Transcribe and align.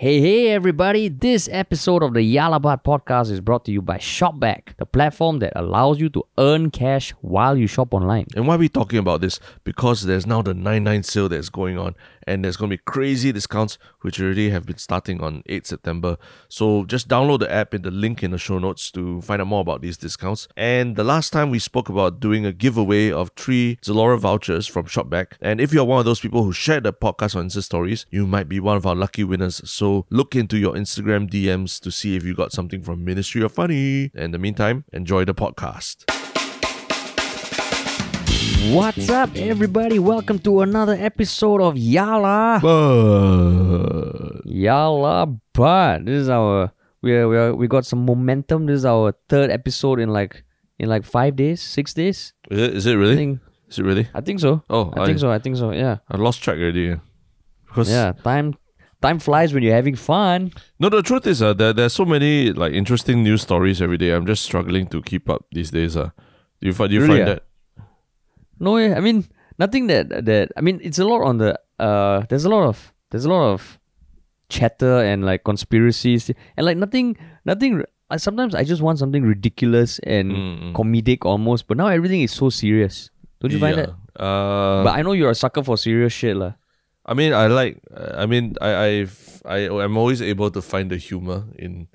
Hey, 0.00 0.18
hey, 0.22 0.48
everybody. 0.48 1.10
This 1.10 1.46
episode 1.52 2.02
of 2.02 2.14
the 2.14 2.20
Yalabat 2.20 2.84
podcast 2.84 3.30
is 3.30 3.42
brought 3.42 3.66
to 3.66 3.70
you 3.70 3.82
by 3.82 3.98
Shopback, 3.98 4.74
the 4.78 4.86
platform 4.86 5.40
that 5.40 5.52
allows 5.54 6.00
you 6.00 6.08
to 6.08 6.24
earn 6.38 6.70
cash 6.70 7.10
while 7.20 7.54
you 7.54 7.66
shop 7.66 7.92
online. 7.92 8.24
And 8.34 8.48
why 8.48 8.54
are 8.54 8.58
we 8.58 8.70
talking 8.70 8.98
about 8.98 9.20
this? 9.20 9.38
Because 9.62 10.04
there's 10.04 10.26
now 10.26 10.40
the 10.40 10.54
99 10.54 11.02
sale 11.02 11.28
that's 11.28 11.50
going 11.50 11.76
on, 11.76 11.96
and 12.30 12.44
there's 12.44 12.56
going 12.56 12.70
to 12.70 12.76
be 12.76 12.82
crazy 12.86 13.32
discounts, 13.32 13.76
which 14.02 14.20
already 14.20 14.50
have 14.50 14.64
been 14.64 14.78
starting 14.78 15.20
on 15.20 15.42
8 15.46 15.66
September. 15.66 16.16
So 16.48 16.84
just 16.84 17.08
download 17.08 17.40
the 17.40 17.52
app 17.52 17.74
in 17.74 17.82
the 17.82 17.90
link 17.90 18.22
in 18.22 18.30
the 18.30 18.38
show 18.38 18.60
notes 18.60 18.92
to 18.92 19.20
find 19.22 19.42
out 19.42 19.48
more 19.48 19.62
about 19.62 19.82
these 19.82 19.96
discounts. 19.96 20.46
And 20.56 20.94
the 20.94 21.02
last 21.02 21.32
time 21.32 21.50
we 21.50 21.58
spoke 21.58 21.88
about 21.88 22.20
doing 22.20 22.46
a 22.46 22.52
giveaway 22.52 23.10
of 23.10 23.32
three 23.34 23.78
Zalora 23.82 24.16
vouchers 24.16 24.68
from 24.68 24.86
Shopback. 24.86 25.32
And 25.40 25.60
if 25.60 25.72
you're 25.72 25.84
one 25.84 25.98
of 25.98 26.04
those 26.04 26.20
people 26.20 26.44
who 26.44 26.52
shared 26.52 26.84
the 26.84 26.92
podcast 26.92 27.34
on 27.34 27.48
Insta 27.48 27.64
Stories, 27.64 28.06
you 28.10 28.28
might 28.28 28.48
be 28.48 28.60
one 28.60 28.76
of 28.76 28.86
our 28.86 28.94
lucky 28.94 29.24
winners. 29.24 29.60
So 29.68 30.06
look 30.08 30.36
into 30.36 30.56
your 30.56 30.74
Instagram 30.74 31.28
DMs 31.28 31.80
to 31.80 31.90
see 31.90 32.14
if 32.14 32.22
you 32.22 32.34
got 32.36 32.52
something 32.52 32.80
from 32.82 33.04
Ministry 33.04 33.42
of 33.42 33.50
Funny. 33.50 34.12
In 34.14 34.30
the 34.30 34.38
meantime, 34.38 34.84
enjoy 34.92 35.24
the 35.24 35.34
podcast. 35.34 36.04
What's 38.58 39.08
up, 39.08 39.30
everybody? 39.36 39.98
Welcome 40.00 40.38
to 40.40 40.62
another 40.62 40.94
episode 40.98 41.60
of 41.62 41.74
Yala. 41.76 42.60
Yala 44.44 45.40
But. 45.54 46.04
This 46.04 46.22
is 46.22 46.28
our 46.28 46.72
we 47.00 47.14
are, 47.14 47.28
we 47.28 47.36
are, 47.36 47.54
we 47.54 47.68
got 47.68 47.86
some 47.86 48.04
momentum. 48.04 48.66
This 48.66 48.78
is 48.78 48.84
our 48.84 49.14
third 49.28 49.50
episode 49.50 50.00
in 50.00 50.08
like 50.10 50.42
in 50.78 50.88
like 50.88 51.04
five 51.04 51.36
days, 51.36 51.62
six 51.62 51.94
days. 51.94 52.32
Is 52.50 52.58
it, 52.58 52.74
is 52.76 52.86
it 52.86 52.92
I 52.92 52.94
really? 52.94 53.16
think 53.16 53.40
Is 53.68 53.78
it 53.78 53.84
really? 53.84 54.08
I 54.14 54.20
think 54.20 54.40
so. 54.40 54.62
Oh, 54.68 54.92
I 54.96 55.06
think 55.06 55.18
so. 55.20 55.30
I 55.30 55.38
think 55.38 55.56
so. 55.56 55.70
Yeah. 55.72 55.98
I 56.10 56.16
lost 56.16 56.42
track 56.42 56.58
already. 56.58 56.96
Because 57.66 57.88
Yeah. 57.90 58.12
Time 58.24 58.54
time 59.00 59.20
flies 59.20 59.54
when 59.54 59.62
you're 59.62 59.74
having 59.74 59.94
fun. 59.96 60.52
No, 60.80 60.88
the 60.88 61.02
truth 61.02 61.26
is, 61.26 61.40
uh, 61.40 61.54
there 61.54 61.72
there's 61.72 61.92
so 61.92 62.04
many 62.04 62.52
like 62.52 62.72
interesting 62.72 63.22
news 63.22 63.42
stories 63.42 63.80
every 63.80 63.96
day. 63.98 64.10
I'm 64.10 64.26
just 64.26 64.42
struggling 64.42 64.86
to 64.88 65.00
keep 65.02 65.30
up 65.30 65.46
these 65.52 65.70
days. 65.70 65.96
Uh. 65.96 66.10
Do 66.60 66.66
you 66.66 66.74
find 66.74 66.90
do 66.90 66.96
you 66.96 67.02
Really, 67.02 67.18
find 67.20 67.28
ah? 67.30 67.34
that? 67.34 67.42
No, 68.60 68.76
eh, 68.76 68.92
I 68.94 69.00
mean 69.00 69.24
nothing 69.58 69.88
that 69.88 70.08
that 70.24 70.52
I 70.56 70.60
mean 70.60 70.78
it's 70.84 70.98
a 71.00 71.04
lot 71.08 71.22
on 71.24 71.38
the 71.38 71.58
uh 71.80 72.24
there's 72.28 72.44
a 72.44 72.52
lot 72.52 72.68
of 72.68 72.92
there's 73.10 73.24
a 73.24 73.32
lot 73.32 73.52
of 73.56 73.80
chatter 74.48 75.00
and 75.02 75.24
like 75.24 75.44
conspiracies 75.44 76.30
and 76.56 76.66
like 76.66 76.76
nothing 76.76 77.16
nothing 77.44 77.82
I, 78.10 78.16
sometimes 78.18 78.54
I 78.54 78.64
just 78.64 78.82
want 78.82 78.98
something 78.98 79.22
ridiculous 79.22 79.98
and 80.00 80.32
Mm, 80.32 80.60
mm. 80.60 80.72
comedic 80.74 81.24
almost 81.24 81.68
but 81.68 81.76
now 81.76 81.86
everything 81.88 82.22
is 82.22 82.32
so 82.32 82.50
serious. 82.50 83.10
Don't 83.40 83.52
you 83.52 83.58
find 83.62 83.78
that? 83.78 83.90
Uh, 84.20 84.84
But 84.84 84.98
I 84.98 85.02
know 85.02 85.12
you're 85.12 85.30
a 85.30 85.34
sucker 85.38 85.62
for 85.62 85.78
serious 85.78 86.12
shit 86.12 86.36
lah. 86.36 86.54
I 87.06 87.14
mean, 87.14 87.32
I 87.32 87.46
like. 87.48 87.80
uh, 87.88 88.12
I 88.22 88.26
mean, 88.26 88.54
I 88.60 88.70
I've, 89.00 89.42
I 89.48 89.58
I'm 89.72 89.96
always 89.96 90.20
able 90.20 90.50
to 90.52 90.60
find 90.60 90.90
the 90.92 90.98
humor 91.00 91.48
in 91.56 91.88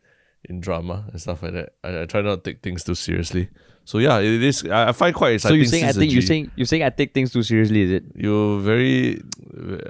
in 0.50 0.60
drama 0.60 1.06
and 1.14 1.22
stuff 1.22 1.44
like 1.46 1.54
that. 1.54 1.78
I, 1.86 2.02
I 2.02 2.06
try 2.10 2.22
not 2.26 2.42
to 2.42 2.52
take 2.52 2.64
things 2.66 2.82
too 2.84 2.96
seriously. 2.98 3.50
So 3.88 4.00
yeah, 4.00 4.18
it 4.18 4.42
is. 4.42 4.66
I, 4.66 4.92
find 4.94 5.14
quite 5.14 5.40
So 5.40 5.54
exciting. 5.54 5.60
you 5.60 5.66
saying 5.68 5.86
I 5.86 5.92
think 5.94 6.12
you 6.12 6.22
G- 6.22 6.26
saying 6.28 6.52
you're 6.56 6.66
saying 6.66 6.82
I 6.84 6.90
take 6.90 7.14
things 7.14 7.32
too 7.32 7.44
seriously, 7.44 7.82
is 7.84 7.92
it? 7.92 8.04
you're 8.16 8.60
very. 8.60 9.22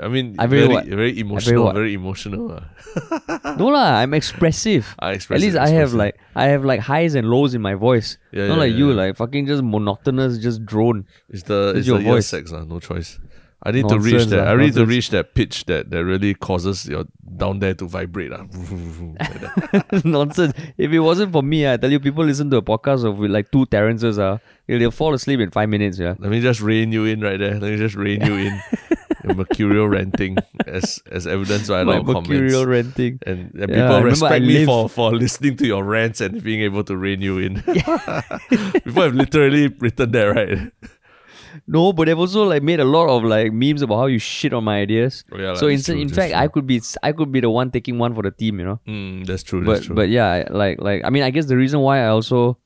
I 0.04 0.10
mean, 0.10 0.36
I 0.38 0.46
very 0.48 0.68
very 0.68 0.90
very 0.90 1.20
emotional. 1.20 1.72
Very 1.72 1.94
emotional. 1.96 2.52
uh. 2.52 3.56
no 3.58 3.68
lah, 3.72 3.96
I'm 4.04 4.14
expressive. 4.14 4.96
I 5.00 5.14
express. 5.14 5.40
At 5.40 5.42
least 5.46 5.56
it, 5.56 5.62
I 5.64 5.70
have 5.70 5.94
like 5.94 6.20
I 6.36 6.46
have 6.52 6.66
like 6.66 6.82
highs 6.82 7.16
and 7.16 7.30
lows 7.30 7.56
in 7.56 7.62
my 7.62 7.74
voice. 7.76 8.18
Yeah, 8.32 8.48
Not 8.48 8.56
yeah, 8.56 8.60
like 8.68 8.72
yeah, 8.74 8.78
you, 8.78 8.90
yeah. 8.90 8.96
like 9.08 9.16
fucking 9.16 9.48
just 9.48 9.64
monotonous, 9.64 10.38
just 10.40 10.66
drone. 10.66 11.06
It's 11.30 11.44
the 11.44 11.70
It's 11.70 11.80
it's, 11.80 11.88
your 11.88 12.00
the 12.00 12.04
voice. 12.04 12.28
sex, 12.28 12.52
uh, 12.52 12.66
no 12.66 12.80
choice. 12.80 13.18
I 13.66 13.72
need 13.72 13.90
to 13.90 14.00
reach 14.00 14.26
that. 14.28 14.48
ah, 14.48 14.52
I 14.52 14.56
need 14.58 14.74
to 14.76 14.86
reach 14.86 15.10
that 15.10 15.34
pitch 15.34 15.66
that, 15.66 15.90
that 15.90 16.06
really 16.06 16.34
causes 16.36 16.86
your 16.88 17.06
down 17.38 17.60
there 17.60 17.74
to 17.74 17.88
vibrate. 17.88 18.32
Uh. 18.32 18.46
Nonsense. 20.04 20.54
If 20.78 20.92
it 20.92 21.00
wasn't 21.00 21.32
for 21.32 21.42
me, 21.44 21.68
I 21.72 21.78
tell 21.78 21.92
you, 21.92 22.00
people 22.00 22.24
listen 22.24 22.50
to 22.52 22.58
a 22.58 22.62
podcast 22.62 23.04
of 23.06 23.18
with 23.18 23.32
like 23.32 23.52
two 23.52 23.66
Terrences. 23.66 24.20
Uh, 24.20 24.38
they'll 24.68 24.92
fall 24.92 25.14
asleep 25.14 25.40
in 25.40 25.50
five 25.52 25.70
minutes. 25.70 25.98
Yeah. 26.00 26.14
Let 26.20 26.30
me 26.32 26.42
just 26.42 26.62
rein 26.62 26.92
you 26.92 27.06
in 27.06 27.22
right 27.22 27.40
there. 27.40 27.54
Let 27.60 27.72
me 27.72 27.78
just 27.78 27.96
rein 27.96 28.26
you 28.26 28.34
in. 28.48 28.62
Mercurial 29.26 29.88
ranting 29.90 30.38
as 30.68 31.02
as 31.10 31.26
evidence 31.26 31.68
by 31.68 31.80
a 31.82 31.84
lot 31.84 31.98
of 31.98 32.06
mercurial 32.06 32.62
comments. 32.64 32.68
renting. 32.96 33.20
And, 33.26 33.52
and 33.56 33.72
Yeah, 33.72 33.88
people 33.88 34.04
respect 34.04 34.46
me 34.46 34.60
live- 34.60 34.66
for, 34.68 34.88
for 34.90 35.16
listening 35.16 35.58
to 35.58 35.66
your 35.66 35.84
rants 35.84 36.22
and 36.22 36.44
being 36.44 36.62
able 36.62 36.84
to 36.84 36.96
rein 36.96 37.22
you 37.22 37.40
in. 37.40 37.62
people 37.64 39.02
have 39.02 39.16
literally 39.16 39.70
written 39.70 40.12
that, 40.12 40.26
right? 40.26 40.72
No, 41.68 41.94
but 41.94 42.06
they've 42.06 42.18
also 42.18 42.44
like 42.44 42.64
made 42.64 42.80
a 42.80 42.86
lot 42.86 43.10
of 43.10 43.24
like 43.24 43.52
memes 43.52 43.82
about 43.82 43.98
how 43.98 44.06
you 44.08 44.20
shit 44.20 44.54
on 44.54 44.64
my 44.64 44.80
ideas. 44.80 45.24
Oh, 45.32 45.38
yeah, 45.38 45.54
so 45.56 45.68
in, 45.68 45.82
true, 45.82 45.96
in 45.96 46.10
fact, 46.10 46.32
true. 46.32 46.40
I 46.40 46.48
could 46.48 46.68
be 46.68 46.82
I 47.04 47.12
could 47.12 47.32
be 47.32 47.40
the 47.40 47.50
one 47.50 47.72
taking 47.72 47.98
one 47.98 48.14
for 48.14 48.24
the 48.24 48.32
team. 48.32 48.60
You 48.60 48.66
know. 48.66 48.80
Mm, 48.88 49.26
that's 49.26 49.44
true. 49.44 49.64
That's 49.64 49.80
but 49.80 49.86
true. 49.86 49.96
but 49.96 50.10
yeah, 50.10 50.48
like 50.50 50.82
like 50.82 51.04
I 51.04 51.10
mean, 51.10 51.24
I 51.24 51.30
guess 51.30 51.46
the 51.46 51.58
reason 51.58 51.80
why 51.80 52.00
I 52.00 52.08
also 52.08 52.58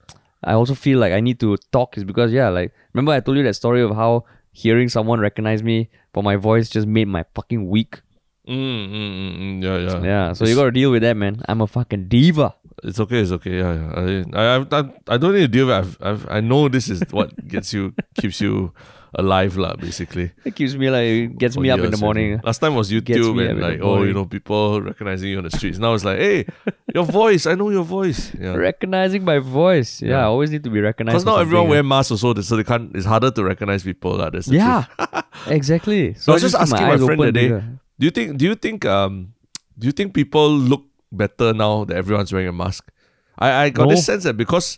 I 0.43 0.53
also 0.53 0.75
feel 0.75 0.99
like 0.99 1.13
I 1.13 1.19
need 1.19 1.39
to 1.41 1.57
talk 1.71 1.97
is 1.97 2.03
because 2.03 2.31
yeah, 2.31 2.49
like 2.49 2.73
remember 2.93 3.11
I 3.11 3.19
told 3.19 3.37
you 3.37 3.43
that 3.43 3.55
story 3.55 3.81
of 3.81 3.95
how 3.95 4.25
hearing 4.51 4.89
someone 4.89 5.19
recognize 5.19 5.63
me 5.63 5.89
for 6.13 6.23
my 6.23 6.35
voice 6.35 6.69
just 6.69 6.87
made 6.87 7.07
my 7.07 7.25
fucking 7.35 7.69
week. 7.69 8.01
Mm, 8.47 8.89
mm, 8.89 8.91
mm, 8.91 9.37
mm, 9.37 9.63
yeah, 9.63 9.77
yeah. 9.77 10.03
Yeah, 10.03 10.33
so 10.33 10.45
you 10.45 10.55
got 10.55 10.63
to 10.63 10.71
deal 10.71 10.89
with 10.89 11.03
that, 11.03 11.15
man. 11.15 11.41
I'm 11.47 11.61
a 11.61 11.67
fucking 11.67 12.07
diva. 12.07 12.55
It's 12.83 12.99
okay. 12.99 13.19
It's 13.19 13.31
okay. 13.31 13.57
Yeah, 13.57 13.73
yeah. 13.73 14.23
I, 14.33 14.55
I, 14.55 14.79
I, 14.79 14.83
I 15.13 15.17
don't 15.17 15.33
need 15.33 15.41
to 15.41 15.47
deal 15.47 15.67
with. 15.67 15.75
I've, 15.75 15.97
I've, 16.01 16.29
I 16.29 16.39
know 16.39 16.69
this 16.69 16.89
is 16.89 17.01
what 17.11 17.33
gets 17.47 17.73
you, 17.73 17.93
keeps 18.19 18.39
you 18.41 18.73
alive, 19.15 19.57
lah. 19.57 19.73
Basically, 19.75 20.31
It 20.45 20.53
keeps 20.55 20.75
me 20.75 20.89
like 20.89 21.37
gets 21.37 21.55
for 21.55 21.61
me 21.61 21.71
up 21.71 21.79
in 21.79 21.89
the 21.91 21.97
morning. 21.97 22.33
already. 22.37 22.45
Last 22.45 22.59
time 22.59 22.75
was 22.75 22.91
YouTube 22.91 23.35
me 23.35 23.45
up 23.45 23.51
in 23.51 23.57
and 23.57 23.61
like, 23.61 23.79
oh, 23.81 24.03
you 24.03 24.13
know, 24.13 24.25
people 24.25 24.81
recognizing 24.81 25.29
you 25.29 25.37
on 25.39 25.45
the 25.45 25.51
streets. 25.51 25.79
Now 25.79 25.93
it's 25.93 26.05
like, 26.05 26.19
hey, 26.19 26.45
your 26.93 27.05
voice. 27.05 27.45
I 27.45 27.55
know 27.55 27.69
your 27.71 27.83
voice. 27.83 28.31
Yeah. 28.37 28.53
Recognizing 28.55 29.25
my 29.25 29.39
voice. 29.39 30.01
Yeah, 30.01 30.09
Yeah. 30.09 30.19
I 30.19 30.23
always 30.29 30.51
need 30.51 30.63
to 30.63 30.69
be 30.69 30.79
recognized. 30.79 31.15
Because 31.15 31.25
not 31.25 31.41
everyone 31.41 31.69
wear 31.69 31.81
masks 31.83 32.11
also, 32.11 32.33
so 32.41 32.55
they 32.55 32.63
can't. 32.63 32.95
It's 32.95 33.05
harder 33.05 33.31
to 33.31 33.43
recognize 33.43 33.83
people, 33.83 34.13
lah. 34.17 34.29
That's 34.29 34.47
Yeah, 34.47 34.85
exactly. 35.47 36.13
So 36.15 36.31
I 36.31 36.35
was 36.35 36.43
just 36.43 36.55
asking 36.55 36.85
my, 36.85 36.97
my 36.97 37.05
friend 37.05 37.19
open 37.19 37.25
that 37.27 37.31
day. 37.33 37.47
bigger. 37.49 37.63
Do 37.99 38.05
you 38.05 38.11
think? 38.11 38.37
Do 38.37 38.45
you 38.45 38.55
think? 38.55 38.85
Um, 38.85 39.33
do 39.77 39.87
you 39.87 39.91
think 39.91 40.13
people 40.13 40.51
look 40.53 40.85
better 41.11 41.53
now 41.53 41.85
that 41.85 41.95
everyone's 41.97 42.31
wearing 42.33 42.47
a 42.49 42.53
mask? 42.53 42.89
I, 43.37 43.63
I 43.65 43.69
got 43.69 43.85
No. 43.87 43.95
this 43.95 44.05
sense 44.05 44.23
that 44.25 44.35
because 44.37 44.77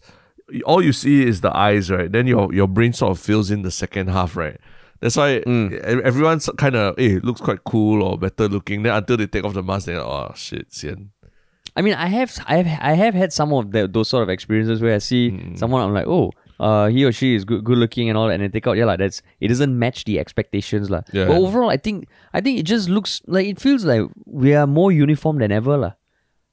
all 0.65 0.83
you 0.83 0.93
see 0.93 1.25
is 1.25 1.41
the 1.41 1.55
eyes, 1.55 1.89
right? 1.89 2.11
Then 2.11 2.27
your 2.27 2.53
your 2.53 2.67
brain 2.67 2.93
sort 2.93 3.11
of 3.11 3.19
fills 3.19 3.49
in 3.51 3.61
the 3.63 3.71
second 3.71 4.09
half, 4.09 4.35
right? 4.35 4.57
That's 4.99 5.15
why 5.17 5.39
Mm. 5.47 5.73
everyone's 6.03 6.47
kind 6.57 6.75
of, 6.75 6.95
hey, 6.97 7.17
looks 7.19 7.41
quite 7.41 7.63
cool 7.63 8.03
or 8.03 8.17
better 8.19 8.47
looking. 8.47 8.83
Then 8.83 8.93
until 8.93 9.17
they 9.17 9.25
take 9.27 9.43
off 9.43 9.53
the 9.53 9.63
mask, 9.63 9.87
then 9.87 9.97
oh 9.97 10.31
shit, 10.35 10.71
sian. 10.73 11.11
I 11.75 11.81
mean, 11.81 11.93
I 11.93 12.07
have, 12.07 12.37
I 12.47 12.57
have, 12.57 12.79
I 12.81 12.93
have 12.93 13.13
had 13.15 13.31
some 13.33 13.53
of 13.53 13.71
the, 13.71 13.87
those 13.87 14.09
sort 14.09 14.23
of 14.23 14.29
experiences 14.29 14.81
where 14.81 14.93
I 14.93 14.97
see 14.99 15.31
Mm. 15.31 15.57
someone, 15.57 15.81
I'm 15.81 15.93
like, 15.93 16.05
oh, 16.05 16.31
uh, 16.59 16.87
he 16.89 17.05
or 17.05 17.11
she 17.13 17.33
is 17.33 17.45
good, 17.45 17.63
good 17.63 17.77
looking 17.79 18.09
and 18.09 18.17
all 18.17 18.27
that, 18.27 18.33
and 18.35 18.43
they 18.43 18.49
take 18.49 18.67
out, 18.67 18.77
yeah, 18.77 18.85
like 18.85 18.99
that's 18.99 19.23
it 19.39 19.47
doesn't 19.47 19.79
match 19.79 20.03
the 20.03 20.19
expectations, 20.19 20.91
lah. 20.91 21.01
Yeah. 21.13 21.25
But 21.27 21.37
overall, 21.37 21.69
I 21.71 21.77
think, 21.77 22.07
I 22.33 22.41
think 22.41 22.59
it 22.59 22.63
just 22.63 22.89
looks 22.89 23.21
like 23.25 23.47
it 23.47 23.59
feels 23.59 23.85
like 23.85 24.01
we 24.25 24.53
are 24.53 24.67
more 24.67 24.91
uniform 24.91 25.39
than 25.39 25.51
ever, 25.51 25.77
lah. 25.77 25.93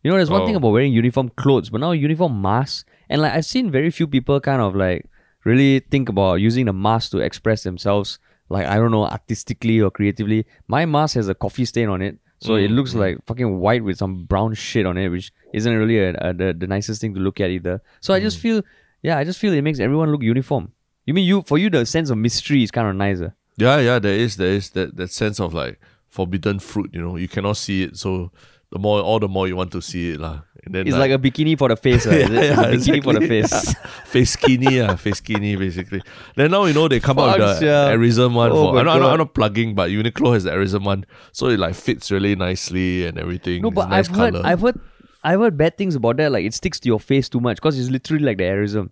You 0.08 0.12
know, 0.14 0.16
there's 0.16 0.30
one 0.30 0.46
thing 0.46 0.54
Oh. 0.54 0.58
about 0.58 0.70
wearing 0.72 0.94
uniform 0.94 1.28
clothes, 1.36 1.68
but 1.68 1.82
now 1.82 1.92
uniform 1.92 2.40
masks, 2.40 2.86
and 3.10 3.20
like 3.20 3.34
I've 3.34 3.44
seen 3.44 3.70
very 3.70 3.90
few 3.90 4.06
people 4.06 4.40
kind 4.40 4.62
of 4.62 4.74
like 4.74 5.04
really 5.44 5.80
think 5.80 6.08
about 6.08 6.36
using 6.36 6.64
the 6.64 6.72
mask 6.72 7.10
to 7.10 7.18
express 7.18 7.62
themselves, 7.62 8.18
like 8.48 8.64
I 8.66 8.76
don't 8.76 8.90
know, 8.90 9.04
artistically 9.04 9.82
or 9.82 9.90
creatively. 9.90 10.46
My 10.66 10.86
mask 10.86 11.16
has 11.16 11.28
a 11.28 11.34
coffee 11.34 11.66
stain 11.66 11.90
on 11.90 12.00
it, 12.00 12.16
so 12.40 12.54
it 12.54 12.70
Mm, 12.70 12.76
looks 12.76 12.94
like 12.94 13.18
fucking 13.26 13.58
white 13.60 13.84
with 13.84 13.98
some 13.98 14.24
brown 14.24 14.54
shit 14.54 14.86
on 14.86 14.96
it, 14.96 15.10
which 15.10 15.30
isn't 15.52 15.76
really 15.76 15.98
a, 15.98 16.14
a, 16.14 16.32
the, 16.32 16.54
the 16.56 16.66
nicest 16.66 17.02
thing 17.02 17.12
to 17.12 17.20
look 17.20 17.38
at 17.38 17.50
either. 17.50 17.82
So 18.00 18.14
I 18.14 18.18
Mm. 18.18 18.22
just 18.22 18.38
feel, 18.38 18.62
yeah, 19.02 19.18
I 19.18 19.24
just 19.24 19.38
feel 19.38 19.52
it 19.52 19.60
makes 19.60 19.78
everyone 19.78 20.10
look 20.10 20.22
uniform. 20.22 20.72
You 21.04 21.12
mean 21.12 21.26
you 21.26 21.42
for 21.42 21.58
you 21.58 21.68
the 21.68 21.84
sense 21.84 22.08
of 22.08 22.16
mystery 22.16 22.62
is 22.62 22.70
kind 22.70 22.88
of 22.88 22.96
nicer. 22.96 23.34
Yeah, 23.58 23.78
yeah, 23.80 23.98
there 23.98 24.14
is 24.16 24.36
there 24.38 24.54
is 24.54 24.70
that 24.70 24.96
that 24.96 25.10
sense 25.10 25.38
of 25.38 25.52
like 25.52 25.78
forbidden 26.08 26.60
fruit. 26.60 26.94
You 26.94 27.02
know, 27.02 27.16
you 27.16 27.28
cannot 27.28 27.58
see 27.58 27.82
it, 27.82 27.98
so 27.98 28.32
the 28.70 28.78
more 28.78 29.00
all 29.00 29.18
the 29.18 29.28
more 29.28 29.48
you 29.48 29.56
want 29.56 29.72
to 29.72 29.80
see 29.82 30.10
it, 30.12 30.20
lah. 30.20 30.40
And 30.64 30.74
then 30.74 30.86
It's 30.86 30.96
like 30.96 31.10
a 31.10 31.18
bikini 31.18 31.56
for 31.56 31.68
the 31.68 31.76
face, 31.76 32.06
right? 32.06 32.16
Is 32.20 32.30
it? 32.30 32.32
yeah, 32.34 32.66
It's 32.68 32.86
a 32.86 32.90
bikini 32.90 33.04
for 33.04 33.12
the 33.14 33.22
exactly. 33.22 33.42
face. 33.42 33.74
face 34.06 34.30
skinny, 34.32 34.80
ah, 34.80 34.96
face 34.96 35.18
skinny, 35.18 35.56
basically. 35.56 36.02
Then 36.36 36.50
now 36.50 36.64
you 36.66 36.74
know 36.74 36.88
they 36.88 37.00
come 37.00 37.18
out 37.18 37.38
with 37.38 37.46
the 37.46 37.54
sia. 37.60 37.96
AIRism 37.96 38.34
one. 38.34 38.52
Oh 38.52 38.66
for, 38.66 38.72
my 38.74 38.80
I'm, 38.80 38.84
not, 38.86 38.96
I'm, 38.96 39.02
not, 39.02 39.12
I'm 39.12 39.18
not 39.18 39.34
plugging, 39.34 39.74
but 39.74 39.90
Uniqlo 39.90 40.34
has 40.34 40.44
the 40.44 40.50
AIRism 40.50 40.84
one, 40.84 41.06
so 41.32 41.46
it 41.48 41.58
like 41.58 41.74
fits 41.74 42.10
really 42.10 42.34
nicely 42.36 43.06
and 43.06 43.18
everything. 43.18 43.62
No, 43.62 43.68
It's 43.68 43.74
but 43.76 43.88
nice 43.88 44.08
I've 44.10 44.16
heard. 44.16 44.36
I've 44.36 44.60
heard, 44.60 44.80
I've 45.24 45.40
heard 45.40 45.56
bad 45.56 45.78
things 45.78 45.94
about 45.94 46.16
that. 46.18 46.30
Like 46.32 46.44
it 46.44 46.52
sticks 46.54 46.78
to 46.80 46.88
your 46.88 47.00
face 47.00 47.28
too 47.28 47.40
much 47.40 47.56
because 47.56 47.78
it's 47.78 47.88
literally 47.90 48.24
like 48.24 48.36
the 48.38 48.44
AIRism. 48.44 48.90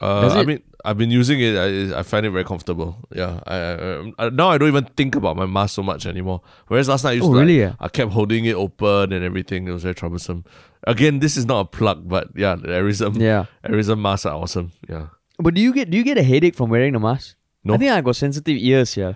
Uh, 0.00 0.20
Does 0.22 0.34
I 0.34 0.40
it? 0.40 0.46
mean, 0.46 0.62
I've 0.84 0.98
been 0.98 1.10
using 1.10 1.40
it. 1.40 1.56
I, 1.56 1.98
I 2.00 2.02
find 2.02 2.24
it 2.26 2.30
very 2.30 2.44
comfortable. 2.44 2.96
Yeah, 3.14 3.40
I, 3.46 3.56
I, 3.56 4.12
I 4.26 4.30
now 4.30 4.48
I 4.48 4.58
don't 4.58 4.68
even 4.68 4.84
think 4.96 5.14
about 5.14 5.36
my 5.36 5.46
mask 5.46 5.74
so 5.74 5.82
much 5.82 6.06
anymore. 6.06 6.40
Whereas 6.68 6.88
last 6.88 7.04
night 7.04 7.10
I 7.10 7.14
used 7.14 7.26
Oh, 7.26 7.32
to, 7.32 7.36
like, 7.36 7.40
really, 7.46 7.60
yeah? 7.60 7.74
I 7.80 7.88
kept 7.88 8.12
holding 8.12 8.44
it 8.46 8.54
open 8.54 9.12
and 9.12 9.24
everything. 9.24 9.68
It 9.68 9.72
was 9.72 9.82
very 9.82 9.94
troublesome. 9.94 10.44
Again, 10.86 11.18
this 11.18 11.36
is 11.36 11.44
not 11.46 11.60
a 11.60 11.64
plug, 11.64 12.08
but 12.08 12.28
yeah, 12.34 12.54
the 12.54 12.68
AIRism, 12.68 13.20
Yeah. 13.20 13.46
AIRism 13.64 14.00
masks 14.00 14.26
are 14.26 14.34
awesome. 14.34 14.72
Yeah. 14.88 15.08
But 15.38 15.54
do 15.54 15.60
you 15.60 15.72
get 15.72 15.90
do 15.90 15.96
you 15.96 16.04
get 16.04 16.18
a 16.18 16.22
headache 16.22 16.54
from 16.54 16.70
wearing 16.70 16.92
the 16.92 17.00
mask? 17.00 17.36
No. 17.64 17.74
I 17.74 17.76
think 17.76 17.90
I 17.92 18.00
got 18.00 18.16
sensitive 18.16 18.56
ears. 18.56 18.96
Yeah. 18.96 19.14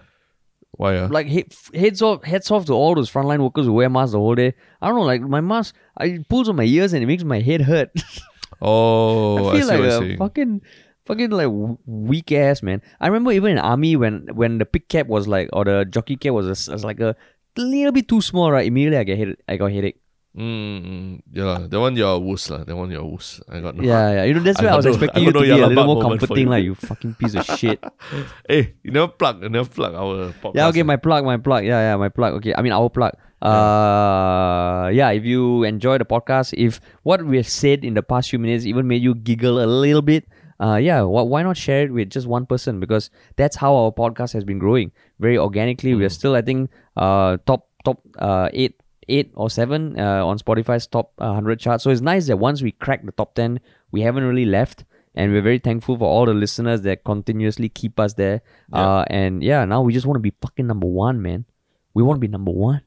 Why? 0.72 0.96
Uh? 0.96 1.08
Like 1.08 1.28
he, 1.28 1.44
heads 1.72 2.02
off, 2.02 2.24
heads 2.24 2.50
off 2.50 2.66
to 2.66 2.72
all 2.72 2.94
those 2.94 3.10
frontline 3.10 3.38
workers 3.38 3.66
who 3.66 3.72
wear 3.74 3.88
masks 3.88 4.12
the 4.12 4.18
whole 4.18 4.34
day. 4.34 4.54
I 4.82 4.88
don't 4.88 4.96
know, 4.96 5.02
like 5.02 5.20
my 5.22 5.40
mask, 5.40 5.74
I 5.96 6.18
pulls 6.28 6.48
on 6.48 6.56
my 6.56 6.64
ears 6.64 6.92
and 6.92 7.02
it 7.02 7.06
makes 7.06 7.22
my 7.24 7.40
head 7.40 7.62
hurt. 7.62 7.90
oh, 8.62 9.46
I 9.46 9.50
I, 9.50 9.52
feel 9.58 9.68
see 9.68 9.76
like 9.76 10.12
a 10.12 10.16
fucking, 10.16 10.62
fucking 11.04 11.30
like 11.30 11.50
weak 11.86 12.32
ass 12.32 12.62
man. 12.62 12.82
I 13.00 13.06
remember 13.06 13.32
even 13.32 13.52
in 13.52 13.58
army 13.58 13.96
when 13.96 14.28
when 14.32 14.58
the 14.58 14.66
pick 14.66 14.88
cap 14.88 15.06
was 15.06 15.28
like 15.28 15.48
or 15.52 15.64
the 15.64 15.84
jockey 15.84 16.16
cap 16.16 16.32
was, 16.32 16.46
a 16.46 16.72
was 16.72 16.84
like 16.84 17.00
a 17.00 17.16
little 17.56 17.92
bit 17.92 18.08
too 18.08 18.20
small, 18.20 18.50
right? 18.50 18.66
Immediately 18.66 18.98
I 18.98 19.04
get 19.04 19.18
hit, 19.18 19.40
I 19.48 19.56
got 19.56 19.72
headache. 19.72 20.00
Mm, 20.34 21.22
yeah, 21.30 21.70
that 21.70 21.78
one 21.78 21.94
you're 21.94 22.10
a 22.10 22.18
wuss 22.18 22.50
lah. 22.50 22.64
That 22.64 22.74
one 22.74 22.90
you're 22.90 23.02
a 23.02 23.06
wuss. 23.06 23.40
I 23.48 23.60
got 23.60 23.76
no. 23.76 23.86
Yeah, 23.86 24.10
yeah. 24.10 24.24
You 24.24 24.34
know 24.34 24.42
that's 24.42 24.58
I 24.60 24.64
why 24.66 24.70
I, 24.70 24.76
was 24.76 24.84
got 24.84 24.94
expecting 24.98 25.22
I 25.22 25.26
you 25.26 25.32
to 25.32 25.40
be 25.40 25.50
a 25.50 25.66
little 25.68 25.86
more 25.86 26.02
comforting, 26.02 26.50
you. 26.50 26.50
like 26.50 26.64
you 26.64 26.74
fucking 26.74 27.14
piece 27.14 27.34
of 27.34 27.46
shit. 27.46 27.78
Hey, 28.48 28.74
you 28.82 28.90
never 28.90 29.08
plug. 29.08 29.42
You 29.42 29.48
never 29.48 29.68
plug 29.70 29.94
our 29.94 30.34
podcast. 30.42 30.58
Yeah, 30.58 30.66
okay, 30.74 30.80
eh? 30.80 30.90
my 30.90 30.96
plug, 30.96 31.24
my 31.24 31.36
plug. 31.38 31.64
Yeah, 31.64 31.94
yeah, 31.94 31.96
my 31.96 32.08
plug. 32.08 32.34
Okay, 32.42 32.50
I 32.50 32.62
mean 32.62 32.72
our 32.72 32.90
plug. 32.90 33.14
Uh, 33.40 34.90
yeah. 34.90 35.14
If 35.14 35.22
you 35.22 35.62
enjoy 35.62 35.98
the 35.98 36.04
podcast, 36.04 36.50
if 36.58 36.80
what 37.04 37.22
we 37.22 37.36
have 37.36 37.48
said 37.48 37.84
in 37.84 37.94
the 37.94 38.02
past 38.02 38.30
few 38.30 38.40
minutes 38.40 38.66
even 38.66 38.88
made 38.88 39.02
you 39.02 39.14
giggle 39.14 39.62
a 39.62 39.70
little 39.70 40.02
bit, 40.02 40.26
uh, 40.60 40.76
yeah, 40.76 41.02
wh- 41.02 41.26
why 41.26 41.42
not 41.42 41.56
share 41.56 41.84
it 41.84 41.92
with 41.92 42.10
just 42.10 42.26
one 42.26 42.46
person? 42.46 42.80
Because 42.80 43.10
that's 43.36 43.56
how 43.56 43.74
our 43.74 43.92
podcast 43.92 44.32
has 44.32 44.44
been 44.44 44.58
growing 44.58 44.92
very 45.18 45.38
organically. 45.38 45.94
We 45.94 46.04
are 46.04 46.10
still, 46.10 46.34
I 46.34 46.42
think, 46.42 46.70
uh, 46.96 47.38
top 47.46 47.68
top 47.84 48.00
uh 48.18 48.48
eight 48.52 48.80
eight 49.08 49.30
or 49.34 49.50
seven 49.50 49.98
uh, 49.98 50.24
on 50.24 50.38
Spotify's 50.38 50.86
top 50.86 51.12
uh, 51.18 51.34
hundred 51.34 51.60
chart. 51.60 51.80
So 51.80 51.90
it's 51.90 52.00
nice 52.00 52.26
that 52.28 52.38
once 52.38 52.62
we 52.62 52.72
crack 52.72 53.04
the 53.04 53.12
top 53.12 53.34
ten, 53.34 53.60
we 53.90 54.02
haven't 54.02 54.24
really 54.24 54.46
left. 54.46 54.84
And 55.16 55.30
we're 55.30 55.42
very 55.42 55.60
thankful 55.60 55.96
for 55.96 56.06
all 56.08 56.26
the 56.26 56.34
listeners 56.34 56.82
that 56.82 57.04
continuously 57.04 57.68
keep 57.68 58.00
us 58.00 58.14
there. 58.14 58.42
Uh, 58.72 59.04
and 59.06 59.44
yeah, 59.44 59.64
now 59.64 59.80
we 59.80 59.92
just 59.92 60.06
want 60.06 60.16
to 60.16 60.20
be 60.20 60.32
fucking 60.42 60.66
number 60.66 60.88
one, 60.88 61.22
man. 61.22 61.44
We 61.94 62.02
want 62.02 62.16
to 62.16 62.20
be 62.20 62.26
number 62.26 62.50
one. 62.50 62.80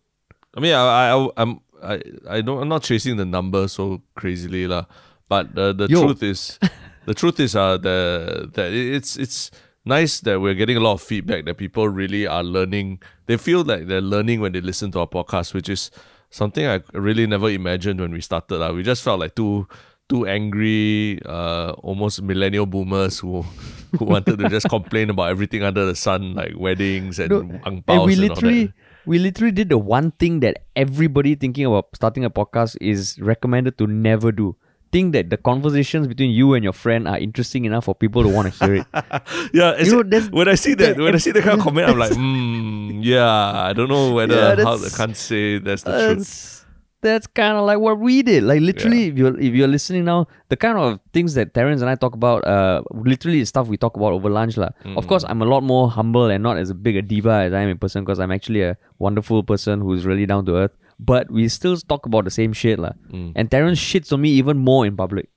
I 0.54 0.60
mean, 0.60 0.74
I, 0.74 1.12
I, 1.16 1.30
I'm, 1.38 1.62
I, 1.82 2.02
I 2.30 2.42
don't, 2.42 2.62
I'm 2.62 2.68
not 2.68 2.84
chasing 2.84 3.16
the 3.16 3.24
number 3.24 3.70
so 3.70 4.02
crazily 4.14 4.68
lah. 4.68 4.88
But 5.30 5.56
the 5.56 5.72
the 5.72 5.88
Yo. 5.88 6.04
truth 6.04 6.24
is, 6.24 6.60
the 7.08 7.16
truth 7.16 7.40
is, 7.40 7.56
uh, 7.56 7.78
the 7.78 8.52
that 8.54 8.74
it's 8.74 9.16
it's 9.16 9.50
nice 9.86 10.20
that 10.28 10.42
we're 10.42 10.54
getting 10.54 10.76
a 10.76 10.84
lot 10.84 10.94
of 10.94 11.02
feedback 11.02 11.46
that 11.46 11.56
people 11.56 11.88
really 11.88 12.28
are 12.28 12.44
learning. 12.44 13.00
They 13.26 13.38
feel 13.38 13.64
like 13.64 13.88
they're 13.88 14.04
learning 14.04 14.42
when 14.44 14.52
they 14.52 14.60
listen 14.60 14.92
to 14.92 15.00
our 15.00 15.08
podcast, 15.08 15.54
which 15.56 15.70
is 15.70 15.90
something 16.30 16.68
I 16.68 16.84
really 16.92 17.26
never 17.26 17.50
imagined 17.50 18.04
when 18.04 18.12
we 18.12 18.20
started. 18.20 18.60
lah. 18.60 18.76
We 18.76 18.84
just 18.84 19.02
felt 19.08 19.24
like 19.24 19.40
two 19.40 19.72
two 20.12 20.28
angry, 20.28 21.24
uh, 21.24 21.80
almost 21.80 22.22
millennial 22.22 22.68
boomers 22.68 23.24
who 23.24 23.48
who 23.96 24.04
wanted 24.14 24.44
to 24.44 24.52
just 24.52 24.68
complain 24.68 25.10
about 25.10 25.32
everything 25.32 25.64
under 25.64 25.88
the 25.88 25.96
sun, 25.96 26.36
like 26.36 26.60
weddings 26.60 27.24
and 27.24 27.32
No, 27.32 27.40
ang 27.64 27.88
And 27.88 28.04
we 28.04 28.20
literally 28.20 28.76
we 29.08 29.16
literally 29.16 29.56
did 29.56 29.72
the 29.72 29.80
one 29.80 30.12
thing 30.20 30.44
that 30.44 30.68
everybody 30.76 31.40
thinking 31.40 31.64
about 31.64 31.96
starting 31.96 32.28
a 32.28 32.30
podcast 32.30 32.76
is 32.84 33.16
recommended 33.24 33.80
to 33.80 33.88
never 33.88 34.36
do. 34.36 34.60
Think 34.92 35.14
that 35.14 35.30
the 35.30 35.36
conversations 35.38 36.08
between 36.08 36.32
you 36.32 36.54
and 36.54 36.64
your 36.64 36.72
friend 36.74 37.08
are 37.08 37.18
interesting 37.18 37.66
enough 37.66 37.86
for 37.86 37.96
people 37.96 38.24
to 38.24 38.30
want 38.30 38.54
to 38.54 38.66
hear 38.66 38.76
it. 38.76 38.86
Yeah, 39.54 39.76
it's, 39.78 39.92
know, 39.92 40.04
that's- 40.04 40.30
when 40.32 40.48
I 40.48 40.56
see 40.56 40.74
that, 40.76 40.96
that- 40.96 41.04
when 41.04 41.14
I 41.14 41.18
see 41.18 41.32
that 41.32 41.44
kind 41.44 41.60
of 41.60 41.64
comment, 41.66 41.90
I'm 41.90 42.00
like, 42.00 42.14
hmm, 42.14 43.02
yeah, 43.04 43.28
I 43.70 43.74
don't 43.74 43.90
know 43.90 44.14
whether 44.14 44.36
Yeah, 44.36 44.64
how 44.64 44.76
I 44.80 44.90
can't 44.96 45.16
say 45.18 45.60
that's 45.60 45.84
the 45.84 45.92
truth. 45.92 46.18
that's 46.18 46.66
that's 47.02 47.28
kind 47.28 47.56
of 47.58 47.66
like 47.66 47.78
what 47.80 48.00
we 48.00 48.24
did. 48.24 48.44
Like 48.44 48.60
literally, 48.62 49.08
if 49.08 49.18
you're 49.18 49.38
if 49.40 49.54
you're 49.54 49.68
listening 49.68 50.06
now, 50.06 50.28
the 50.50 50.56
kind 50.58 50.78
of 50.80 51.00
things 51.14 51.36
that 51.36 51.54
Terrence 51.54 51.82
and 51.82 51.90
I 51.90 51.96
talk 51.96 52.16
about, 52.16 52.44
uh, 52.48 52.82
literally 52.92 53.40
is 53.40 53.50
stuff 53.50 53.68
we 53.68 53.78
talk 53.78 53.96
about 53.96 54.14
over 54.14 54.30
lunch, 54.30 54.58
lah. 54.58 54.70
Of 54.96 55.06
course, 55.08 55.24
I'm 55.28 55.42
a 55.42 55.46
lot 55.46 55.62
more 55.64 55.92
humble 55.92 56.26
and 56.26 56.42
not 56.42 56.58
as 56.58 56.74
big 56.74 56.96
a 56.98 57.02
diva 57.04 57.46
as 57.48 57.54
I 57.54 57.62
am 57.62 57.70
in 57.70 57.78
person 57.78 58.04
because 58.04 58.20
I'm 58.20 58.32
actually 58.32 58.64
a 58.64 58.78
wonderful 59.00 59.44
person 59.44 59.80
who's 59.82 60.06
really 60.08 60.26
down 60.26 60.46
to 60.48 60.56
earth. 60.56 60.72
But 61.00 61.30
we 61.30 61.48
still 61.48 61.78
talk 61.78 62.06
about 62.06 62.26
the 62.26 62.32
same 62.32 62.54
shit, 62.54 62.80
lah. 62.80 62.94
Mm. 63.12 63.34
And 63.36 63.52
Terrence 63.52 63.80
shits 63.80 64.12
on 64.12 64.22
me 64.22 64.32
even 64.32 64.58
more 64.58 64.86
in 64.86 64.98
public. 64.98 65.30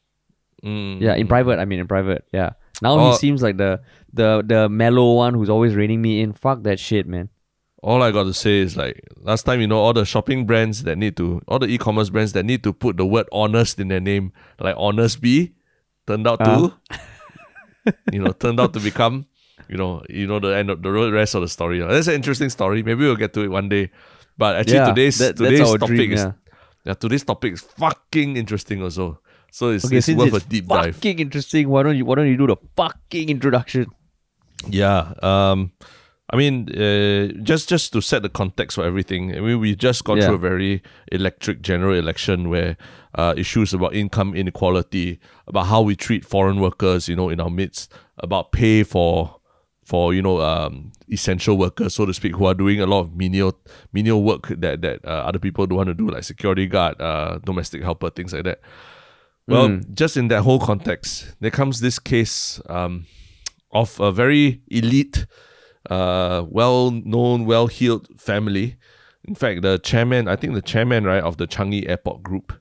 Mm. 0.64 1.00
Yeah, 1.00 1.14
in 1.14 1.22
mm, 1.22 1.24
mm. 1.26 1.28
private. 1.28 1.58
I 1.58 1.64
mean, 1.64 1.80
in 1.80 1.88
private. 1.88 2.24
Yeah. 2.32 2.50
Now 2.82 2.98
Oh. 2.98 3.10
he 3.10 3.16
seems 3.18 3.42
like 3.42 3.56
the 3.56 3.80
the 4.12 4.42
the 4.44 4.68
mellow 4.68 5.14
one 5.14 5.34
who's 5.34 5.50
always 5.50 5.74
reining 5.74 6.00
me 6.00 6.20
in. 6.20 6.32
Fuck 6.32 6.62
that 6.64 6.80
shit, 6.80 7.06
man. 7.06 7.28
All 7.82 8.02
I 8.02 8.10
got 8.10 8.24
to 8.24 8.34
say 8.34 8.60
is 8.60 8.76
like 8.76 9.00
last 9.16 9.44
time, 9.44 9.60
you 9.60 9.66
know, 9.66 9.78
all 9.78 9.92
the 9.92 10.04
shopping 10.04 10.44
brands 10.44 10.82
that 10.84 10.96
need 10.96 11.16
to, 11.16 11.40
all 11.48 11.58
the 11.58 11.66
e-commerce 11.66 12.10
brands 12.10 12.32
that 12.32 12.44
need 12.44 12.62
to 12.64 12.72
put 12.72 12.96
the 12.98 13.06
word 13.06 13.26
honest 13.32 13.80
in 13.80 13.88
their 13.88 14.00
name, 14.00 14.32
like 14.60 14.76
honestbee, 14.76 15.52
turned 16.06 16.26
out 16.28 16.44
to, 16.44 16.76
uh. 16.90 17.92
you 18.12 18.20
know, 18.20 18.32
turned 18.32 18.60
out 18.60 18.74
to 18.74 18.80
become, 18.84 19.24
you 19.68 19.76
know, 19.78 20.02
you 20.10 20.26
know 20.26 20.38
the 20.38 20.54
end 20.56 20.68
of 20.68 20.82
the 20.82 20.90
rest 20.90 21.34
of 21.34 21.40
the 21.40 21.48
story. 21.48 21.80
That's 21.80 22.06
an 22.08 22.14
interesting 22.14 22.50
story. 22.50 22.82
Maybe 22.82 23.04
we'll 23.04 23.16
get 23.16 23.32
to 23.34 23.40
it 23.44 23.48
one 23.48 23.68
day. 23.68 23.90
But 24.40 24.56
actually, 24.56 24.80
Yeah, 24.80 24.88
today's 24.92 25.18
that- 25.20 25.36
today's 25.36 25.68
topic 25.84 25.96
dream, 26.00 26.12
is 26.16 26.20
yeah. 26.24 26.32
yeah, 26.86 26.94
today's 26.96 27.24
topic 27.24 27.52
is 27.52 27.60
fucking 27.60 28.36
interesting 28.42 28.82
also. 28.82 29.20
So 29.52 29.70
it's, 29.74 29.84
Okay, 29.84 29.98
it's 29.98 30.06
since 30.06 30.18
worth 30.18 30.34
it's 30.34 30.46
a 30.46 30.48
deep 30.48 30.66
dive. 30.66 30.94
fucking 30.96 31.18
interesting, 31.18 31.68
why 31.68 31.82
don't 31.84 31.96
you 31.98 32.04
why 32.08 32.14
don't 32.16 32.28
you 32.32 32.38
do 32.38 32.46
the 32.46 32.56
fucking 32.76 33.28
introduction? 33.28 33.86
Yeah. 34.68 35.12
Um 35.22 35.72
I 36.32 36.36
mean, 36.36 36.70
uh, 36.70 37.34
just 37.42 37.68
just 37.68 37.92
to 37.92 38.00
set 38.00 38.22
the 38.22 38.28
context 38.28 38.76
for 38.76 38.84
everything. 38.84 39.34
I 39.36 39.40
mean, 39.40 39.58
we've 39.58 39.76
just 39.76 40.04
gone 40.04 40.18
Yeah. 40.18 40.26
through 40.26 40.36
a 40.36 40.38
very 40.50 40.80
electric 41.10 41.60
general 41.60 41.96
election 41.98 42.48
where 42.48 42.76
uh, 43.18 43.34
issues 43.36 43.74
about 43.74 43.92
income 43.96 44.36
inequality, 44.36 45.18
about 45.48 45.66
how 45.66 45.82
we 45.82 45.96
treat 45.96 46.24
foreign 46.24 46.60
workers, 46.60 47.08
you 47.08 47.16
know, 47.16 47.28
in 47.28 47.40
our 47.40 47.50
midst, 47.50 47.92
about 48.18 48.52
pay 48.52 48.84
for 48.84 49.39
for 49.90 50.14
you 50.14 50.22
know 50.22 50.40
um, 50.40 50.92
essential 51.10 51.58
workers, 51.58 51.94
so 51.94 52.06
to 52.06 52.14
speak, 52.14 52.36
who 52.36 52.46
are 52.46 52.54
doing 52.54 52.80
a 52.80 52.86
lot 52.86 53.00
of 53.00 53.16
menial 53.16 53.58
menial 53.92 54.22
work 54.22 54.46
that 54.48 54.82
that 54.82 55.04
uh, 55.04 55.26
other 55.28 55.40
people 55.40 55.66
don't 55.66 55.78
want 55.78 55.88
to 55.88 55.94
do, 55.94 56.08
like 56.08 56.22
security 56.22 56.66
guard, 56.68 57.00
uh, 57.00 57.40
domestic 57.44 57.82
helper, 57.82 58.08
things 58.10 58.32
like 58.32 58.44
that. 58.44 58.60
Well, 59.48 59.80
just 59.92 60.16
in 60.16 60.28
that 60.28 60.42
whole 60.42 60.60
context, 60.60 61.34
there 61.40 61.50
comes 61.50 61.80
this 61.80 61.98
case 61.98 62.60
um, 62.68 63.06
of 63.72 63.98
a 63.98 64.12
very 64.12 64.62
elite, 64.68 65.26
uh, 65.90 66.44
well-known, 66.48 67.46
well-heeled 67.46 68.06
family. 68.16 68.76
In 69.24 69.34
fact, 69.34 69.62
the 69.62 69.80
chairman, 69.80 70.28
I 70.28 70.36
think 70.36 70.54
the 70.54 70.62
chairman, 70.62 71.02
right, 71.02 71.24
of 71.24 71.36
the 71.36 71.48
Changi 71.48 71.88
Airport 71.88 72.22
Group, 72.22 72.52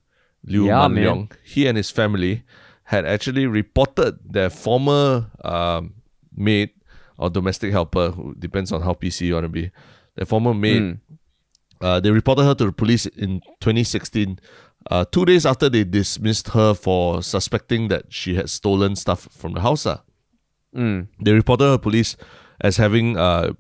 Liu 0.44 0.66
Yeah, 0.66 0.88
Man. 0.88 1.04
Leong, 1.04 1.32
he 1.44 1.68
and 1.68 1.78
his 1.78 1.92
family 1.92 2.42
had 2.86 3.06
actually 3.06 3.46
reported 3.46 4.18
their 4.26 4.50
former 4.50 5.30
um, 5.46 5.94
maid 6.36 6.72
or 7.20 7.30
domestic 7.30 7.72
helper, 7.72 8.10
who 8.12 8.34
depends 8.36 8.72
on 8.72 8.82
how 8.82 8.94
PC 8.94 9.28
you 9.28 9.34
want 9.36 9.46
to 9.46 9.50
be, 9.50 9.72
The 10.16 10.26
former 10.26 10.54
maid 10.54 11.00
uh, 11.82 12.00
they 12.00 12.12
reported 12.12 12.44
her 12.44 12.56
to 12.56 12.66
the 12.66 12.72
police 12.72 13.06
in 13.06 13.42
2016, 13.62 14.40
uh, 14.92 15.06
two 15.12 15.26
days 15.26 15.46
after 15.46 15.70
they 15.70 15.84
dismissed 15.84 16.50
her 16.50 16.74
for 16.74 17.22
suspecting 17.22 17.88
that 17.90 18.06
she 18.10 18.36
had 18.36 18.50
stolen 18.50 18.96
stuff 18.96 19.28
from 19.32 19.54
the 19.54 19.62
house. 19.62 19.86
ah. 19.86 20.02
Mm. 20.76 21.08
They 21.24 21.32
reported 21.32 21.66
her 21.66 21.76
to 21.76 21.80
police 21.80 22.18
as 22.62 22.78
having, 22.78 23.18
uh, 23.18 23.54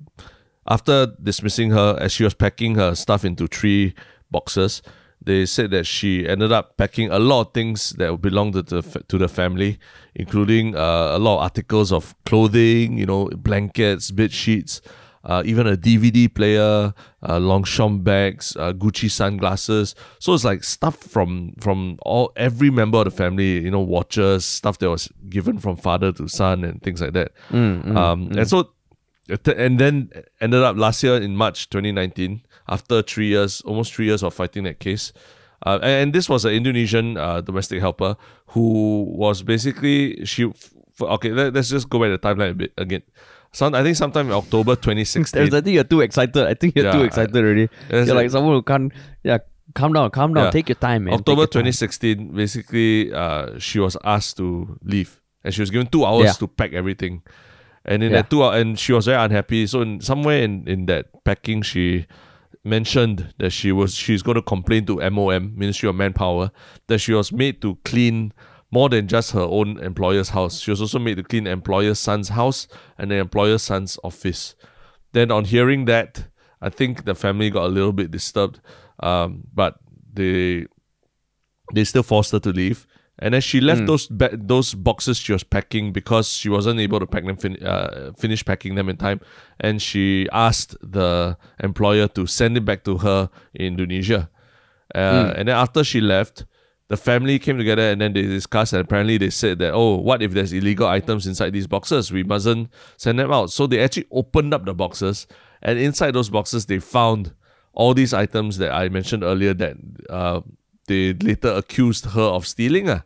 after 0.67 1.07
dismissing 1.22 1.72
her, 1.72 1.98
as 2.00 2.12
she 2.12 2.24
was 2.24 2.33
packing 2.33 2.75
her 2.75 2.93
stuff 2.95 3.24
into 3.24 3.48
three 3.48 3.93
boxes, 4.29 4.81
they 5.29 5.45
said 5.45 5.69
that 5.71 5.86
she 5.86 6.12
ended 6.33 6.51
up 6.51 6.65
packing 6.81 7.07
a 7.12 7.19
lot 7.19 7.39
of 7.48 7.53
things 7.53 7.79
that 8.00 8.09
belonged 8.21 8.53
to 8.55 8.63
the, 8.63 8.81
to 9.07 9.17
the 9.17 9.27
family, 9.39 9.77
including 10.15 10.75
uh, 10.75 11.17
a 11.17 11.19
lot 11.19 11.36
of 11.38 11.41
articles 11.50 11.91
of 11.91 12.15
clothing, 12.25 12.98
you 12.98 13.05
know, 13.05 13.29
blankets, 13.48 14.12
bed 14.12 14.31
sheets, 14.31 14.81
uh, 15.24 15.41
even 15.45 15.67
a 15.67 15.75
DVD 15.75 16.33
player, 16.33 16.93
uh, 17.27 17.38
Longchamp 17.39 18.03
bags, 18.03 18.55
uh, 18.57 18.71
Gucci 18.74 19.09
sunglasses. 19.12 19.93
So 20.19 20.33
it's 20.33 20.45
like 20.45 20.63
stuff 20.63 20.95
from 20.95 21.53
from 21.59 21.98
all 22.03 22.31
every 22.36 22.69
member 22.71 23.00
of 23.00 23.05
the 23.05 23.12
family, 23.12 23.59
you 23.65 23.71
know, 23.71 23.81
watches, 23.81 24.45
stuff 24.45 24.77
that 24.79 24.89
was 24.89 25.09
given 25.29 25.59
from 25.59 25.75
father 25.75 26.12
to 26.13 26.27
son, 26.29 26.63
and 26.63 26.81
things 26.81 27.01
like 27.01 27.13
that. 27.13 27.31
um, 27.98 28.29
And 28.38 28.48
so, 28.48 28.71
and 29.29 29.79
then 29.79 30.12
ended 30.41 30.62
up 30.63 30.75
last 30.77 31.03
year 31.03 31.15
in 31.17 31.36
March 31.36 31.69
2019, 31.69 32.41
after 32.67 33.01
three 33.01 33.27
years, 33.27 33.62
almost 33.62 33.93
three 33.93 34.05
years 34.05 34.24
of 34.24 34.33
fighting 34.33 34.63
that 34.63 34.79
case. 34.79 35.12
Uh, 35.65 35.77
and, 35.81 36.13
this 36.13 36.29
was 36.29 36.45
an 36.45 36.53
Indonesian 36.53 37.17
uh, 37.17 37.41
domestic 37.41 37.81
helper 37.81 38.15
who 38.48 39.03
was 39.03 39.41
basically 39.43 40.25
she. 40.25 40.45
f- 40.45 40.74
Okay, 41.01 41.31
let, 41.31 41.53
let's 41.53 41.69
just 41.69 41.89
go 41.89 41.98
back 42.00 42.09
the 42.12 42.27
timeline 42.27 42.51
a 42.51 42.53
bit 42.53 42.74
again. 42.77 43.01
Some, 43.53 43.74
I 43.74 43.83
think 43.83 43.95
sometime 43.95 44.27
in 44.27 44.33
October 44.33 44.75
2016. 44.75 45.41
I 45.55 45.62
think 45.62 45.67
you're 45.74 45.83
too 45.86 46.01
excited. 46.01 46.45
I 46.45 46.53
think 46.55 46.75
you're 46.75 46.86
Yeah, 46.86 46.91
too 46.91 47.03
excited 47.03 47.33
already. 47.36 47.69
You're 47.89 48.05
like- 48.15 48.29
someone 48.31 48.53
who 48.55 48.62
can't. 48.62 48.91
Yeah, 49.24 49.38
calm 49.75 49.93
down, 49.93 50.09
calm 50.12 50.33
down. 50.33 50.45
Yeah. 50.45 50.51
Take 50.51 50.67
your 50.67 50.75
time, 50.75 51.05
man. 51.05 51.13
October 51.13 51.41
your 51.41 51.48
time. 51.48 51.63
2016, 51.63 52.33
basically, 52.36 53.13
uh, 53.13 53.57
she 53.59 53.79
was 53.79 53.95
asked 54.03 54.36
to 54.38 54.77
leave, 54.83 55.21
and 55.43 55.53
she 55.53 55.62
was 55.62 55.69
given 55.71 55.88
two 55.88 56.03
hours 56.05 56.25
Yeah. 56.25 56.31
to 56.33 56.48
pack 56.48 56.74
everything. 56.74 57.21
And 57.89 58.03
in 58.03 58.12
Yeah. 58.12 58.22
that 58.22 58.29
two 58.29 58.43
hours, 58.43 58.62
and 58.62 58.77
she 58.79 58.93
was 58.93 59.05
very 59.08 59.22
unhappy. 59.22 59.65
So 59.67 59.81
in, 59.81 60.00
somewhere 60.00 60.41
in, 60.43 60.67
in 60.67 60.86
that 60.86 61.08
packing, 61.25 61.63
she 61.63 62.05
mentioned 62.63 63.34
that 63.39 63.50
she 63.51 63.72
was 63.72 63.96
she's 63.96 64.22
going 64.22 64.36
to 64.36 64.41
complain 64.41 64.86
to 64.86 64.98
MOM 65.10 65.53
Ministry 65.58 65.89
of 65.89 65.96
Manpower 65.96 66.51
that 66.88 67.00
she 67.00 67.13
was 67.13 67.31
made 67.31 67.62
to 67.62 67.77
clean 67.86 68.31
more 68.72 68.89
than 68.89 69.08
just 69.08 69.31
her 69.31 69.41
own 69.41 69.79
employer's 69.79 70.29
house. 70.29 70.60
She 70.60 70.69
was 70.69 70.79
also 70.81 71.00
made 71.00 71.17
to 71.17 71.24
clean 71.24 71.46
the 71.46 71.50
employer's 71.51 71.98
son's 72.00 72.29
house 72.29 72.67
and 72.98 73.10
the 73.10 73.15
employer's 73.15 73.63
son's 73.63 73.98
office. 74.03 74.55
then 75.13 75.31
on 75.31 75.46
hearing 75.46 75.86
that, 75.86 76.27
I 76.62 76.69
think 76.69 77.05
the 77.05 77.15
family 77.15 77.50
got 77.50 77.65
a 77.65 77.74
little 77.74 77.93
bit 77.93 78.12
disturbed. 78.12 78.60
Um, 79.01 79.46
but 79.53 79.79
they 80.13 80.67
they 81.74 81.84
still 81.86 82.03
forced 82.03 82.31
her 82.34 82.39
to 82.41 82.51
leave. 82.51 82.86
And 83.21 83.33
then 83.33 83.41
she 83.41 83.59
left 83.59 83.81
those 83.88 84.07
ba- 84.07 84.31
those 84.38 84.73
boxes 84.73 85.17
she 85.17 85.33
was 85.33 85.43
packing 85.43 85.91
because 85.91 86.29
she 86.31 86.47
wasn't 86.47 86.79
able 86.79 86.99
to 86.99 87.05
pack 87.05 87.25
them 87.25 87.35
fin- 87.35 87.61
uh, 87.63 88.11
finish 88.17 88.43
packing 88.45 88.75
them 88.75 88.88
in 88.88 88.95
time, 88.97 89.19
and 89.59 89.81
she 89.81 90.27
asked 90.31 90.75
the 90.81 91.35
employer 91.59 92.07
to 92.15 92.25
send 92.25 92.55
it 92.55 92.63
back 92.63 92.83
to 92.85 92.97
her 92.99 93.29
in 93.53 93.75
Indonesia. 93.75 94.29
Uh, 94.95 95.33
And 95.35 95.47
then 95.49 95.55
after 95.55 95.83
she 95.83 95.99
left, 96.01 96.45
the 96.88 96.97
family 96.97 97.38
came 97.38 97.57
together 97.59 97.91
and 97.91 98.01
then 98.01 98.13
they 98.13 98.23
discussed. 98.23 98.73
And 98.73 98.81
apparently 98.81 99.17
they 99.19 99.29
said 99.29 99.59
that 99.59 99.73
oh, 99.75 99.97
what 99.97 100.23
if 100.23 100.31
there's 100.31 100.53
illegal 100.53 100.88
items 100.88 101.27
inside 101.27 101.51
these 101.53 101.67
boxes? 101.67 102.11
We 102.11 102.23
mustn't 102.23 102.69
send 102.97 103.19
them 103.19 103.31
out. 103.31 103.51
So 103.51 103.67
they 103.67 103.83
actually 103.83 104.07
opened 104.11 104.53
up 104.55 104.65
the 104.65 104.73
boxes, 104.73 105.27
and 105.61 105.77
inside 105.77 106.13
those 106.15 106.29
boxes 106.31 106.65
they 106.65 106.79
found 106.79 107.33
all 107.73 107.93
these 107.93 108.13
items 108.13 108.57
that 108.57 108.71
I 108.71 108.89
mentioned 108.89 109.23
earlier 109.23 109.53
that 109.53 109.75
uh, 110.09 110.41
they 110.89 111.13
later 111.13 111.53
accused 111.53 112.05
her 112.17 112.29
of 112.36 112.46
stealing. 112.46 112.89
Uh. 112.89 113.01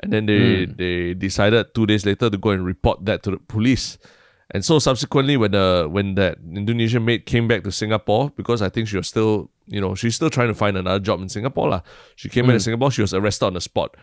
And 0.00 0.12
then 0.12 0.26
they, 0.26 0.64
hmm. 0.64 0.72
they 0.76 1.14
decided 1.14 1.74
two 1.74 1.86
days 1.86 2.06
later 2.06 2.30
to 2.30 2.38
go 2.38 2.50
and 2.50 2.64
report 2.64 3.04
that 3.04 3.22
to 3.24 3.32
the 3.32 3.38
police. 3.38 3.98
And 4.50 4.64
so 4.64 4.78
subsequently, 4.78 5.36
when 5.36 5.52
the 5.52 5.88
when 5.90 6.14
that 6.14 6.38
Indonesian 6.54 7.04
maid 7.04 7.26
came 7.26 7.48
back 7.48 7.64
to 7.64 7.72
Singapore, 7.72 8.30
because 8.36 8.60
I 8.62 8.68
think 8.68 8.88
she 8.88 8.96
was 8.96 9.08
still, 9.08 9.50
you 9.66 9.80
know, 9.80 9.94
she's 9.94 10.14
still 10.14 10.30
trying 10.30 10.48
to 10.48 10.54
find 10.54 10.76
another 10.76 11.00
job 11.00 11.20
in 11.22 11.28
Singapore. 11.28 11.68
lah. 11.68 11.80
She 12.16 12.28
came 12.28 12.44
back 12.46 12.54
to 12.54 12.58
hmm. 12.58 12.68
Singapore, 12.68 12.90
she 12.90 13.02
was 13.02 13.14
arrested 13.14 13.46
on 13.46 13.54
the 13.54 13.60
spot. 13.60 13.96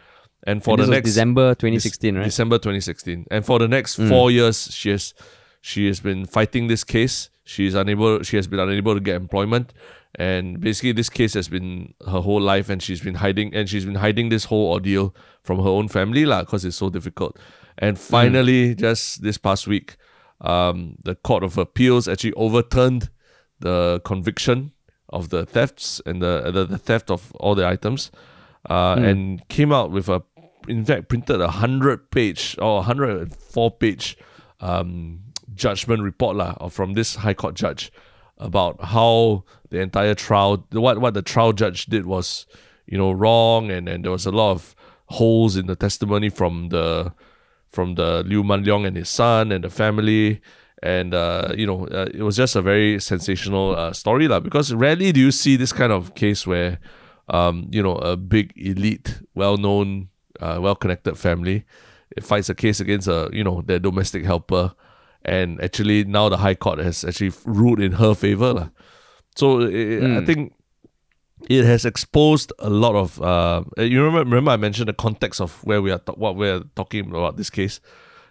And 0.44 0.64
for 0.64 0.74
And 0.74 0.84
the 0.84 0.88
next 0.88 1.10
December 1.10 1.54
2016, 1.54 2.16
right? 2.16 2.24
December 2.24 2.58
2016. 2.58 3.28
And 3.30 3.46
for 3.46 3.60
the 3.60 3.68
next 3.68 3.98
hmm. 3.98 4.10
four 4.10 4.32
years, 4.32 4.74
she 4.74 4.90
has 4.90 5.14
she 5.62 5.88
has 5.88 6.00
been 6.00 6.26
fighting 6.26 6.68
this 6.68 6.84
case. 6.84 7.30
She's 7.44 7.76
unable. 7.76 8.24
She 8.24 8.36
has 8.38 8.48
been 8.48 8.60
unable 8.60 8.96
to 8.96 9.00
get 9.00 9.16
employment, 9.16 9.74
and 10.16 10.60
basically 10.60 10.92
this 10.92 11.10
case 11.10 11.34
has 11.34 11.48
been 11.48 11.94
her 12.06 12.22
whole 12.22 12.42
life, 12.42 12.70
and 12.70 12.82
she's 12.82 13.02
been 13.02 13.16
hiding, 13.16 13.54
and 13.54 13.70
she's 13.70 13.86
been 13.86 13.96
hiding 13.96 14.30
this 14.30 14.46
whole 14.46 14.72
ordeal 14.72 15.16
from 15.44 15.60
her 15.60 15.70
own 15.70 15.88
family, 15.88 16.26
lah, 16.26 16.42
because 16.42 16.66
it's 16.66 16.78
so 16.78 16.90
difficult. 16.90 17.38
And 17.78 17.98
finally, 17.98 18.76
just 18.76 19.24
this 19.24 19.38
past 19.38 19.68
week, 19.68 19.96
um, 20.42 20.98
the 21.04 21.16
Court 21.16 21.44
of 21.44 21.58
Appeals 21.58 22.08
actually 22.08 22.34
overturned 22.34 23.10
the 23.60 24.02
conviction 24.04 24.72
of 25.10 25.30
the 25.30 25.46
thefts 25.46 26.02
and 26.06 26.22
the 26.22 26.52
the, 26.52 26.66
the 26.66 26.78
theft 26.78 27.10
of 27.10 27.32
all 27.40 27.56
the 27.56 27.68
items, 27.68 28.12
uh, 28.70 28.96
and 29.00 29.48
came 29.50 29.72
out 29.72 29.92
with 29.92 30.10
a, 30.10 30.22
in 30.68 30.86
fact, 30.86 31.10
printed 31.10 31.42
a 31.42 31.48
hundred 31.48 32.12
page 32.12 32.56
or 32.60 32.84
hundred 32.84 33.22
and 33.22 33.36
four 33.36 33.72
page 33.72 34.18
um, 34.60 35.22
judgment 35.56 36.04
report 36.04 36.36
lah, 36.36 36.70
from 36.70 36.94
this 36.94 37.16
High 37.16 37.34
Court 37.34 37.56
judge 37.56 37.92
about 38.42 38.84
how 38.84 39.44
the 39.70 39.80
entire 39.80 40.16
trial, 40.16 40.66
what 40.72 41.00
what 41.00 41.14
the 41.14 41.22
trial 41.22 41.54
judge 41.54 41.86
did 41.86 42.06
was, 42.06 42.46
you 42.86 42.98
know, 42.98 43.12
wrong, 43.12 43.72
and 43.72 43.88
and 43.88 44.04
there 44.04 44.12
was 44.12 44.26
a 44.26 44.32
lot 44.32 44.52
of 44.52 44.76
holes 45.06 45.56
in 45.56 45.68
the 45.68 45.76
testimony 45.76 46.30
from 46.30 46.70
the 46.70 47.14
from 47.70 47.96
the 47.96 48.24
Liew 48.24 48.44
Mun 48.44 48.66
Leong 48.66 48.86
and 48.88 48.98
his 48.98 49.10
son 49.10 49.52
and 49.52 49.64
the 49.64 49.70
family. 49.70 50.42
And 50.84 51.14
uh, 51.14 51.54
you 51.56 51.68
know, 51.68 51.88
uh, 51.88 52.10
it 52.14 52.24
was 52.24 52.36
just 52.36 52.56
a 52.56 52.62
very 52.62 53.00
sensational 53.00 53.76
uh, 53.76 53.94
story, 53.94 54.28
lah. 54.28 54.40
Because 54.40 54.74
rarely 54.74 55.12
do 55.12 55.20
you 55.20 55.32
see 55.32 55.56
this 55.56 55.72
kind 55.72 55.92
of 55.94 56.16
case 56.16 56.48
where, 56.48 56.80
um, 57.30 57.70
you 57.70 57.84
know, 57.84 57.96
a 58.02 58.18
big 58.18 58.52
elite, 58.58 59.22
well-known, 59.36 60.10
uh, 60.40 60.58
well-connected 60.60 61.18
family 61.18 61.66
fights 62.20 62.50
a 62.50 62.56
case 62.56 62.80
against 62.80 63.08
a 63.08 63.30
you 63.32 63.44
know 63.44 63.62
their 63.62 63.80
domestic 63.80 64.26
helper, 64.26 64.74
and 65.26 65.62
actually 65.62 66.04
now 66.06 66.30
the 66.30 66.38
High 66.38 66.56
Court 66.56 66.80
has 66.80 67.04
actually 67.04 67.32
ruled 67.46 67.80
in 67.80 67.94
her 67.94 68.14
favor, 68.16 68.54
lah. 68.54 68.70
So 69.36 69.62
i 69.62 70.20
I 70.20 70.26
think 70.26 70.54
it 71.50 71.66
has 71.66 71.86
exposed 71.86 72.52
a 72.60 72.70
lot 72.70 72.96
of. 72.96 73.22
Uh, 73.22 73.64
you 73.78 74.04
remember? 74.04 74.30
Remember, 74.30 74.52
I 74.52 74.58
mentioned 74.58 74.90
the 74.90 74.94
context 74.94 75.42
of 75.42 75.64
where 75.64 75.82
we 75.82 75.92
are, 75.92 76.00
ta- 76.00 76.14
what 76.18 76.36
we're 76.36 76.62
talking 76.76 77.10
about 77.10 77.38
this 77.38 77.50
case. 77.50 77.80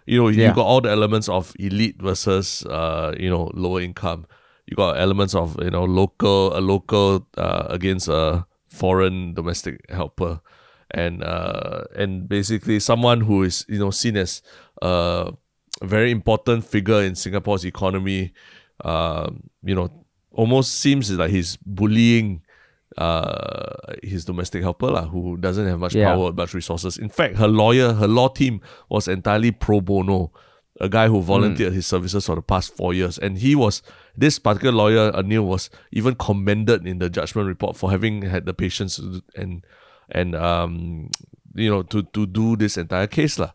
You 0.05 0.17
know, 0.21 0.27
you 0.29 0.41
Yeah. 0.41 0.53
got 0.55 0.65
all 0.65 0.81
the 0.81 0.89
elements 0.89 1.29
of 1.29 1.53
elite 1.59 2.01
versus, 2.01 2.63
uh, 2.65 3.13
you 3.19 3.29
know, 3.29 3.51
lower 3.53 3.81
income. 3.81 4.25
You 4.65 4.75
got 4.75 4.97
elements 4.97 5.35
of 5.35 5.57
you 5.61 5.69
know 5.69 5.83
local, 5.83 6.55
a 6.57 6.61
local 6.61 7.27
uh, 7.37 7.65
against 7.69 8.07
a 8.07 8.45
foreign 8.69 9.33
domestic 9.33 9.83
helper, 9.91 10.39
and 10.91 11.23
uh, 11.23 11.83
and 11.95 12.29
basically 12.29 12.79
someone 12.79 13.21
who 13.27 13.43
is 13.43 13.65
you 13.67 13.79
know 13.79 13.91
seen 13.91 14.15
as 14.15 14.41
uh, 14.81 15.31
a 15.81 15.87
very 15.87 16.11
important 16.11 16.63
figure 16.65 17.01
in 17.01 17.15
Singapore's 17.15 17.65
economy. 17.65 18.33
Um, 18.85 19.49
you 19.63 19.75
know, 19.75 19.89
almost 20.31 20.79
seems 20.79 21.11
like 21.11 21.29
he's 21.31 21.57
bullying 21.65 22.41
uh 22.97 23.93
his 24.03 24.25
domestic 24.25 24.61
helper 24.63 24.87
lah, 24.91 25.05
who 25.07 25.37
doesn't 25.37 25.65
have 25.67 25.79
much 25.79 25.95
Yeah. 25.95 26.11
power 26.13 26.33
much 26.33 26.53
resources 26.53 26.97
in 26.97 27.07
fact 27.07 27.37
her 27.37 27.47
lawyer 27.47 27.93
her 27.93 28.07
law 28.07 28.27
team 28.27 28.59
was 28.89 29.07
entirely 29.07 29.51
pro 29.51 29.79
bono 29.79 30.31
a 30.81 30.89
guy 30.89 31.07
who 31.07 31.21
volunteered 31.21 31.71
his 31.71 31.87
services 31.87 32.25
for 32.25 32.35
the 32.35 32.41
past 32.41 32.75
four 32.75 32.93
years 32.93 33.17
and 33.17 33.37
he 33.37 33.55
was 33.55 33.81
this 34.17 34.39
particular 34.39 34.75
lawyer 34.75 35.11
Anil 35.13 35.45
was 35.47 35.69
even 35.91 36.15
commended 36.15 36.85
in 36.85 36.99
the 36.99 37.09
judgment 37.09 37.47
report 37.47 37.77
for 37.77 37.91
having 37.91 38.23
had 38.23 38.45
the 38.45 38.53
patience 38.53 38.99
and 39.35 39.65
and 40.09 40.35
um 40.35 41.09
you 41.55 41.69
know 41.69 41.83
to 41.83 42.03
to 42.11 42.25
do 42.27 42.55
this 42.57 42.75
entire 42.77 43.07
case 43.07 43.39
lah. 43.39 43.51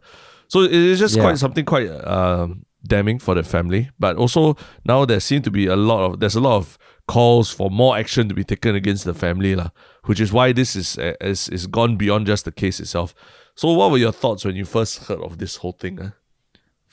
So 0.49 0.61
it 0.62 0.73
is 0.73 0.99
just 0.99 1.17
Yeah. 1.17 1.23
quite 1.23 1.38
something 1.38 1.65
quite 1.65 1.88
um 2.07 2.65
damning 2.87 3.19
for 3.19 3.35
the 3.35 3.43
family 3.43 3.91
but 3.99 4.17
also 4.17 4.57
now 4.85 5.05
there 5.05 5.21
seem 5.21 5.43
to 5.43 5.50
be 5.50 5.67
a 5.67 5.76
lot 5.76 6.05
of 6.07 6.21
there's 6.21 6.37
a 6.37 6.41
lot 6.41 6.57
of 6.57 6.79
calls 7.09 7.50
for 7.50 7.71
more 7.71 7.97
action 7.97 8.29
to 8.29 8.35
be 8.35 8.45
taken 8.45 8.75
against 8.75 9.05
the 9.05 9.15
family 9.15 9.55
lah, 9.55 9.71
which 10.07 10.21
is 10.21 10.33
why 10.33 10.53
this 10.53 10.75
is 10.76 10.99
uh, 10.99 11.15
is 11.21 11.49
is 11.49 11.67
gone 11.67 11.97
beyond 11.97 12.26
just 12.26 12.45
the 12.45 12.53
case 12.53 12.81
itself 12.81 13.15
so 13.55 13.73
what 13.73 13.91
were 13.91 13.99
your 13.99 14.12
thoughts 14.12 14.45
when 14.45 14.57
you 14.57 14.65
first 14.65 15.05
heard 15.07 15.21
of 15.21 15.38
this 15.38 15.57
whole 15.57 15.73
thing 15.73 15.99
ah? 16.03 16.12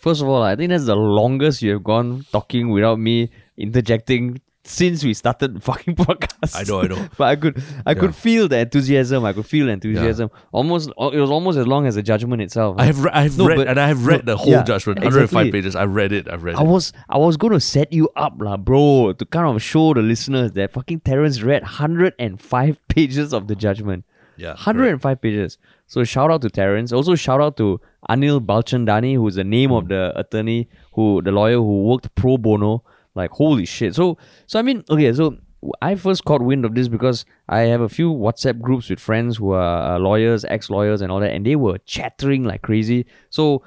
First 0.03 0.21
of 0.21 0.27
all, 0.27 0.43
I 0.43 0.57
think 0.57 0.69
that's 0.69 0.83
the 0.85 0.97
longest 0.97 1.61
you 1.61 1.71
have 1.71 1.83
gone 1.85 2.25
talking 2.33 2.69
without 2.69 2.99
me 2.99 3.29
interjecting 3.55 4.41
since 4.65 5.03
we 5.03 5.13
started 5.13 5.61
fucking 5.61 5.95
podcast. 5.97 6.55
I 6.55 6.63
know, 6.63 6.81
I 6.81 6.87
know. 6.87 7.09
but 7.17 7.25
I 7.25 7.35
could, 7.35 7.61
I 7.85 7.93
could 7.93 8.15
feel 8.15 8.47
the 8.47 8.59
enthusiasm. 8.59 9.25
I 9.25 9.33
could 9.33 9.45
feel 9.45 9.65
the 9.65 9.73
enthusiasm. 9.73 10.31
Almost, 10.51 10.89
it 10.89 11.19
was 11.19 11.29
almost 11.29 11.57
as 11.57 11.67
long 11.67 11.85
as 11.85 11.95
the 11.95 12.03
judgment 12.03 12.41
itself. 12.41 12.77
I 12.79 12.85
have 12.85 13.03
re- 13.03 13.11
I 13.13 13.23
have 13.23 13.37
No, 13.37 13.47
read 13.47 13.57
but- 13.57 13.67
and 13.67 13.79
I 13.79 13.87
have 13.87 14.01
no, 14.01 14.07
read 14.07 14.25
the 14.25 14.37
whole 14.37 14.51
yeah, 14.51 14.63
judgment 14.63 14.99
105 14.99 15.23
exactly. 15.31 15.51
pages 15.51 15.75
I 15.75 15.85
read 15.85 16.11
it 16.13 16.29
I've 16.31 16.43
read 16.43 16.55
I 16.55 16.61
it 16.63 16.67
was 16.67 16.93
I 17.09 17.17
was 17.17 17.35
gonna 17.37 17.59
set 17.59 17.91
you 17.91 18.09
up 18.15 18.35
lah, 18.39 18.55
bro, 18.57 19.13
to 19.13 19.25
kind 19.25 19.47
of 19.53 19.61
show 19.61 19.93
the 19.93 20.01
listeners 20.01 20.53
that 20.53 20.71
fucking 20.71 21.01
Terrence 21.01 21.41
read 21.41 21.63
105 21.63 22.79
pages 22.87 23.33
of 23.33 23.47
the 23.47 23.55
judgment. 23.55 24.05
Yeah, 24.37 24.49
105 24.53 25.21
pages. 25.21 25.57
So 25.87 26.03
shout 26.03 26.31
out 26.31 26.41
to 26.41 26.49
Terrence. 26.49 26.91
Also 26.91 27.13
shout 27.15 27.39
out 27.39 27.55
to 27.57 27.79
Anil 28.09 28.39
Balchandani, 28.43 29.15
who's 29.15 29.35
the 29.35 29.43
name 29.43 29.69
Hmm. 29.69 29.75
of 29.75 29.87
the 29.89 30.13
attorney 30.17 30.69
who 30.93 31.21
the 31.21 31.31
lawyer 31.31 31.57
who 31.57 31.83
worked 31.83 32.13
pro 32.15 32.37
bono. 32.37 32.83
Like 33.15 33.31
holy 33.31 33.65
shit. 33.65 33.95
So 33.95 34.17
so 34.47 34.59
I 34.59 34.61
mean 34.61 34.83
okay, 34.89 35.11
so 35.13 35.37
I 35.81 35.95
first 35.95 36.25
caught 36.25 36.41
wind 36.41 36.65
of 36.65 36.75
this 36.75 36.87
because 36.87 37.25
I 37.47 37.61
have 37.61 37.81
a 37.81 37.89
few 37.89 38.11
WhatsApp 38.11 38.59
groups 38.59 38.89
with 38.89 38.99
friends 38.99 39.37
who 39.37 39.51
are 39.51 39.95
uh, 39.95 39.99
lawyers, 39.99 40.43
ex-lawyers, 40.45 41.01
and 41.01 41.11
all 41.11 41.19
that, 41.21 41.31
and 41.31 41.45
they 41.45 41.55
were 41.55 41.77
chattering 41.85 42.43
like 42.43 42.61
crazy. 42.61 43.05
So 43.29 43.63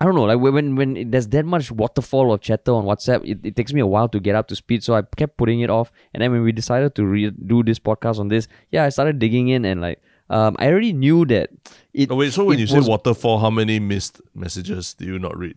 I 0.00 0.06
don't 0.06 0.14
know, 0.14 0.24
like 0.24 0.40
when 0.40 0.76
when 0.76 1.10
there's 1.10 1.28
that 1.28 1.44
much 1.44 1.70
waterfall 1.70 2.32
of 2.32 2.40
chatter 2.40 2.72
on 2.72 2.84
WhatsApp, 2.84 3.28
it, 3.28 3.40
it 3.44 3.56
takes 3.56 3.72
me 3.72 3.80
a 3.80 3.86
while 3.86 4.08
to 4.08 4.20
get 4.20 4.34
up 4.34 4.48
to 4.48 4.56
speed. 4.56 4.82
So 4.82 4.94
I 4.94 5.02
kept 5.16 5.36
putting 5.36 5.60
it 5.60 5.70
off, 5.70 5.92
and 6.12 6.22
then 6.22 6.32
when 6.32 6.42
we 6.42 6.52
decided 6.52 6.94
to 6.96 7.04
re- 7.04 7.30
do 7.30 7.62
this 7.62 7.78
podcast 7.78 8.18
on 8.18 8.28
this, 8.28 8.48
yeah, 8.70 8.84
I 8.84 8.88
started 8.88 9.18
digging 9.18 9.48
in, 9.48 9.64
and 9.64 9.80
like 9.80 10.02
um, 10.30 10.56
I 10.58 10.68
already 10.68 10.92
knew 10.92 11.24
that 11.26 11.50
it. 11.92 12.10
Oh, 12.10 12.16
wait 12.16 12.32
so 12.32 12.44
when 12.44 12.58
you 12.58 12.66
say 12.66 12.76
was 12.76 12.88
waterfall 12.88 13.38
how 13.38 13.50
many 13.50 13.78
missed 13.78 14.20
messages 14.34 14.94
do 14.94 15.04
you 15.04 15.18
not 15.18 15.36
read 15.36 15.56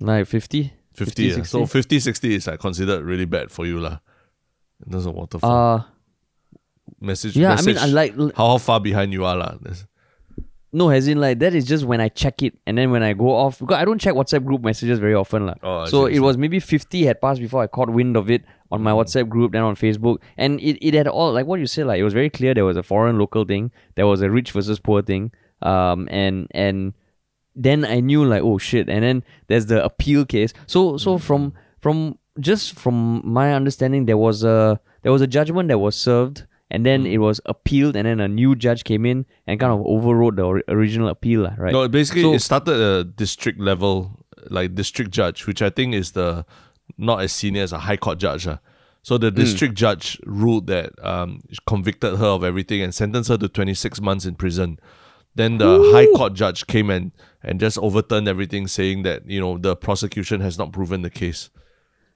like 0.00 0.26
50? 0.94 1.28
50, 1.28 1.44
60? 1.44 1.44
so 1.44 1.66
50 1.66 2.00
60 2.00 2.34
is 2.34 2.46
like 2.46 2.60
considered 2.60 3.04
really 3.04 3.24
bad 3.24 3.50
for 3.50 3.66
you 3.66 3.78
lah 3.78 3.98
in 4.84 4.92
terms 4.92 5.06
of 5.06 5.14
waterfall 5.14 5.50
uh, 5.50 5.82
message 7.00 7.36
yeah, 7.36 7.50
message, 7.50 7.76
I 7.76 7.86
mean, 7.86 7.90
I 7.90 7.92
like 7.94 8.16
how, 8.36 8.48
how 8.48 8.58
far 8.58 8.80
behind 8.80 9.12
you 9.12 9.24
are 9.24 9.36
lah. 9.36 9.54
No, 10.72 10.90
as 10.90 11.08
in 11.08 11.20
like 11.20 11.40
that 11.40 11.52
is 11.52 11.64
just 11.64 11.84
when 11.84 12.00
I 12.00 12.08
check 12.08 12.42
it, 12.42 12.54
and 12.64 12.78
then 12.78 12.92
when 12.92 13.02
I 13.02 13.12
go 13.12 13.34
off 13.34 13.58
because 13.58 13.76
I 13.76 13.84
don't 13.84 13.98
check 13.98 14.14
WhatsApp 14.14 14.44
group 14.44 14.62
messages 14.62 15.00
very 15.00 15.14
often, 15.14 15.46
lah. 15.46 15.54
Oh, 15.64 15.78
I 15.78 15.88
so 15.88 16.06
see, 16.06 16.12
it 16.12 16.14
see. 16.16 16.20
was 16.20 16.36
maybe 16.36 16.60
fifty 16.60 17.04
had 17.06 17.20
passed 17.20 17.40
before 17.40 17.60
I 17.62 17.66
caught 17.66 17.90
wind 17.90 18.16
of 18.16 18.30
it 18.30 18.44
on 18.70 18.80
my 18.80 18.92
WhatsApp 18.92 19.28
group, 19.28 19.50
then 19.50 19.62
on 19.62 19.74
Facebook, 19.74 20.18
and 20.36 20.60
it, 20.60 20.78
it 20.86 20.94
had 20.94 21.08
all 21.08 21.32
like 21.32 21.46
what 21.46 21.58
you 21.58 21.66
said, 21.66 21.86
like 21.86 21.98
it 21.98 22.04
was 22.04 22.14
very 22.14 22.30
clear 22.30 22.54
there 22.54 22.64
was 22.64 22.76
a 22.76 22.84
foreign 22.84 23.18
local 23.18 23.44
thing, 23.44 23.72
there 23.96 24.06
was 24.06 24.22
a 24.22 24.30
rich 24.30 24.52
versus 24.52 24.78
poor 24.78 25.02
thing, 25.02 25.32
um, 25.62 26.08
and 26.08 26.46
and 26.52 26.94
then 27.60 27.84
I 27.84 28.00
knew 28.00 28.24
like 28.24 28.42
oh 28.42 28.58
shit, 28.58 28.88
and 28.88 29.02
then 29.04 29.22
there's 29.48 29.66
the 29.66 29.84
appeal 29.84 30.24
case. 30.24 30.52
So 30.66 30.96
so 30.96 31.16
Mm. 31.16 31.20
from 31.20 31.42
from 31.80 31.96
just 32.38 32.74
from 32.78 33.22
my 33.24 33.52
understanding, 33.54 34.06
there 34.06 34.16
was 34.18 34.42
a 34.44 34.80
there 35.02 35.12
was 35.12 35.22
a 35.22 35.26
judgment 35.26 35.68
that 35.68 35.78
was 35.78 35.94
served. 35.96 36.46
And 36.72 36.86
then 36.86 37.02
Mm. 37.02 37.10
it 37.14 37.18
was 37.18 37.40
appealed, 37.50 37.96
and 37.98 38.06
then 38.06 38.20
a 38.20 38.28
new 38.28 38.54
judge 38.54 38.84
came 38.84 39.04
in 39.04 39.26
and 39.44 39.58
kind 39.58 39.72
of 39.74 39.80
overrode 39.84 40.36
the 40.36 40.44
ori- 40.46 40.62
original 40.68 41.08
appeal, 41.10 41.40
lah, 41.42 41.54
right? 41.58 41.72
No, 41.74 41.88
basically 41.88 42.22
So- 42.22 42.34
it 42.34 42.42
started 42.46 42.74
at 42.78 43.00
a 43.00 43.02
district 43.02 43.58
level, 43.58 44.22
like 44.50 44.76
district 44.76 45.10
judge, 45.10 45.48
which 45.48 45.62
I 45.66 45.70
think 45.70 45.94
is 45.98 46.12
the 46.12 46.46
not 46.96 47.22
as 47.26 47.32
senior 47.32 47.64
as 47.66 47.72
a 47.72 47.80
high 47.90 47.96
court 47.98 48.20
judge. 48.22 48.46
ah. 48.46 48.58
So 49.02 49.18
the 49.18 49.32
district 49.32 49.74
judge 49.74 50.14
ruled 50.24 50.68
that 50.68 50.90
um, 51.02 51.42
convicted 51.66 52.18
her 52.22 52.30
of 52.38 52.44
everything 52.44 52.82
and 52.86 52.94
sentenced 52.94 53.30
her 53.30 53.38
to 53.38 53.48
26 53.48 54.00
months 54.00 54.24
in 54.24 54.36
prison. 54.36 54.78
Then 55.34 55.58
the 55.58 55.90
high 55.92 56.06
court 56.16 56.34
judge 56.34 56.66
came 56.66 56.90
and, 56.90 57.12
and 57.42 57.60
just 57.60 57.78
overturned 57.78 58.26
everything, 58.28 58.66
saying 58.66 59.04
that 59.04 59.28
you 59.28 59.40
know 59.40 59.58
the 59.58 59.76
prosecution 59.76 60.40
has 60.40 60.58
not 60.58 60.72
proven 60.72 61.02
the 61.02 61.10
case. 61.10 61.50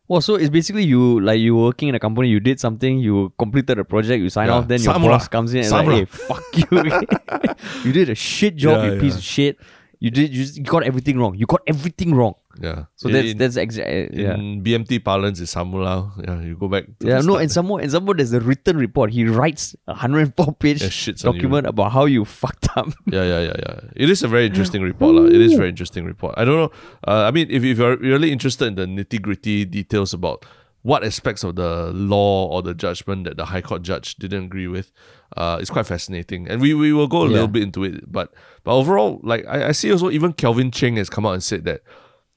Well, 0.07 0.21
so 0.21 0.35
it's 0.35 0.51
basically 0.51 0.85
you 0.85 1.19
like 1.21 1.41
you 1.41 1.57
working 1.57 1.89
in 1.89 1.95
a 1.95 1.99
company, 2.01 2.29
you 2.29 2.39
did 2.39 2.61
something, 2.61 2.99
you 2.99 3.33
completed 3.39 3.79
a 3.79 3.85
project, 3.85 4.21
you 4.23 4.29
sign 4.29 4.49
Yeah. 4.49 4.55
off, 4.55 4.69
then 4.69 4.83
your 4.83 4.93
boss 4.99 5.29
comes 5.29 5.55
in 5.55 5.65
and 5.65 5.71
like, 5.71 5.89
hey, 5.89 6.05
fuck 6.05 6.45
you. 6.53 6.67
you 7.85 7.93
did 7.93 8.11
a 8.11 8.15
shit 8.15 8.57
job, 8.57 8.85
Yeah, 8.85 8.93
you 8.95 9.01
piece 9.01 9.17
of 9.17 9.23
shit. 9.23 9.57
You 10.05 10.11
did 10.11 10.37
you, 10.37 10.63
got 10.65 10.83
everything 10.85 11.19
wrong. 11.19 11.35
You 11.35 11.47
got 11.47 11.63
everything 11.67 12.15
wrong. 12.15 12.35
Yeah. 12.61 12.85
So 12.95 13.09
that's 13.09 13.29
in, 13.29 13.39
that's 13.39 13.57
exactly 13.57 14.23
yeah. 14.23 14.35
in 14.35 14.63
BMT 14.63 15.03
parlance 15.03 15.41
is 15.41 15.55
Samulao. 15.55 16.13
Yeah, 16.21 16.43
you 16.43 16.57
go 16.57 16.69
back. 16.69 16.85
To 17.01 17.09
Yeah, 17.09 17.21
no, 17.25 17.37
and 17.37 17.51
some 17.51 17.65
more, 17.65 17.81
and 17.81 17.91
some 17.91 18.05
more, 18.05 18.13
there's 18.13 18.35
a 18.35 18.41
written 18.41 18.77
report. 18.77 19.13
He 19.13 19.25
writes 19.25 19.75
a 19.89 19.93
104 19.93 20.53
page 20.57 20.83
Yeah, 20.83 20.89
shits 20.89 21.25
on 21.25 21.33
you. 21.33 21.41
document 21.41 21.67
about 21.67 21.93
how 21.93 22.05
you 22.05 22.27
fucked 22.27 22.69
up. 22.77 22.93
Yeah, 23.07 23.25
yeah, 23.25 23.41
yeah, 23.49 23.57
yeah. 23.59 23.81
It 23.97 24.11
is 24.11 24.23
a 24.23 24.29
very 24.29 24.45
interesting 24.45 24.83
report. 24.83 25.15
lah. 25.15 25.25
It 25.25 25.41
is 25.41 25.55
a 25.55 25.57
very 25.57 25.71
interesting 25.71 26.05
report. 26.05 26.35
I 26.37 26.45
don't 26.45 26.57
know. 26.57 26.73
Uh, 27.09 27.25
I 27.25 27.31
mean, 27.31 27.49
if, 27.49 27.65
if 27.65 27.79
you're 27.79 27.97
really 27.97 28.31
interested 28.31 28.67
in 28.67 28.75
the 28.75 28.85
nitty 28.85 29.23
gritty 29.23 29.65
details 29.65 30.13
about 30.13 30.45
what 30.85 31.03
aspects 31.03 31.43
of 31.43 31.57
the 31.57 31.91
law 31.93 32.47
or 32.47 32.61
the 32.63 32.75
judgment 32.75 33.25
that 33.25 33.37
the 33.39 33.47
High 33.47 33.63
Court 33.63 33.81
judge 33.83 34.17
didn't 34.17 34.45
agree 34.45 34.69
with, 34.69 34.93
uh, 35.37 35.57
it's 35.61 35.71
quite 35.71 35.87
fascinating. 35.87 36.47
And 36.47 36.61
we, 36.61 36.75
we 36.75 36.93
will 36.93 37.09
go 37.09 37.23
a 37.23 37.27
Yeah. 37.27 37.33
little 37.33 37.49
bit 37.49 37.63
into 37.63 37.85
it. 37.85 38.05
But 38.07 38.35
but 38.65 38.73
overall, 38.77 39.19
like 39.23 39.47
I, 39.47 39.69
I 39.69 39.73
see 39.73 39.91
also 39.91 40.11
even 40.11 40.35
Calvin 40.35 40.71
Cheng 40.71 40.97
has 40.97 41.09
come 41.09 41.25
out 41.27 41.33
and 41.33 41.43
said 41.43 41.65
that 41.65 41.81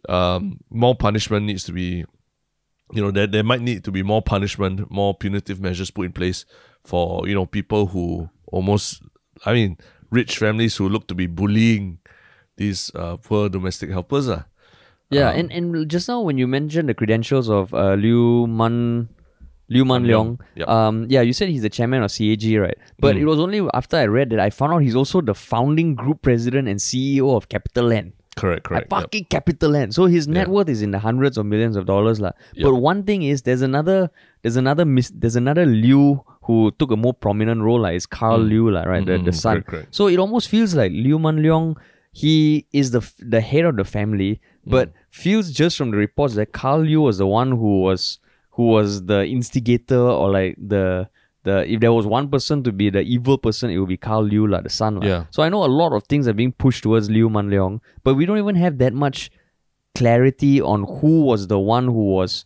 um, 0.08 0.60
more 0.70 0.96
punishment 0.96 1.46
needs 1.46 1.64
to 1.66 1.74
be 1.74 2.06
you 2.94 3.02
know, 3.02 3.12
there, 3.12 3.28
there 3.28 3.44
might 3.44 3.60
need 3.62 3.84
to 3.84 3.92
be 3.92 4.02
more 4.02 4.22
punishment, 4.22 4.90
more 4.90 5.14
punitive 5.14 5.60
measures 5.60 5.92
put 5.92 6.06
in 6.06 6.14
place 6.14 6.46
for, 6.86 7.28
you 7.28 7.36
know, 7.36 7.46
people 7.46 7.88
who 7.88 8.30
almost, 8.48 9.02
I 9.46 9.52
mean, 9.54 9.78
rich 10.10 10.38
families 10.38 10.78
who 10.78 10.88
look 10.88 11.06
to 11.10 11.14
be 11.16 11.28
bullying 11.28 12.00
these 12.56 12.90
uh, 12.96 13.18
poor 13.18 13.50
domestic 13.50 13.90
helpers. 13.90 14.30
Uh. 14.30 14.44
Yeah, 15.10 15.30
Um, 15.30 15.40
and, 15.40 15.52
and 15.54 15.90
just 15.90 16.08
now 16.10 16.20
when 16.22 16.38
you 16.38 16.48
mentioned 16.48 16.90
the 16.90 16.94
credentials 16.94 17.50
of 17.50 17.74
uh, 17.74 17.96
Liew 17.96 18.48
Mun 18.50 19.08
Liew 19.72 19.86
Mun 19.86 20.04
Leong, 20.04 20.40
yep. 20.56 20.68
um, 20.68 21.06
yeah, 21.10 21.22
you 21.22 21.34
said 21.34 21.50
he's 21.50 21.62
the 21.62 21.70
chairman 21.70 22.02
of 22.04 22.12
CAG, 22.12 22.44
right? 22.60 22.78
But 23.00 23.16
Mm. 23.16 23.20
it 23.22 23.26
was 23.26 23.40
only 23.40 23.62
after 23.74 23.98
I 23.98 24.06
read 24.06 24.30
that 24.32 24.40
I 24.40 24.50
found 24.50 24.74
out 24.74 24.80
he's 24.82 24.96
also 24.96 25.20
the 25.22 25.34
founding 25.34 25.96
group 25.96 26.22
president 26.22 26.68
and 26.68 26.80
CEO 26.80 27.36
of 27.36 27.48
CapitaLand. 27.50 28.14
Correct, 28.38 28.70
Like 28.70 28.88
correct. 28.88 28.92
yep. 28.92 29.02
fucking 29.02 29.26
CapitaLand. 29.26 29.94
So 29.94 30.06
his 30.06 30.28
net 30.28 30.48
Yeah. 30.48 30.54
worth 30.54 30.70
is 30.70 30.82
in 30.82 30.92
the 30.92 31.00
hundreds 31.00 31.38
of 31.38 31.46
millions 31.46 31.76
of 31.76 31.86
dollars, 31.86 32.22
lah. 32.22 32.32
Yep. 32.54 32.64
But 32.66 32.76
one 32.76 33.04
thing 33.04 33.24
is, 33.24 33.42
there's 33.44 33.62
another, 33.62 34.10
there's 34.42 34.56
another, 34.58 34.86
mis- 34.86 35.12
there's 35.16 35.36
another 35.36 35.66
Liu 35.66 36.22
who 36.44 36.72
took 36.80 36.92
a 36.92 36.96
more 36.96 37.14
prominent 37.14 37.62
role, 37.62 37.80
like 37.82 37.96
is 37.96 38.06
Karl 38.06 38.40
Liew, 38.40 38.72
lah, 38.72 38.84
right? 38.84 39.06
The, 39.06 39.18
the 39.18 39.32
Mm, 39.32 39.36
son. 39.36 39.54
correct, 39.56 39.68
correct. 39.68 39.96
So 39.96 40.08
it 40.08 40.18
almost 40.20 40.48
feels 40.50 40.76
like 40.76 40.92
Liew 40.94 41.20
Mun 41.20 41.40
Leong, 41.40 41.76
he 42.18 42.66
is 42.74 42.90
the 42.92 43.02
the 43.20 43.42
head 43.42 43.66
of 43.66 43.76
the 43.78 43.84
family, 43.84 44.42
but 44.66 44.92
feels 45.12 45.52
just 45.52 45.78
from 45.78 45.92
the 45.92 45.98
reports 45.98 46.34
that 46.34 46.52
Karl 46.52 46.80
Liew 46.82 47.02
was 47.04 47.20
the 47.20 47.28
one 47.28 47.52
who 47.52 47.82
was 47.82 48.18
who 48.52 48.64
was 48.70 49.06
the 49.06 49.24
instigator 49.26 50.00
or 50.00 50.32
like 50.32 50.56
the 50.58 51.10
the 51.44 51.72
if 51.72 51.80
there 51.80 51.94
was 51.94 52.08
one 52.08 52.28
person 52.28 52.64
to 52.64 52.72
be 52.72 52.90
the 52.90 53.02
evil 53.02 53.38
person, 53.38 53.70
it 53.70 53.78
would 53.78 53.90
be 53.90 53.98
Karl 53.98 54.26
Liew, 54.28 54.50
like 54.50 54.64
the 54.64 54.72
son. 54.72 55.00
Yeah. 55.04 55.26
So 55.30 55.44
I 55.44 55.50
know 55.50 55.64
a 55.64 55.74
lot 55.82 55.94
of 55.94 56.06
things 56.06 56.28
are 56.28 56.34
being 56.34 56.54
pushed 56.54 56.82
towards 56.82 57.08
Liew 57.08 57.30
Mun 57.30 57.52
Leong, 57.52 57.82
but 58.04 58.16
we 58.16 58.26
don't 58.26 58.40
even 58.40 58.56
have 58.56 58.80
that 58.80 58.94
much 58.94 59.30
clarity 59.94 60.60
on 60.60 60.86
who 60.86 61.22
was 61.22 61.46
the 61.54 61.60
one 61.60 61.86
who 61.86 62.06
was 62.16 62.46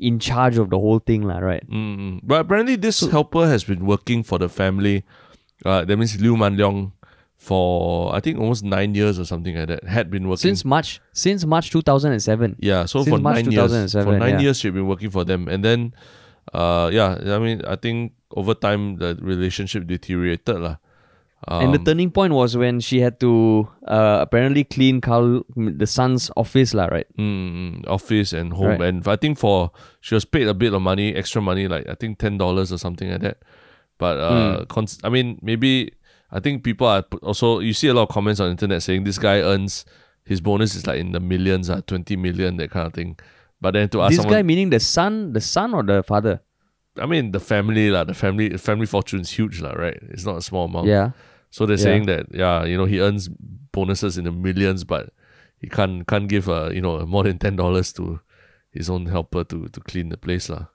in 0.00 0.18
charge 0.18 0.58
of 0.58 0.70
the 0.70 0.80
whole 0.80 0.98
thing, 0.98 1.22
lah, 1.22 1.38
right? 1.38 1.64
Mm, 1.70 2.20
but 2.24 2.40
apparently, 2.40 2.74
this 2.74 3.00
helper 3.12 3.46
has 3.46 3.62
been 3.62 3.86
working 3.86 4.24
for 4.24 4.40
the 4.40 4.48
family. 4.48 5.04
Uh, 5.64 5.84
that 5.84 5.96
means 5.96 6.16
Liew 6.16 6.36
Mun 6.36 6.56
Leong 6.56 6.92
for 7.36 8.14
I 8.14 8.20
think 8.20 8.38
almost 8.40 8.64
nine 8.64 8.94
years 8.94 9.18
or 9.18 9.24
something 9.24 9.54
like 9.56 9.68
that. 9.68 9.84
Had 9.84 10.10
been 10.10 10.28
working 10.28 10.48
Since 10.48 10.64
March 10.64 11.00
since 11.12 11.44
March 11.44 11.70
two 11.70 11.82
thousand 11.82 12.12
and 12.12 12.22
seven. 12.22 12.56
Yeah, 12.58 12.86
so 12.86 13.02
Since 13.04 13.16
for 13.16 13.20
March 13.22 13.36
nine 13.44 13.52
years, 13.52 13.70
for 13.70 14.02
2007, 14.02 14.18
nine 14.18 14.30
yeah. 14.34 14.40
years 14.40 14.58
she'd 14.58 14.74
been 14.74 14.86
working 14.88 15.10
for 15.10 15.24
them, 15.24 15.46
and 15.48 15.64
then, 15.64 15.94
uh, 16.54 16.90
yeah, 16.92 17.16
I 17.34 17.38
mean, 17.38 17.62
I 17.66 17.76
think 17.76 18.12
over 18.34 18.54
time 18.54 18.96
the 18.96 19.16
relationship 19.20 19.86
deteriorated, 19.86 20.58
lah. 20.58 20.76
and 21.46 21.72
the 21.74 21.78
Um, 21.78 21.84
turning 21.84 22.10
point 22.10 22.32
was 22.32 22.56
when 22.56 22.80
she 22.80 23.00
had 23.00 23.20
to 23.20 23.68
uh, 23.86 24.18
apparently 24.26 24.64
clean 24.64 25.00
Karl 25.00 25.44
the 25.54 25.86
son's 25.86 26.30
office, 26.36 26.74
lah, 26.74 26.86
right? 26.86 27.06
mm, 27.18 27.86
office 27.86 28.32
and 28.32 28.52
home, 28.54 28.80
Right. 28.80 28.88
and 28.96 29.06
I 29.06 29.14
think 29.16 29.38
for 29.38 29.70
she 30.00 30.14
was 30.16 30.24
paid 30.24 30.48
a 30.48 30.54
bit 30.54 30.72
of 30.74 30.82
money, 30.82 31.14
extra 31.14 31.40
money, 31.42 31.68
like 31.68 31.86
I 31.88 31.94
think 31.94 32.18
ten 32.18 32.38
dollars 32.38 32.72
or 32.72 32.78
something 32.78 33.10
like 33.12 33.20
that. 33.20 33.38
But 33.98 34.18
uh, 34.18 34.56
Hmm. 34.58 34.64
cons- 34.66 34.98
I 35.04 35.08
mean, 35.08 35.38
maybe 35.42 35.92
I 36.30 36.40
think 36.40 36.64
people 36.64 36.86
are 36.86 37.04
also 37.22 37.60
you 37.60 37.72
see 37.72 37.88
a 37.88 37.94
lot 37.94 38.04
of 38.04 38.08
comments 38.08 38.40
on 38.40 38.46
the 38.46 38.50
internet 38.52 38.82
saying 38.82 39.04
this 39.04 39.18
guy 39.18 39.40
earns 39.40 39.84
his 40.24 40.40
bonus 40.40 40.74
is 40.74 40.86
like 40.86 40.98
in 40.98 41.12
the 41.12 41.20
millions, 41.20 41.70
uh, 41.70 41.80
twenty 41.86 42.16
million, 42.16 42.56
that 42.56 42.70
kind 42.70 42.86
of 42.86 42.92
thing. 42.94 43.18
But 43.60 43.72
then 43.74 43.88
to 43.90 44.02
ask 44.02 44.10
this 44.10 44.16
someone, 44.18 44.34
guy 44.34 44.42
meaning 44.42 44.70
the 44.70 44.80
son, 44.80 45.32
the 45.32 45.40
son 45.40 45.72
or 45.72 45.82
the 45.82 46.02
father? 46.02 46.40
I 46.98 47.06
mean, 47.06 47.30
the 47.30 47.40
family, 47.40 47.90
lah, 47.90 48.04
the 48.04 48.14
family, 48.14 48.56
family 48.56 48.86
fortune 48.86 49.20
is 49.20 49.30
huge, 49.30 49.60
lah, 49.60 49.72
right? 49.72 49.98
It's 50.10 50.24
not 50.24 50.36
a 50.38 50.42
small 50.42 50.64
amount. 50.64 50.88
Yeah. 50.88 51.10
So 51.50 51.64
they're 51.64 51.76
Yeah. 51.78 51.82
saying 51.84 52.06
that, 52.06 52.26
yeah, 52.34 52.64
you 52.64 52.76
know, 52.76 52.86
he 52.86 53.00
earns 53.00 53.28
bonuses 53.72 54.18
in 54.18 54.24
the 54.24 54.32
millions, 54.32 54.82
but 54.84 55.10
he 55.58 55.68
can't 55.68 56.06
can't 56.08 56.28
give 56.28 56.48
uh, 56.48 56.70
you 56.72 56.80
know 56.80 57.06
more 57.06 57.22
than 57.22 57.38
ten 57.38 57.54
dollars 57.56 57.92
to 57.94 58.20
his 58.72 58.90
own 58.90 59.06
helper 59.06 59.44
to 59.44 59.68
to 59.68 59.80
clean 59.80 60.08
the 60.08 60.16
place, 60.18 60.48
lah. 60.50 60.66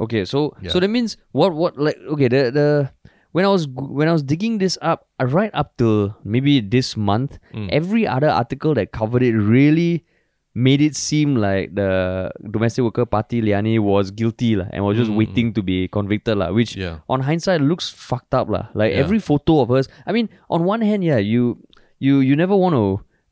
Okay, 0.00 0.24
so 0.24 0.56
Yeah. 0.62 0.70
so 0.72 0.80
that 0.80 0.88
means 0.88 1.16
what 1.32 1.52
what 1.52 1.76
like 1.76 1.98
okay 2.08 2.28
the 2.28 2.50
the 2.50 2.68
when 3.36 3.44
I 3.44 3.52
was 3.52 3.68
when 3.68 4.08
I 4.08 4.12
was 4.16 4.22
digging 4.24 4.56
this 4.64 4.78
up 4.80 5.04
right 5.20 5.52
up 5.52 5.76
till 5.76 6.16
maybe 6.24 6.60
this 6.64 6.96
month, 6.96 7.36
Mm. 7.52 7.68
every 7.78 8.04
other 8.08 8.30
article 8.32 8.72
that 8.80 8.92
covered 8.96 9.20
it 9.28 9.36
really 9.36 10.04
made 10.56 10.80
it 10.80 10.96
seem 10.96 11.36
like 11.36 11.74
the 11.76 12.32
domestic 12.50 12.80
worker 12.86 13.04
Parti 13.04 13.42
Liyani 13.44 13.76
was 13.78 14.08
guilty 14.20 14.56
lah, 14.56 14.64
and 14.72 14.80
was 14.88 14.96
just 14.96 15.12
Mm, 15.12 15.20
waiting 15.20 15.52
to 15.52 15.60
be 15.60 15.84
convicted 15.96 16.40
lah, 16.40 16.48
which 16.58 16.72
Yeah. 16.80 17.04
on 17.12 17.20
hindsight 17.28 17.60
looks 17.60 17.90
fucked 17.92 18.32
up 18.32 18.48
lah. 18.48 18.72
Like 18.72 18.96
Yeah. 18.96 19.04
every 19.04 19.20
photo 19.20 19.60
of 19.60 19.68
hers. 19.68 19.84
I 20.08 20.16
mean, 20.16 20.32
on 20.48 20.64
one 20.64 20.80
hand, 20.80 21.04
yeah, 21.04 21.20
you 21.20 21.60
you 22.00 22.24
you 22.24 22.36
never 22.40 22.56
want 22.56 22.72
to. 22.80 22.86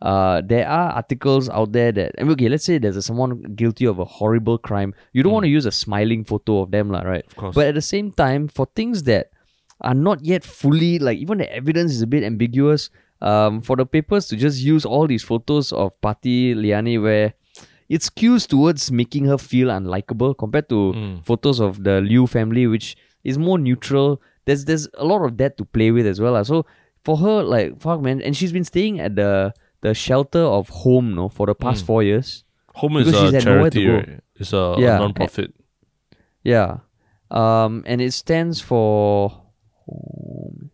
Uh, 0.05 0.45
there 0.45 0.69
are 0.69 0.93
articles 1.01 1.49
out 1.49 1.73
there 1.73 1.88
that 1.97 2.12
I 2.21 2.29
mean, 2.29 2.37
okay, 2.37 2.53
let's 2.53 2.69
say 2.69 2.77
there's 2.77 3.01
a, 3.01 3.05
someone 3.09 3.40
guilty 3.57 3.88
of 3.88 3.97
a 3.97 4.05
horrible 4.05 4.59
crime. 4.61 4.93
You 5.17 5.25
don't 5.25 5.33
want 5.33 5.49
to 5.49 5.55
use 5.57 5.64
a 5.64 5.73
smiling 5.73 6.29
photo 6.29 6.61
of 6.61 6.77
them, 6.77 6.93
lah, 6.93 7.09
right? 7.09 7.25
Mm. 7.25 7.33
Of 7.33 7.37
course. 7.40 7.55
But 7.57 7.73
at 7.73 7.75
the 7.81 7.87
same 7.88 8.12
time, 8.12 8.49
for 8.53 8.69
things 8.77 9.09
that 9.09 9.33
are 9.81 9.95
not 9.95 10.25
yet 10.25 10.45
fully 10.45 10.99
like 10.99 11.19
even 11.19 11.39
the 11.39 11.53
evidence 11.53 11.93
is 11.93 12.03
a 12.03 12.07
bit 12.07 12.23
ambiguous. 12.25 12.91
Um, 13.21 13.63
for 13.63 13.77
the 13.77 13.87
papers 13.87 14.27
to 14.29 14.37
just 14.37 14.61
use 14.61 14.85
all 14.85 15.07
these 15.07 15.23
photos 15.23 15.73
of 15.73 15.99
Parti 16.03 16.55
Liyani 16.55 17.01
where 17.01 17.33
it 17.89 18.01
skews 18.03 18.47
towards 18.47 18.91
making 18.93 19.25
her 19.27 19.39
feel 19.39 19.69
unlikable 19.69 20.37
compared 20.37 20.69
to 20.69 20.93
Mm. 20.93 21.25
photos 21.25 21.59
of 21.61 21.85
the 21.85 22.03
Liew 22.03 22.29
family, 22.29 22.67
which 22.67 22.97
is 23.23 23.39
more 23.39 23.59
neutral. 23.59 24.21
There's 24.45 24.65
there's 24.67 24.89
a 24.99 25.05
lot 25.05 25.25
of 25.25 25.39
that 25.39 25.57
to 25.59 25.65
play 25.65 25.91
with 25.91 26.07
as 26.07 26.21
well. 26.21 26.43
So 26.45 26.67
for 27.05 27.17
her, 27.19 27.43
like 27.43 27.81
fuck 27.81 28.03
man, 28.03 28.21
and 28.21 28.37
she's 28.37 28.53
been 28.53 28.65
staying 28.65 29.01
at 29.01 29.17
the 29.17 29.55
the 29.81 29.95
shelter 29.95 30.41
of 30.41 30.69
home, 30.69 31.15
no, 31.15 31.29
for 31.29 31.47
the 31.47 31.55
past 31.55 31.85
Mm. 31.85 31.87
four 31.87 32.03
years. 32.03 32.45
Home 32.75 32.97
is 32.99 33.09
a 33.09 33.31
had 33.33 33.45
nowhere 33.47 33.71
to 33.71 33.81
charity, 33.81 33.87
right? 33.89 34.21
It's 34.37 34.53
a, 34.53 34.75
Yeah, 34.79 34.97
a 34.97 34.99
non-profit. 34.99 35.55
Yeah. 36.43 36.79
Um, 37.31 37.85
and 37.87 38.01
it 38.01 38.13
stands 38.13 38.61
for. 38.61 39.44
Um, 39.90 40.70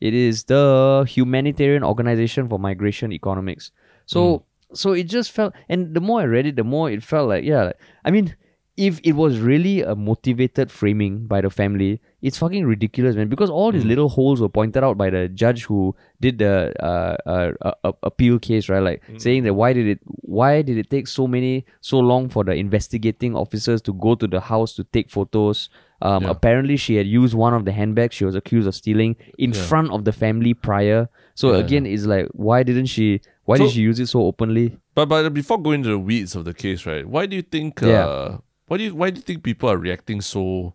It 0.00 0.14
is 0.14 0.44
the 0.44 1.04
Humanitarian 1.08 1.84
Organization 1.84 2.48
for 2.48 2.58
Migration 2.58 3.12
Economics. 3.12 3.70
So, 4.06 4.44
so 4.74 4.92
it 4.92 5.04
just 5.04 5.30
felt, 5.30 5.54
and 5.68 5.94
the 5.94 6.00
more 6.00 6.20
I 6.20 6.24
read 6.24 6.46
it, 6.46 6.56
the 6.56 6.64
more 6.64 6.90
it 6.90 7.02
felt 7.02 7.28
like, 7.28 7.44
yeah. 7.44 7.64
like- 7.64 7.78
I 8.04 8.10
mean, 8.10 8.34
if 8.76 9.00
it 9.04 9.12
was 9.12 9.38
really 9.38 9.82
a 9.82 9.94
motivated 9.94 10.70
framing 10.70 11.26
by 11.26 11.40
the 11.42 11.50
family, 11.50 12.00
it's 12.22 12.38
fucking 12.38 12.64
ridiculous, 12.64 13.14
man. 13.14 13.28
Because 13.28 13.50
all 13.50 13.70
these 13.70 13.84
little 13.84 14.08
holes 14.08 14.40
were 14.40 14.48
pointed 14.48 14.82
out 14.82 14.96
by 14.96 15.10
the 15.10 15.28
judge 15.28 15.64
who 15.64 15.94
did 16.20 16.38
the 16.38 16.72
uh, 16.82 17.16
uh, 17.26 17.52
uh, 17.60 17.72
uh, 17.84 17.92
appeal 18.02 18.38
case, 18.38 18.70
right? 18.70 18.82
Like 18.82 19.02
saying 19.18 19.44
that 19.44 19.54
why 19.54 19.74
did 19.74 19.86
it 19.86 20.00
why 20.04 20.62
did 20.62 20.78
it 20.78 20.88
take 20.88 21.06
so 21.06 21.26
many 21.26 21.66
so 21.82 21.98
long 21.98 22.30
for 22.30 22.44
the 22.44 22.52
investigating 22.54 23.36
officers 23.36 23.82
to 23.82 23.92
go 23.92 24.14
to 24.14 24.26
the 24.26 24.40
house 24.40 24.72
to 24.76 24.84
take 24.84 25.10
photos? 25.10 25.68
Um, 26.02 26.24
Yeah. 26.24 26.30
Apparently, 26.30 26.76
she 26.76 26.96
had 26.96 27.06
used 27.06 27.32
one 27.34 27.54
of 27.54 27.64
the 27.64 27.70
handbags 27.72 28.14
she 28.16 28.24
was 28.24 28.34
accused 28.34 28.66
of 28.66 28.74
stealing 28.74 29.14
in 29.38 29.52
Yeah. 29.52 29.62
front 29.70 29.90
of 29.92 30.04
the 30.04 30.12
family 30.12 30.52
prior. 30.52 31.08
So 31.34 31.52
Yeah, 31.52 31.58
again, 31.64 31.86
it's 31.86 32.04
like 32.06 32.26
why 32.32 32.62
didn't 32.64 32.86
she? 32.86 33.20
Why 33.44 33.56
So- 33.56 33.64
did 33.64 33.72
she 33.72 33.80
use 33.82 33.98
it 34.00 34.08
so 34.08 34.26
openly? 34.26 34.76
But 34.94 35.06
but 35.08 35.30
before 35.32 35.62
going 35.62 35.80
into 35.80 35.90
the 35.90 35.98
weeds 35.98 36.34
of 36.36 36.44
the 36.44 36.52
case, 36.54 36.84
right? 36.86 37.06
Why 37.06 37.26
do 37.26 37.36
you 37.36 37.42
think? 37.42 37.80
Yeah. 37.80 38.06
Uh, 38.06 38.38
why 38.66 38.76
do 38.78 38.84
you 38.84 38.94
why 38.94 39.10
do 39.10 39.16
you 39.18 39.22
think 39.22 39.42
people 39.42 39.70
are 39.70 39.78
reacting 39.78 40.20
so 40.20 40.74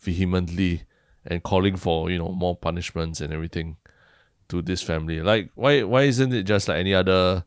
vehemently 0.00 0.82
and 1.26 1.42
calling 1.42 1.76
for 1.76 2.10
you 2.10 2.18
know 2.18 2.28
more 2.30 2.56
punishments 2.56 3.20
and 3.20 3.32
everything 3.32 3.76
to 4.48 4.62
this 4.62 4.82
family? 4.82 5.20
Like 5.20 5.50
why 5.54 5.82
why 5.82 6.02
isn't 6.04 6.32
it 6.32 6.44
just 6.44 6.68
like 6.68 6.78
any 6.78 6.94
other 6.94 7.44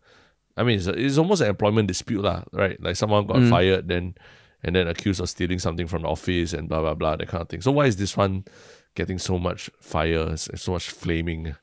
I 0.57 0.63
mean, 0.63 0.77
it's, 0.79 0.87
a, 0.87 0.91
it's 0.91 1.17
almost 1.17 1.41
an 1.41 1.47
employment 1.47 1.87
dispute, 1.87 2.21
lah, 2.21 2.43
right? 2.51 2.75
Like 2.83 2.97
someone 2.97 3.25
got 3.25 3.37
Mm. 3.37 3.49
fired, 3.49 3.87
then 3.87 4.15
and 4.63 4.75
then 4.75 4.87
accused 4.87 5.19
of 5.19 5.29
stealing 5.29 5.59
something 5.59 5.87
from 5.87 6.03
the 6.03 6.07
office 6.07 6.53
and 6.53 6.69
blah 6.69 6.81
blah 6.81 6.93
blah 6.93 7.15
that 7.15 7.27
kind 7.27 7.41
of 7.41 7.49
thing. 7.49 7.61
So 7.61 7.71
why 7.71 7.85
is 7.85 7.97
this 7.97 8.15
one 8.15 8.45
getting 8.95 9.17
so 9.17 9.37
much 9.37 9.69
fire, 9.79 10.35
so 10.37 10.71
much 10.71 10.89
flaming? 10.89 11.55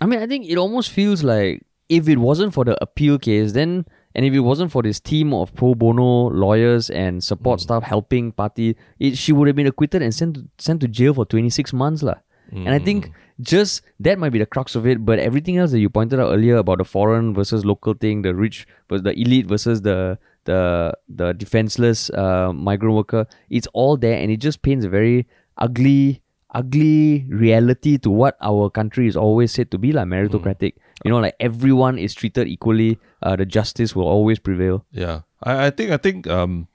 I 0.00 0.06
mean, 0.06 0.20
I 0.20 0.26
think 0.26 0.46
it 0.46 0.58
almost 0.58 0.90
feels 0.90 1.22
like 1.22 1.64
if 1.88 2.08
it 2.08 2.18
wasn't 2.18 2.54
for 2.54 2.64
the 2.64 2.80
appeal 2.82 3.18
case, 3.18 3.52
then 3.52 3.84
and 4.14 4.26
if 4.26 4.34
it 4.34 4.40
wasn't 4.40 4.70
for 4.72 4.82
this 4.82 5.00
team 5.00 5.32
of 5.32 5.54
pro 5.54 5.74
bono 5.74 6.28
lawyers 6.28 6.90
and 6.90 7.22
support 7.22 7.60
mm. 7.60 7.62
staff 7.62 7.82
helping 7.82 8.32
Parti, 8.32 8.76
it, 8.98 9.16
she 9.16 9.32
would 9.32 9.48
have 9.48 9.56
been 9.56 9.66
acquitted 9.66 10.02
and 10.02 10.14
sent 10.14 10.34
to, 10.34 10.48
sent 10.58 10.80
to 10.80 10.88
jail 10.88 11.14
for 11.14 11.24
26 11.24 11.72
months. 11.72 12.02
lah. 12.02 12.16
And 12.52 12.68
I 12.68 12.78
think 12.78 13.06
mm. 13.06 13.12
just 13.40 13.82
that 14.00 14.18
might 14.18 14.30
be 14.30 14.38
the 14.38 14.46
crux 14.46 14.74
of 14.74 14.86
it, 14.86 15.04
but 15.04 15.18
everything 15.18 15.56
else 15.56 15.70
that 15.70 15.80
you 15.80 15.88
pointed 15.88 16.20
out 16.20 16.32
earlier 16.32 16.56
about 16.56 16.78
the 16.78 16.84
foreign 16.84 17.32
versus 17.32 17.64
local 17.64 17.94
thing, 17.94 18.22
the 18.22 18.34
rich 18.34 18.66
versus 18.90 19.04
the 19.04 19.18
elite 19.18 19.46
versus 19.46 19.80
the 19.80 20.18
the 20.44 20.92
the 21.08 21.32
defenseless 21.32 22.10
uh, 22.10 22.52
migrant 22.52 22.94
worker, 22.94 23.26
it's 23.50 23.66
all 23.72 23.96
there 23.96 24.16
and 24.16 24.30
it 24.30 24.38
just 24.38 24.62
paints 24.62 24.84
a 24.84 24.88
very 24.88 25.26
ugly 25.58 26.22
ugly 26.54 27.24
reality 27.28 27.96
to 27.98 28.10
what 28.10 28.36
our 28.40 28.68
country 28.68 29.08
is 29.08 29.16
always 29.16 29.52
said 29.52 29.70
to 29.70 29.78
be 29.78 29.92
like 29.92 30.06
meritocratic. 30.06 30.74
You 31.04 31.10
know, 31.10 31.18
like 31.18 31.34
everyone 31.40 31.98
is 31.98 32.14
treated 32.14 32.46
equally. 32.46 32.98
Uh, 33.22 33.36
the 33.36 33.46
justice 33.46 33.96
will 33.96 34.06
always 34.06 34.38
prevail. 34.38 34.84
Yeah, 34.92 35.22
I, 35.42 35.66
I 35.66 35.70
think 35.70 35.90
I 35.90 35.96
think 35.96 36.26
um, 36.26 36.68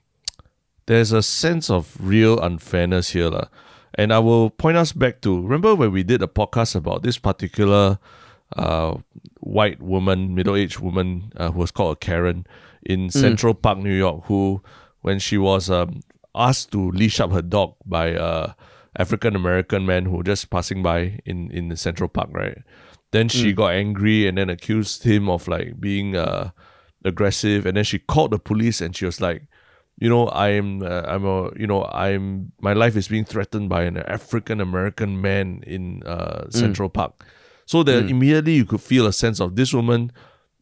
there's 0.88 1.12
a 1.12 1.24
sense 1.24 1.70
of 1.70 1.96
real 2.00 2.40
unfairness 2.40 3.12
here, 3.12 3.30
lah. 3.30 3.48
And 3.96 4.14
I 4.14 4.20
will 4.20 4.50
point 4.50 4.78
us 4.78 4.94
back 4.94 5.22
to 5.22 5.42
remember 5.42 5.74
when 5.74 5.92
we 5.92 6.04
did 6.04 6.22
a 6.22 6.28
podcast 6.28 6.76
about 6.76 7.02
this 7.04 7.18
particular 7.18 7.98
uh, 8.56 8.98
white 9.40 9.82
woman, 9.82 10.36
middle 10.36 10.56
aged 10.56 10.80
woman 10.80 11.32
uh, 11.38 11.52
who 11.52 11.60
was 11.60 11.72
called 11.72 11.98
a 11.98 12.00
Karen 12.00 12.46
in 12.84 13.10
Central 13.10 13.54
Park, 13.54 13.78
New 13.80 13.94
York, 13.94 14.26
who 14.26 14.62
when 15.02 15.20
she 15.20 15.38
was 15.38 15.70
um, 15.70 16.02
asked 16.36 16.72
to 16.72 16.92
leash 16.92 17.20
up 17.20 17.32
her 17.32 17.42
dog 17.42 17.76
by 17.86 18.08
a 18.08 18.54
African 18.98 19.36
American 19.36 19.86
man 19.86 20.06
who 20.06 20.18
was 20.18 20.26
just 20.26 20.50
passing 20.50 20.82
by 20.82 21.20
in 21.26 21.52
in 21.52 21.70
the 21.70 21.78
Central 21.78 22.10
Park, 22.10 22.30
right? 22.32 22.58
Then 23.12 23.30
she 23.30 23.54
got 23.54 23.72
angry 23.72 24.28
and 24.28 24.38
then 24.38 24.50
accused 24.50 25.04
him 25.04 25.30
of 25.30 25.48
like 25.48 25.80
being 25.80 26.16
uh, 26.16 26.50
aggressive, 27.06 27.66
and 27.66 27.78
then 27.78 27.84
she 27.84 28.00
called 28.00 28.32
the 28.32 28.40
police 28.40 28.82
and 28.82 28.96
she 28.96 29.06
was 29.06 29.22
like, 29.22 29.44
you 29.98 30.10
know, 30.10 30.30
I'm 30.30 30.84
uh, 30.84 31.04
I'm 31.06 31.26
a 31.26 31.52
you 31.58 31.68
know 31.68 31.86
I'm 31.86 32.52
my 32.60 32.74
life 32.74 32.96
is 32.96 33.08
being 33.08 33.26
threatened 33.26 33.70
by 33.70 33.84
an 33.84 33.98
African 33.98 34.60
American 34.62 35.22
man 35.22 35.64
in 35.66 36.04
uh, 36.04 36.50
Central 36.50 36.90
Park. 36.90 37.24
So 37.66 37.84
that 37.84 38.10
immediately 38.10 38.54
you 38.54 38.66
could 38.66 38.82
feel 38.82 39.06
a 39.08 39.14
sense 39.14 39.42
of 39.42 39.56
this 39.56 39.74
woman 39.74 40.12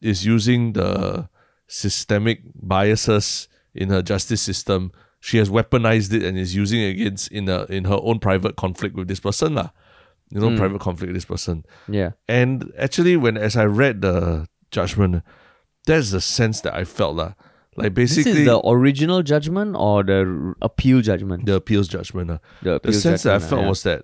is 0.00 0.26
using 0.26 0.72
the 0.72 1.28
systemic 1.66 2.40
biases 2.54 3.48
in 3.74 3.90
her 3.90 4.02
justice 4.02 4.42
system. 4.42 4.92
She 5.20 5.38
has 5.38 5.50
weaponized 5.50 6.12
it 6.12 6.22
and 6.22 6.38
is 6.38 6.54
using 6.54 6.80
it 6.80 6.90
against 6.90 7.28
in 7.32 7.48
a 7.48 7.64
in 7.64 7.84
her 7.84 7.98
own 8.02 8.18
private 8.18 8.56
conflict 8.56 8.94
with 8.94 9.08
this 9.08 9.20
person 9.20 9.54
lah. 9.54 9.70
You 10.30 10.40
know, 10.40 10.56
private 10.56 10.80
conflict 10.80 11.08
with 11.12 11.16
this 11.16 11.24
person. 11.24 11.64
Yeah. 11.88 12.12
And 12.26 12.72
actually, 12.76 13.16
when 13.16 13.36
as 13.36 13.56
I 13.56 13.64
read 13.64 14.02
the 14.02 14.48
judgment, 14.70 15.22
that's 15.86 16.10
the 16.10 16.20
sense 16.20 16.60
that 16.62 16.74
I 16.74 16.84
felt 16.84 17.16
lah. 17.16 17.34
Like 17.76 17.94
basically, 17.94 18.32
This 18.32 18.40
is 18.40 18.46
the 18.46 18.60
original 18.66 19.22
judgment 19.22 19.76
or 19.78 20.02
the 20.02 20.54
appeal 20.62 21.00
judgment? 21.00 21.46
the 21.46 21.54
appeals 21.54 21.88
judgment. 21.88 22.30
lah. 22.30 22.38
The, 22.62 22.70
the 22.70 22.74
appeal 22.76 22.92
sense 22.94 23.22
that 23.22 23.34
I 23.34 23.38
judgment, 23.38 23.50
felt 23.50 23.62
yeah. 23.62 23.68
was 23.68 23.82
that 23.84 24.02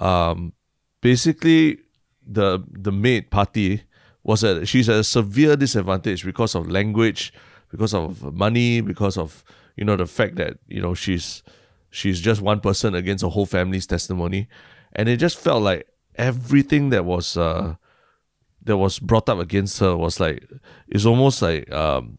um, 0.00 0.52
basically 1.00 1.78
the 2.26 2.62
the 2.70 2.92
maid 2.92 3.30
Parti 3.30 3.82
was 4.28 4.44
at 4.44 4.68
she's 4.68 4.90
at 4.90 4.96
a 4.96 5.04
severe 5.04 5.56
disadvantage 5.56 6.22
because 6.22 6.54
of 6.54 6.70
language, 6.70 7.32
because 7.70 7.94
of 7.94 8.34
money, 8.34 8.82
because 8.82 9.16
of 9.16 9.42
you 9.74 9.86
know 9.86 9.96
the 9.96 10.06
fact 10.06 10.36
that 10.36 10.58
you 10.68 10.82
know 10.82 10.92
she's 10.92 11.42
she's 11.88 12.20
just 12.20 12.42
one 12.42 12.60
person 12.60 12.94
against 12.94 13.24
a 13.24 13.30
whole 13.30 13.46
family's 13.46 13.86
testimony, 13.86 14.46
and 14.92 15.08
it 15.08 15.16
just 15.16 15.38
felt 15.38 15.62
like 15.62 15.88
everything 16.16 16.90
that 16.90 17.06
was 17.06 17.38
uh, 17.38 17.76
that 18.62 18.76
was 18.76 18.98
brought 18.98 19.30
up 19.30 19.38
against 19.38 19.78
her 19.78 19.96
was 19.96 20.20
like 20.20 20.46
it's 20.88 21.06
almost 21.06 21.40
like 21.40 21.72
um, 21.72 22.18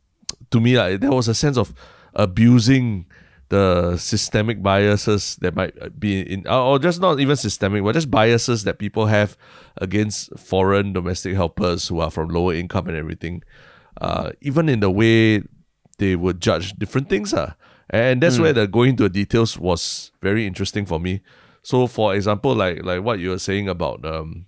to 0.50 0.60
me 0.60 0.80
like 0.80 1.02
there 1.02 1.12
was 1.12 1.28
a 1.28 1.36
sense 1.36 1.58
of 1.58 1.76
abusing 2.16 3.06
the 3.50 3.98
systemic 3.98 4.62
biases 4.62 5.36
that 5.38 5.56
might 5.56 6.00
be 6.00 6.22
in 6.22 6.48
or 6.48 6.80
just 6.80 7.02
not 7.02 7.20
even 7.20 7.36
systemic 7.36 7.84
but 7.84 7.94
just 7.94 8.10
biases 8.10 8.64
that 8.64 8.80
people 8.80 9.08
have 9.08 9.38
against 9.78 10.38
foreign 10.38 10.94
domestic 10.94 11.36
helpers 11.36 11.88
who 11.88 12.00
are 12.00 12.12
from 12.12 12.30
lower 12.30 12.54
income 12.54 12.88
and 12.88 12.96
everything 12.96 13.44
uh, 14.02 14.32
even 14.42 14.70
in 14.70 14.80
the 14.80 14.90
way 14.92 15.42
they 15.98 16.16
would 16.16 16.40
judge 16.40 16.74
different 16.74 17.10
things 17.10 17.34
uh. 17.34 17.54
and 17.90 18.22
that's 18.22 18.38
where 18.40 18.54
the 18.54 18.68
going 18.68 18.92
into 18.92 19.04
the 19.04 19.10
details 19.10 19.58
was 19.58 20.12
very 20.22 20.46
interesting 20.46 20.86
for 20.86 21.00
me 21.00 21.22
so 21.64 21.88
for 21.88 22.16
example 22.16 22.54
like 22.56 22.84
like 22.84 23.04
what 23.04 23.20
you 23.20 23.30
were 23.30 23.40
saying 23.40 23.68
about 23.68 24.06
um 24.06 24.46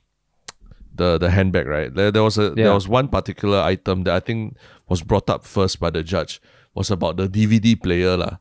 the 0.94 1.18
the 1.18 1.32
handbag, 1.32 1.68
right? 1.68 1.94
There, 1.94 2.12
there 2.12 2.24
was 2.24 2.38
a 2.38 2.52
there 2.52 2.74
was 2.74 2.88
one 2.88 3.08
particular 3.08 3.60
item 3.60 4.04
that 4.04 4.14
I 4.14 4.20
think 4.20 4.58
was 4.88 5.02
brought 5.02 5.30
up 5.30 5.46
first 5.46 5.80
by 5.80 5.90
the 5.90 6.04
judge 6.04 6.42
was 6.74 6.92
about 6.92 7.18
the 7.18 7.28
DVD 7.28 7.82
player 7.82 8.16
lah. 8.18 8.38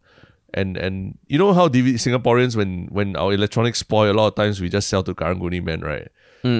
And 0.54 0.76
and 0.76 1.18
you 1.28 1.38
know 1.38 1.52
how 1.52 1.68
DVD 1.68 1.94
Singaporeans 1.94 2.56
when 2.56 2.88
when 2.90 3.16
our 3.16 3.32
electronics 3.32 3.78
spoil 3.80 4.10
a 4.10 4.14
lot 4.14 4.28
of 4.28 4.34
times 4.34 4.60
we 4.60 4.68
just 4.68 4.88
sell 4.88 5.02
to 5.04 5.14
Karanguni 5.14 5.62
men 5.62 5.80
right? 5.80 6.08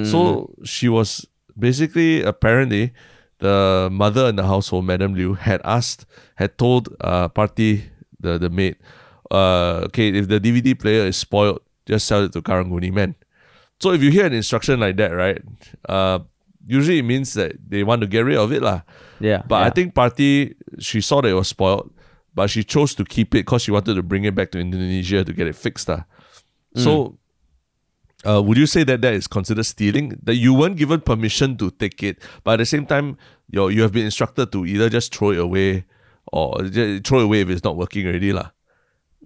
So 0.04 0.50
she 0.64 0.88
was 0.88 1.26
basically 1.58 2.22
apparently 2.22 2.92
the 3.38 3.88
mother 3.90 4.28
in 4.28 4.36
the 4.36 4.44
household, 4.44 4.84
Madam 4.84 5.14
Liew, 5.14 5.36
had 5.38 5.60
asked 5.64 6.04
had 6.36 6.58
told 6.58 6.88
uh 7.00 7.28
Parti 7.28 7.90
the 8.20 8.38
the 8.38 8.50
maid, 8.50 8.76
uh 9.30 9.88
okay, 9.88 10.08
if 10.12 10.28
the 10.28 10.38
DVD 10.38 10.78
player 10.78 11.06
is 11.06 11.16
spoiled, 11.16 11.60
just 11.86 12.06
sell 12.06 12.24
it 12.24 12.32
to 12.32 12.42
Karanguni 12.42 12.92
men 12.92 13.14
So 13.80 13.92
if 13.92 14.02
you 14.02 14.10
hear 14.10 14.26
an 14.26 14.34
instruction 14.34 14.78
like 14.78 14.96
that, 15.00 15.08
right, 15.16 15.40
uh, 15.88 16.20
usually 16.66 16.98
it 16.98 17.04
means 17.08 17.32
that 17.34 17.56
they 17.66 17.82
want 17.82 18.02
to 18.02 18.06
get 18.06 18.20
rid 18.28 18.36
of 18.36 18.52
it, 18.52 18.60
lah. 18.60 18.82
Yeah. 19.20 19.42
But 19.48 19.62
I 19.64 19.70
think 19.70 19.94
Parti 19.94 20.54
she 20.78 21.00
saw 21.00 21.22
that 21.22 21.28
it 21.28 21.34
was 21.34 21.48
spoiled, 21.48 21.90
but 22.34 22.50
she 22.50 22.62
chose 22.64 22.94
to 22.94 23.04
keep 23.04 23.34
it 23.34 23.46
because 23.46 23.62
she 23.62 23.70
wanted 23.70 23.94
to 23.94 24.02
bring 24.02 24.24
it 24.24 24.34
back 24.34 24.50
to 24.52 24.58
Indonesia 24.58 25.24
to 25.24 25.32
get 25.32 25.46
it 25.46 25.56
fixed, 25.56 25.88
lah. 25.88 26.04
So, 26.76 27.18
uh, 28.24 28.40
would 28.42 28.56
you 28.56 28.66
say 28.66 28.84
that 28.84 29.00
that 29.02 29.14
is 29.14 29.26
considered 29.26 29.64
stealing? 29.64 30.18
That 30.22 30.36
you 30.36 30.54
weren't 30.54 30.76
given 30.76 31.00
permission 31.00 31.56
to 31.58 31.70
take 31.70 32.02
it, 32.02 32.22
but 32.44 32.54
at 32.54 32.58
the 32.62 32.66
same 32.66 32.86
time, 32.86 33.16
you 33.50 33.68
you 33.68 33.82
have 33.82 33.92
been 33.92 34.04
instructed 34.06 34.52
to 34.52 34.64
either 34.66 34.88
just 34.88 35.14
throw 35.14 35.30
it 35.34 35.38
away 35.42 35.84
or 36.30 36.62
throw 37.02 37.20
it 37.20 37.26
away 37.26 37.40
if 37.42 37.50
it's 37.50 37.64
not 37.64 37.76
working 37.76 38.06
already, 38.06 38.32
lah. 38.32 38.54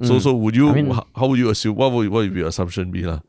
So, 0.03 0.19
so 0.19 0.35
would 0.35 0.57
you? 0.57 0.71
I 0.71 0.75
mean- 0.75 0.91
how, 0.91 1.07
how 1.15 1.27
would 1.29 1.39
you 1.39 1.51
assume? 1.51 1.77
What 1.77 1.93
would 1.93 2.09
what 2.09 2.27
would 2.27 2.35
your 2.35 2.49
assumption 2.49 2.91
be, 2.91 3.05
lah? 3.05 3.21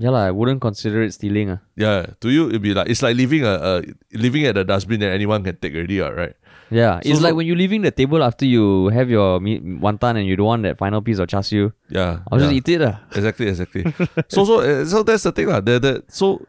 yeah, 0.00 0.08
lah, 0.08 0.24
I 0.24 0.30
wouldn't 0.30 0.62
consider 0.64 1.02
it 1.02 1.12
stealing. 1.12 1.50
Uh. 1.50 1.58
Yeah, 1.76 2.16
to 2.24 2.30
you 2.30 2.48
it'd 2.48 2.62
be 2.62 2.72
like 2.72 2.88
it's 2.88 3.02
like 3.02 3.16
leaving 3.16 3.44
a, 3.44 3.52
a 3.60 3.72
leaving 4.16 4.46
at 4.46 4.56
a 4.56 4.64
dustbin 4.64 5.00
that 5.00 5.12
anyone 5.12 5.44
can 5.44 5.56
take 5.60 5.74
already, 5.74 6.00
uh, 6.00 6.08
right? 6.12 6.32
Yeah, 6.70 7.00
So- 7.02 7.10
it's 7.10 7.20
like 7.20 7.34
when 7.34 7.46
you're 7.46 7.56
leaving 7.56 7.82
the 7.82 7.90
table 7.90 8.22
after 8.22 8.46
you 8.46 8.88
have 8.88 9.10
your 9.10 9.40
meat 9.40 9.64
wonton 9.64 10.16
and 10.16 10.26
you 10.26 10.36
don't 10.36 10.46
want 10.46 10.62
that 10.62 10.78
final 10.78 11.02
piece 11.02 11.18
of 11.18 11.28
char 11.28 11.42
siu. 11.42 11.72
Yeah, 11.88 12.20
I'll 12.30 12.38
yeah. 12.38 12.44
just 12.46 12.54
eat 12.54 12.68
it. 12.68 12.82
Uh. 12.82 12.94
exactly, 13.14 13.48
exactly. 13.48 13.84
so 14.28 14.44
so 14.44 14.60
uh, 14.60 14.84
so 14.84 15.02
that's 15.02 15.24
the 15.24 15.32
thing, 15.32 15.48
lah. 15.48 15.60
The, 15.60 15.78
the 15.80 16.04
so 16.08 16.46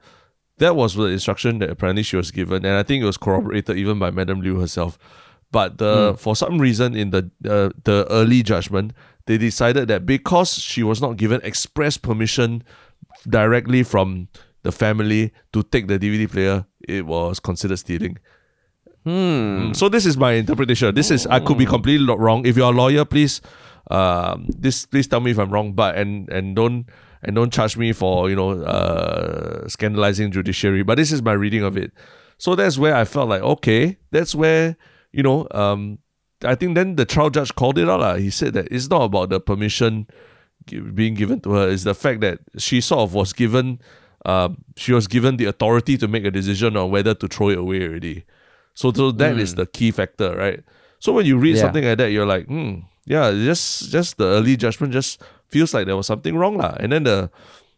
that 0.57 0.75
was 0.75 0.93
the 0.93 1.05
instruction 1.05 1.57
that 1.59 1.69
apparently 1.69 2.03
she 2.03 2.15
was 2.15 2.29
given, 2.29 2.65
and 2.65 2.77
I 2.77 2.83
think 2.83 3.01
it 3.01 3.05
was 3.05 3.17
corroborated 3.17 3.77
even 3.77 3.97
by 3.97 4.11
Madam 4.11 4.41
Liew 4.41 4.61
herself. 4.61 4.97
But 5.51 5.79
the 5.79 6.15
for 6.17 6.35
some 6.35 6.59
reason 6.59 6.95
in 6.95 7.09
the 7.09 7.29
uh, 7.43 7.69
the 7.83 8.05
early 8.09 8.43
judgment, 8.43 8.93
they 9.25 9.37
decided 9.37 9.87
that 9.89 10.05
because 10.05 10.53
she 10.53 10.83
was 10.83 11.01
not 11.01 11.17
given 11.17 11.41
express 11.43 11.97
permission 11.97 12.63
directly 13.27 13.83
from 13.83 14.29
the 14.63 14.71
family 14.71 15.33
to 15.51 15.63
take 15.63 15.87
the 15.87 15.97
DVD 15.97 16.29
player, 16.29 16.65
it 16.87 17.05
was 17.05 17.39
considered 17.39 17.79
stealing. 17.79 18.17
Hmm. 19.03 19.09
Mm, 19.71 19.75
So 19.75 19.89
this 19.89 20.05
is 20.05 20.15
my 20.17 20.33
interpretation. 20.33 20.93
This 20.93 21.09
is 21.11 21.25
I 21.27 21.39
could 21.39 21.57
be 21.57 21.65
completely 21.65 22.05
wrong. 22.15 22.45
If 22.45 22.55
you're 22.55 22.71
a 22.71 22.75
lawyer, 22.75 23.03
please, 23.05 23.41
um, 23.89 24.45
this 24.49 24.85
please 24.85 25.07
tell 25.07 25.19
me 25.21 25.31
if 25.31 25.39
I'm 25.39 25.49
wrong. 25.49 25.73
But 25.73 25.97
and 25.97 26.29
and 26.29 26.55
don't 26.55 26.85
and 27.23 27.35
don't 27.35 27.51
charge 27.51 27.77
me 27.77 27.93
for 27.93 28.29
you 28.29 28.35
know 28.35 28.51
uh, 28.61 29.67
scandalizing 29.67 30.31
judiciary. 30.31 30.83
But 30.83 30.95
this 30.97 31.11
is 31.11 31.21
my 31.21 31.33
reading 31.33 31.63
of 31.63 31.77
it. 31.77 31.91
So 32.37 32.55
that's 32.55 32.77
where 32.77 32.95
I 32.95 33.05
felt 33.05 33.29
like 33.29 33.41
okay, 33.41 33.97
that's 34.11 34.35
where 34.35 34.77
you 35.11 35.23
know 35.23 35.47
um, 35.51 35.97
I 36.43 36.53
think 36.55 36.75
then 36.75 36.95
the 36.95 37.05
trial 37.05 37.31
judge 37.31 37.55
called 37.55 37.79
it 37.79 37.89
out. 37.89 38.19
He 38.19 38.29
said 38.29 38.53
that 38.53 38.67
it's 38.71 38.89
not 38.89 39.03
about 39.03 39.29
the 39.29 39.39
permission 39.39 40.05
being 40.93 41.15
given 41.15 41.39
to 41.41 41.51
her. 41.53 41.69
It's 41.69 41.83
the 41.85 41.95
fact 41.95 42.21
that 42.21 42.39
she 42.57 42.81
sort 42.81 43.01
of 43.01 43.13
was 43.15 43.33
given. 43.33 43.79
Um, 44.25 44.63
she 44.77 44.93
was 44.93 45.07
given 45.07 45.37
the 45.37 45.45
authority 45.45 45.97
to 45.97 46.07
make 46.07 46.23
a 46.25 46.29
decision 46.29 46.77
on 46.77 46.91
whether 46.91 47.15
to 47.15 47.27
throw 47.27 47.49
it 47.49 47.57
away 47.57 47.81
already. 47.87 48.25
So, 48.73 48.91
so 48.93 49.11
that 49.11 49.37
is 49.37 49.55
the 49.55 49.65
key 49.65 49.91
factor, 49.91 50.35
right? 50.35 50.63
So 50.99 51.13
when 51.13 51.25
you 51.25 51.37
read 51.37 51.55
Yeah. 51.55 51.61
something 51.63 51.83
like 51.83 51.97
that, 51.97 52.11
you're 52.11 52.25
like, 52.25 52.45
hmm, 52.47 52.85
yeah, 53.05 53.31
just 53.31 53.89
just 53.91 54.17
the 54.17 54.25
early 54.25 54.55
judgment 54.55 54.93
just 54.93 55.21
feels 55.49 55.73
like 55.73 55.85
there 55.85 55.97
was 55.97 56.07
something 56.07 56.37
wrong, 56.37 56.57
lah. 56.57 56.75
And 56.79 56.91
then 56.91 57.03
the 57.03 57.29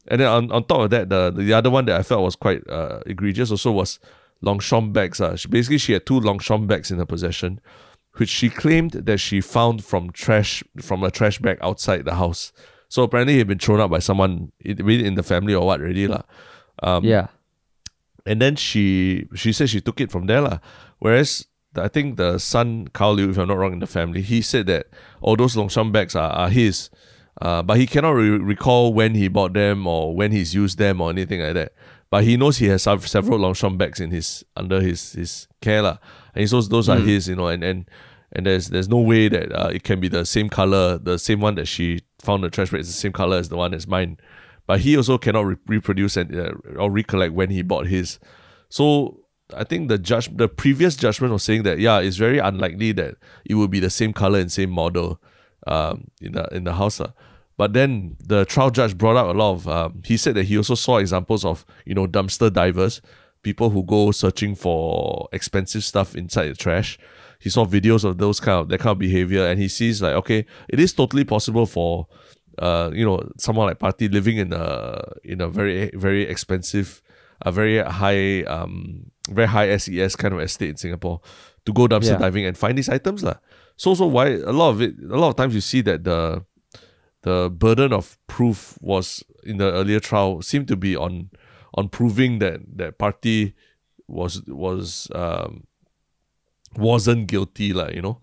and 0.07 0.19
then 0.19 0.27
on, 0.27 0.51
on 0.51 0.63
top 0.65 0.81
of 0.81 0.89
that, 0.91 1.09
the 1.09 1.31
the 1.31 1.53
other 1.53 1.69
one 1.69 1.85
that 1.85 1.99
I 1.99 2.03
felt 2.03 2.23
was 2.23 2.35
quite 2.35 2.61
uh, 2.69 2.99
egregious 3.05 3.49
also 3.51 3.71
was 3.71 3.99
Longchamp 4.41 4.91
bags. 4.93 5.21
Uh. 5.21 5.35
She, 5.35 5.47
basically, 5.47 5.77
she 5.79 5.93
had 5.93 6.05
two 6.05 6.19
Longchamp 6.19 6.67
bags 6.67 6.91
in 6.91 6.97
her 6.99 7.05
possession, 7.05 7.59
which 8.17 8.29
she 8.29 8.49
claimed 8.49 8.91
that 8.91 9.17
she 9.19 9.39
found 9.41 9.83
from 9.83 10.11
trash 10.11 10.63
from 10.81 11.03
a 11.03 11.09
trash 11.09 11.39
bag 11.39 11.57
outside 11.61 12.03
the 12.05 12.15
house. 12.15 12.51
So 12.89 13.03
apparently, 13.03 13.35
it 13.35 13.37
had 13.39 13.47
been 13.47 13.59
thrown 13.59 13.79
out 13.79 13.89
by 13.89 13.99
someone 13.99 14.51
in, 14.59 14.77
in 14.89 15.15
the 15.15 15.23
family 15.23 15.55
or 15.55 15.65
what, 15.65 15.79
already 15.81 16.07
lah. 16.07 16.23
Um, 16.83 17.03
yeah. 17.05 17.27
And 18.25 18.41
then 18.41 18.55
she 18.55 19.27
she 19.35 19.51
said 19.51 19.69
she 19.69 19.81
took 19.81 19.99
it 19.99 20.11
from 20.11 20.27
there 20.27 20.41
lah. 20.41 20.59
Whereas 20.99 21.47
the, 21.73 21.83
I 21.83 21.87
think 21.89 22.17
the 22.17 22.37
son 22.39 22.87
Karl 22.93 23.17
Liew, 23.17 23.29
if 23.31 23.37
I'm 23.37 23.47
not 23.47 23.57
wrong, 23.57 23.73
in 23.73 23.79
the 23.79 23.87
family, 23.87 24.21
he 24.21 24.41
said 24.41 24.67
that 24.67 24.87
all 25.21 25.35
those 25.35 25.55
Longchamp 25.57 25.91
bags 25.91 26.15
are, 26.15 26.31
are 26.31 26.49
his, 26.49 26.89
uh, 27.41 27.61
but 27.63 27.77
he 27.77 27.85
cannot 27.87 28.11
re- 28.11 28.29
recall 28.29 28.93
when 28.93 29.15
he 29.15 29.27
bought 29.27 29.53
them 29.53 29.85
or 29.87 30.15
when 30.15 30.31
he's 30.31 30.53
used 30.55 30.77
them 30.77 31.01
or 31.01 31.09
anything 31.09 31.41
like 31.41 31.55
that. 31.55 31.73
But 32.09 32.23
he 32.23 32.37
knows 32.37 32.57
he 32.59 32.67
has 32.67 32.83
sev- 32.83 33.07
several 33.07 33.39
Longchamp 33.39 33.77
bags 33.77 33.99
in 33.99 34.11
his 34.11 34.45
under 34.55 34.79
his 34.79 35.13
his 35.13 35.47
care 35.61 35.81
lah, 35.81 35.97
and 36.33 36.47
he 36.47 36.55
knows 36.55 36.69
those 36.69 36.87
are 36.87 36.97
Mm. 36.97 37.07
his, 37.07 37.27
you 37.27 37.35
know, 37.35 37.47
and 37.47 37.63
and 37.63 37.89
and 38.31 38.45
there's 38.45 38.69
there's 38.69 38.87
no 38.87 38.99
way 38.99 39.27
that 39.27 39.51
uh, 39.51 39.67
it 39.73 39.83
can 39.83 39.99
be 39.99 40.07
the 40.07 40.23
same 40.25 40.47
color, 40.47 40.97
the 40.97 41.17
same 41.19 41.41
one 41.41 41.55
that 41.55 41.67
she 41.67 41.99
found 42.21 42.43
the 42.43 42.49
trash 42.49 42.69
bag 42.71 42.79
is 42.81 42.87
the 42.87 42.93
same 42.93 43.11
color 43.11 43.37
as 43.37 43.49
the 43.49 43.57
one 43.57 43.71
that's 43.71 43.87
mine. 43.87 44.17
But 44.65 44.81
he 44.81 44.95
also 44.95 45.17
cannot 45.17 45.45
re- 45.45 45.55
reproduce 45.67 46.15
and 46.17 46.35
uh, 46.35 46.53
or 46.77 46.89
recollect 46.89 47.33
when 47.33 47.49
he 47.49 47.61
bought 47.61 47.87
his. 47.87 48.19
So 48.69 49.19
I 49.55 49.63
think 49.63 49.89
the 49.89 49.97
judge, 49.97 50.35
the 50.35 50.47
previous 50.47 50.95
judgment 50.95 51.33
was 51.33 51.43
saying 51.43 51.63
that 51.63 51.79
yeah, 51.79 51.99
it's 51.99 52.17
very 52.17 52.39
unlikely 52.39 52.91
that 52.93 53.15
it 53.45 53.55
would 53.55 53.71
be 53.71 53.79
the 53.79 53.89
same 53.89 54.13
color 54.13 54.39
and 54.39 54.51
same 54.51 54.69
model, 54.69 55.21
um, 55.67 56.07
in 56.21 56.33
the 56.33 56.47
in 56.55 56.63
the 56.63 56.73
house. 56.73 56.99
lah. 56.99 57.11
But 57.57 57.73
then 57.73 58.15
the 58.19 58.45
trial 58.45 58.71
judge 58.71 58.97
brought 58.97 59.15
up 59.15 59.33
a 59.33 59.37
lot 59.37 59.53
of. 59.53 59.67
Um, 59.67 60.01
he 60.05 60.17
said 60.17 60.35
that 60.35 60.45
he 60.45 60.57
also 60.57 60.75
saw 60.75 60.97
examples 60.97 61.45
of 61.45 61.65
you 61.85 61.93
know 61.93 62.07
dumpster 62.07 62.51
divers, 62.51 63.01
people 63.43 63.69
who 63.69 63.83
go 63.83 64.11
searching 64.11 64.55
for 64.55 65.27
expensive 65.31 65.83
stuff 65.83 66.15
inside 66.15 66.47
the 66.49 66.55
trash. 66.55 66.97
He 67.39 67.49
saw 67.49 67.65
videos 67.65 68.05
of 68.05 68.17
those 68.17 68.39
kind 68.39 68.59
of 68.59 68.69
that 68.69 68.79
kind 68.79 68.91
of 68.91 68.99
behavior, 68.99 69.45
and 69.45 69.59
he 69.59 69.67
sees 69.67 70.01
like 70.01 70.13
okay, 70.13 70.45
it 70.69 70.79
is 70.79 70.93
totally 70.93 71.25
possible 71.25 71.65
for, 71.65 72.07
uh, 72.59 72.91
you 72.93 73.05
know, 73.05 73.21
someone 73.37 73.67
like 73.67 73.79
Parti 73.79 74.07
living 74.09 74.37
in 74.37 74.53
a 74.53 74.99
in 75.23 75.41
a 75.41 75.47
very 75.47 75.91
very 75.95 76.23
expensive, 76.23 77.01
a 77.41 77.51
very 77.51 77.79
high 77.79 78.43
um 78.43 79.11
very 79.29 79.47
high 79.47 79.75
SES 79.77 80.15
kind 80.15 80.33
of 80.33 80.39
estate 80.41 80.69
in 80.69 80.77
Singapore, 80.77 81.21
to 81.65 81.73
go 81.73 81.87
dumpster 81.87 82.11
Yeah. 82.15 82.17
diving 82.19 82.45
and 82.45 82.57
find 82.57 82.77
these 82.77 82.89
items 82.89 83.23
lah. 83.23 83.35
So 83.77 83.95
so 83.95 84.05
why 84.05 84.37
a 84.37 84.51
lot 84.53 84.69
of 84.69 84.81
it 84.81 84.95
a 85.01 85.17
lot 85.17 85.29
of 85.29 85.35
times 85.35 85.55
you 85.55 85.61
see 85.61 85.81
that 85.81 86.03
the 86.03 86.45
the 87.23 87.49
burden 87.49 87.93
of 87.93 88.17
proof 88.27 88.77
was 88.81 89.23
in 89.43 89.57
the 89.57 89.71
earlier 89.71 89.99
trial 89.99 90.41
seemed 90.41 90.67
to 90.67 90.75
be 90.75 90.95
on 90.95 91.31
on 91.73 91.89
proving 91.89 92.39
that 92.39 92.59
that 92.77 92.97
Parti 92.99 93.55
was 94.07 94.43
was 94.47 95.07
um 95.15 95.63
wasn't 96.77 97.27
guilty 97.27 97.73
like 97.73 97.95
you 97.95 98.01
know 98.01 98.19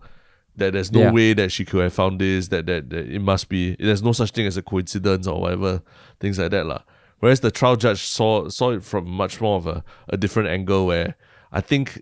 that 0.61 0.73
there's 0.73 0.91
no 0.91 1.01
Yeah. 1.01 1.11
way 1.11 1.33
that 1.33 1.51
she 1.51 1.65
could 1.65 1.83
have 1.83 1.93
found 1.93 2.21
this 2.21 2.47
that, 2.53 2.65
that 2.69 2.89
that 2.91 3.05
it 3.09 3.19
must 3.21 3.49
be 3.49 3.75
there's 3.79 4.01
no 4.03 4.13
such 4.13 4.31
thing 4.31 4.47
as 4.47 4.57
a 4.57 4.61
coincidence 4.61 5.27
or 5.27 5.41
whatever 5.41 5.81
things 6.21 6.37
like 6.39 6.51
that 6.55 6.65
lah. 6.65 6.81
whereas 7.21 7.39
the 7.41 7.51
trial 7.51 7.75
judge 7.75 8.01
saw 8.17 8.47
saw 8.49 8.71
it 8.71 8.83
from 8.83 9.05
much 9.09 9.41
more 9.41 9.57
of 9.61 9.65
a, 9.67 9.83
a 10.09 10.17
different 10.17 10.49
angle 10.49 10.85
where 10.87 11.15
I 11.51 11.61
think 11.61 12.01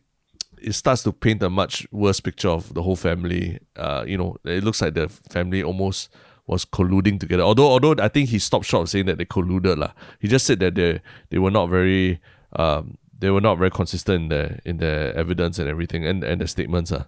it 0.62 0.74
starts 0.74 1.04
to 1.04 1.12
paint 1.12 1.42
a 1.44 1.50
much 1.50 1.88
worse 1.92 2.20
picture 2.20 2.50
of 2.50 2.74
the 2.76 2.84
whole 2.84 2.96
family. 2.98 3.60
Uh, 3.76 4.04
you 4.06 4.18
know, 4.20 4.36
it 4.44 4.62
looks 4.64 4.82
like 4.84 4.94
the 4.94 5.08
family 5.32 5.64
almost 5.64 6.10
was 6.48 6.66
colluding 6.66 7.18
together. 7.20 7.44
Although, 7.44 7.68
although 7.76 7.96
I 7.98 8.10
think 8.10 8.30
he 8.30 8.40
stopped 8.40 8.66
short 8.66 8.84
of 8.84 8.90
saying 8.90 9.06
that 9.08 9.18
they 9.20 9.26
colluded 9.26 9.78
lah. 9.78 9.92
He 10.20 10.28
just 10.28 10.46
said 10.46 10.60
that 10.60 10.76
they 10.76 11.00
they 11.32 11.40
were 11.40 11.52
not 11.60 11.68
very 11.70 12.20
um 12.60 12.98
they 13.18 13.30
were 13.32 13.42
not 13.42 13.58
very 13.58 13.72
consistent 13.72 14.24
in 14.24 14.30
their 14.30 14.60
in 14.66 14.78
their 14.84 15.16
evidence 15.16 15.60
and 15.60 15.68
everything 15.70 16.06
and 16.06 16.24
and 16.24 16.42
their 16.42 16.48
statements 16.48 16.92
ah. 16.92 17.06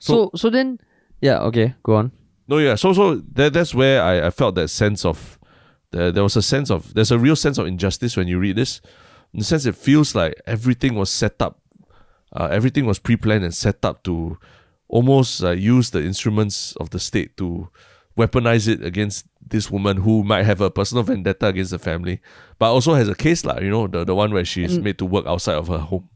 So 0.00 0.30
so 0.34 0.50
then 0.50 0.78
yeah, 1.20 1.38
okay, 1.42 1.74
go 1.82 1.94
on. 1.96 2.12
No, 2.48 2.58
yeah. 2.58 2.74
So, 2.74 2.92
so 2.92 3.14
that, 3.34 3.52
that's 3.52 3.72
where 3.74 4.02
I, 4.02 4.26
I 4.26 4.30
felt 4.30 4.56
that 4.56 4.68
sense 4.68 5.04
of 5.04 5.38
there, 5.92 6.10
there 6.10 6.22
was 6.24 6.34
a 6.36 6.42
sense 6.42 6.68
of 6.70 6.92
there's 6.94 7.12
a 7.12 7.18
real 7.18 7.36
sense 7.36 7.58
of 7.58 7.66
injustice 7.68 8.16
when 8.16 8.26
you 8.26 8.38
read 8.40 8.56
this. 8.56 8.80
In 9.32 9.38
the 9.38 9.44
sense, 9.44 9.66
it 9.66 9.76
feels 9.76 10.14
like 10.16 10.34
everything 10.46 10.96
was 10.96 11.10
set 11.10 11.40
up, 11.40 11.60
uh, 12.32 12.48
everything 12.50 12.86
was 12.86 12.98
pre-planned 12.98 13.44
and 13.44 13.54
set 13.54 13.84
up 13.84 14.02
to 14.04 14.36
almost 14.88 15.44
uh, 15.44 15.50
use 15.50 15.90
the 15.90 16.02
instruments 16.02 16.74
of 16.80 16.90
the 16.90 16.98
state 16.98 17.36
to 17.36 17.68
weaponize 18.18 18.66
it 18.66 18.84
against 18.84 19.26
this 19.46 19.70
woman 19.70 19.98
who 19.98 20.24
might 20.24 20.44
have 20.44 20.60
a 20.60 20.70
personal 20.70 21.04
vendetta 21.04 21.46
against 21.46 21.70
the 21.70 21.78
family, 21.78 22.20
but 22.58 22.72
also 22.72 22.94
has 22.94 23.08
a 23.08 23.14
case 23.14 23.44
like 23.44 23.62
you 23.62 23.70
know 23.70 23.86
the 23.86 24.04
the 24.04 24.14
one 24.14 24.32
where 24.32 24.44
she's 24.44 24.74
And- 24.74 24.82
made 24.84 24.98
to 24.98 25.04
work 25.04 25.26
outside 25.26 25.54
of 25.54 25.68
her 25.68 25.78
home. 25.78 26.08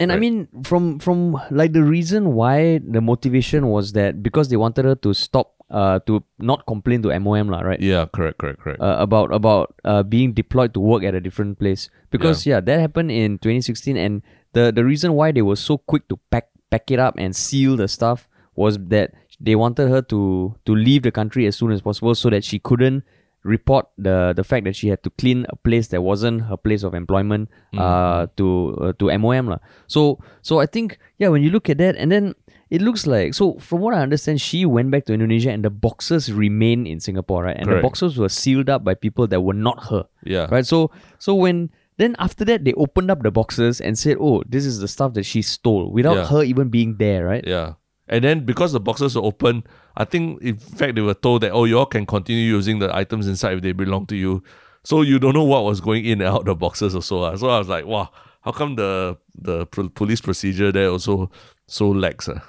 And 0.00 0.10
I 0.10 0.16
mean, 0.16 0.48
from 0.64 0.98
from 0.98 1.36
like 1.50 1.72
the 1.72 1.84
reason 1.84 2.32
why 2.32 2.80
the 2.80 3.00
motivation 3.00 3.68
was 3.68 3.92
that 3.92 4.22
because 4.22 4.48
they 4.48 4.56
wanted 4.56 4.86
her 4.86 4.94
to 5.04 5.12
stop, 5.12 5.52
uh, 5.68 6.00
to 6.08 6.24
not 6.38 6.64
complain 6.66 7.02
to 7.02 7.12
MOM 7.20 7.52
lah, 7.52 7.60
right? 7.60 7.78
Yeah, 7.78 8.06
correct, 8.08 8.38
correct, 8.38 8.60
correct. 8.60 8.80
Uh, 8.80 8.96
about 8.98 9.28
about 9.28 9.76
uh 9.84 10.02
being 10.02 10.32
deployed 10.32 10.72
to 10.72 10.80
work 10.80 11.04
at 11.04 11.14
a 11.14 11.20
different 11.20 11.60
place 11.60 11.90
because 12.10 12.46
yeah, 12.46 12.60
that 12.60 12.80
happened 12.80 13.12
in 13.12 13.36
2016, 13.44 13.96
and 13.96 14.22
the 14.56 14.72
the 14.72 14.84
reason 14.84 15.12
why 15.12 15.32
they 15.32 15.42
were 15.42 15.60
so 15.60 15.76
quick 15.76 16.08
to 16.08 16.16
pack 16.32 16.48
pack 16.70 16.90
it 16.90 16.98
up 16.98 17.14
and 17.18 17.36
seal 17.36 17.76
the 17.76 17.86
stuff 17.86 18.26
was 18.56 18.78
that 18.88 19.12
they 19.38 19.54
wanted 19.54 19.88
her 19.88 20.00
to 20.00 20.56
to 20.64 20.72
leave 20.74 21.02
the 21.02 21.12
country 21.12 21.44
as 21.44 21.56
soon 21.56 21.72
as 21.72 21.84
possible 21.84 22.14
so 22.14 22.30
that 22.30 22.44
she 22.44 22.58
couldn't 22.58 23.04
report 23.42 23.88
the 23.96 24.32
the 24.36 24.44
fact 24.44 24.64
that 24.68 24.76
she 24.76 24.88
had 24.88 25.02
to 25.02 25.08
clean 25.16 25.46
a 25.48 25.56
place 25.56 25.88
that 25.88 26.02
wasn't 26.02 26.42
her 26.42 26.56
place 26.56 26.82
of 26.84 26.92
employment 26.92 27.48
uh 27.78 28.26
to 28.36 28.76
uh, 28.80 28.92
to 29.00 29.08
MOM 29.16 29.48
lah. 29.48 29.58
So 29.88 30.20
so 30.42 30.60
I 30.60 30.66
think 30.66 30.98
yeah 31.16 31.28
when 31.28 31.42
you 31.42 31.48
look 31.50 31.70
at 31.72 31.78
that 31.78 31.96
and 31.96 32.12
then 32.12 32.34
it 32.68 32.82
looks 32.84 33.06
like 33.08 33.32
so 33.34 33.56
from 33.58 33.80
what 33.80 33.94
I 33.96 34.02
understand 34.04 34.40
she 34.40 34.66
went 34.68 34.90
back 34.92 35.06
to 35.06 35.14
Indonesia 35.16 35.50
and 35.50 35.64
the 35.64 35.70
boxes 35.72 36.28
remain 36.32 36.86
in 36.86 37.00
Singapore 37.00 37.44
right? 37.48 37.56
And 37.56 37.72
the 37.72 37.80
boxes 37.80 38.18
were 38.20 38.28
sealed 38.28 38.68
up 38.68 38.84
by 38.84 38.92
people 38.94 39.26
that 39.28 39.40
were 39.40 39.56
not 39.56 39.88
her. 39.88 40.04
Yeah, 40.22 40.46
right? 40.52 40.66
So 40.66 40.90
so 41.18 41.34
when 41.34 41.70
then 41.96 42.16
after 42.20 42.44
that 42.44 42.64
they 42.68 42.72
opened 42.76 43.10
up 43.10 43.22
the 43.24 43.30
boxes 43.32 43.80
and 43.80 43.96
said 43.98 44.16
oh 44.20 44.44
this 44.48 44.64
is 44.68 44.80
the 44.84 44.88
stuff 44.88 45.14
that 45.16 45.24
she 45.24 45.40
stole 45.40 45.88
without 45.90 46.16
Yeah. 46.16 46.26
her 46.28 46.42
even 46.44 46.68
being 46.68 46.96
there 47.00 47.24
right? 47.24 47.44
Yeah. 47.46 47.80
And 48.10 48.24
then 48.26 48.44
because 48.44 48.72
the 48.74 48.80
boxes 48.82 49.14
were 49.14 49.22
open, 49.22 49.62
I 49.96 50.04
think 50.04 50.42
in 50.42 50.56
fact 50.56 50.94
they 50.94 51.00
were 51.00 51.14
told 51.14 51.42
that 51.42 51.52
oh 51.52 51.64
you 51.64 51.78
all 51.78 51.86
can 51.86 52.06
continue 52.06 52.44
using 52.44 52.78
the 52.78 52.94
items 52.94 53.26
inside 53.26 53.54
if 53.54 53.62
they 53.62 53.72
belong 53.72 54.06
to 54.06 54.16
you. 54.16 54.42
So 54.84 55.02
you 55.02 55.18
don't 55.18 55.34
know 55.34 55.44
what 55.44 55.64
was 55.64 55.80
going 55.80 56.04
in 56.04 56.20
and 56.20 56.30
out 56.30 56.40
of 56.40 56.46
the 56.46 56.54
boxes 56.54 56.94
also. 56.94 57.22
ah. 57.24 57.36
So 57.36 57.48
I 57.50 57.58
was 57.58 57.68
like, 57.68 57.84
wow, 57.84 58.10
how 58.42 58.52
come 58.52 58.76
the 58.76 59.18
the 59.34 59.66
police 59.66 60.20
procedure 60.20 60.72
there 60.72 60.88
also 60.88 61.30
so 61.66 61.90
lax? 61.90 62.28
ah? 62.28 62.40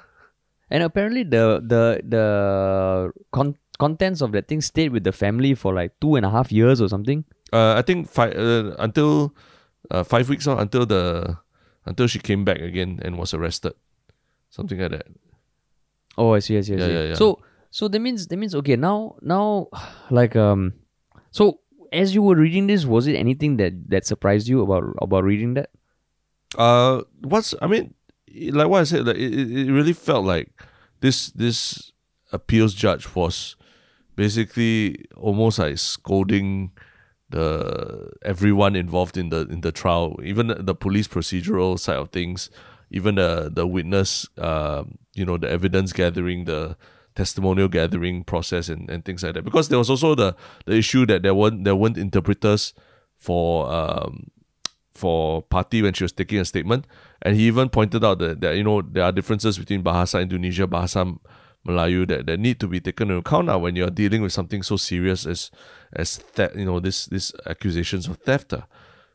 And 0.70 0.84
apparently 0.84 1.24
the 1.24 1.62
the 1.66 2.02
the 2.08 3.12
con- 3.32 3.58
contents 3.78 4.22
of 4.22 4.32
that 4.32 4.48
thing 4.48 4.62
stayed 4.62 4.92
with 4.94 5.04
the 5.04 5.12
family 5.12 5.56
for 5.56 5.74
like 5.74 6.00
two 6.00 6.16
and 6.16 6.26
a 6.26 6.30
half 6.30 6.52
years 6.52 6.80
or 6.80 6.88
something. 6.88 7.26
Uh, 7.52 7.76
I 7.76 7.82
think 7.82 8.08
five 8.08 8.34
uh, 8.38 8.76
until 8.80 9.36
uh, 9.90 10.04
five 10.04 10.30
weeks 10.30 10.48
on 10.48 10.60
until 10.60 10.86
the 10.86 11.38
until 11.86 12.08
she 12.08 12.20
came 12.20 12.46
back 12.46 12.60
again 12.60 13.02
and 13.04 13.18
was 13.18 13.34
arrested, 13.34 13.74
something 14.50 14.80
like 14.80 14.92
that. 14.92 15.08
Oh, 16.18 16.34
I 16.34 16.40
see, 16.40 16.58
I 16.58 16.62
see, 16.62 16.76
I 16.76 16.78
see. 16.78 16.94
yeah, 16.94 17.04
yeah. 17.04 17.14
So 17.16 17.40
so 17.70 17.88
that 17.88 18.00
means 18.00 18.28
that 18.28 18.38
means 18.38 18.54
okay 18.56 18.76
now 18.76 19.16
now 19.22 19.68
like 20.10 20.36
um 20.36 20.74
so 21.32 21.60
as 21.94 22.16
you 22.16 22.22
were 22.22 22.36
reading 22.36 22.68
this, 22.68 22.86
was 22.86 23.08
it 23.08 23.16
anything 23.16 23.58
that 23.58 23.90
that 23.90 24.06
surprised 24.06 24.48
you 24.48 24.62
about 24.62 24.84
about 25.02 25.24
reading 25.24 25.56
that? 25.56 25.70
Uh, 26.58 27.02
what's 27.22 27.54
I 27.62 27.68
mean, 27.68 27.94
like 28.52 28.68
what 28.68 28.82
I 28.82 28.84
said, 28.84 29.06
like 29.06 29.18
it, 29.18 29.34
it 29.34 29.72
really 29.72 29.94
felt 29.94 30.26
like 30.26 30.52
this 31.02 31.32
this 31.32 31.92
appeals 32.32 32.74
judge 32.74 33.14
was 33.16 33.56
basically 34.16 35.06
almost 35.18 35.60
like 35.60 35.78
scolding 35.78 36.72
the 37.30 38.12
everyone 38.24 38.76
involved 38.76 39.18
in 39.18 39.30
the 39.30 39.48
in 39.48 39.62
the 39.62 39.72
trial, 39.72 40.18
even 40.24 40.54
the 40.58 40.76
police 40.76 41.08
procedural 41.08 41.80
side 41.80 41.98
of 41.98 42.10
things, 42.10 42.50
even 42.92 43.16
the 43.16 43.50
the 43.54 43.66
witness, 43.66 44.28
um, 44.38 44.98
you 45.16 45.26
know, 45.26 45.38
the 45.38 45.50
evidence 45.50 45.94
gathering, 45.94 46.46
the 46.46 46.76
testimonial 47.16 47.68
gathering 47.68 48.24
process, 48.24 48.70
and, 48.70 48.90
and 48.90 49.04
things 49.04 49.24
like 49.24 49.34
that. 49.34 49.44
Because 49.44 49.70
there 49.70 49.80
was 49.80 49.90
also 49.90 50.14
the 50.14 50.36
the 50.66 50.76
issue 50.76 51.06
that 51.08 51.24
there 51.24 51.34
weren't 51.34 51.64
there 51.64 51.76
weren't 51.76 51.98
interpreters 51.98 52.74
for 53.18 53.72
um 53.72 54.30
for 54.92 55.42
Parti 55.44 55.82
when 55.82 55.94
she 55.94 56.04
was 56.04 56.12
taking 56.12 56.40
a 56.40 56.46
statement, 56.46 56.86
and 57.22 57.36
he 57.36 57.48
even 57.48 57.70
pointed 57.70 58.04
out 58.04 58.20
that, 58.20 58.42
that 58.42 58.56
you 58.56 58.64
know 58.64 58.82
there 58.82 59.04
are 59.04 59.12
differences 59.12 59.58
between 59.58 59.84
Bahasa 59.84 60.22
Indonesia, 60.22 60.68
Bahasa 60.68 61.18
Melayu 61.66 62.08
that, 62.08 62.26
that 62.26 62.40
need 62.40 62.60
to 62.60 62.68
be 62.68 62.80
taken 62.80 63.10
into 63.10 63.20
account 63.20 63.48
now 63.48 63.58
when 63.60 63.76
you're 63.76 63.90
dealing 63.90 64.22
with 64.22 64.34
something 64.34 64.64
so 64.64 64.76
serious 64.76 65.26
as 65.26 65.50
as 65.94 66.20
you 66.56 66.66
know 66.66 66.80
this 66.80 67.06
this 67.06 67.32
accusations 67.46 68.08
of 68.08 68.18
theft. 68.18 68.54
ah. 68.54 68.68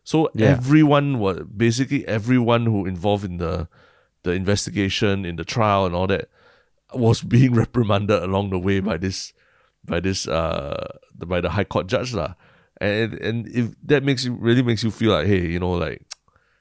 So 0.06 0.30
Yeah. 0.34 0.54
everyone 0.54 1.18
was 1.18 1.42
basically 1.50 2.06
everyone 2.06 2.64
who 2.70 2.86
involved 2.86 3.24
in 3.26 3.38
the 3.42 3.66
the 4.22 4.32
investigation, 4.32 5.24
in 5.26 5.34
the 5.36 5.44
trial, 5.44 5.84
and 5.86 5.94
all 5.94 6.06
that 6.06 6.30
was 6.94 7.22
being 7.34 7.54
reprimanded 7.54 8.22
along 8.22 8.50
the 8.50 8.58
way 8.58 8.78
by 8.78 8.96
this 8.96 9.34
by 9.84 9.98
this 9.98 10.26
uh 10.30 10.94
by 11.26 11.40
the 11.42 11.50
high 11.58 11.66
court 11.66 11.90
judge 11.90 12.14
lah. 12.14 12.34
And 12.80 13.14
and 13.18 13.48
if 13.50 13.74
that 13.82 14.06
makes 14.06 14.22
you 14.24 14.38
really 14.38 14.62
makes 14.62 14.84
you 14.86 14.92
feel 14.94 15.10
like 15.10 15.26
hey 15.26 15.42
you 15.42 15.58
know 15.58 15.74
like 15.74 16.06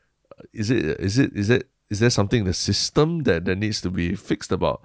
is 0.53 0.73
it 0.73 0.97
is 0.99 1.19
it 1.21 1.29
is 1.37 1.49
it 1.53 1.69
is 1.93 1.99
there 2.01 2.09
something 2.09 2.41
in 2.41 2.49
the 2.49 2.53
system 2.53 3.23
that, 3.29 3.45
that 3.45 3.57
needs 3.61 3.79
to 3.81 3.91
be 3.91 4.15
fixed 4.17 4.51
about? 4.51 4.81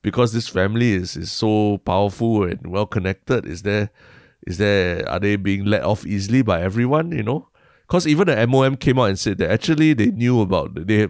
Because 0.00 0.32
this 0.32 0.48
family 0.48 0.92
is, 0.96 1.14
is 1.14 1.30
so 1.30 1.76
powerful 1.84 2.44
and 2.44 2.72
well 2.72 2.86
connected, 2.86 3.44
is 3.44 3.62
there 3.68 3.90
is 4.46 4.56
there 4.56 5.04
are 5.08 5.20
they 5.20 5.36
being 5.36 5.66
let 5.66 5.84
off 5.84 6.06
easily 6.06 6.40
by 6.40 6.62
everyone, 6.62 7.12
you 7.12 7.22
know? 7.22 7.48
Because 7.88 8.06
even 8.06 8.26
the 8.28 8.46
MOM 8.46 8.76
came 8.76 8.98
out 8.98 9.04
and 9.08 9.18
said 9.18 9.38
that 9.38 9.50
actually 9.50 9.94
they 9.94 10.06
knew 10.12 10.40
about 10.42 10.74
they 10.86 11.08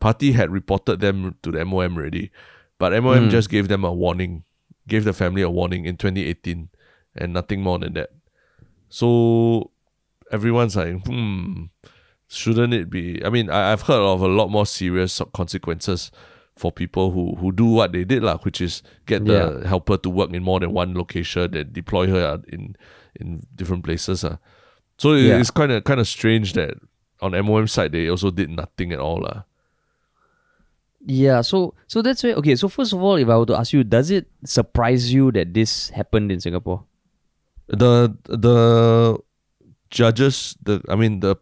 Parti 0.00 0.32
had 0.32 0.50
reported 0.50 1.00
them 1.00 1.36
to 1.42 1.50
the 1.52 1.64
MOM 1.64 1.96
already. 1.96 2.30
But 2.78 2.92
MOM 2.92 3.28
Mm. 3.28 3.30
just 3.30 3.48
gave 3.50 3.68
them 3.68 3.84
a 3.84 3.92
warning, 3.92 4.42
gave 4.86 5.04
the 5.04 5.12
family 5.12 5.42
a 5.42 5.50
warning 5.50 5.84
in 5.86 5.96
2018 5.96 6.68
and 7.16 7.32
nothing 7.32 7.62
more 7.62 7.78
than 7.78 7.94
that. 7.94 8.10
So 8.88 9.70
everyone's 10.30 10.76
like, 10.76 11.04
hmm, 11.06 11.64
shouldn't 12.28 12.74
it 12.74 12.90
be? 12.90 13.24
I 13.24 13.30
mean, 13.30 13.50
I, 13.50 13.72
I've 13.72 13.82
heard 13.82 14.00
of 14.00 14.20
a 14.20 14.28
lot 14.28 14.48
more 14.50 14.66
serious 14.66 15.20
consequences 15.34 16.10
for 16.56 16.72
people 16.72 17.12
who, 17.12 17.36
who 17.36 17.52
do 17.52 17.66
what 17.66 17.92
they 17.92 18.04
did, 18.04 18.22
lah, 18.22 18.38
which 18.38 18.60
is 18.60 18.82
get 19.06 19.24
the 19.24 19.66
helper 19.68 19.96
to 19.98 20.10
work 20.10 20.32
in 20.32 20.42
more 20.42 20.58
than 20.60 20.72
one 20.72 20.94
location 20.94 21.54
and 21.56 21.72
deploy 21.72 22.08
her 22.08 22.42
in 22.48 22.76
in 23.18 23.46
different 23.54 23.84
places. 23.84 24.24
Uh. 24.24 24.36
So 24.98 25.14
it- 25.14 25.24
Yeah. 25.30 25.38
it's 25.40 25.50
kind 25.50 25.70
of 25.72 25.84
kind 25.84 26.00
of 26.02 26.06
strange 26.06 26.52
that 26.58 26.74
on 27.22 27.32
MOM 27.32 27.66
side 27.66 27.92
they 27.92 28.08
also 28.10 28.30
did 28.30 28.50
nothing 28.50 28.92
at 28.92 28.98
all. 29.00 29.22
lah. 29.22 29.42
Yeah, 31.06 31.40
so 31.46 31.74
so 31.86 32.02
that's 32.02 32.22
why 32.26 32.34
okay, 32.42 32.56
so 32.58 32.66
first 32.68 32.92
of 32.92 33.00
all, 33.00 33.14
if 33.16 33.28
I 33.30 33.38
were 33.38 33.46
to 33.46 33.56
ask 33.56 33.72
you, 33.72 33.84
does 33.86 34.10
it 34.10 34.26
surprise 34.44 35.14
you 35.14 35.30
that 35.32 35.54
this 35.54 35.90
happened 35.94 36.30
in 36.34 36.40
Singapore? 36.42 36.84
the 37.68 38.16
the 38.24 38.58
judges 39.92 40.56
the 40.64 40.80
I 40.88 40.96
mean 40.96 41.20
the 41.20 41.36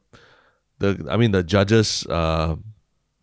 the 0.83 1.07
I 1.09 1.16
mean 1.16 1.31
the 1.31 1.42
judges 1.47 2.03
uh 2.11 2.57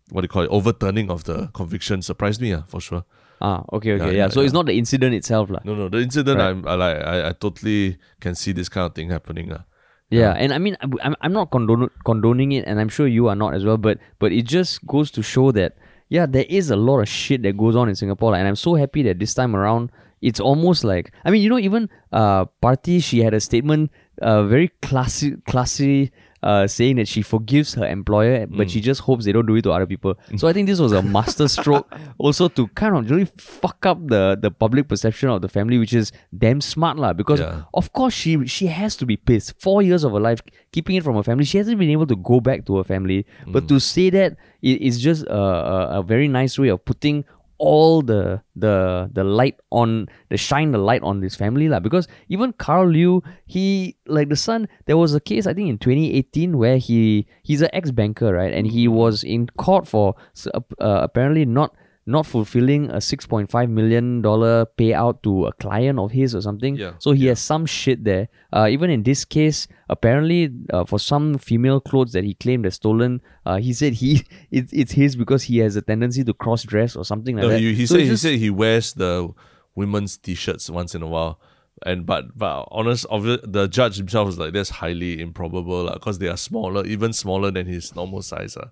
what 0.08 0.22
do 0.22 0.24
you 0.24 0.32
call 0.32 0.42
it 0.42 0.48
overturning 0.50 1.10
of 1.12 1.24
the 1.24 1.48
conviction 1.52 2.00
surprised 2.00 2.40
me 2.40 2.52
uh, 2.56 2.62
for 2.66 2.80
sure. 2.80 3.04
Ah, 3.44 3.60
okay, 3.76 3.92
okay, 4.00 4.06
Yeah, 4.08 4.10
yeah. 4.10 4.18
yeah, 4.24 4.28
so 4.28 4.40
it's 4.40 4.52
not 4.56 4.64
the 4.66 4.72
incident 4.72 5.12
itself, 5.14 5.50
lah. 5.52 5.60
No 5.68 5.74
no 5.76 5.88
the 5.92 6.00
incident 6.00 6.38
Right. 6.40 6.48
I'm 6.50 6.64
I 6.66 6.74
like 6.80 6.96
I, 7.04 7.16
I 7.28 7.32
totally 7.36 7.98
can 8.24 8.34
see 8.34 8.52
this 8.56 8.68
kind 8.72 8.86
of 8.88 8.94
thing 8.96 9.10
happening. 9.12 9.52
Uh. 9.52 9.62
Yeah, 10.10 10.32
and 10.32 10.52
I 10.52 10.58
mean, 10.58 10.76
I'm- 10.80 11.16
I'm 11.20 11.32
not 11.32 11.50
condone, 11.50 11.90
condoning 12.04 12.52
it, 12.52 12.64
and 12.66 12.78
I'm 12.80 12.88
sure 12.88 13.06
you 13.06 13.28
are 13.28 13.34
not 13.34 13.54
as 13.54 13.64
well. 13.64 13.76
But 13.78 13.98
but 14.18 14.32
it 14.32 14.42
just 14.46 14.86
goes 14.86 15.10
to 15.12 15.22
show 15.22 15.50
that 15.52 15.76
yeah, 16.08 16.26
there 16.26 16.44
is 16.48 16.70
a 16.70 16.76
lot 16.76 17.00
of 17.00 17.08
shit 17.08 17.42
that 17.42 17.56
goes 17.56 17.74
on 17.74 17.88
in 17.88 17.94
Singapore, 17.96 18.34
and 18.36 18.46
I'm 18.46 18.56
so 18.56 18.74
happy 18.74 19.02
that 19.04 19.18
this 19.18 19.34
time 19.34 19.56
around 19.56 19.90
it's 20.22 20.40
almost 20.40 20.84
like 20.84 21.12
I 21.24 21.30
mean, 21.30 21.42
you 21.42 21.48
know, 21.50 21.58
even 21.58 21.88
uh, 22.12 22.44
Parti 22.60 23.00
she 23.00 23.20
had 23.22 23.34
a 23.34 23.40
statement, 23.40 23.90
uh, 24.22 24.44
very 24.44 24.68
classy, 24.82 25.36
classy. 25.48 26.12
Uh, 26.44 26.66
saying 26.68 26.96
that 26.96 27.08
she 27.08 27.22
forgives 27.22 27.72
her 27.72 27.86
employer, 27.88 28.46
but 28.46 28.68
she 28.68 28.80
mm. 28.80 28.84
just 28.84 29.00
hopes 29.00 29.24
they 29.24 29.32
don't 29.32 29.46
do 29.46 29.54
it 29.56 29.62
to 29.62 29.72
other 29.72 29.86
people. 29.86 30.12
Mm. 30.28 30.38
So 30.38 30.46
I 30.46 30.52
think 30.52 30.68
this 30.68 30.78
was 30.78 30.92
a 30.92 31.00
master 31.16 31.48
stroke, 31.48 31.88
also 32.18 32.48
to 32.48 32.68
kind 32.80 32.94
of 32.98 33.08
really 33.08 33.24
fuck 33.24 33.86
up 33.86 33.96
the 34.12 34.36
the 34.36 34.50
public 34.50 34.84
perception 34.92 35.30
of 35.30 35.40
the 35.40 35.48
family, 35.48 35.78
which 35.78 35.94
is 36.00 36.12
damn 36.36 36.60
smart 36.60 37.00
lah. 37.04 37.14
Because 37.14 37.40
Yeah. 37.40 37.62
of 37.72 37.88
course 37.96 38.12
she 38.12 38.44
she 38.56 38.66
has 38.68 38.92
to 39.00 39.08
be 39.08 39.16
pissed. 39.16 39.56
Four 39.56 39.80
years 39.88 40.04
of 40.04 40.12
her 40.12 40.20
life 40.20 40.44
keeping 40.76 41.00
it 41.00 41.02
from 41.08 41.16
her 41.16 41.24
family, 41.24 41.48
she 41.48 41.56
hasn't 41.56 41.80
been 41.80 41.94
able 41.96 42.08
to 42.12 42.18
go 42.32 42.40
back 42.50 42.68
to 42.68 42.76
her 42.76 42.84
family. 42.84 43.24
But 43.48 43.64
mm. 43.64 43.68
to 43.72 43.80
say 43.80 44.12
that 44.12 44.36
it 44.60 44.84
is 44.84 45.00
just 45.00 45.24
a, 45.24 45.40
a, 45.40 46.00
a 46.00 46.02
very 46.04 46.28
nice 46.28 46.60
way 46.60 46.68
of 46.68 46.84
putting 46.84 47.24
all 47.64 48.02
the 48.02 48.42
the 48.54 49.08
the 49.12 49.24
light 49.24 49.56
on 49.70 50.06
the 50.28 50.36
shine 50.36 50.72
the 50.72 50.78
light 50.78 51.02
on 51.02 51.20
this 51.20 51.34
family 51.34 51.68
lah. 51.68 51.80
Because 51.80 52.06
even 52.28 52.52
Karl 52.52 52.88
Liew, 52.88 53.22
he 53.46 53.96
like 54.06 54.28
the 54.28 54.36
son. 54.36 54.68
There 54.84 54.98
was 54.98 55.14
a 55.14 55.20
case 55.20 55.46
I 55.46 55.54
think 55.54 55.70
in 55.70 55.78
2018 55.78 56.58
where 56.58 56.76
he 56.76 57.26
he's 57.42 57.62
an 57.62 57.70
ex 57.72 57.90
banker 57.90 58.34
right, 58.34 58.52
and 58.52 58.66
he 58.66 58.86
was 58.86 59.24
in 59.24 59.48
court 59.56 59.88
for 59.88 60.14
uh, 60.52 60.60
apparently 60.78 61.44
not 61.44 61.74
not 62.06 62.26
fulfilling 62.26 62.90
a 62.90 62.96
6.5 62.96 63.68
million 63.70 64.20
dollar 64.20 64.66
payout 64.78 65.22
to 65.22 65.46
a 65.46 65.52
client 65.54 65.98
of 65.98 66.10
his 66.10 66.34
or 66.34 66.42
something 66.42 66.76
Yeah, 66.76 66.92
so 66.98 67.12
he 67.12 67.26
has 67.26 67.40
some 67.40 67.64
shit 67.66 68.04
there 68.04 68.28
uh, 68.52 68.66
even 68.70 68.90
in 68.90 69.02
this 69.04 69.24
case 69.24 69.66
apparently 69.88 70.50
uh, 70.72 70.84
for 70.84 70.98
some 70.98 71.38
female 71.38 71.80
clothes 71.80 72.12
that 72.12 72.24
he 72.24 72.34
claimed 72.34 72.66
as 72.66 72.74
stolen 72.74 73.22
uh, 73.46 73.56
he 73.56 73.72
said 73.72 73.94
he 73.94 74.24
it's, 74.50 74.72
it's 74.72 74.92
his 74.92 75.16
because 75.16 75.44
he 75.44 75.58
has 75.58 75.76
a 75.76 75.82
tendency 75.82 76.22
to 76.24 76.34
cross 76.34 76.62
dress 76.64 76.94
or 76.94 77.04
something 77.04 77.36
like 77.36 77.42
No, 77.44 77.48
that 77.48 77.60
he, 77.60 77.72
he 77.74 77.86
So 77.86 77.94
said 77.94 78.00
he 78.02 78.08
just- 78.08 78.22
said 78.22 78.38
he 78.38 78.50
wears 78.50 78.92
the 78.92 79.30
women's 79.74 80.16
t-shirts 80.18 80.68
once 80.70 80.94
in 80.94 81.02
a 81.02 81.06
while. 81.08 81.40
And 81.84 82.06
but 82.06 82.38
but 82.38 82.68
honest, 82.70 83.04
the 83.10 83.66
judge 83.70 83.96
himself 83.96 84.26
was 84.26 84.38
like 84.38 84.52
that's 84.52 84.70
highly 84.70 85.20
improbable 85.20 85.90
because 85.92 86.18
they 86.18 86.28
are 86.28 86.36
smaller, 86.36 86.86
even 86.86 87.12
smaller 87.12 87.50
than 87.50 87.66
his 87.66 87.94
normal 87.96 88.22
size. 88.22 88.56
Uh. 88.56 88.68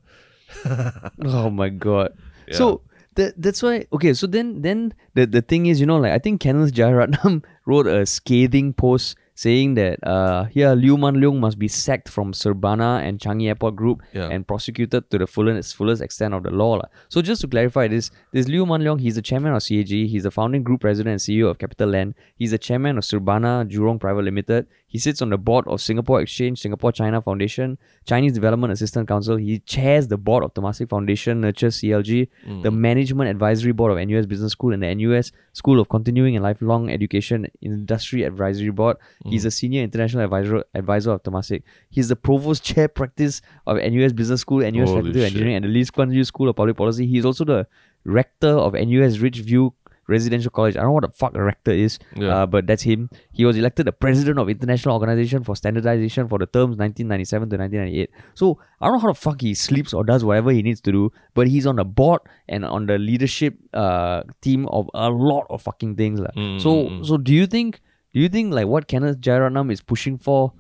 Oh 1.25 1.51
my 1.51 1.69
god. 1.69 2.17
So 2.53 2.83
that 3.17 3.35
that's 3.41 3.63
why 3.63 3.87
okay, 3.93 4.13
so 4.15 4.27
then 4.27 4.63
then 4.63 4.95
the 5.15 5.27
the 5.27 5.43
thing 5.43 5.67
is, 5.67 5.81
you 5.81 5.87
know, 5.87 5.99
like 5.99 6.13
I 6.13 6.19
think 6.19 6.41
Kenneth 6.41 6.73
Jeyaretnam 6.73 7.45
wrote 7.67 7.87
a 7.87 8.07
scathing 8.07 8.73
post 8.73 9.17
saying 9.35 9.75
that 9.75 9.97
uh 10.07 10.45
here 10.45 10.69
Liew 10.77 10.99
Mun 10.99 11.17
Leong 11.17 11.39
must 11.41 11.59
be 11.59 11.67
sacked 11.67 12.09
from 12.09 12.33
Surbana 12.35 13.01
and 13.03 13.19
Changi 13.19 13.49
Airport 13.49 13.77
Group 13.77 14.03
Yeah. 14.13 14.29
and 14.29 14.47
prosecuted 14.47 15.09
to 15.11 15.19
the 15.19 15.27
fullest 15.27 15.75
fullest 15.75 16.03
extent 16.03 16.35
of 16.35 16.43
the 16.43 16.51
law. 16.51 16.75
lah. 16.77 16.89
So 17.09 17.23
just 17.23 17.41
to 17.41 17.49
clarify 17.49 17.89
this, 17.89 18.11
this 18.33 18.47
Liew 18.47 18.67
Mun 18.67 18.83
Leong, 18.83 19.01
he's 19.01 19.15
the 19.15 19.23
chairman 19.23 19.55
of 19.55 19.63
CAG, 19.65 19.89
he's 19.89 20.25
the 20.25 20.31
founding 20.31 20.63
group 20.63 20.83
president 20.83 21.13
and 21.13 21.21
CEO 21.21 21.49
of 21.49 21.57
CapitaLand, 21.59 22.13
he's 22.37 22.51
the 22.51 22.59
chairman 22.59 22.99
of 22.99 23.05
Surbana 23.07 23.65
Jurong 23.69 23.99
Private 23.99 24.23
Limited, 24.25 24.67
he 24.93 24.99
sits 24.99 25.23
on 25.23 25.31
the 25.31 25.39
board 25.39 25.67
of 25.69 25.81
Singapore 25.81 26.21
Exchange, 26.21 26.61
Singapore 26.61 26.93
China 26.93 27.23
Foundation, 27.23 27.79
Chinese 28.05 28.35
Development 28.35 28.71
Assistance 28.71 29.09
Council. 29.09 29.37
He 29.37 29.61
chairs 29.61 30.09
the 30.09 30.19
board 30.19 30.45
of 30.45 30.53
Temasek 30.53 30.91
Foundation, 30.91 31.41
Nurture 31.41 31.69
CLG, 31.69 32.29
the 32.63 32.71
mm. 32.71 32.77
Management 32.77 33.31
Advisory 33.31 33.73
Board 33.73 33.91
of 33.91 34.07
NUS 34.07 34.27
Business 34.27 34.53
School, 34.53 34.75
and 34.75 34.83
the 34.83 34.95
NUS 34.95 35.33
School 35.55 35.81
of 35.81 35.89
Continuing 35.89 36.37
and 36.37 36.43
Lifelong 36.43 36.91
Education 36.91 37.47
Industry 37.63 38.25
Advisory 38.25 38.71
Board. 38.71 38.99
He's 39.25 39.45
mm. 39.45 39.47
a 39.47 39.51
senior 39.51 39.83
international 39.83 40.25
advisor 40.25 40.63
advisor 40.75 41.13
of 41.13 41.23
Temasek. 41.23 41.63
He's 41.89 42.11
the 42.11 42.17
provost 42.17 42.63
chair 42.63 42.87
practice 42.87 43.41
of 43.67 43.79
NUS 43.79 44.13
Business 44.13 44.43
School, 44.43 44.59
NUS 44.59 44.91
Holy 44.91 45.01
Faculty 45.01 45.21
of. 45.21 45.25
Engineering, 45.25 45.55
and 45.55 45.65
the 45.65 45.71
Lee 45.71 45.87
Kuan 45.87 46.13
Yew 46.13 46.25
School 46.25 46.51
of 46.51 46.57
Public 46.57 46.77
Policy. 46.77 47.07
He's 47.07 47.25
also 47.25 47.47
the 47.47 47.67
rector 48.05 48.59
of 48.59 48.75
NUS 48.75 49.17
Ridgeview 49.17 49.73
Residential 50.09 50.51
College. 50.51 50.77
I 50.77 50.81
don't 50.81 50.89
know 50.89 50.93
what 50.93 51.05
the 51.07 51.13
fuck 51.13 51.35
a 51.37 51.43
rector 51.43 51.71
is, 51.71 51.99
Yeah. 52.17 52.43
uh, 52.43 52.47
but 52.47 52.67
that's 52.67 52.83
him. 52.83 53.09
He 53.33 53.45
was 53.45 53.57
elected 53.57 53.87
the 53.87 53.93
president 53.93 54.39
of 54.39 54.49
International 54.49 54.95
Organization 54.95 55.45
for 55.45 55.55
Standardization 55.57 56.29
for 56.29 56.39
the 56.39 56.47
terms 56.47 56.77
1997 56.77 57.51
to 57.51 57.57
1998. 57.57 58.11
So 58.35 58.59
I 58.81 58.87
don't 58.87 58.95
know 58.95 59.01
how 59.01 59.09
the 59.09 59.15
fuck 59.15 59.41
he 59.41 59.55
sleeps 59.55 59.95
or 59.95 60.05
does 60.05 60.25
whatever 60.25 60.51
he 60.51 60.63
needs 60.63 60.81
to 60.83 60.93
do, 60.93 61.13
but 61.35 61.47
he's 61.49 61.67
on 61.67 61.77
the 61.77 61.85
board 61.85 62.21
and 62.49 62.65
on 62.65 62.87
the 62.87 62.99
leadership 62.99 63.57
uh, 63.73 64.23
team 64.41 64.67
of 64.69 64.91
a 64.95 65.09
lot 65.11 65.47
of 65.51 65.63
fucking 65.63 65.97
things. 65.97 66.21
Mm, 66.21 66.61
So 66.61 66.71
mm, 66.75 66.91
mm. 67.01 67.07
so 67.07 67.17
do 67.17 67.33
you 67.33 67.47
think 67.47 67.81
do 68.13 68.21
you 68.21 68.29
think 68.29 68.53
like 68.53 68.67
what 68.67 68.89
Kenneth 68.89 69.21
Jeyaretnam 69.21 69.73
is 69.73 69.81
pushing 69.81 70.19
for 70.19 70.53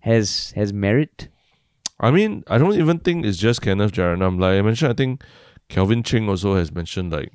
has 0.00 0.52
has 0.56 0.72
merit? 0.72 1.28
I 1.98 2.10
mean, 2.10 2.44
I 2.48 2.58
don't 2.58 2.74
even 2.74 2.98
think 2.98 3.24
it's 3.26 3.38
just 3.38 3.60
Kenneth 3.62 3.92
Jeyaretnam. 3.92 4.40
Like 4.40 4.58
I 4.58 4.62
mentioned, 4.62 4.90
I 4.90 4.94
think 4.94 5.22
Calvin 5.68 6.02
Cheng 6.02 6.28
also 6.28 6.54
has 6.56 6.72
mentioned 6.72 7.12
like 7.12 7.32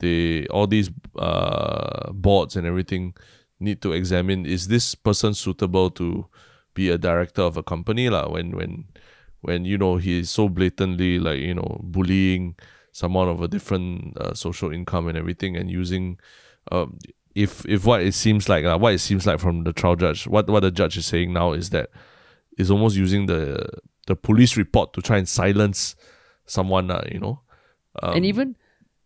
they 0.00 0.46
all 0.48 0.66
these 0.66 0.90
uh 1.16 2.12
boards 2.12 2.56
and 2.56 2.66
everything 2.66 3.14
need 3.60 3.82
to 3.82 3.92
examine 3.92 4.46
is 4.46 4.68
this 4.68 4.94
person 4.94 5.34
suitable 5.34 5.90
to 5.90 6.26
be 6.74 6.88
a 6.90 6.98
director 6.98 7.42
of 7.42 7.56
a 7.56 7.62
company 7.62 8.08
lah? 8.08 8.28
When 8.28 8.56
when 8.56 8.84
when 9.40 9.64
you 9.64 9.78
know 9.78 9.96
he's 9.96 10.30
so 10.30 10.48
blatantly 10.48 11.18
like 11.18 11.38
you 11.38 11.54
know 11.54 11.80
bullying 11.82 12.56
someone 12.92 13.28
of 13.28 13.40
a 13.40 13.48
different 13.48 14.16
uh, 14.18 14.34
social 14.34 14.72
income 14.72 15.06
and 15.06 15.16
everything 15.16 15.56
and 15.56 15.70
using 15.70 16.18
um 16.72 16.98
if 17.34 17.64
if 17.66 17.84
what 17.84 18.02
it 18.02 18.14
seems 18.14 18.48
like 18.48 18.64
uh, 18.64 18.76
what 18.76 18.94
it 18.94 18.98
seems 18.98 19.26
like 19.26 19.38
from 19.38 19.62
the 19.62 19.72
trial 19.72 19.94
judge 19.94 20.26
what 20.26 20.48
what 20.48 20.60
the 20.60 20.70
judge 20.70 20.96
is 20.96 21.06
saying 21.06 21.32
now 21.32 21.52
is 21.52 21.70
that 21.70 21.90
is 22.56 22.70
almost 22.70 22.96
using 22.96 23.26
the 23.26 23.64
the 24.08 24.16
police 24.16 24.56
report 24.56 24.92
to 24.92 25.00
try 25.00 25.18
and 25.18 25.28
silence 25.28 25.94
someone 26.46 26.90
uh, 26.90 27.04
you 27.12 27.20
know? 27.20 27.40
Um, 28.02 28.16
and 28.16 28.26
even 28.26 28.56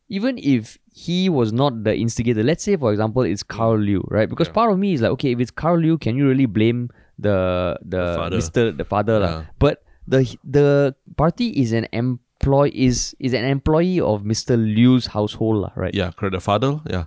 even 0.08 0.38
if 0.38 0.78
he 0.94 1.28
was 1.28 1.52
not 1.52 1.84
the 1.84 1.94
instigator, 1.96 2.42
let's 2.42 2.62
say 2.62 2.76
for 2.76 2.90
example 2.92 3.22
it's 3.22 3.42
Karl 3.42 3.78
Liew, 3.78 4.02
right? 4.10 4.28
Because 4.28 4.48
Yeah. 4.48 4.52
part 4.60 4.72
of 4.72 4.78
me 4.78 4.92
is 4.92 5.00
like, 5.02 5.10
okay, 5.12 5.32
if 5.32 5.40
it's 5.40 5.50
Karl 5.50 5.78
Liew, 5.78 5.98
can 6.00 6.16
you 6.16 6.28
really 6.28 6.46
blame 6.46 6.90
the 7.18 7.78
the, 7.84 8.14
father. 8.18 8.36
Mr. 8.36 8.76
the 8.76 8.84
father? 8.84 9.18
Yeah. 9.20 9.42
But 9.58 9.82
the 10.06 10.36
the 10.44 10.94
party 11.16 11.48
is 11.62 11.72
an 11.72 11.86
employee 11.92 12.72
is 12.74 13.14
is 13.20 13.32
an 13.32 13.44
employee 13.44 14.00
of 14.00 14.22
Mr. 14.22 14.56
Liew's 14.58 15.06
household, 15.06 15.70
right? 15.76 15.94
yeah 15.94 16.10
correct 16.12 16.32
the 16.34 16.40
father 16.40 16.80
yeah 16.90 17.04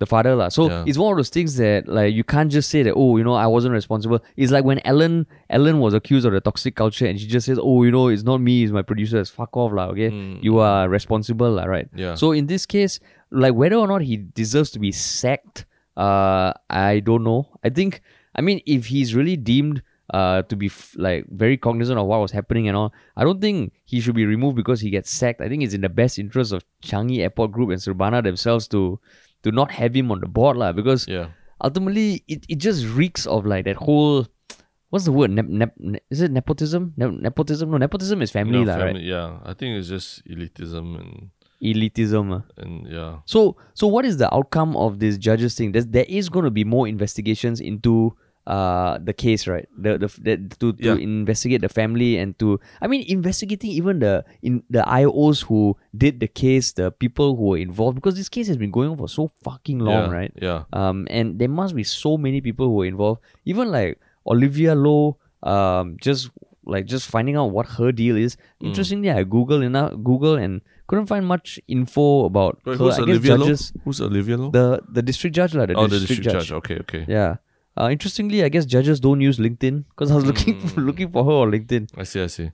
The 0.00 0.06
father, 0.08 0.32
lah. 0.34 0.48
So 0.48 0.62
Yeah. 0.72 0.88
it's 0.88 0.96
one 0.96 1.12
of 1.12 1.18
those 1.20 1.28
things 1.28 1.56
that 1.60 1.84
like 1.96 2.14
you 2.18 2.24
can't 2.24 2.48
just 2.50 2.72
say 2.72 2.80
that, 2.88 2.94
oh, 2.96 3.18
you 3.20 3.24
know, 3.28 3.34
I 3.36 3.44
wasn't 3.54 3.74
responsible. 3.76 4.24
It's 4.40 4.48
like 4.50 4.64
when 4.64 4.80
Ellen 4.92 5.26
Ellen 5.56 5.76
was 5.84 5.92
accused 5.98 6.24
of 6.24 6.32
the 6.32 6.40
toxic 6.40 6.72
culture 6.82 7.04
and 7.04 7.20
she 7.20 7.26
just 7.28 7.44
says, 7.44 7.58
Oh, 7.60 7.84
you 7.84 7.92
know, 7.96 8.08
it's 8.08 8.24
not 8.24 8.40
me, 8.40 8.54
it's 8.64 8.72
my 8.72 8.80
producer, 8.80 9.20
it's 9.20 9.28
fuck 9.28 9.52
off, 9.60 9.76
lah, 9.76 9.92
okay? 9.92 10.08
Mm, 10.08 10.40
You 10.40 10.56
are 10.68 10.88
responsible, 10.88 11.52
lah, 11.60 11.68
right? 11.74 11.84
Yeah. 12.04 12.16
So 12.16 12.32
in 12.32 12.48
this 12.48 12.64
case, 12.64 12.96
like 13.30 13.54
whether 13.54 13.76
or 13.76 13.86
not 13.86 14.02
he 14.02 14.16
deserves 14.16 14.70
to 14.72 14.78
be 14.78 14.92
sacked, 14.92 15.66
uh, 15.96 16.52
I 16.68 17.00
don't 17.00 17.24
know. 17.24 17.48
I 17.64 17.70
think 17.70 18.02
I 18.34 18.40
mean 18.42 18.60
if 18.66 18.86
he's 18.86 19.14
really 19.14 19.36
deemed 19.36 19.82
uh, 20.12 20.42
to 20.42 20.56
be 20.56 20.66
f- 20.66 20.94
like 20.98 21.24
very 21.30 21.56
cognizant 21.56 21.98
of 21.98 22.06
what 22.06 22.18
was 22.20 22.32
happening 22.32 22.66
and 22.66 22.76
all. 22.76 22.92
I 23.16 23.22
don't 23.22 23.40
think 23.40 23.72
he 23.84 24.00
should 24.00 24.16
be 24.16 24.26
removed 24.26 24.56
because 24.56 24.80
he 24.80 24.90
gets 24.90 25.08
sacked. 25.10 25.40
I 25.40 25.48
think 25.48 25.62
it's 25.62 25.74
in 25.74 25.82
the 25.82 25.88
best 25.88 26.18
interest 26.18 26.52
of 26.52 26.64
Changi 26.82 27.20
Airport 27.20 27.52
Group 27.52 27.70
and 27.70 27.80
Surbana 27.80 28.20
themselves 28.22 28.66
to 28.74 28.98
to 29.44 29.52
not 29.52 29.70
have 29.70 29.94
him 29.94 30.10
on 30.10 30.18
the 30.20 30.26
board 30.26 30.56
lah. 30.56 30.72
Because 30.72 31.06
Yeah. 31.06 31.28
ultimately, 31.62 32.24
it, 32.26 32.44
it 32.48 32.58
just 32.58 32.86
reeks 32.88 33.26
of 33.26 33.46
like 33.46 33.64
that 33.66 33.76
whole. 33.76 34.26
What's 34.90 35.04
the 35.04 35.12
word? 35.12 35.30
Nep, 35.30 35.46
nep, 35.46 35.74
ne- 35.78 36.00
is 36.10 36.20
it 36.20 36.32
nepotism? 36.32 36.94
Ne- 36.96 37.14
nepotism? 37.22 37.70
No, 37.70 37.78
nepotism 37.78 38.20
is 38.22 38.32
family, 38.32 38.64
No, 38.64 38.72
lah, 38.74 38.82
right? 38.82 38.98
Yeah. 38.98 39.38
I 39.46 39.54
think 39.54 39.78
it's 39.78 39.86
just 39.86 40.26
elitism 40.26 40.98
and 40.98 41.30
Elitism. 41.62 42.42
and 42.56 42.86
yeah. 42.88 43.18
So, 43.26 43.56
so 43.74 43.86
what 43.86 44.04
is 44.04 44.16
the 44.16 44.32
outcome 44.34 44.76
of 44.76 44.98
this 44.98 45.18
judges 45.18 45.54
thing? 45.54 45.72
There's, 45.72 45.86
there 45.86 46.06
is 46.08 46.28
going 46.28 46.44
to 46.44 46.50
be 46.50 46.64
more 46.64 46.88
investigations 46.88 47.60
into 47.60 48.16
uh 48.46 48.96
the 49.04 49.12
case, 49.12 49.46
right? 49.46 49.68
The 49.76 49.98
the, 49.98 50.08
the 50.22 50.56
to, 50.58 50.72
to 50.72 50.82
Yeah. 50.82 50.94
investigate 50.96 51.60
the 51.60 51.68
family 51.68 52.16
and 52.16 52.36
to 52.38 52.58
I 52.80 52.86
mean 52.86 53.04
investigating 53.06 53.70
even 53.70 53.98
the 53.98 54.24
in 54.42 54.62
the 54.70 54.80
IOs 54.80 55.44
who 55.44 55.76
did 55.96 56.20
the 56.20 56.26
case, 56.26 56.72
the 56.72 56.90
people 56.90 57.36
who 57.36 57.42
were 57.50 57.58
involved 57.58 57.96
because 57.96 58.16
this 58.16 58.30
case 58.30 58.48
has 58.48 58.56
been 58.56 58.70
going 58.70 58.88
on 58.90 58.96
for 58.96 59.08
so 59.08 59.28
fucking 59.44 59.78
long, 59.78 60.10
yeah, 60.10 60.16
right? 60.16 60.32
Yeah. 60.40 60.64
Um, 60.72 61.06
and 61.10 61.38
there 61.38 61.50
must 61.50 61.76
be 61.76 61.84
so 61.84 62.16
many 62.16 62.40
people 62.40 62.66
who 62.66 62.76
were 62.76 62.86
involved. 62.86 63.20
Even 63.44 63.70
like 63.70 64.00
Olivia 64.26 64.74
Low, 64.74 65.18
um, 65.42 65.98
just 66.00 66.30
like 66.64 66.86
just 66.86 67.08
finding 67.10 67.36
out 67.36 67.50
what 67.52 67.66
her 67.66 67.92
deal 67.92 68.16
is. 68.16 68.36
Mm. 68.62 68.68
Interestingly, 68.68 69.10
I 69.10 69.22
Google 69.24 69.60
enough 69.62 69.92
Google 70.02 70.36
and 70.36 70.62
couldn't 70.90 71.06
find 71.10 71.26
much 71.26 71.58
info 71.76 72.24
about 72.28 72.58
Wait, 72.66 72.76
her. 72.78 72.84
who's 72.84 72.98
I 72.98 73.06
guess 73.06 73.08
Olivia 73.14 73.36
Low? 73.38 73.46
judges, 73.46 73.72
Who's 73.84 74.00
Olivia 74.06 74.36
Low? 74.42 74.50
the 74.58 74.64
the 74.98 75.02
district 75.10 75.36
judge, 75.38 75.54
lah. 75.60 75.66
The, 75.70 75.74
oh, 75.78 75.86
district, 75.86 76.24
the 76.24 76.30
district 76.30 76.50
judge. 76.50 76.52
Okay, 76.62 76.78
okay. 76.86 77.02
Yeah. 77.08 77.36
Uh, 77.78 77.88
interestingly, 77.94 78.42
I 78.44 78.50
guess 78.50 78.66
judges 78.66 78.98
don't 79.00 79.20
use 79.24 79.38
LinkedIn 79.38 79.84
because 79.94 80.10
I 80.10 80.16
was 80.20 80.26
looking 80.26 80.56
Mm. 80.60 80.84
looking 80.90 81.10
for 81.16 81.24
her 81.28 81.36
on 81.46 81.52
LinkedIn. 81.54 81.88
I 81.96 82.02
see. 82.04 82.20
I 82.22 82.26
see. 82.26 82.50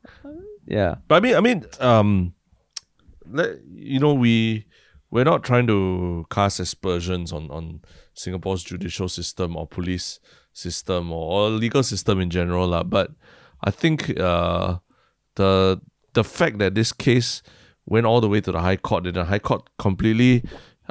Yeah. 0.68 0.96
But 1.08 1.16
I 1.16 1.20
mean, 1.24 1.34
I 1.34 1.40
mean, 1.40 1.64
um, 1.80 2.34
let, 3.30 3.56
you 3.72 3.98
know, 3.98 4.12
we 4.14 4.66
we're 5.10 5.24
not 5.24 5.42
trying 5.42 5.66
to 5.72 5.78
cast 6.30 6.60
aspersions 6.60 7.32
on 7.32 7.50
on 7.50 7.80
Singapore's 8.14 8.62
judicial 8.62 9.08
system 9.08 9.56
or 9.56 9.66
police 9.66 10.20
system 10.52 11.12
or, 11.12 11.24
or 11.32 11.50
legal 11.50 11.82
system 11.82 12.20
in 12.20 12.30
general, 12.30 12.68
lah. 12.68 12.82
But 12.84 13.10
I 13.64 13.70
think 13.72 14.12
uh, 14.20 14.78
the 15.40 15.80
the 16.12 16.24
fact 16.24 16.58
that 16.58 16.74
this 16.74 16.92
case 16.92 17.42
went 17.86 18.06
all 18.06 18.20
the 18.20 18.28
way 18.28 18.40
to 18.40 18.52
the 18.52 18.60
High 18.60 18.76
Court 18.76 19.06
and 19.06 19.16
the 19.16 19.24
High 19.24 19.38
Court 19.38 19.62
completely, 19.78 20.42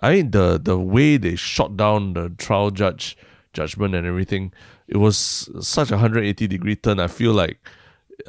I 0.01 0.13
mean, 0.13 0.31
the 0.31 0.59
the 0.61 0.77
way 0.77 1.17
they 1.17 1.35
shot 1.35 1.77
down 1.77 2.13
the 2.13 2.29
trial 2.37 2.71
judge 2.71 3.17
judgment 3.53 3.95
and 3.95 4.05
everything, 4.07 4.51
it 4.87 4.97
was 4.97 5.49
such 5.61 5.91
a 5.91 5.97
hundred 5.97 6.23
eighty 6.25 6.47
degree 6.47 6.75
turn. 6.75 6.99
I 6.99 7.07
feel 7.07 7.33
like 7.33 7.59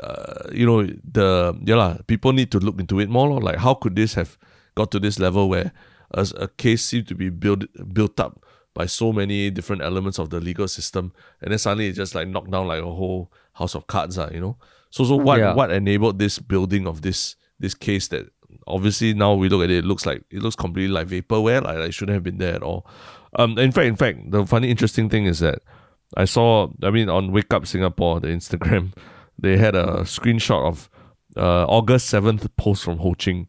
uh, 0.02 0.48
you 0.52 0.66
know 0.66 0.82
the 1.12 1.56
yeah 1.64 1.76
lah, 1.76 1.98
people 2.06 2.32
need 2.32 2.50
to 2.50 2.58
look 2.58 2.78
into 2.80 3.00
it 3.00 3.08
more 3.08 3.28
lor. 3.28 3.40
like 3.40 3.56
how 3.58 3.74
could 3.74 3.96
this 3.96 4.14
have 4.14 4.36
got 4.74 4.90
to 4.90 4.98
this 5.00 5.18
level 5.18 5.48
where 5.48 5.72
a, 6.12 6.26
a 6.36 6.48
case 6.48 6.84
seemed 6.84 7.08
to 7.08 7.14
be 7.14 7.30
built 7.30 7.64
built 7.94 8.18
up 8.20 8.44
by 8.74 8.84
so 8.86 9.12
many 9.12 9.48
different 9.50 9.80
elements 9.82 10.18
of 10.18 10.28
the 10.30 10.38
legal 10.40 10.68
system 10.68 11.12
and 11.40 11.50
then 11.50 11.58
suddenly 11.58 11.86
it 11.88 11.92
just 11.94 12.14
like 12.14 12.28
knocked 12.28 12.50
down 12.50 12.66
like 12.66 12.82
a 12.82 12.92
whole 12.92 13.30
house 13.54 13.74
of 13.74 13.86
cards 13.86 14.18
uh, 14.18 14.28
you 14.34 14.40
know 14.40 14.56
so 14.90 15.04
so 15.04 15.16
what 15.16 15.38
Yeah. 15.38 15.54
what 15.54 15.70
enabled 15.70 16.18
this 16.18 16.38
building 16.38 16.86
of 16.86 17.00
this 17.02 17.36
this 17.58 17.74
case 17.74 18.08
that 18.08 18.28
obviously 18.66 19.14
now 19.14 19.34
we 19.34 19.48
look 19.48 19.62
at 19.64 19.70
it, 19.70 19.78
it 19.78 19.84
looks 19.84 20.06
like 20.06 20.22
it 20.30 20.42
looks 20.42 20.56
completely 20.56 20.92
like 20.92 21.08
vaporware 21.08 21.62
like, 21.62 21.76
it 21.78 21.92
shouldn't 21.92 22.14
have 22.14 22.22
been 22.22 22.38
there 22.38 22.54
at 22.54 22.62
all 22.62 22.86
um 23.36 23.58
in 23.58 23.72
fact 23.72 23.86
in 23.86 23.96
fact 23.96 24.30
the 24.30 24.44
funny 24.46 24.70
interesting 24.70 25.08
thing 25.08 25.26
is 25.26 25.40
that 25.40 25.60
I 26.14 26.24
saw, 26.24 26.68
I 26.82 26.90
mean, 26.90 27.08
on 27.08 27.32
Wake 27.32 27.52
Up 27.52 27.66
Singapore, 27.66 28.20
the 28.20 28.28
Instagram, 28.28 28.92
they 29.38 29.56
had 29.56 29.74
a 29.74 30.02
screenshot 30.02 30.66
of 30.66 30.90
uh, 31.36 31.64
August 31.66 32.12
7th 32.12 32.48
post 32.56 32.84
from 32.84 32.98
Ho 32.98 33.14
Ching, 33.14 33.48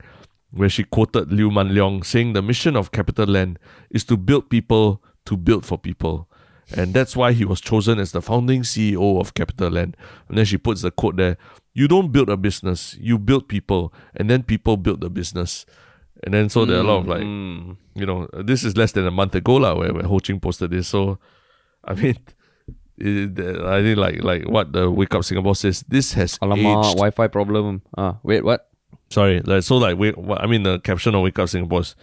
where 0.52 0.70
she 0.70 0.84
quoted 0.84 1.30
Liew 1.30 1.52
Mun 1.52 1.70
Leong 1.70 2.06
saying 2.06 2.34
the 2.34 2.42
mission 2.42 2.76
of 2.76 2.92
CapitaLand 2.92 3.58
is 3.90 4.04
to 4.06 4.18
build 4.18 4.50
people 4.50 5.04
to 5.26 5.38
build 5.38 5.66
for 5.66 5.78
people. 5.78 6.27
And 6.76 6.94
that's 6.94 7.16
why 7.16 7.32
he 7.32 7.46
was 7.46 7.62
chosen 7.62 7.98
as 8.00 8.12
the 8.12 8.22
founding 8.22 8.64
CEO 8.64 9.20
of 9.22 9.34
CapitaLand. 9.34 9.94
And 10.28 10.38
then 10.38 10.46
she 10.46 10.58
puts 10.58 10.82
the 10.82 10.92
quote 10.92 11.16
there 11.16 11.38
You 11.74 11.88
don't 11.88 12.12
build 12.12 12.30
a 12.30 12.36
business, 12.38 12.98
you 13.00 13.18
build 13.18 13.48
people, 13.48 13.94
and 14.16 14.30
then 14.30 14.44
people 14.44 14.76
build 14.78 15.02
the 15.02 15.10
business. 15.10 15.66
And 16.24 16.34
then 16.34 16.50
so 16.50 16.66
there 16.66 16.78
are 16.78 16.82
a 16.82 16.84
lot 16.84 16.98
of 17.00 17.08
like, 17.08 17.22
Mm. 17.22 17.78
you 17.96 18.06
know, 18.06 18.28
this 18.34 18.64
is 18.64 18.76
less 18.76 18.92
than 18.92 19.06
a 19.06 19.12
month 19.12 19.36
ago 19.36 19.56
lah, 19.58 19.76
where, 19.76 19.94
where 19.94 20.04
Ho 20.04 20.20
Ching 20.20 20.40
posted 20.40 20.72
this. 20.72 20.88
So, 20.88 21.20
I 21.86 21.94
mean, 21.94 22.18
it, 22.98 23.40
I 23.64 23.82
think 23.84 23.98
like 23.98 24.24
like 24.24 24.50
what 24.50 24.74
the 24.74 24.90
Wake 24.90 25.14
Up 25.14 25.24
Singapore 25.24 25.56
says, 25.56 25.86
this 25.88 26.14
has 26.14 26.38
Alamak, 26.40 26.84
aged. 26.84 26.98
Wi-Fi 26.98 27.28
problem. 27.28 27.82
Ah, 27.98 28.18
wait, 28.24 28.44
what? 28.44 28.68
Sorry, 29.10 29.40
like 29.42 29.64
so 29.64 29.78
like 29.78 29.98
wait, 29.98 30.16
I 30.38 30.48
mean 30.48 30.64
the 30.64 30.80
caption 30.80 31.14
of 31.16 31.22
Wake 31.22 31.38
Up 31.40 31.48
Singapore 31.48 31.82
is, 31.82 31.96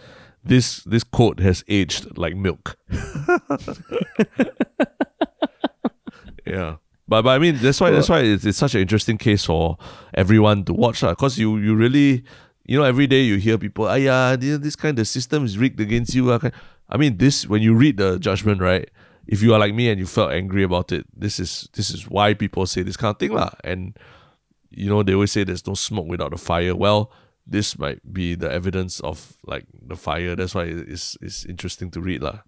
this 0.45 0.83
this 0.83 1.03
quote 1.03 1.39
has 1.39 1.63
aged 1.67 2.17
like 2.17 2.35
milk. 2.35 2.77
yeah. 6.45 6.77
But, 7.07 7.21
but 7.21 7.29
I 7.29 7.37
mean 7.39 7.57
that's 7.57 7.79
why 7.79 7.91
that's 7.91 8.09
why 8.09 8.19
it's, 8.21 8.45
it's 8.45 8.57
such 8.57 8.75
an 8.75 8.81
interesting 8.81 9.17
case 9.17 9.45
for 9.45 9.77
everyone 10.13 10.63
to 10.65 10.73
watch 10.73 11.01
because 11.01 11.37
you 11.37 11.57
you 11.57 11.75
really 11.75 12.23
you 12.65 12.77
know 12.77 12.83
every 12.83 13.05
day 13.07 13.21
you 13.21 13.37
hear 13.37 13.57
people 13.57 13.85
ah 13.85 13.93
yeah 13.95 14.35
this, 14.35 14.75
kind 14.75 14.97
of 14.97 15.07
system 15.07 15.45
is 15.45 15.57
rigged 15.57 15.79
against 15.79 16.15
you 16.15 16.31
I 16.89 16.97
mean 16.97 17.17
this 17.17 17.47
when 17.47 17.61
you 17.61 17.75
read 17.75 17.97
the 17.97 18.17
judgment 18.17 18.59
right 18.59 18.89
if 19.27 19.43
you 19.43 19.53
are 19.53 19.59
like 19.59 19.75
me 19.75 19.89
and 19.89 19.99
you 19.99 20.07
felt 20.07 20.31
angry 20.31 20.63
about 20.63 20.91
it 20.91 21.05
this 21.15 21.39
is 21.39 21.69
this 21.73 21.91
is 21.91 22.09
why 22.09 22.33
people 22.33 22.65
say 22.65 22.81
this 22.81 22.97
kind 22.97 23.13
of 23.13 23.19
thing 23.19 23.33
lah 23.33 23.51
and 23.63 23.97
you 24.71 24.89
know 24.89 25.03
they 25.03 25.13
always 25.13 25.31
say 25.31 25.43
there's 25.43 25.67
no 25.67 25.75
smoke 25.75 26.07
without 26.07 26.33
a 26.33 26.37
fire 26.37 26.75
well 26.75 27.11
this 27.47 27.77
might 27.77 28.01
be 28.13 28.33
the 28.35 28.51
evidence 28.51 28.99
of 29.01 29.37
like 29.45 29.65
the 29.71 29.95
fire 29.95 30.35
that's 30.35 30.55
why 30.55 30.63
it's 30.65 31.17
it's 31.21 31.45
interesting 31.45 31.91
to 31.91 32.01
read 32.01 32.21
lah 32.21 32.39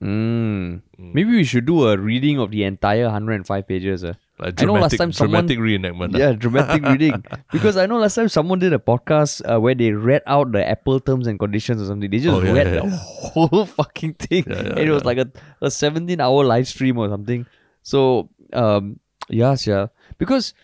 Mm. 0.00 0.82
Maybe 0.96 1.32
we 1.34 1.42
should 1.42 1.66
do 1.66 1.88
a 1.88 1.98
reading 1.98 2.38
of 2.38 2.52
the 2.52 2.62
entire 2.62 3.04
105 3.10 3.66
pages. 3.66 4.04
Uh. 4.04 4.14
like 4.38 4.62
I 4.62 4.66
know 4.66 4.74
last 4.74 4.96
time 4.96 5.10
someone- 5.10 5.42
dramatic 5.48 5.58
reenactment 5.58 6.14
ah. 6.14 6.18
Yeah, 6.22 6.32
dramatic 6.38 6.84
reading. 6.92 7.24
Because 7.50 7.76
I 7.76 7.86
know 7.86 7.98
last 7.98 8.14
time 8.14 8.28
someone 8.28 8.60
did 8.60 8.72
a 8.72 8.78
podcast 8.78 9.42
uh, 9.42 9.58
where 9.58 9.74
they 9.74 9.90
read 9.90 10.22
out 10.26 10.52
the 10.52 10.62
Apple 10.62 11.00
terms 11.00 11.26
and 11.26 11.36
conditions 11.36 11.82
or 11.82 11.86
something. 11.86 12.08
They 12.08 12.18
just 12.22 12.30
Oh, 12.36 12.42
yeah, 12.46 12.52
read 12.52 12.66
yeah, 12.70 12.74
the 12.78 12.86
yeah. 12.86 12.98
whole 13.02 13.66
fucking 13.82 14.14
thing. 14.22 14.46
And 14.46 14.78
it 14.78 14.92
was 14.94 15.04
like 15.04 15.18
a, 15.18 15.26
a 15.60 15.68
17 15.68 16.20
hour 16.20 16.44
live 16.44 16.68
stream 16.68 16.96
or 16.96 17.08
something. 17.08 17.44
So, 17.82 18.30
um, 18.52 19.00
yes, 19.28 19.66
yeah. 19.66 19.88
Because, 20.18 20.54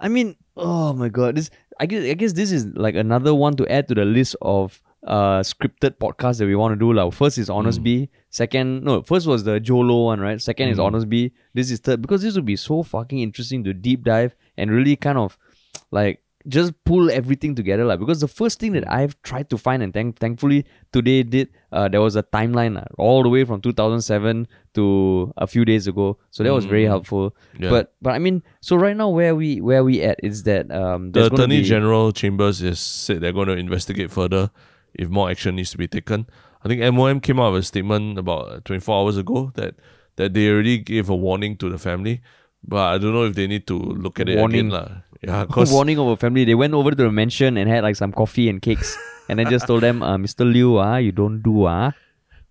I 0.00 0.08
mean, 0.08 0.36
oh 0.56 0.94
my 0.94 1.10
god, 1.10 1.36
this 1.36 1.50
I 1.80 1.86
guess 1.86 2.04
I 2.04 2.14
guess 2.14 2.32
this 2.32 2.52
is 2.52 2.66
like 2.74 2.94
another 2.94 3.34
one 3.34 3.54
to 3.56 3.66
add 3.70 3.88
to 3.88 3.94
the 3.94 4.04
list 4.04 4.36
of 4.42 4.82
uh 5.06 5.40
scripted 5.40 5.92
podcasts 5.98 6.38
that 6.38 6.46
we 6.46 6.56
want 6.56 6.72
to 6.72 6.78
do. 6.78 6.92
Like 6.92 7.12
first 7.12 7.38
is 7.38 7.48
Honest 7.48 7.80
Mm. 7.80 7.84
B. 7.84 8.10
Second, 8.30 8.82
no, 8.84 9.02
first 9.02 9.26
was 9.26 9.44
the 9.44 9.60
Jolo 9.60 10.04
one, 10.06 10.20
right? 10.20 10.40
Second 10.40 10.68
is 10.70 10.78
Mm. 10.78 10.90
honestbee. 10.92 11.32
This 11.54 11.70
is 11.70 11.78
third 11.78 12.02
because 12.02 12.22
this 12.22 12.34
would 12.34 12.44
be 12.46 12.56
so 12.56 12.82
fucking 12.82 13.20
interesting 13.20 13.62
to 13.64 13.72
deep 13.72 14.02
dive 14.04 14.34
and 14.56 14.70
really 14.70 14.96
kind 14.96 15.18
of 15.18 15.38
like 15.92 16.20
just 16.48 16.72
pull 16.84 17.10
everything 17.10 17.54
together 17.54 17.84
like 17.84 17.98
because 18.00 18.20
the 18.20 18.28
first 18.28 18.58
thing 18.60 18.72
that 18.72 18.84
I've 18.90 19.14
tried 19.22 19.50
to 19.50 19.58
find 19.58 19.82
and 19.82 19.92
thank 19.92 20.18
thankfully 20.18 20.64
today 20.92 21.22
did 21.22 21.48
uh, 21.72 21.88
there 21.88 22.00
was 22.00 22.16
a 22.16 22.22
timeline 22.22 22.74
lah, 22.76 22.86
all 22.96 23.22
the 23.22 23.28
way 23.28 23.44
from 23.44 23.60
2007 23.60 24.48
to 24.74 25.32
a 25.36 25.46
few 25.46 25.64
days 25.64 25.86
ago 25.86 26.16
so 26.30 26.42
that 26.44 26.52
was 26.52 26.64
very 26.64 26.84
Mm. 26.84 26.88
helpful 26.94 27.36
Yeah. 27.58 27.70
but 27.70 27.94
but 28.00 28.12
I 28.14 28.18
mean 28.18 28.42
so 28.60 28.76
right 28.76 28.96
now 28.96 29.08
where 29.10 29.34
we 29.36 29.60
where 29.60 29.84
we 29.84 30.00
at 30.02 30.18
is 30.22 30.42
that 30.44 30.70
um 30.72 31.12
the 31.12 31.26
attorney 31.26 31.60
be, 31.60 31.68
general 31.68 32.12
chambers 32.12 32.60
has 32.60 32.80
said 32.80 33.20
they're 33.20 33.32
going 33.40 33.48
to 33.52 33.56
investigate 33.58 34.10
further 34.10 34.50
if 34.94 35.08
more 35.10 35.28
action 35.30 35.56
needs 35.56 35.70
to 35.76 35.78
be 35.78 35.86
taken 35.86 36.26
i 36.64 36.68
think 36.68 36.80
MOM 36.94 37.20
came 37.20 37.38
out 37.38 37.52
with 37.52 37.62
a 37.62 37.66
statement 37.66 38.18
about 38.18 38.64
24 38.64 39.04
hours 39.04 39.16
ago 39.20 39.52
that 39.54 39.74
that 40.16 40.32
they 40.34 40.48
already 40.48 40.78
gave 40.78 41.10
a 41.10 41.14
warning 41.14 41.56
to 41.60 41.68
the 41.68 41.78
family 41.78 42.20
but 42.66 42.94
i 42.94 42.98
don't 42.98 43.12
know 43.12 43.24
if 43.24 43.34
they 43.36 43.46
need 43.46 43.66
to 43.66 43.76
look 43.76 44.18
at 44.18 44.28
it 44.28 44.38
Warning. 44.38 44.66
again 44.66 44.70
lah. 44.74 44.88
Yeah 45.22 45.44
because 45.48 45.72
warning 45.72 45.98
of 45.98 46.06
a 46.06 46.16
family 46.16 46.44
they 46.44 46.54
went 46.54 46.74
over 46.74 46.90
to 46.90 46.96
the 46.96 47.10
mansion 47.10 47.56
and 47.56 47.68
had 47.68 47.82
like 47.82 47.96
some 47.96 48.12
coffee 48.12 48.48
and 48.48 48.62
cakes 48.62 48.96
and 49.28 49.38
then 49.38 49.50
just 49.50 49.66
told 49.66 49.82
them 49.82 50.02
uh, 50.02 50.16
Mr. 50.16 50.46
Liew 50.46 50.78
ah 50.78 50.96
you 50.96 51.12
don't 51.12 51.42
do 51.42 51.66
ah 51.66 51.92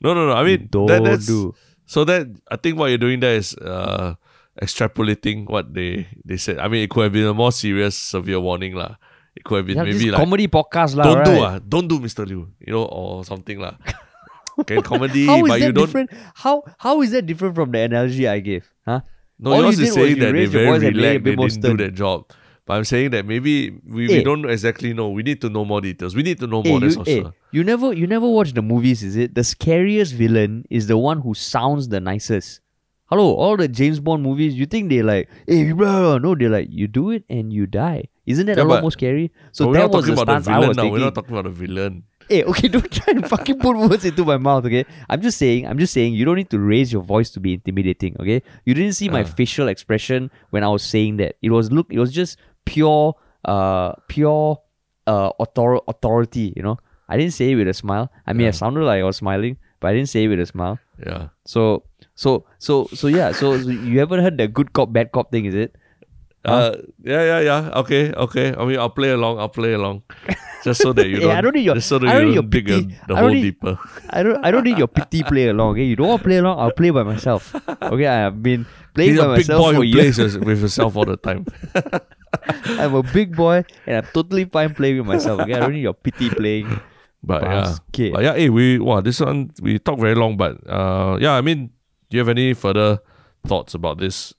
no 0.01 0.13
no 0.13 0.27
no 0.27 0.33
i 0.33 0.43
mean 0.43 0.67
don't 0.69 0.85
that, 0.87 1.03
that's 1.03 1.25
do 1.25 1.55
so 1.85 2.03
that 2.05 2.27
i 2.51 2.55
think 2.55 2.77
what 2.77 2.87
you're 2.93 3.01
doing 3.01 3.19
there 3.19 3.33
is 3.35 3.55
uh 3.57 4.13
extrapolating 4.61 5.49
what 5.49 5.73
they 5.73 6.05
they 6.23 6.37
said 6.37 6.59
i 6.59 6.67
mean 6.67 6.83
it 6.83 6.89
could 6.89 7.03
have 7.03 7.13
been 7.13 7.25
a 7.25 7.33
more 7.33 7.51
serious 7.51 7.97
severe 7.97 8.39
warning 8.39 8.75
lah 8.75 8.93
it 9.37 9.43
could 9.43 9.57
have 9.57 9.65
been 9.65 9.77
yeah, 9.77 9.83
maybe 9.83 10.11
like 10.11 10.19
comedy 10.19 10.47
podcast 10.47 10.97
lah 10.97 11.05
don't 11.05 11.21
right? 11.21 11.29
do 11.29 11.45
ah, 11.45 11.55
don't 11.61 11.87
do 11.87 11.99
Mr. 11.99 12.25
Liew, 12.25 12.49
you 12.57 12.73
know, 12.73 12.85
or 12.85 13.23
something 13.23 13.59
lah. 13.61 13.77
Can 14.65 14.81
comedy, 14.81 15.27
How 15.27 15.45
is 15.45 15.51
but 15.51 15.59
that 15.59 15.65
you 15.67 15.71
don't. 15.71 15.85
different? 15.85 16.09
How 16.33 16.63
how 16.81 17.01
is 17.05 17.11
that 17.11 17.29
different 17.29 17.53
from 17.53 17.69
the 17.69 17.85
analogy 17.85 18.27
I 18.27 18.39
gave? 18.39 18.65
Huh? 18.81 19.01
No, 19.37 19.53
All 19.53 19.61
yours 19.61 19.77
you 19.77 19.85
is 19.85 19.93
saying 19.93 20.17
that 20.17 20.33
they 20.33 20.49
very 20.49 20.65
voice 20.65 20.81
and 20.81 20.97
made 20.97 21.05
a 21.05 21.21
relaxed, 21.21 21.61
they 21.61 21.69
didn't 21.69 21.77
do 21.77 21.77
their 21.77 21.93
job. 21.93 22.25
But 22.67 22.73
I'm 22.75 22.83
saying 22.83 23.11
that 23.11 23.25
maybe 23.25 23.71
we, 23.87 24.07
we 24.09 24.17
Eh. 24.19 24.23
don't 24.23 24.43
exactly 24.47 24.93
know. 24.93 25.09
We 25.09 25.23
need 25.23 25.39
to 25.41 25.49
know 25.49 25.63
more 25.65 25.79
details. 25.81 26.15
We 26.15 26.21
need 26.21 26.39
to 26.41 26.47
know 26.47 26.61
Hey, 26.61 26.69
more. 26.71 26.79
That's 26.81 26.95
you, 26.97 27.03
for 27.03 27.09
hey, 27.09 27.21
sure. 27.21 27.33
you 27.51 27.63
never 27.63 27.93
you 27.93 28.05
never 28.07 28.27
watch 28.27 28.51
the 28.53 28.61
movies, 28.61 29.03
is 29.03 29.15
it? 29.15 29.33
The 29.35 29.43
scariest 29.43 30.13
villain 30.13 30.65
is 30.69 30.87
the 30.87 30.97
one 30.97 31.21
who 31.21 31.33
sounds 31.33 31.87
the 31.87 32.01
nicest. 32.01 32.59
Hello, 33.05 33.33
all 33.35 33.55
the 33.55 33.69
James 33.69 34.01
Bond 34.01 34.21
movies, 34.21 34.53
you 34.53 34.65
think 34.65 34.89
they 34.89 35.01
like, 35.01 35.29
hey, 35.47 35.71
bro, 35.71 36.17
no, 36.17 36.35
they're 36.35 36.49
like, 36.49 36.67
you 36.69 36.89
do 36.89 37.11
it 37.11 37.23
and 37.29 37.53
you 37.53 37.65
die. 37.65 38.09
Isn't 38.25 38.47
that 38.47 38.57
Yeah, 38.57 38.63
a 38.63 38.65
lot 38.65 38.81
more 38.81 38.91
scary? 38.91 39.31
So 39.53 39.71
that 39.71 39.79
not 39.79 39.91
was 39.91 40.01
talking 40.05 40.15
the 40.15 40.21
about 40.21 40.25
the 40.25 40.43
stance 40.43 40.47
I 40.49 40.53
villain 40.55 40.67
was 40.67 40.77
now. 40.77 40.83
taking. 40.83 40.93
We're 40.93 41.05
not 41.05 41.15
talking 41.15 41.31
about 41.31 41.43
the 41.45 41.51
villain. 41.51 42.03
Hey, 42.27 42.43
okay, 42.43 42.67
don't 42.75 42.91
try 42.91 43.13
and 43.15 43.25
fucking 43.29 43.59
put 43.59 43.77
words 43.77 44.03
into 44.03 44.25
my 44.25 44.35
mouth, 44.35 44.65
okay? 44.65 44.83
I'm 45.07 45.21
just 45.21 45.37
saying, 45.37 45.65
I'm 45.65 45.79
just 45.79 45.93
saying, 45.93 46.15
you 46.15 46.25
don't 46.25 46.35
need 46.35 46.49
to 46.49 46.59
raise 46.59 46.91
your 46.91 47.01
voice 47.01 47.29
to 47.29 47.39
be 47.39 47.53
intimidating, 47.53 48.17
okay? 48.19 48.43
You 48.65 48.73
didn't 48.73 48.95
see 48.99 49.07
my 49.07 49.21
Uh. 49.21 49.23
facial 49.39 49.69
expression 49.69 50.29
when 50.49 50.65
I 50.65 50.67
was 50.67 50.83
saying 50.83 51.15
that. 51.23 51.37
It 51.41 51.51
was 51.51 51.71
look, 51.71 51.87
it 51.89 51.99
was 51.99 52.11
just 52.11 52.35
pure, 52.67 53.15
uh, 53.45 53.93
pure, 54.11 54.59
uh, 55.07 55.29
author- 55.39 55.81
authority, 55.87 56.53
you 56.55 56.63
know. 56.63 56.77
I 57.09 57.15
didn't 57.15 57.33
say 57.39 57.51
it 57.51 57.55
with 57.55 57.67
a 57.71 57.73
smile. 57.73 58.11
I 58.27 58.33
mean, 58.35 58.45
I 58.47 58.51
Yeah. 58.51 58.59
sounded 58.59 58.83
like 58.83 58.99
I 58.99 59.03
was 59.07 59.15
smiling, 59.23 59.55
but 59.79 59.87
I 59.89 59.93
didn't 59.95 60.09
say 60.11 60.25
it 60.25 60.27
with 60.27 60.41
a 60.43 60.45
smile. 60.45 60.77
Yeah. 61.05 61.29
So, 61.45 61.83
so, 62.15 62.43
so, 62.59 62.87
so, 62.93 63.07
yeah. 63.07 63.31
So, 63.31 63.55
so 63.61 63.69
you 63.69 63.99
haven't 64.03 64.19
heard 64.27 64.37
the 64.37 64.47
good 64.51 64.73
cop, 64.73 64.91
bad 64.91 65.11
cop 65.15 65.31
thing, 65.31 65.45
is 65.45 65.55
it? 65.55 65.75
Uh, 66.45 66.75
yeah, 67.03 67.23
yeah, 67.29 67.39
yeah. 67.43 67.61
Okay, 67.83 68.11
okay. 68.25 68.55
I 68.55 68.63
mean, 68.65 68.79
I'll 68.79 68.89
play 68.97 69.11
along. 69.11 69.39
I'll 69.39 69.49
play 69.51 69.73
along, 69.73 70.03
just 70.63 70.81
so 70.81 70.93
that 70.93 71.07
you 71.07 71.19
don't. 71.19 71.29
yeah, 71.31 71.37
I 71.39 71.41
don't 71.41 71.55
need 71.55 71.65
your- 71.67 71.75
just 71.75 71.89
so 71.91 71.99
that 71.99 72.07
I 72.07 72.13
don't 72.13 72.21
you 72.21 72.27
need 72.27 72.35
your 72.39 72.43
don't 72.43 72.51
dig 72.55 72.69
a, 72.69 72.75
pity. 72.77 72.87
the 72.87 72.95
I 73.03 73.07
don't 73.07 73.17
hole 73.19 73.29
need- 73.35 73.41
deeper. 73.47 73.73
I 74.09 74.23
don't, 74.23 74.45
I 74.45 74.51
don't 74.51 74.63
need 74.63 74.77
your 74.83 74.87
pity 74.87 75.23
play 75.23 75.47
along. 75.49 75.71
Okay, 75.75 75.83
you 75.83 75.95
don't 75.99 76.07
want 76.07 76.21
to 76.23 76.27
play 76.27 76.37
along. 76.43 76.59
I'll 76.59 76.71
play 76.71 76.89
by 76.91 77.03
myself. 77.03 77.51
Okay, 77.67 78.07
I 78.07 78.19
have 78.31 78.41
been 78.43 78.65
playing 78.93 79.11
He's 79.11 79.19
by 79.19 79.25
a 79.25 79.35
big 79.35 79.47
myself 79.47 79.59
boy 79.61 79.71
for 79.71 79.75
who 79.83 79.83
years. 79.83 80.15
plays 80.15 80.37
with 80.37 80.59
himself 80.59 80.95
all 80.95 81.05
the 81.05 81.17
time. 81.17 81.45
I'm 82.81 82.95
a 82.95 83.03
big 83.03 83.35
boy 83.35 83.63
and 83.85 83.97
I'm 83.97 84.07
totally 84.13 84.45
fine 84.45 84.73
playing 84.73 84.97
with 84.99 85.07
myself. 85.07 85.41
Okay, 85.41 85.53
I 85.53 85.59
don't 85.59 85.73
need 85.73 85.81
your 85.81 85.93
pity 85.93 86.29
playing. 86.29 86.79
But 87.23 87.41
yeah, 87.41 87.61
Basket. 87.61 88.13
but 88.13 88.23
yeah. 88.23 88.35
Hey, 88.35 88.47
we 88.49 88.77
wow, 88.77 89.01
this 89.01 89.19
one 89.19 89.49
we 89.59 89.79
talked 89.79 89.99
very 89.99 90.13
long, 90.13 90.37
but 90.37 90.61
uh, 90.69 91.17
yeah. 91.19 91.33
I 91.33 91.41
mean, 91.41 91.71
do 92.09 92.15
you 92.15 92.19
have 92.19 92.29
any 92.29 92.53
further 92.53 92.99
thoughts 93.45 93.73
about 93.73 93.97
this? 93.97 94.35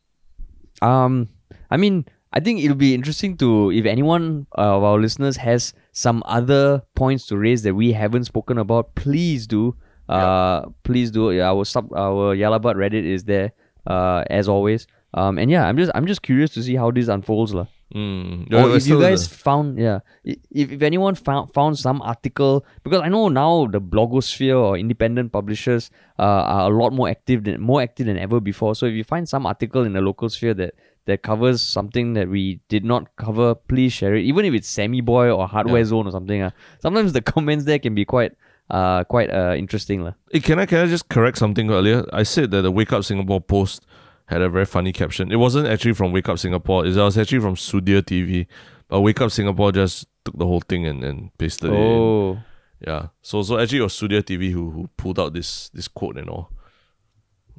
Um, 0.80 1.28
I 1.70 1.76
mean, 1.76 2.06
I 2.32 2.38
think 2.38 2.62
it'll 2.62 2.78
be 2.78 2.94
interesting 2.94 3.36
to 3.38 3.72
if 3.72 3.84
anyone 3.84 4.46
of 4.52 4.84
our 4.84 4.96
listeners 4.96 5.36
has 5.38 5.74
some 5.92 6.22
other 6.24 6.80
points 6.94 7.26
to 7.26 7.36
raise 7.36 7.64
that 7.64 7.74
we 7.74 7.92
haven't 7.92 8.24
spoken 8.24 8.56
about. 8.56 8.94
Please 8.94 9.46
do. 9.48 9.74
Uh, 10.08 10.70
please 10.84 11.10
do. 11.10 11.32
Yeah, 11.32 11.50
our 11.50 11.66
sub, 11.66 11.92
our 11.92 12.32
Yalabat 12.36 12.76
Reddit 12.78 13.04
is 13.04 13.24
there. 13.24 13.52
Uh, 13.88 14.22
as 14.28 14.48
always. 14.48 14.86
Um, 15.14 15.38
and 15.38 15.50
yeah, 15.50 15.66
I'm 15.66 15.76
just 15.78 15.90
I'm 15.94 16.06
just 16.06 16.20
curious 16.20 16.50
to 16.52 16.62
see 16.62 16.76
how 16.76 16.90
this 16.90 17.08
unfolds, 17.08 17.54
lah. 17.54 17.66
Mm, 17.94 18.52
or 18.52 18.76
if 18.76 18.86
you 18.86 19.00
guys 19.00 19.26
the- 19.28 19.34
found 19.34 19.78
yeah 19.78 20.00
if, 20.22 20.70
if 20.70 20.82
anyone 20.82 21.14
found 21.14 21.50
found 21.54 21.78
some 21.78 22.02
article 22.02 22.66
because 22.82 23.00
i 23.00 23.08
know 23.08 23.28
now 23.28 23.66
the 23.66 23.80
blogosphere 23.80 24.54
or 24.62 24.76
independent 24.76 25.32
publishers 25.32 25.90
uh, 26.18 26.22
are 26.22 26.70
a 26.70 26.76
lot 26.76 26.92
more 26.92 27.08
active 27.08 27.44
than 27.44 27.58
more 27.62 27.80
active 27.80 28.04
than 28.04 28.18
ever 28.18 28.40
before 28.40 28.74
so 28.74 28.84
if 28.84 28.92
you 28.92 29.04
find 29.04 29.26
some 29.26 29.46
article 29.46 29.84
in 29.84 29.94
the 29.94 30.02
local 30.02 30.28
sphere 30.28 30.52
that 30.52 30.74
that 31.06 31.22
covers 31.22 31.62
something 31.62 32.12
that 32.12 32.28
we 32.28 32.60
did 32.68 32.84
not 32.84 33.06
cover 33.16 33.54
please 33.54 33.90
share 33.94 34.14
it 34.14 34.20
even 34.22 34.44
if 34.44 34.52
it's 34.52 34.68
Sammyboy 34.70 35.34
or 35.34 35.48
hardware 35.48 35.78
Yeah. 35.78 35.84
zone 35.86 36.06
or 36.06 36.10
something 36.10 36.42
uh, 36.42 36.50
sometimes 36.82 37.14
the 37.14 37.22
comments 37.32 37.64
there 37.64 37.78
can 37.78 37.94
be 37.94 38.04
quite 38.04 38.32
uh 38.68 39.02
quite 39.04 39.30
uh 39.30 39.54
interesting. 39.56 40.12
Hey, 40.30 40.40
can 40.40 40.58
I 40.58 40.66
can 40.66 40.80
I 40.80 40.86
just 40.86 41.08
correct 41.08 41.38
something 41.38 41.70
earlier? 41.70 42.04
I 42.12 42.22
said 42.22 42.50
that 42.50 42.60
the 42.60 42.70
Wake 42.70 42.92
Up 42.92 43.02
Singapore 43.02 43.40
post 43.40 43.86
had 44.28 44.42
a 44.42 44.48
very 44.48 44.64
funny 44.66 44.92
caption. 44.92 45.32
It 45.32 45.36
wasn't 45.36 45.66
actually 45.68 45.94
from 45.94 46.12
Wake 46.12 46.28
Up 46.28 46.38
Singapore. 46.38 46.86
It 46.86 46.94
was 46.94 47.18
actually 47.18 47.40
from 47.40 47.54
Sudhir 47.56 48.02
TV. 48.02 48.46
But 48.88 49.00
Wake 49.00 49.20
Up 49.20 49.30
Singapore 49.30 49.72
just 49.72 50.06
took 50.24 50.38
the 50.38 50.46
whole 50.46 50.60
thing 50.60 50.86
and, 50.86 51.02
and 51.02 51.36
pasted 51.38 51.70
it. 51.70 51.74
In. 51.74 51.80
oh 51.80 52.38
Yeah. 52.86 53.08
So 53.22 53.42
so 53.42 53.58
actually 53.58 53.78
it 53.78 53.82
was 53.82 53.94
Sudhir 53.94 54.22
TV 54.22 54.52
who 54.52 54.70
who 54.70 54.88
pulled 54.96 55.18
out 55.18 55.32
this 55.32 55.70
this 55.70 55.88
quote 55.88 56.18
and 56.18 56.28
all. 56.30 56.52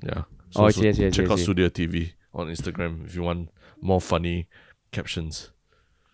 Yeah. 0.04 0.24
So, 0.52 0.64
Oh, 0.66 0.70
so 0.70 0.82
see, 0.82 0.90
I 0.90 0.92
see, 0.94 1.06
I 1.06 1.10
see, 1.10 1.16
check 1.24 1.30
I 1.30 1.34
out. 1.34 1.40
Sudhir 1.40 1.70
TV 1.70 2.14
on 2.34 2.48
Instagram 2.48 3.06
if 3.06 3.16
you 3.16 3.24
want 3.24 3.50
more 3.82 4.02
funny 4.02 4.48
captions. 4.92 5.52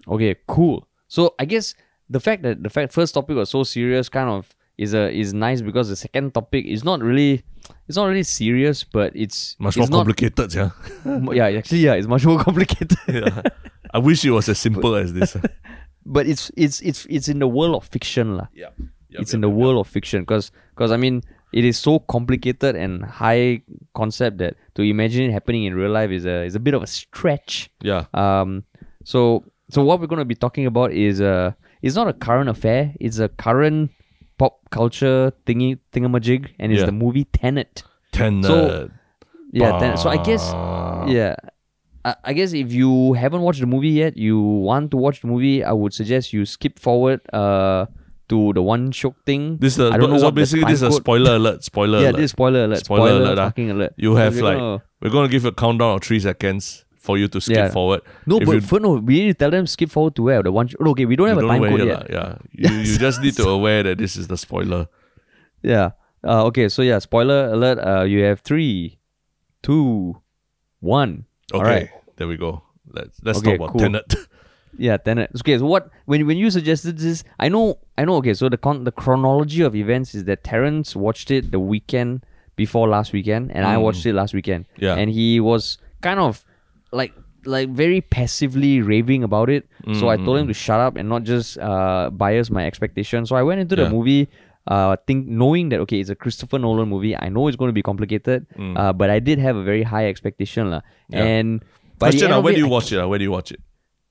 Okay, 0.08 0.36
cool. 0.48 0.88
So 1.08 1.36
I 1.40 1.46
guess 1.46 1.74
the 2.10 2.20
fact 2.20 2.44
that 2.44 2.64
the 2.64 2.70
fact 2.70 2.94
first 2.94 3.14
topic 3.14 3.36
was 3.36 3.50
so 3.50 3.64
serious 3.64 4.08
kind 4.10 4.30
of 4.30 4.55
is 4.78 4.94
a 4.94 5.12
is 5.12 5.34
nice 5.34 5.62
because 5.62 5.90
the 5.90 5.96
second 5.96 6.34
topic 6.34 6.66
is 6.66 6.84
not 6.84 7.02
really 7.02 7.44
it's 7.88 7.98
not 7.98 8.06
really 8.06 8.24
serious, 8.24 8.84
but 8.84 9.12
it's 9.16 9.56
Much 9.60 9.78
it's 9.78 9.90
more 9.90 9.90
not, 9.90 9.98
complicated, 10.06 10.54
yeah. 10.54 10.70
yeah, 11.34 11.58
actually, 11.58 11.80
yeah, 11.80 11.94
it's 11.94 12.08
much 12.08 12.26
more 12.26 12.40
complicated. 12.40 12.98
yeah. 13.08 13.42
I 13.94 14.00
wish 14.00 14.26
it 14.26 14.32
was 14.32 14.50
as 14.50 14.60
simple 14.60 14.96
as 14.96 15.14
this. 15.14 15.38
but 16.06 16.28
it's 16.28 16.52
it's 16.56 16.82
it's 16.82 17.06
it's 17.10 17.28
in 17.28 17.40
the 17.40 17.48
world 17.48 17.76
of 17.76 17.86
fiction, 17.86 18.38
lah. 18.38 18.48
yeah. 18.54 18.70
it's 19.10 19.34
in 19.34 19.42
the 19.42 19.50
world 19.50 19.78
of 19.80 19.88
fiction 19.88 20.22
because 20.22 20.52
because 20.76 20.92
I 20.92 20.98
mean 20.98 21.24
it 21.54 21.64
is 21.64 21.78
so 21.78 22.00
complicated 22.00 22.76
and 22.76 23.04
high 23.06 23.62
concept 23.94 24.40
that 24.40 24.56
to 24.76 24.82
imagine 24.82 25.30
it 25.30 25.32
happening 25.32 25.64
in 25.64 25.74
real 25.74 25.92
life 25.92 26.12
is 26.12 26.26
a 26.26 26.44
is 26.44 26.56
a 26.56 26.60
bit 26.60 26.74
of 26.74 26.84
a 26.84 26.88
stretch. 26.88 27.70
Yeah. 27.82 28.06
Um, 28.14 28.66
so 29.04 29.46
so 29.70 29.84
what 29.84 30.00
we're 30.00 30.08
going 30.08 30.20
to 30.20 30.26
be 30.26 30.36
talking 30.36 30.66
about 30.66 30.92
is 30.92 31.22
uh, 31.22 31.54
it's 31.82 31.96
not 31.96 32.08
a 32.08 32.14
current 32.14 32.50
affair. 32.50 32.94
It's 33.00 33.20
a 33.20 33.30
current 33.30 33.92
pop 34.38 34.60
culture 34.72 35.32
thingy 35.46 35.80
thingamajig, 35.94 36.50
and 36.60 36.72
it's 36.72 36.80
Yeah. 36.82 36.86
the 36.88 36.92
movie 36.92 37.26
Tenet. 37.26 37.84
Ten. 38.12 38.44
So- 38.44 38.90
Yeah, 39.52 39.80
Tenet. 39.80 40.00
So 40.00 40.10
I 40.10 40.18
guess 40.24 40.44
yeah. 41.08 41.36
I 42.04 42.16
I 42.24 42.34
guess 42.34 42.54
if 42.54 42.72
you 42.74 43.14
haven't 43.14 43.42
watched 43.42 43.62
the 43.62 43.68
movie 43.68 43.90
yet, 43.90 44.18
you 44.18 44.40
want 44.40 44.92
to 44.92 44.98
watch 44.98 45.22
the 45.22 45.28
movie, 45.28 45.64
I 45.64 45.72
would 45.72 45.94
suggest 45.94 46.34
you 46.34 46.46
skip 46.46 46.78
forward 46.80 47.22
uh 47.34 47.86
to 48.28 48.54
the 48.54 48.62
one 48.62 48.92
shock 48.92 49.16
thing. 49.26 49.58
This 49.60 49.74
is 49.74 49.80
a, 49.80 49.90
I 49.94 49.98
don't 49.98 50.10
know 50.10 50.18
so 50.18 50.26
what 50.26 50.36
the 50.36 50.42
basically 50.42 50.66
this 50.66 50.82
is 50.82 50.84
a 50.84 50.90
code- 50.90 51.02
spoiler 51.02 51.36
alert. 51.36 51.64
Spoiler 51.64 52.00
yeah, 52.04 52.10
alert. 52.10 52.18
this 52.18 52.26
is 52.26 52.32
spoiler 52.32 52.64
alert. 52.66 52.80
Spoiler 52.86 53.08
Spoiler, 53.10 53.22
alert, 53.24 53.40
ah. 53.40 53.46
fucking 53.50 53.72
alert. 53.72 53.94
you 53.98 54.16
have 54.16 54.36
We're 54.36 54.44
like 54.44 54.58
gonna- 54.58 54.82
we're 55.02 55.10
gonna 55.12 55.28
give 55.30 55.44
you 55.44 55.50
a 55.50 55.54
countdown 55.54 55.96
of 55.96 56.02
three 56.04 56.20
seconds 56.20 56.85
for 57.06 57.18
you 57.22 57.28
to 57.34 57.40
skip 57.40 57.58
Yeah. 57.58 57.70
forward. 57.70 58.02
no, 58.26 58.38
if 58.42 58.46
but 58.48 58.56
you- 58.56 58.62
for, 58.62 58.80
no, 58.80 58.94
we 59.10 59.14
need 59.22 59.28
to 59.36 59.40
tell 59.44 59.52
them 59.52 59.66
skip 59.68 59.90
forward 59.96 60.16
to 60.18 60.24
where 60.24 60.42
the 60.44 60.52
one. 60.52 60.68
Oh, 60.80 60.90
okay, 60.92 61.06
we 61.06 61.16
don't 61.16 61.28
have 61.34 61.38
a 61.38 61.48
time 61.48 61.62
code 61.62 61.86
yet. 61.94 62.08
Yeah, 62.10 62.30
you, 62.52 62.70
you 62.88 62.98
just 63.08 63.22
need 63.22 63.36
to 63.42 63.48
aware 63.58 63.84
that 63.84 63.98
this 63.98 64.18
is 64.18 64.28
the 64.28 64.38
spoiler. 64.38 64.88
Yeah. 65.62 65.92
Uh, 66.24 66.44
okay, 66.50 66.68
so 66.70 66.82
yeah, 66.82 66.98
spoiler 67.00 67.54
alert. 67.54 67.78
Uh, 67.80 68.04
you 68.04 68.24
have 68.24 68.40
three, 68.42 68.98
two, 69.62 70.18
one. 70.80 71.26
Okay, 71.54 71.92
there 72.18 72.28
we 72.28 72.38
go. 72.38 72.64
Let's 72.92 73.20
let's 73.24 73.40
Okay, 73.40 73.58
talk 73.58 73.70
about 73.70 73.72
cool. 73.72 73.82
Tenet. 73.82 74.16
Yeah, 74.78 74.98
Tenet. 74.98 75.32
Okay, 75.40 75.58
so 75.58 75.66
what 75.66 75.90
when 76.04 76.28
when 76.28 76.36
you 76.38 76.52
suggested 76.52 76.98
this, 76.98 77.24
I 77.40 77.48
know 77.48 77.78
I 77.98 78.04
know. 78.04 78.16
Okay, 78.20 78.34
so 78.34 78.50
the 78.50 78.58
con- 78.58 78.84
the 78.84 78.92
chronology 78.92 79.62
of 79.62 79.74
events 79.74 80.14
is 80.14 80.26
that 80.26 80.44
Terrence 80.44 80.98
watched 80.98 81.32
it 81.32 81.52
the 81.52 81.62
weekend 81.62 82.26
before 82.58 82.86
last 82.90 83.14
weekend, 83.14 83.52
and 83.56 83.66
I 83.66 83.76
Mm. 83.76 83.84
watched 83.88 84.06
it 84.06 84.12
last 84.14 84.34
weekend. 84.34 84.66
Yeah. 84.76 84.96
and 85.00 85.10
he 85.10 85.40
was 85.40 85.78
kind 86.02 86.20
of 86.20 86.44
like 86.96 87.14
like 87.46 87.70
very 87.70 88.02
passively 88.02 88.82
raving 88.82 89.22
about 89.28 89.50
it. 89.54 89.68
So 90.00 90.10
I 90.10 90.18
told 90.18 90.40
him 90.42 90.48
to 90.50 90.58
shut 90.58 90.80
up 90.80 90.96
and 90.98 91.08
not 91.12 91.24
just 91.30 91.60
uh, 91.60 92.10
bias 92.10 92.50
my 92.50 92.66
expectations. 92.66 93.30
So 93.30 93.36
I 93.36 93.44
went 93.44 93.62
into 93.62 93.76
the 93.76 93.90
movie. 93.90 94.28
Uh, 94.66 94.98
think 95.06 95.28
knowing 95.30 95.70
that 95.70 95.80
okay, 95.86 96.00
it's 96.02 96.10
a 96.10 96.18
Christopher 96.18 96.58
Nolan 96.58 96.90
movie. 96.90 97.14
I 97.16 97.30
know 97.30 97.46
it's 97.48 97.60
going 97.62 97.70
to 97.70 97.78
be 97.78 97.84
complicated, 97.86 98.48
uh, 98.58 98.94
but 98.98 99.12
I 99.14 99.20
did 99.22 99.38
have 99.38 99.56
a 99.56 99.62
very 99.62 99.84
high 99.86 100.10
expectation, 100.10 100.72
lah. 100.74 100.82
Yeah. 101.10 101.22
And 101.22 101.62
Question: 102.02 102.32
uh, 102.34 102.42
Where 102.42 102.50
it, 102.52 102.58
do 102.58 102.62
you 102.66 102.72
I- 102.72 102.78
watch 102.78 102.90
it? 102.92 102.98
uh? 102.98 103.06
Where 103.08 103.20
do 103.22 103.26
you 103.30 103.36
watch 103.38 103.52
it? 103.54 103.62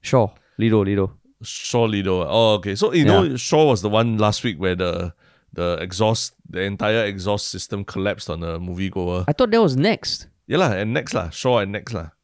Sure, 0.01 0.31
Lido, 0.63 0.85
Lido. 0.87 1.19
Shaw 1.43 1.91
Lido. 1.91 2.23
Oh, 2.23 2.55
okay. 2.63 2.79
So 2.79 2.93
you 2.95 3.05
know, 3.05 3.35
Shaw 3.37 3.67
was 3.67 3.83
the 3.83 3.91
one 3.91 4.17
last 4.17 4.45
week 4.47 4.63
where 4.63 4.79
the 4.79 5.13
the 5.53 5.75
exhaust, 5.83 6.35
the 6.49 6.63
entire 6.63 7.05
exhaust 7.05 7.49
system 7.51 7.83
collapsed 7.85 8.31
on 8.31 8.43
a 8.47 8.61
moviegoer. 8.63 9.25
I 9.27 9.33
thought 9.35 9.51
that 9.51 9.61
was 9.61 9.75
Nex. 9.77 10.29
Yeah 10.47 10.59
lah, 10.63 10.71
and 10.73 10.95
Nex 10.95 11.13
lah, 11.19 11.31
Shaw 11.31 11.59
and 11.67 11.73
Nex 11.73 11.93
lah. 11.93 12.15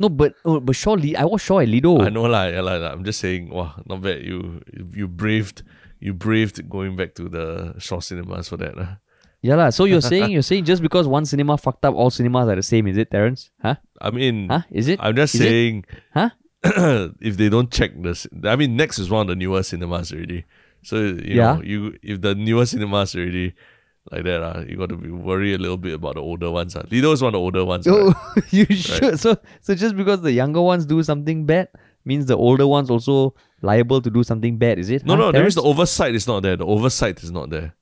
No, 0.00 0.08
but 0.08 0.32
oh, 0.48 0.60
but 0.60 0.74
Shaw, 0.74 0.94
Li- 0.96 1.14
I 1.14 1.24
watched 1.28 1.44
Shaw 1.44 1.60
at 1.60 1.68
Lido. 1.68 2.00
I 2.00 2.08
know 2.08 2.24
lah, 2.24 2.48
yeah 2.48 2.62
lah. 2.64 2.80
lah. 2.80 2.90
I'm 2.96 3.04
just 3.04 3.20
saying, 3.20 3.50
wow, 3.52 3.76
not 3.84 4.00
bad. 4.00 4.24
You 4.24 4.64
you 4.96 5.06
braved, 5.06 5.60
you 6.00 6.14
braved 6.16 6.56
going 6.72 6.96
back 6.96 7.12
to 7.20 7.28
the 7.28 7.74
Shaw 7.78 8.00
cinemas 8.00 8.48
for 8.48 8.56
that. 8.56 8.76
lah. 8.80 8.96
Yeah, 9.44 9.56
lah. 9.60 9.68
So 9.76 9.84
you're 9.84 10.00
saying 10.00 10.32
you're 10.32 10.42
saying 10.44 10.64
just 10.64 10.80
because 10.80 11.04
one 11.06 11.24
cinema 11.28 11.60
fucked 11.60 11.84
up, 11.84 11.92
all 11.94 12.08
cinemas 12.08 12.48
are 12.48 12.56
the 12.56 12.64
same, 12.64 12.88
is 12.88 12.96
it, 12.96 13.10
Terence? 13.12 13.50
Huh? 13.60 13.76
I 14.00 14.08
mean, 14.10 14.48
Huh? 14.48 14.64
Is 14.72 14.88
it? 14.88 14.96
I'm 15.04 15.12
just 15.16 15.34
Is 15.36 15.44
it? 15.44 15.52
saying, 15.52 15.84
Huh? 16.16 16.30
if 17.20 17.36
they 17.36 17.48
don't 17.52 17.70
check 17.70 17.92
this, 18.00 18.26
I 18.44 18.56
mean, 18.56 18.76
Nex 18.76 18.98
is 18.98 19.08
one 19.12 19.22
of 19.22 19.28
the 19.28 19.36
newer 19.36 19.62
cinemas 19.62 20.12
already. 20.16 20.44
So 20.82 20.96
you 20.96 21.36
Yeah. 21.36 21.56
know, 21.56 21.62
you 21.62 21.96
if 22.02 22.20
the 22.24 22.32
newer 22.34 22.64
cinemas 22.64 23.12
already 23.16 23.52
like 24.10 24.24
that, 24.24 24.42
uh, 24.42 24.64
you 24.68 24.76
got 24.76 24.88
to 24.90 24.96
be 24.96 25.10
worry 25.10 25.54
a 25.54 25.58
little 25.58 25.76
bit 25.76 25.94
about 25.94 26.14
the 26.16 26.20
older 26.22 26.50
ones. 26.50 26.74
Uh. 26.76 26.84
Lido 26.90 27.12
is 27.12 27.22
one 27.22 27.28
of 27.28 27.32
the 27.34 27.40
older 27.40 27.64
ones. 27.64 27.86
Oh, 27.90 28.12
right? 28.36 28.44
you 28.52 28.66
should. 28.74 29.18
So 29.20 29.36
so 29.60 29.74
just 29.74 29.96
because 29.96 30.20
the 30.22 30.32
younger 30.32 30.60
ones 30.60 30.86
do 30.86 31.02
something 31.02 31.46
bad 31.46 31.68
means 32.04 32.26
the 32.26 32.36
older 32.36 32.66
ones 32.66 32.90
also 32.90 33.34
liable 33.62 34.00
to 34.00 34.10
do 34.10 34.22
something 34.22 34.56
bad, 34.58 34.78
is 34.78 34.90
it? 34.90 35.04
No, 35.04 35.14
Huh, 35.16 35.20
no, 35.22 35.32
there 35.32 35.46
is 35.46 35.54
the 35.54 35.62
oversight 35.62 36.14
is 36.14 36.26
not 36.26 36.42
there. 36.42 36.56
The 36.56 36.66
oversight 36.66 37.22
is 37.22 37.30
not 37.30 37.50
there. 37.50 37.74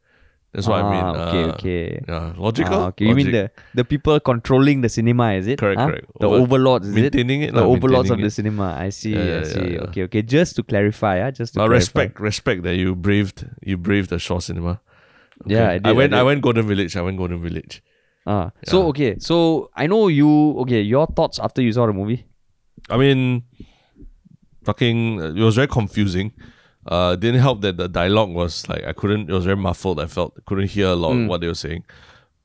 That's 0.53 0.67
what 0.67 0.83
I 0.83 0.91
mean. 0.91 1.05
Ah, 1.05 1.29
okay, 1.29 1.45
Uh, 1.45 1.53
okay. 1.53 2.01
Yeah, 2.09 2.33
logical. 2.39 2.75
Ah, 2.75 2.87
okay, 2.89 3.05
you 3.07 3.15
mean 3.15 3.31
the, 3.31 3.51
the 3.75 3.85
people 3.85 4.19
controlling 4.19 4.81
the 4.81 4.89
cinema, 4.89 5.33
is 5.35 5.47
it? 5.47 5.59
Correct, 5.59 5.79
Huh? 5.79 5.87
correct. 5.89 6.07
The 6.21 6.27
Over- 6.27 6.41
overlords, 6.43 6.89
is 6.89 6.97
it? 6.97 7.01
maintaining 7.03 7.43
it, 7.43 7.53
The 7.55 7.61
lah, 7.61 7.67
overlords 7.67 8.11
of 8.11 8.17
maintaining 8.19 8.23
the 8.23 8.27
it. 8.29 8.31
cinema. 8.31 8.77
I 8.81 8.89
see, 8.89 9.13
Yeah, 9.15 9.41
I 9.41 9.43
see. 9.45 9.61
yeah, 9.61 9.67
yeah. 9.69 9.81
Okay, 9.91 10.03
okay. 10.05 10.23
Just 10.23 10.57
to 10.57 10.63
clarify, 10.63 11.21
ah, 11.21 11.31
just 11.31 11.53
to 11.55 11.59
clarify. 11.61 11.75
respect, 11.77 12.19
respect 12.19 12.63
that 12.63 12.77
you 12.77 12.97
braved, 12.97 13.47
you 13.63 13.77
braved 13.77 14.09
the 14.09 14.19
Shaw 14.19 14.41
cinema. 14.41 14.81
Yeah, 15.47 15.71
I 15.71 15.79
did, 15.79 15.87
I 15.87 15.91
I 15.91 15.93
went, 15.93 16.15
I, 16.15 16.19
did. 16.19 16.25
went 16.27 16.41
Golden 16.43 16.67
Village. 16.67 16.97
I 16.97 17.03
went 17.03 17.17
Golden 17.19 17.41
Village. 17.41 17.83
Uh, 18.27 18.51
So 18.67 18.89
okay, 18.89 19.19
so 19.19 19.71
I 19.77 19.87
know 19.87 20.09
you. 20.09 20.59
Okay, 20.61 20.81
your 20.83 21.07
thoughts 21.07 21.39
after 21.39 21.63
you 21.63 21.73
saw 21.73 21.87
the 21.87 21.93
movie? 21.93 22.25
I 22.91 22.97
mean, 22.97 23.45
fucking, 24.65 25.21
it 25.37 25.43
was 25.43 25.57
very 25.57 25.69
confusing. 25.69 26.33
Uh, 26.87 27.17
didn't 27.17 27.41
help 27.41 27.61
that 27.61 27.77
the 27.77 27.89
dialogue 27.89 28.31
was 28.31 28.69
like 28.69 28.83
I 28.85 28.93
couldn't. 28.93 29.29
It 29.29 29.33
was 29.33 29.45
very 29.45 29.57
muffled. 29.57 30.01
I 30.01 30.07
felt 30.07 30.35
I 30.39 30.43
couldn't 30.47 30.69
hear 30.69 30.89
a 30.89 30.95
lot 30.97 31.13
Mm. 31.13 31.25
of 31.25 31.29
what 31.29 31.41
they 31.43 31.47
were 31.47 31.55
saying, 31.55 31.85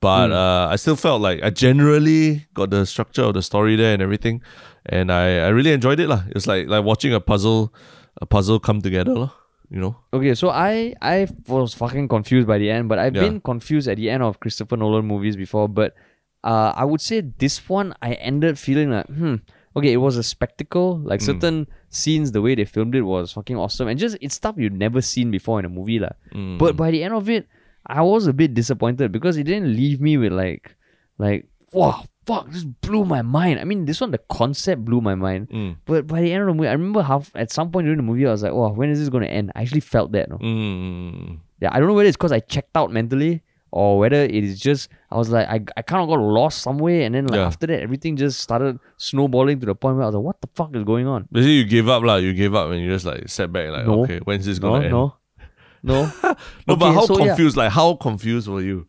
but 0.02 0.32
uh, 0.32 0.68
I 0.70 0.76
still 0.76 0.98
felt 0.98 1.22
like 1.22 1.41
I 1.41 1.50
generally 1.50 2.46
got 2.54 2.70
the 2.70 2.86
structure 2.86 3.24
of 3.24 3.36
the 3.36 3.41
story 3.41 3.76
there 3.78 3.94
and 3.94 4.02
everything, 4.02 4.41
and 4.86 5.12
I, 5.12 5.48
I 5.48 5.48
really 5.50 5.72
enjoyed 5.72 6.00
it 6.00 6.10
lah. 6.10 6.24
It's 6.36 6.46
like 6.46 6.68
like 6.68 6.84
watching 6.84 7.14
a 7.14 7.22
puzzle, 7.22 7.74
a 8.22 8.26
puzzle 8.26 8.60
come 8.60 8.82
together 8.82 9.14
lah. 9.16 9.32
You 9.74 9.82
know. 9.82 9.97
Okay, 10.13 10.38
so 10.38 10.53
I 10.53 10.93
I 11.01 11.26
was 11.49 11.74
fucking 11.74 12.05
confused 12.07 12.45
by 12.45 12.61
the 12.61 12.69
end, 12.69 12.86
but 12.93 12.99
I've 13.01 13.15
Yeah. 13.17 13.26
been 13.26 13.41
confused 13.41 13.89
at 13.89 13.97
the 13.97 14.05
end 14.13 14.21
of 14.21 14.38
Christopher 14.39 14.78
Nolan 14.78 15.01
movies 15.09 15.34
before. 15.36 15.65
But 15.67 15.97
uh, 16.45 16.78
I 16.78 16.86
would 16.86 17.01
say 17.01 17.26
this 17.26 17.57
one 17.67 17.97
I 18.05 18.13
ended 18.21 18.59
feeling 18.61 18.91
like 18.93 19.09
hmm. 19.09 19.41
Okay, 19.76 19.89
it 19.91 19.97
was 19.97 20.17
a 20.21 20.21
spectacle. 20.21 21.01
Like 21.01 21.21
Mm. 21.26 21.26
certain 21.26 21.57
scenes, 21.89 22.30
the 22.38 22.41
way 22.45 22.53
they 22.53 22.65
filmed 22.69 22.93
it 22.93 23.01
was 23.01 23.34
fucking 23.34 23.57
awesome, 23.57 23.89
and 23.89 23.97
just 23.97 24.13
it's 24.21 24.36
stuff 24.38 24.53
you'd 24.61 24.78
never 24.78 25.01
seen 25.01 25.32
before 25.34 25.57
in 25.57 25.65
a 25.65 25.74
movie, 25.74 25.97
lah. 25.97 26.13
Mm. 26.38 26.59
But 26.61 26.78
by 26.78 26.91
the 26.93 27.01
end 27.01 27.17
of 27.17 27.26
it, 27.26 27.49
I 27.82 28.05
was 28.05 28.28
a 28.30 28.34
bit 28.38 28.53
disappointed 28.53 29.09
because 29.11 29.41
it 29.41 29.49
didn't 29.49 29.74
leave 29.74 29.97
me 29.99 30.21
with 30.21 30.32
like, 30.32 30.78
like, 31.17 31.49
wow, 31.74 32.05
fuck, 32.26 32.49
this 32.51 32.63
blew 32.63 33.05
my 33.05 33.21
mind. 33.21 33.59
I 33.59 33.63
mean, 33.63 33.86
this 33.86 34.01
one, 34.01 34.11
the 34.11 34.17
concept 34.30 34.84
blew 34.86 35.01
my 35.01 35.15
mind. 35.15 35.49
Mm. 35.49 35.78
But 35.86 36.07
by 36.07 36.21
the 36.21 36.32
end 36.32 36.41
of 36.41 36.47
the 36.47 36.53
movie, 36.53 36.67
I 36.69 36.74
remember 36.74 37.01
how 37.01 37.24
at 37.36 37.51
some 37.51 37.71
point 37.71 37.86
during 37.86 37.97
the 37.97 38.03
movie, 38.03 38.26
I 38.28 38.32
was 38.32 38.43
like, 38.43 38.53
wow, 38.53 38.69
when 38.71 38.89
is 38.89 38.99
this 38.99 39.09
going 39.09 39.24
to 39.24 39.30
end? 39.30 39.51
I 39.55 39.61
actually 39.61 39.82
felt 39.82 40.11
that. 40.13 40.30
No? 40.30 40.38
Mm. 40.38 41.39
Yeah, 41.61 41.69
I 41.71 41.80
don't 41.80 41.88
know 41.88 41.93
whether 41.93 42.07
it's 42.07 42.17
because 42.17 42.32
I 42.32 42.39
checked 42.39 42.76
out 42.76 42.91
mentally 42.91 43.41
or 43.71 43.97
whether 43.97 44.17
it 44.17 44.32
is 44.43 44.59
just, 44.59 44.89
I 45.09 45.17
was 45.17 45.30
like, 45.30 45.47
I, 45.47 45.61
I 45.78 45.82
kind 45.82 46.01
of 46.03 46.09
got 46.09 46.19
lost 46.19 46.61
somewhere. 46.61 47.01
And 47.01 47.15
then 47.15 47.26
like 47.28 47.38
Yeah. 47.38 47.47
after 47.47 47.67
that, 47.67 47.82
everything 47.82 48.15
just 48.17 48.39
started 48.39 48.78
snowballing 48.97 49.59
to 49.61 49.65
the 49.65 49.76
point 49.76 49.95
where 49.95 50.03
I 50.03 50.07
was 50.07 50.15
like, 50.15 50.24
what 50.24 50.41
the 50.41 50.47
fuck 50.53 50.76
is 50.76 50.84
going 50.84 51.07
on? 51.07 51.28
Basically, 51.32 51.53
you 51.53 51.65
gave 51.65 51.88
up 51.89 52.03
lah. 52.03 52.17
You 52.17 52.34
gave 52.34 52.53
up 52.53 52.69
and 52.71 52.82
you 52.82 52.89
just 52.89 53.05
like 53.05 53.28
sat 53.30 53.51
back 53.51 53.69
like, 53.71 53.86
No. 53.88 54.03
okay, 54.03 54.19
when's 54.19 54.45
this 54.45 54.59
gonna 54.59 54.84
end? 54.84 54.91
no, 54.91 55.15
no. 55.82 56.11
No, 56.67 56.76
but 56.76 56.93
how 56.93 57.05
so 57.05 57.17
yeah. 57.19 57.28
confused? 57.28 57.57
Like, 57.57 57.71
how 57.71 57.95
confused 57.95 58.47
were 58.47 58.61
you? 58.61 58.88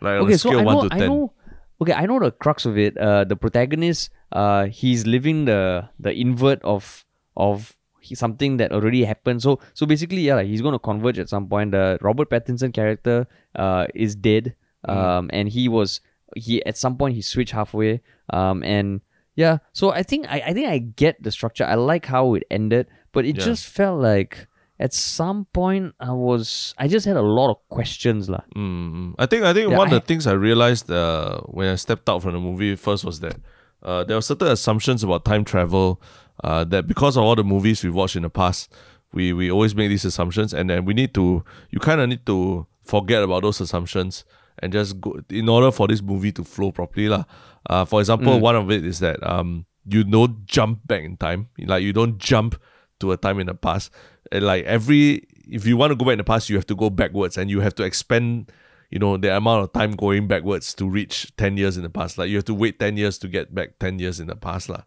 Like, 0.00 0.20
on 0.20 0.24
okay, 0.26 0.34
a 0.34 0.38
so 0.38 0.50
scale 0.50 0.60
I 0.60 0.64
one 0.64 0.74
know, 0.76 0.88
to 0.88 0.94
I 0.94 0.98
ten. 0.98 1.08
know. 1.08 1.32
Okay, 1.80 1.92
I 1.92 2.06
know 2.06 2.18
the 2.18 2.30
crux 2.30 2.64
of 2.64 2.78
it. 2.78 2.96
Uh, 2.96 3.24
the 3.24 3.36
protagonist, 3.36 4.10
uh, 4.32 4.66
he's 4.66 5.06
living 5.06 5.44
the 5.44 5.88
the 6.00 6.12
invert 6.12 6.62
of 6.62 7.04
of 7.36 7.76
something 8.14 8.56
that 8.58 8.72
already 8.72 9.04
happened. 9.04 9.42
So 9.42 9.60
so 9.74 9.84
basically, 9.84 10.22
yeah, 10.22 10.36
like, 10.36 10.46
he's 10.46 10.62
going 10.62 10.72
to 10.72 10.78
converge 10.78 11.18
at 11.18 11.28
some 11.28 11.48
point. 11.48 11.72
The 11.72 11.98
Robert 12.00 12.30
Pattinson 12.30 12.72
character, 12.72 13.26
uh, 13.54 13.86
is 13.94 14.14
dead. 14.16 14.54
Mm. 14.88 14.96
Um, 14.96 15.30
and 15.32 15.48
he 15.48 15.68
was 15.68 16.00
he 16.34 16.64
at 16.64 16.76
some 16.78 16.96
point 16.96 17.14
he 17.14 17.22
switched 17.22 17.52
halfway. 17.52 18.00
Um, 18.32 18.62
and 18.62 19.00
yeah, 19.34 19.58
so 19.72 19.90
I 19.90 20.02
think 20.02 20.26
I 20.32 20.40
I 20.46 20.52
think 20.54 20.68
I 20.68 20.78
get 20.78 21.22
the 21.22 21.30
structure. 21.30 21.64
I 21.64 21.74
like 21.74 22.06
how 22.06 22.34
it 22.34 22.44
ended, 22.50 22.86
but 23.12 23.24
it 23.26 23.36
Yeah. 23.36 23.44
just 23.44 23.66
felt 23.66 24.00
like. 24.00 24.46
At 24.78 24.92
some 24.92 25.46
point, 25.52 25.94
I 26.00 26.12
was 26.12 26.74
I 26.76 26.86
just 26.88 27.06
had 27.06 27.16
a 27.16 27.22
lot 27.22 27.50
of 27.50 27.56
questions, 27.68 28.28
lah. 28.28 28.44
Mm, 28.54 29.14
I 29.18 29.24
think 29.26 29.42
I 29.44 29.52
think 29.54 29.70
Yeah, 29.70 29.78
one 29.78 29.88
of 29.88 29.94
the 29.94 30.06
things 30.06 30.26
I 30.26 30.32
realized 30.32 30.90
uh, 30.90 31.40
when 31.46 31.68
I 31.68 31.76
stepped 31.76 32.08
out 32.08 32.22
from 32.22 32.32
the 32.32 32.40
movie 32.40 32.76
first 32.76 33.04
was 33.04 33.20
that 33.20 33.36
uh, 33.82 34.04
there 34.04 34.16
were 34.16 34.22
certain 34.22 34.48
assumptions 34.48 35.02
about 35.02 35.24
time 35.24 35.44
travel 35.44 36.00
uh, 36.44 36.64
that 36.64 36.86
because 36.86 37.16
of 37.16 37.24
all 37.24 37.34
the 37.34 37.44
movies 37.44 37.82
we've 37.82 37.94
watched 37.94 38.16
in 38.16 38.22
the 38.22 38.30
past, 38.30 38.72
we 39.12 39.32
we 39.32 39.50
always 39.50 39.74
make 39.74 39.88
these 39.88 40.04
assumptions, 40.04 40.52
and 40.52 40.68
then 40.68 40.84
we 40.84 40.92
need 40.92 41.14
to 41.14 41.42
you 41.70 41.78
kind 41.80 42.00
of 42.00 42.08
need 42.08 42.26
to 42.26 42.66
forget 42.84 43.22
about 43.22 43.42
those 43.42 43.60
assumptions 43.60 44.24
and 44.60 44.72
just 44.72 45.00
go 45.00 45.20
in 45.30 45.48
order 45.48 45.70
for 45.72 45.88
this 45.88 46.02
movie 46.02 46.32
to 46.32 46.44
flow 46.44 46.70
properly, 46.70 47.08
lah. 47.08 47.24
Uh, 47.68 47.84
for 47.84 48.00
example, 48.00 48.38
one 48.40 48.56
of 48.56 48.70
it 48.70 48.84
is 48.84 49.00
that 49.00 49.16
um 49.26 49.64
you 49.88 50.04
don't 50.04 50.44
jump 50.44 50.80
back 50.86 51.02
in 51.02 51.16
time, 51.16 51.48
like 51.64 51.82
you 51.82 51.92
don't 51.92 52.18
jump 52.18 52.60
to 53.00 53.12
a 53.12 53.16
time 53.16 53.38
in 53.40 53.46
the 53.46 53.54
past. 53.54 53.90
And 54.32 54.44
like 54.44 54.64
every 54.64 55.26
if 55.48 55.66
you 55.66 55.76
want 55.76 55.92
to 55.92 55.96
go 55.96 56.04
back 56.04 56.12
in 56.12 56.18
the 56.18 56.24
past, 56.24 56.50
you 56.50 56.56
have 56.56 56.66
to 56.66 56.74
go 56.74 56.90
backwards 56.90 57.38
and 57.38 57.50
you 57.50 57.60
have 57.60 57.74
to 57.76 57.84
expend, 57.84 58.50
you 58.90 58.98
know, 58.98 59.16
the 59.16 59.36
amount 59.36 59.62
of 59.64 59.72
time 59.72 59.92
going 59.92 60.26
backwards 60.26 60.74
to 60.74 60.88
reach 60.88 61.32
ten 61.36 61.56
years 61.56 61.76
in 61.76 61.82
the 61.82 61.90
past. 61.90 62.18
Like 62.18 62.28
you 62.30 62.36
have 62.36 62.44
to 62.46 62.54
wait 62.54 62.78
ten 62.78 62.96
years 62.96 63.18
to 63.18 63.28
get 63.28 63.54
back 63.54 63.78
ten 63.78 63.98
years 63.98 64.20
in 64.20 64.26
the 64.26 64.36
past. 64.36 64.68
lah. 64.68 64.82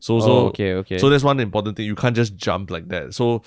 So 0.00 0.20
so 0.20 0.32
Oh, 0.32 0.46
okay, 0.48 0.74
okay. 0.74 0.98
So 0.98 1.08
that's 1.08 1.24
one 1.24 1.40
important 1.40 1.76
thing. 1.76 1.86
You 1.86 1.94
can't 1.94 2.16
just 2.16 2.36
jump 2.36 2.70
like 2.70 2.88
that. 2.88 3.14
So 3.14 3.42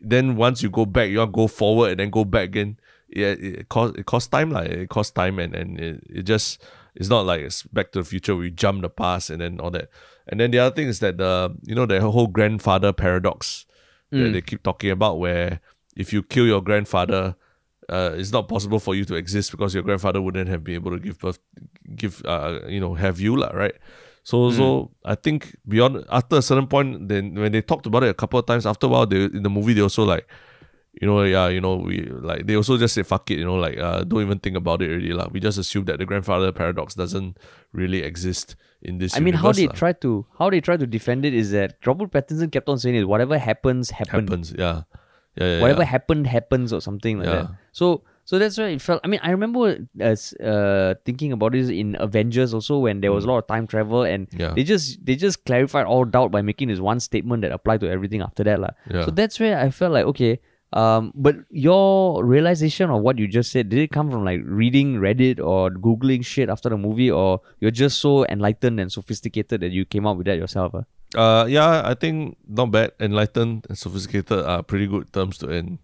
then 0.00 0.36
once 0.36 0.62
you 0.62 0.70
go 0.70 0.84
back, 0.86 1.08
you 1.10 1.18
want 1.18 1.32
to 1.32 1.36
go 1.36 1.46
forward 1.46 1.92
and 1.92 2.00
then 2.00 2.10
go 2.10 2.24
back 2.24 2.44
again. 2.44 2.78
Yeah, 3.08 3.34
it 3.38 3.68
costs 3.68 3.98
it 3.98 4.06
costs 4.06 4.28
time, 4.28 4.50
like 4.50 4.70
it 4.70 4.88
costs 4.88 5.12
time 5.12 5.38
and, 5.38 5.54
and 5.54 5.80
it, 5.80 6.02
it 6.08 6.22
just 6.22 6.62
it's 7.00 7.08
not 7.08 7.24
like 7.24 7.40
it's 7.40 7.62
back 7.72 7.92
to 7.92 8.00
the 8.00 8.04
future 8.04 8.34
you 8.44 8.50
jump 8.50 8.82
the 8.82 8.90
past 8.90 9.30
and 9.30 9.40
then 9.40 9.58
all 9.58 9.70
that. 9.70 9.88
And 10.28 10.38
then 10.38 10.50
the 10.52 10.58
other 10.60 10.74
thing 10.76 10.88
is 10.88 11.00
that 11.00 11.16
the 11.16 11.56
you 11.64 11.74
know 11.74 11.86
the 11.86 11.98
whole 12.00 12.26
grandfather 12.28 12.92
paradox 12.92 13.64
that 14.10 14.32
they 14.32 14.42
keep 14.42 14.62
talking 14.62 14.90
about 14.90 15.18
where 15.18 15.60
if 15.96 16.12
you 16.12 16.22
kill 16.22 16.46
your 16.46 16.60
grandfather 16.60 17.34
uh, 17.88 18.12
it's 18.14 18.32
not 18.32 18.48
possible 18.48 18.78
for 18.78 18.94
you 18.94 19.04
to 19.06 19.14
exist 19.14 19.50
because 19.50 19.74
your 19.74 19.82
grandfather 19.82 20.20
wouldn't 20.20 20.48
have 20.48 20.62
been 20.62 20.74
able 20.76 20.92
to 20.92 20.98
give 20.98 21.18
birth 21.18 21.38
give 21.96 22.22
uh, 22.26 22.60
you 22.68 22.80
know 22.80 22.94
have 22.94 23.18
you 23.18 23.34
lah, 23.36 23.50
right? 23.54 23.74
So 24.22 24.50
so 24.52 24.90
i 25.04 25.14
think 25.14 25.56
beyond 25.66 26.04
after 26.10 26.36
a 26.36 26.42
certain 26.42 26.66
point 26.66 27.08
then 27.08 27.34
when 27.34 27.52
they 27.52 27.62
talked 27.62 27.86
about 27.86 28.04
it 28.04 28.10
a 28.10 28.14
couple 28.14 28.38
of 28.38 28.44
times 28.46 28.66
after 28.66 28.86
a 28.86 28.90
while 28.90 29.06
they 29.06 29.24
in 29.24 29.42
the 29.42 29.48
movie 29.50 29.72
they 29.72 29.80
also 29.80 30.04
like 30.04 30.28
you 31.00 31.06
know 31.08 31.22
yeah 31.22 31.48
you 31.48 31.60
know 31.60 31.76
we 31.76 32.02
like 32.30 32.46
they 32.46 32.54
also 32.56 32.76
just 32.76 32.94
say 32.94 33.02
fuck 33.02 33.30
it 33.30 33.38
you 33.38 33.44
know 33.44 33.56
like 33.56 33.78
uh, 33.78 34.04
don't 34.04 34.22
even 34.22 34.38
think 34.38 34.56
about 34.56 34.82
it 34.82 34.90
already 34.90 35.12
like 35.12 35.30
we 35.32 35.40
just 35.40 35.58
assume 35.58 35.84
that 35.86 35.98
the 35.98 36.04
grandfather 36.04 36.52
paradox 36.52 36.94
doesn't 36.94 37.38
really 37.72 38.02
exist 38.02 38.54
in 38.82 38.98
this 38.98 39.16
I 39.16 39.20
mean, 39.20 39.34
how 39.34 39.52
they 39.52 39.66
try 39.68 39.92
to 40.04 40.26
how 40.38 40.48
they 40.50 40.60
try 40.60 40.76
to 40.76 40.86
defend 40.86 41.24
it 41.24 41.34
is 41.34 41.50
that 41.52 41.76
Robert 41.86 42.10
Pattinson 42.12 42.50
kept 42.52 42.68
on 42.68 42.78
saying 42.78 42.96
it. 42.96 43.04
Whatever 43.08 43.36
happens, 43.38 43.90
happen. 43.90 44.26
happens 44.26 44.54
yeah 44.56 44.82
yeah, 45.36 45.46
yeah, 45.56 45.60
Whatever 45.62 45.82
yeah. 45.82 45.86
happened, 45.86 46.26
happens, 46.26 46.72
or 46.72 46.80
something 46.80 47.18
like 47.20 47.28
Yeah. 47.28 47.34
that. 47.42 47.50
So, 47.72 48.02
so 48.24 48.38
that's 48.38 48.58
why 48.58 48.64
it 48.76 48.82
felt. 48.82 49.00
I 49.04 49.08
mean, 49.08 49.20
I 49.22 49.30
remember 49.30 49.86
as 50.00 50.32
uh 50.34 50.94
thinking 51.04 51.30
about 51.32 51.52
this 51.52 51.68
in 51.68 51.96
Avengers 52.00 52.52
also 52.52 52.78
when 52.78 53.00
there 53.00 53.12
was 53.12 53.24
a 53.24 53.28
lot 53.28 53.38
of 53.38 53.46
time 53.46 53.66
travel 53.66 54.02
and 54.02 54.28
Mm. 54.30 54.38
Yeah. 54.40 54.52
they 54.56 54.64
just 54.64 55.04
they 55.06 55.14
just 55.14 55.44
clarified 55.44 55.86
all 55.86 56.04
doubt 56.04 56.30
by 56.32 56.42
making 56.42 56.68
this 56.68 56.80
one 56.80 57.00
statement 57.00 57.42
that 57.42 57.52
applied 57.52 57.80
to 57.80 57.88
everything 57.88 58.22
after 58.22 58.42
that 58.44 58.58
lah. 58.60 58.70
Yeah. 58.90 59.04
So 59.04 59.12
that's 59.12 59.38
where 59.38 59.56
I 59.58 59.70
felt 59.70 59.92
like 59.92 60.04
okay. 60.16 60.40
Um, 60.72 61.12
but 61.16 61.36
your 61.50 62.24
realization 62.24 62.90
of 62.90 63.02
what 63.02 63.18
you 63.18 63.26
just 63.26 63.50
said, 63.50 63.68
did 63.70 63.80
it 63.80 63.90
come 63.90 64.10
from 64.10 64.24
like 64.24 64.40
reading 64.44 64.96
Reddit 64.96 65.40
or 65.40 65.70
Googling 65.70 66.24
shit 66.24 66.48
after 66.48 66.68
the 66.68 66.78
movie, 66.78 67.10
or 67.10 67.40
you're 67.58 67.72
just 67.72 67.98
so 67.98 68.24
enlightened 68.26 68.78
and 68.78 68.90
sophisticated 68.90 69.60
that 69.62 69.72
you 69.72 69.84
came 69.84 70.06
up 70.06 70.16
with 70.16 70.26
that 70.26 70.38
yourself? 70.38 70.74
ah? 70.74 70.84
Uh, 71.18 71.44
yeah, 71.46 71.82
I 71.84 71.94
think 71.94 72.38
not 72.46 72.70
bad. 72.70 72.92
Enlightened 73.00 73.66
and 73.68 73.76
sophisticated 73.76 74.46
are 74.46 74.62
pretty 74.62 74.86
good 74.86 75.12
terms 75.12 75.38
to 75.38 75.50
end 75.50 75.78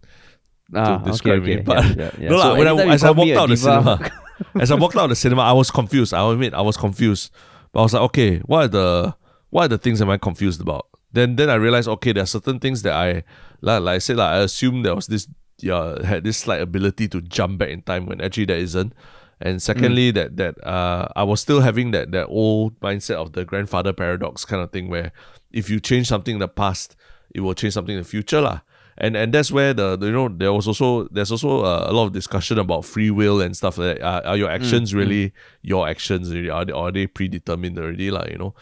Ah, 0.75 0.97
to 0.97 1.11
describe 1.11 1.41
okay, 1.41 1.57
me. 1.57 1.61
But 1.61 1.83
yeah, 1.83 1.93
yeah, 1.97 2.11
yeah. 2.19 2.29
no, 2.31 2.41
So 2.41 2.55
when 2.55 2.67
I, 2.67 2.93
as 2.93 3.03
I 3.03 3.11
walked 3.11 3.31
out 3.31 3.43
of 3.45 3.49
the 3.49 3.57
cinema, 3.57 4.11
as 4.59 4.71
I 4.71 4.75
walked 4.75 4.95
out 4.95 5.03
of 5.05 5.09
the 5.09 5.15
cinema, 5.15 5.41
I 5.43 5.53
was 5.53 5.71
confused. 5.71 6.13
I'll 6.13 6.31
admit, 6.31 6.53
I 6.53 6.61
was 6.61 6.77
confused. 6.77 7.31
But 7.71 7.79
I 7.79 7.83
was 7.83 7.93
like, 7.93 8.03
okay, 8.03 8.39
what 8.39 8.65
are 8.65 8.67
the 8.67 9.15
what 9.49 9.65
are 9.65 9.67
the 9.67 9.77
things 9.77 10.01
am 10.01 10.09
I 10.09 10.17
confused 10.17 10.61
about? 10.61 10.87
Then 11.11 11.35
then 11.35 11.49
I 11.49 11.55
realized, 11.55 11.87
okay, 11.87 12.11
there 12.11 12.23
are 12.23 12.27
certain 12.27 12.59
things 12.59 12.81
that 12.83 12.93
I 12.93 13.23
like, 13.67 13.83
like 13.83 13.95
I 13.95 13.99
said, 13.99 14.17
like 14.17 14.33
I 14.33 14.37
assumed 14.39 14.85
there 14.85 14.95
was 14.95 15.07
this 15.07 15.27
yeah 15.59 16.05
had 16.05 16.23
this 16.23 16.37
slight 16.37 16.61
ability 16.61 17.07
to 17.09 17.21
jump 17.21 17.59
back 17.59 17.69
in 17.69 17.81
time 17.81 18.05
when 18.05 18.21
actually 18.21 18.45
there 18.45 18.57
isn't. 18.59 18.93
And 19.39 19.61
secondly, 19.61 20.09
that 20.11 20.37
that 20.37 20.55
uh, 20.65 21.09
I 21.15 21.23
was 21.23 21.41
still 21.41 21.61
having 21.61 21.91
that 21.91 22.11
that 22.11 22.25
old 22.25 22.79
mindset 22.79 23.15
of 23.15 23.33
the 23.33 23.45
grandfather 23.45 23.93
paradox 23.93 24.45
kind 24.45 24.63
of 24.63 24.71
thing, 24.71 24.89
where 24.89 25.11
if 25.51 25.69
you 25.69 25.79
change 25.79 26.07
something 26.07 26.35
in 26.35 26.39
the 26.39 26.47
past, 26.47 26.95
it 27.35 27.41
will 27.41 27.53
change 27.53 27.73
something 27.75 27.95
in 27.95 28.01
the 28.01 28.07
future, 28.07 28.41
lah. 28.41 28.61
And 28.99 29.15
and 29.15 29.29
that's 29.31 29.51
where 29.51 29.75
the, 29.77 29.95
you 30.01 30.11
know 30.11 30.27
there 30.27 30.51
was 30.51 30.65
also 30.65 31.07
there's 31.13 31.31
also 31.31 31.61
uh, 31.61 31.85
a 31.85 31.93
lot 31.93 32.09
of 32.09 32.13
discussion 32.13 32.57
about 32.57 32.83
free 32.83 33.11
will 33.11 33.41
and 33.41 33.55
stuff 33.55 33.77
like 33.77 33.99
that. 33.99 34.03
Are, 34.03 34.33
are 34.33 34.37
your 34.37 34.49
actions 34.49 34.89
really 34.93 35.33
your 35.61 35.87
actions? 35.87 36.33
Really? 36.33 36.49
Are 36.49 36.65
they 36.65 36.73
are 36.73 36.91
they 36.91 37.05
predetermined 37.05 37.77
already, 37.77 38.09
lah? 38.09 38.25
You 38.25 38.37
know. 38.41 38.55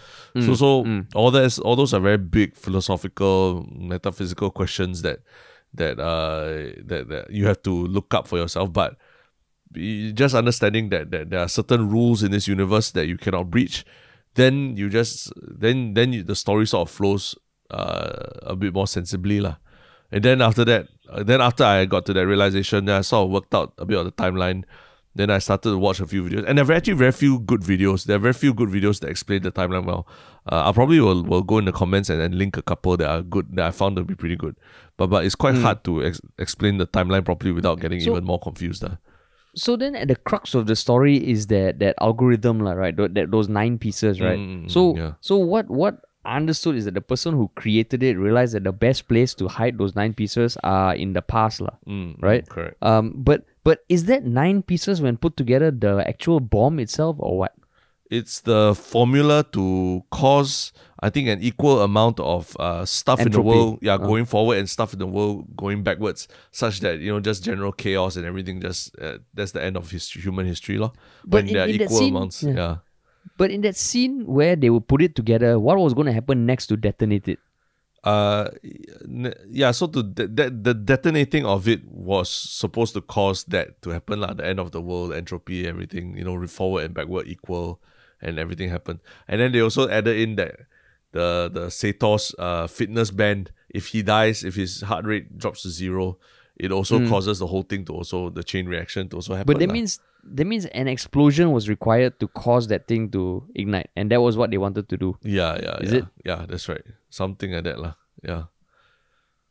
So 0.43 0.53
so 0.55 0.67
all 1.15 1.31
that's 1.31 1.57
all 1.59 1.77
those 1.77 1.93
are 1.95 2.03
very 2.03 2.19
big 2.19 2.57
philosophical, 2.59 3.63
metaphysical 3.71 4.51
questions 4.51 5.03
that 5.03 5.23
that 5.71 5.99
uh 6.03 6.75
that, 6.83 7.07
that 7.07 7.31
you 7.31 7.47
have 7.47 7.63
to 7.63 7.71
look 7.71 8.13
up 8.13 8.27
for 8.27 8.35
yourself, 8.37 8.73
but 8.73 8.99
just 10.13 10.35
understanding 10.35 10.89
that, 10.89 11.11
that 11.11 11.29
there 11.29 11.39
are 11.39 11.47
certain 11.47 11.89
rules 11.89 12.23
in 12.23 12.31
this 12.31 12.47
universe 12.47 12.91
that 12.91 13.07
you 13.07 13.17
cannot 13.17 13.49
breach, 13.49 13.85
then 14.35 14.75
you 14.75 14.89
just 14.89 15.31
then 15.39 15.93
then 15.95 16.11
you, 16.11 16.23
the 16.23 16.35
story 16.35 16.67
sort 16.67 16.87
of 16.87 16.93
flows 16.93 17.35
uh, 17.71 18.35
a 18.43 18.55
bit 18.55 18.73
more 18.73 18.87
sensibly 18.87 19.39
lah. 19.39 19.55
And 20.11 20.23
then 20.23 20.41
after 20.41 20.63
that, 20.65 20.87
uh, 21.09 21.23
then 21.23 21.41
after 21.41 21.63
I 21.63 21.85
got 21.85 22.05
to 22.07 22.13
that 22.13 22.25
realization, 22.27 22.85
then 22.85 22.97
I 22.97 23.01
sort 23.01 23.25
of 23.25 23.31
worked 23.31 23.53
out 23.53 23.73
a 23.77 23.85
bit 23.85 23.97
of 23.97 24.05
the 24.05 24.11
timeline. 24.11 24.63
Then 25.17 25.29
I 25.29 25.39
started 25.39 25.69
to 25.69 25.77
watch 25.77 26.01
a 26.01 26.07
few 26.07 26.23
videos, 26.23 26.43
and 26.45 26.57
there 26.57 26.65
are 26.69 26.73
actually 26.73 26.93
very 26.95 27.13
few 27.13 27.39
good 27.39 27.61
videos. 27.61 28.03
There 28.03 28.17
are 28.17 28.19
very 28.19 28.33
few 28.33 28.53
good 28.53 28.67
videos 28.67 28.99
that 28.99 29.09
explain 29.09 29.43
the 29.43 29.51
timeline 29.51 29.85
well. 29.85 30.05
Uh, 30.51 30.67
I 30.69 30.73
probably 30.73 30.99
will, 30.99 31.23
will 31.23 31.41
go 31.41 31.57
in 31.57 31.63
the 31.63 31.71
comments 31.71 32.09
and, 32.09 32.21
and 32.21 32.35
link 32.35 32.57
a 32.57 32.61
couple 32.61 32.97
that 32.97 33.07
are 33.09 33.21
good 33.21 33.47
that 33.55 33.65
I 33.65 33.71
found 33.71 33.95
to 33.95 34.03
be 34.03 34.13
pretty 34.13 34.35
good. 34.35 34.57
But 34.97 35.07
but 35.07 35.23
it's 35.25 35.33
quite 35.35 35.55
hard 35.55 35.85
to 35.85 36.03
ex- 36.03 36.19
explain 36.37 36.79
the 36.79 36.85
timeline 36.87 37.23
properly 37.23 37.53
without 37.53 37.79
getting 37.79 38.01
So- 38.01 38.11
even 38.11 38.25
more 38.25 38.39
confused. 38.39 38.83
Uh. 38.83 38.97
so 39.55 39.77
then 39.77 39.95
at 39.95 40.09
the 40.09 40.17
crux 40.17 40.53
of 40.53 40.67
the 40.67 40.75
story 40.75 41.15
is 41.15 41.47
that 41.47 41.79
that 41.79 41.95
algorithm, 42.01 42.59
lah, 42.59 42.73
right? 42.73 42.95
That 42.97 43.31
those 43.31 43.47
nine 43.47 43.77
pieces, 43.77 44.19
right? 44.19 44.37
Mm, 44.37 44.69
so 44.69 44.97
yeah. 44.97 45.13
so 45.21 45.37
what 45.37 45.69
what 45.69 45.95
understood 46.25 46.75
is 46.75 46.85
that 46.85 46.93
the 46.93 47.01
person 47.01 47.33
who 47.33 47.49
created 47.55 48.03
it 48.03 48.17
realized 48.17 48.53
that 48.53 48.63
the 48.63 48.71
best 48.73 49.07
place 49.07 49.33
to 49.35 49.47
hide 49.47 49.77
those 49.77 49.95
nine 49.95 50.13
pieces 50.13 50.57
are 50.63 50.95
in 50.95 51.13
the 51.13 51.21
past, 51.21 51.61
lah. 51.61 51.75
Mm, 51.87 52.15
mm, 52.17 52.21
Right. 52.21 52.47
Correct. 52.47 52.75
Um, 52.81 53.13
but 53.15 53.45
but 53.63 53.83
is 53.89 54.05
that 54.05 54.25
nine 54.25 54.61
pieces 54.61 55.01
when 55.01 55.17
put 55.17 55.37
together 55.37 55.71
the 55.71 56.03
actual 56.07 56.39
bomb 56.39 56.79
itself 56.79 57.15
or 57.19 57.37
what? 57.37 57.53
It's 58.11 58.41
the 58.41 58.75
formula 58.77 59.43
to 59.53 60.03
cause, 60.11 60.71
I 61.01 61.09
think, 61.09 61.27
an 61.27 61.41
equal 61.41 61.81
amount 61.81 62.19
of 62.19 62.55
uh, 62.59 62.85
stuff 62.85 63.19
in 63.19 63.31
the 63.31 63.41
world, 63.41 63.79
yeah, 63.81 63.95
Oh. 63.99 64.05
going 64.05 64.25
forward 64.25 64.59
and 64.59 64.69
stuff 64.69 64.93
in 64.93 64.99
the 64.99 65.07
world 65.09 65.57
going 65.57 65.81
backwards, 65.81 66.27
such 66.51 66.81
that 66.81 66.99
you 66.99 67.11
know 67.11 67.19
just 67.19 67.43
general 67.43 67.71
chaos 67.73 68.15
and 68.15 68.23
everything. 68.23 68.61
Just 68.61 68.93
uh, 69.01 69.17
that's 69.33 69.53
the 69.53 69.63
end 69.63 69.75
of 69.75 69.89
his, 69.89 70.07
human 70.11 70.45
history, 70.45 70.77
lor. 70.77 70.93
But 71.25 71.37
When 71.37 71.47
in- 71.47 71.53
there 71.57 71.65
are 71.65 71.67
equal 71.67 71.97
scene- 71.97 72.15
amounts, 72.15 72.43
yeah. 72.43 72.53
yeah. 72.53 72.75
But 73.37 73.51
in 73.51 73.61
that 73.61 73.75
scene 73.75 74.25
where 74.25 74.55
they 74.55 74.69
would 74.69 74.87
put 74.87 75.01
it 75.01 75.15
together, 75.15 75.59
what 75.59 75.77
was 75.77 75.93
going 75.93 76.07
to 76.07 76.13
happen 76.13 76.45
next 76.45 76.67
to 76.67 76.77
detonate 76.77 77.27
it? 77.27 77.39
Uh, 78.05 78.49
yeah. 79.49 79.71
So 79.71 79.87
to 79.87 80.03
de- 80.03 80.27
de- 80.27 80.51
the 80.51 80.73
detonating 80.73 81.43
of 81.45 81.67
it 81.67 81.83
was 81.89 82.29
supposed 82.29 82.93
to 82.93 83.01
cause 83.01 83.43
that 83.45 83.81
to 83.81 83.89
happen, 83.89 84.21
lah. 84.21 84.33
The 84.33 84.45
end 84.45 84.59
of 84.59 84.71
the 84.71 84.79
world, 84.79 85.11
entropy, 85.11 85.67
everything. 85.67 86.15
You 86.15 86.23
know, 86.23 86.37
forward 86.45 86.85
and 86.85 86.93
backward 86.93 87.27
equal, 87.27 87.81
and 88.21 88.37
everything 88.37 88.69
happened. 88.69 88.99
And 89.27 89.41
then 89.41 89.51
they 89.51 89.59
also 89.59 89.89
added 89.89 90.21
in 90.21 90.35
that 90.37 90.69
the 91.13 91.49
the 91.51 91.73
Sator's 91.73 92.35
uh 92.37 92.67
fitness 92.67 93.09
band. 93.09 93.49
If 93.73 93.87
he 93.87 94.03
dies, 94.03 94.45
if 94.45 94.53
his 94.53 94.81
heart 94.81 95.05
rate 95.05 95.37
drops 95.37 95.63
to 95.63 95.69
zero, 95.69 96.19
it 96.55 96.71
also 96.71 97.01
causes 97.09 97.39
the 97.39 97.47
whole 97.47 97.63
thing 97.63 97.83
to 97.85 97.93
also 97.93 98.29
the 98.29 98.43
chain 98.43 98.67
reaction 98.69 99.09
to 99.09 99.17
also 99.17 99.33
happen. 99.33 99.51
But 99.51 99.59
that 99.59 99.67
lah. 99.67 99.73
means 99.73 99.99
that 100.25 100.45
means 100.45 100.65
an 100.65 100.87
explosion 100.87 101.51
was 101.51 101.69
required 101.69 102.19
to 102.19 102.27
cause 102.27 102.67
that 102.67 102.87
thing 102.87 103.09
to 103.11 103.45
ignite, 103.55 103.89
and 103.95 104.09
that 104.11 104.21
was 104.21 104.35
what 104.37 104.49
they 104.51 104.57
wanted 104.57 104.89
to 104.89 104.97
do. 104.97 105.17
yeah, 105.21 105.57
yeah, 105.61 105.77
Is 105.81 105.91
yeah, 105.93 105.97
it? 105.99 106.05
yeah. 106.25 106.45
That's 106.47 106.67
right. 106.67 106.81
Something 107.09 107.51
like 107.53 107.63
that, 107.65 107.79
lah. 107.79 107.93
Yeah. 108.23 108.43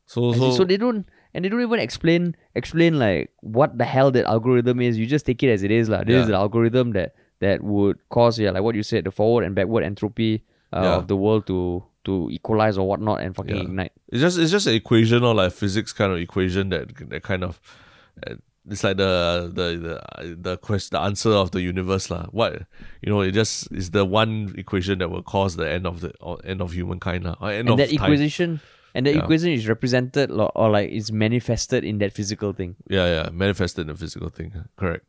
So 0.07 0.33
so, 0.33 0.51
so 0.53 0.64
they 0.64 0.77
don't 0.77 1.07
and 1.33 1.45
they 1.45 1.49
don't 1.49 1.62
even 1.62 1.81
explain 1.81 2.37
explain 2.55 2.99
like 2.99 3.31
what 3.41 3.79
the 3.79 3.85
hell 3.85 4.11
that 4.12 4.27
algorithm 4.27 4.81
is. 4.81 4.99
You 4.99 5.07
just 5.07 5.25
take 5.27 5.43
it 5.43 5.49
as 5.51 5.62
it 5.62 5.70
is, 5.70 5.89
like. 5.89 6.07
This 6.07 6.14
is 6.22 6.29
Yeah. 6.29 6.37
the 6.37 6.37
algorithm 6.37 6.93
that 6.93 7.14
that 7.41 7.62
would 7.62 7.99
cause 8.11 8.39
yeah, 8.39 8.51
like 8.51 8.62
what 8.62 8.75
you 8.75 8.83
said, 8.83 9.05
the 9.05 9.11
forward 9.11 9.45
and 9.45 9.55
backward 9.55 9.85
entropy 9.85 10.45
uh, 10.72 10.81
Yeah. 10.83 10.95
of 10.97 11.09
the 11.09 11.16
world 11.16 11.47
to 11.47 11.85
to 12.05 12.29
equalize 12.31 12.77
or 12.77 12.87
whatnot 12.87 13.22
and 13.22 13.35
fucking 13.35 13.57
Yeah. 13.57 13.62
ignite. 13.62 13.93
It's 14.12 14.20
just 14.20 14.39
it's 14.39 14.51
just 14.51 14.66
an 14.66 14.75
equation 14.75 15.25
or 15.25 15.35
like 15.35 15.53
physics 15.53 15.93
kind 15.93 16.12
of 16.12 16.18
equation 16.18 16.68
that 16.68 16.93
that 17.09 17.22
kind 17.22 17.43
of 17.45 17.61
uh, 18.27 18.35
it's 18.70 18.82
like 18.82 18.96
the 18.96 19.50
the 19.52 19.66
the 20.20 20.36
the 20.36 20.56
quest 20.56 20.90
the 20.92 21.00
answer 21.00 21.30
of 21.32 21.50
the 21.50 21.60
universe 21.60 22.10
lah. 22.10 22.26
What 22.32 22.62
you 23.02 23.10
know, 23.12 23.20
it 23.20 23.32
just 23.32 23.70
is 23.72 23.90
the 23.90 24.04
one 24.04 24.54
equation 24.56 24.98
that 25.00 25.10
will 25.10 25.22
cause 25.22 25.56
the 25.56 25.68
end 25.70 25.86
of 25.86 26.00
the 26.00 26.12
or 26.20 26.38
end 26.44 26.60
of 26.62 26.72
humankind 26.72 27.24
lah. 27.24 27.36
Or 27.40 27.50
end 27.50 27.68
And 27.68 27.70
of 27.70 27.76
that 27.78 27.90
time. 27.90 28.12
equation 28.12 28.60
and 28.94 29.06
that 29.06 29.14
Yeah. 29.14 29.24
equation 29.24 29.50
is 29.50 29.68
represented 29.68 30.30
lo- 30.30 30.52
or 30.54 30.70
like 30.70 30.88
is 30.90 31.12
manifested 31.12 31.84
in 31.84 31.98
that 31.98 32.12
physical 32.12 32.52
thing. 32.52 32.76
Yeah, 32.88 33.06
yeah, 33.06 33.28
manifested 33.30 33.82
in 33.82 33.88
the 33.88 33.98
physical 34.00 34.30
thing. 34.30 34.52
Correct. 34.76 35.04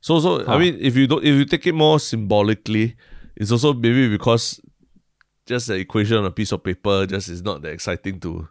So 0.00 0.20
so 0.20 0.46
I 0.46 0.58
mean, 0.58 0.76
if 0.80 0.94
you 0.96 1.06
don't 1.08 1.24
if 1.24 1.34
you 1.34 1.44
take 1.44 1.66
it 1.66 1.74
more 1.74 1.98
symbolically, 1.98 2.94
it's 3.34 3.50
also 3.50 3.72
maybe 3.74 4.08
because 4.08 4.60
just 5.46 5.66
the 5.66 5.74
equation 5.74 6.18
on 6.18 6.26
a 6.26 6.30
piece 6.30 6.52
of 6.52 6.62
paper 6.62 7.06
just 7.06 7.28
is 7.28 7.42
not 7.42 7.62
that 7.62 7.72
exciting 7.72 8.20
to 8.20 8.46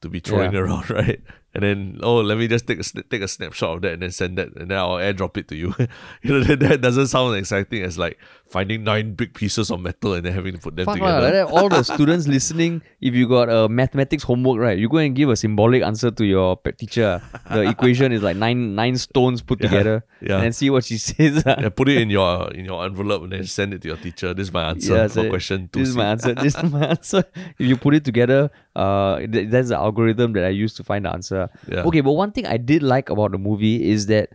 to 0.00 0.08
be 0.08 0.18
throwing 0.18 0.52
Yeah. 0.52 0.60
around, 0.66 0.90
right? 0.90 1.20
And 1.54 1.62
then 1.62 1.98
oh, 2.02 2.16
let 2.20 2.36
me 2.36 2.46
just 2.46 2.66
take 2.66 2.78
a 2.78 2.82
take 2.84 3.22
a 3.22 3.26
snapshot 3.28 3.76
of 3.76 3.82
that 3.82 3.94
and 3.94 4.02
then 4.02 4.10
send 4.12 4.36
that, 4.36 4.54
and 4.56 4.70
then 4.70 4.76
I'll 4.78 4.96
airdrop 5.00 5.36
it 5.38 5.48
to 5.48 5.56
you. 5.56 5.74
you 6.22 6.34
know 6.34 6.40
that, 6.44 6.60
that 6.60 6.80
doesn't 6.82 7.06
sound 7.08 7.36
exciting 7.36 7.82
as 7.82 7.96
like 7.98 8.18
finding 8.46 8.84
nine 8.84 9.14
big 9.14 9.32
pieces 9.34 9.70
of 9.70 9.80
metal 9.80 10.12
and 10.14 10.24
then 10.26 10.32
having 10.34 10.52
to 10.54 10.58
put 10.58 10.76
them 10.76 10.84
Fuck 10.86 10.96
together. 10.96 11.20
like 11.22 11.32
that, 11.32 11.46
all 11.46 11.68
the 11.70 11.82
students 11.94 12.26
listening, 12.28 12.82
if 13.00 13.14
you 13.14 13.26
got 13.28 13.48
a 13.48 13.68
mathematics 13.68 14.22
homework, 14.24 14.58
right, 14.58 14.78
you 14.78 14.88
go 14.90 14.98
and 14.98 15.16
give 15.16 15.30
a 15.30 15.36
symbolic 15.36 15.82
answer 15.82 16.10
to 16.10 16.24
your 16.24 16.56
teacher. 16.78 17.20
The 17.50 17.62
equation 17.62 18.12
is 18.12 18.22
like 18.22 18.36
nine 18.36 18.74
nine 18.74 18.96
stones 18.96 19.40
put 19.40 19.62
Yeah, 19.62 19.68
together, 19.70 20.04
yeah. 20.20 20.42
and 20.42 20.54
see 20.54 20.68
what 20.68 20.84
she 20.84 20.98
says. 21.08 21.42
ah. 21.46 21.56
Yeah, 21.58 21.70
put 21.70 21.88
it 21.88 21.96
in 21.96 22.10
your 22.10 22.52
in 22.52 22.66
your 22.66 22.84
envelope 22.84 23.22
and 23.22 23.32
then 23.32 23.44
send 23.46 23.72
it 23.72 23.80
to 23.82 23.88
your 23.88 23.96
teacher. 23.96 24.34
This 24.34 24.48
is 24.48 24.52
my 24.52 24.68
answer 24.68 24.94
Yeah, 24.94 25.08
for 25.08 25.14
so 25.24 25.28
question 25.30 25.68
two. 25.72 25.80
This 25.80 25.88
is 25.88 25.96
my 25.96 26.06
answer. 26.10 26.34
This 26.34 26.54
is 26.54 26.70
my 26.70 26.86
answer. 26.88 27.24
If 27.58 27.66
you 27.66 27.76
put 27.76 27.94
it 27.94 28.04
together, 28.04 28.50
uh, 28.76 29.18
th- 29.20 29.48
that's 29.50 29.70
the 29.70 29.76
algorithm 29.76 30.34
that 30.34 30.44
I 30.44 30.50
use 30.50 30.74
to 30.74 30.84
find 30.84 31.04
the 31.06 31.10
answer. 31.10 31.37
Yeah. 31.70 31.86
Okay, 31.88 32.02
but 32.02 32.12
one 32.18 32.32
thing 32.34 32.46
I 32.46 32.56
did 32.58 32.82
like 32.82 33.08
about 33.14 33.32
the 33.32 33.38
movie 33.38 33.78
is 33.94 34.06
that, 34.10 34.30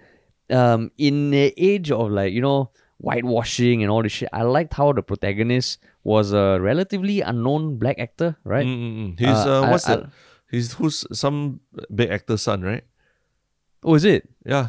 um, 0.49 0.91
in 0.97 1.32
the 1.36 1.51
age 1.58 1.91
of 1.91 2.12
like 2.12 2.32
you 2.34 2.41
know 2.41 2.72
whitewashing 3.04 3.82
and 3.84 3.91
all 3.91 4.04
this 4.04 4.12
shit, 4.16 4.30
I 4.32 4.43
liked 4.43 4.74
how 4.74 4.91
the 4.93 5.04
protagonist 5.04 5.80
was 6.04 6.32
a 6.34 6.60
relatively 6.62 7.20
unknown 7.22 7.78
black 7.78 7.99
actor, 7.99 8.36
right? 8.43 8.66
Mm-mm-mm. 8.66 9.20
He's 9.20 9.28
Uh, 9.43 9.64
uh, 9.64 9.70
what's 9.72 9.88
I- 9.88 9.95
that? 9.97 10.10
He's 10.54 10.74
who's 10.78 11.04
some 11.12 11.60
big 11.93 12.12
actor's 12.14 12.41
son, 12.45 12.62
right? 12.62 12.84
Oh, 13.84 13.95
is 13.95 14.06
it? 14.06 14.30
Yeah. 14.45 14.68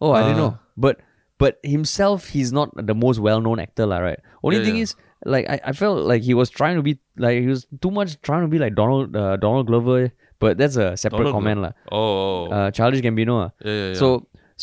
Oh, 0.00 0.12
I 0.12 0.22
didn't 0.22 0.38
Uh, 0.38 0.44
know. 0.54 0.58
But 0.76 1.00
but 1.38 1.58
himself, 1.66 2.28
he's 2.30 2.52
not 2.54 2.70
the 2.78 2.94
most 2.94 3.18
well-known 3.18 3.58
actor, 3.58 3.86
lah. 3.90 3.98
Right? 3.98 4.20
Only 4.46 4.58
Yeah, 4.62 4.64
thing 4.70 4.76
yeah. 4.78 4.86
is, 4.86 4.94
like 5.26 5.50
I, 5.50 5.58
I 5.64 5.72
felt 5.74 6.06
like 6.06 6.22
he 6.22 6.32
was 6.32 6.48
trying 6.48 6.76
to 6.78 6.82
be 6.86 7.00
like 7.18 7.40
he 7.42 7.48
was 7.50 7.66
too 7.82 7.90
much 7.90 8.20
trying 8.22 8.42
to 8.46 8.48
be 8.48 8.58
like 8.62 8.74
Donald 8.78 9.16
uh, 9.16 9.34
Donald 9.36 9.66
Glover. 9.66 10.12
But 10.44 10.58
that's 10.60 10.76
a 10.76 10.92
separate 11.02 11.24
Donald 11.24 11.34
comment, 11.40 11.60
lah. 11.66 11.72
Oh, 11.90 11.98
oh, 11.98 12.48
oh. 12.50 12.54
Uh, 12.60 12.70
Childish 12.78 13.02
Gambino. 13.06 13.36
ah. 13.44 13.50
yeah, 13.64 13.72
yeah, 13.72 13.88
yeah. 13.88 14.00
So 14.02 14.08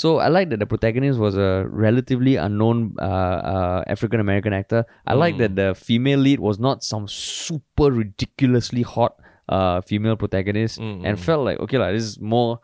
so 0.02 0.12
I 0.26 0.28
like 0.36 0.50
that 0.52 0.60
the 0.64 0.68
protagonist 0.74 1.20
was 1.20 1.36
a 1.36 1.66
relatively 1.86 2.36
unknown 2.44 2.96
uh, 2.98 3.40
uh, 3.54 3.84
African 3.96 4.20
American 4.26 4.54
actor. 4.60 4.86
I 5.06 5.16
like 5.24 5.36
Mm. 5.36 5.42
that 5.44 5.56
the 5.62 5.68
female 5.76 6.20
lead 6.28 6.40
was 6.40 6.60
not 6.68 6.84
some 6.92 7.08
super 7.08 7.92
ridiculously 7.92 8.84
hot 8.84 9.16
uh, 9.50 9.82
female 9.82 10.16
protagonist, 10.16 10.80
Mm, 10.80 11.02
and 11.04 11.18
mm. 11.18 11.20
felt 11.20 11.44
like 11.50 11.60
okay, 11.68 11.78
like 11.78 11.94
this 11.98 12.04
is 12.04 12.20
more 12.22 12.60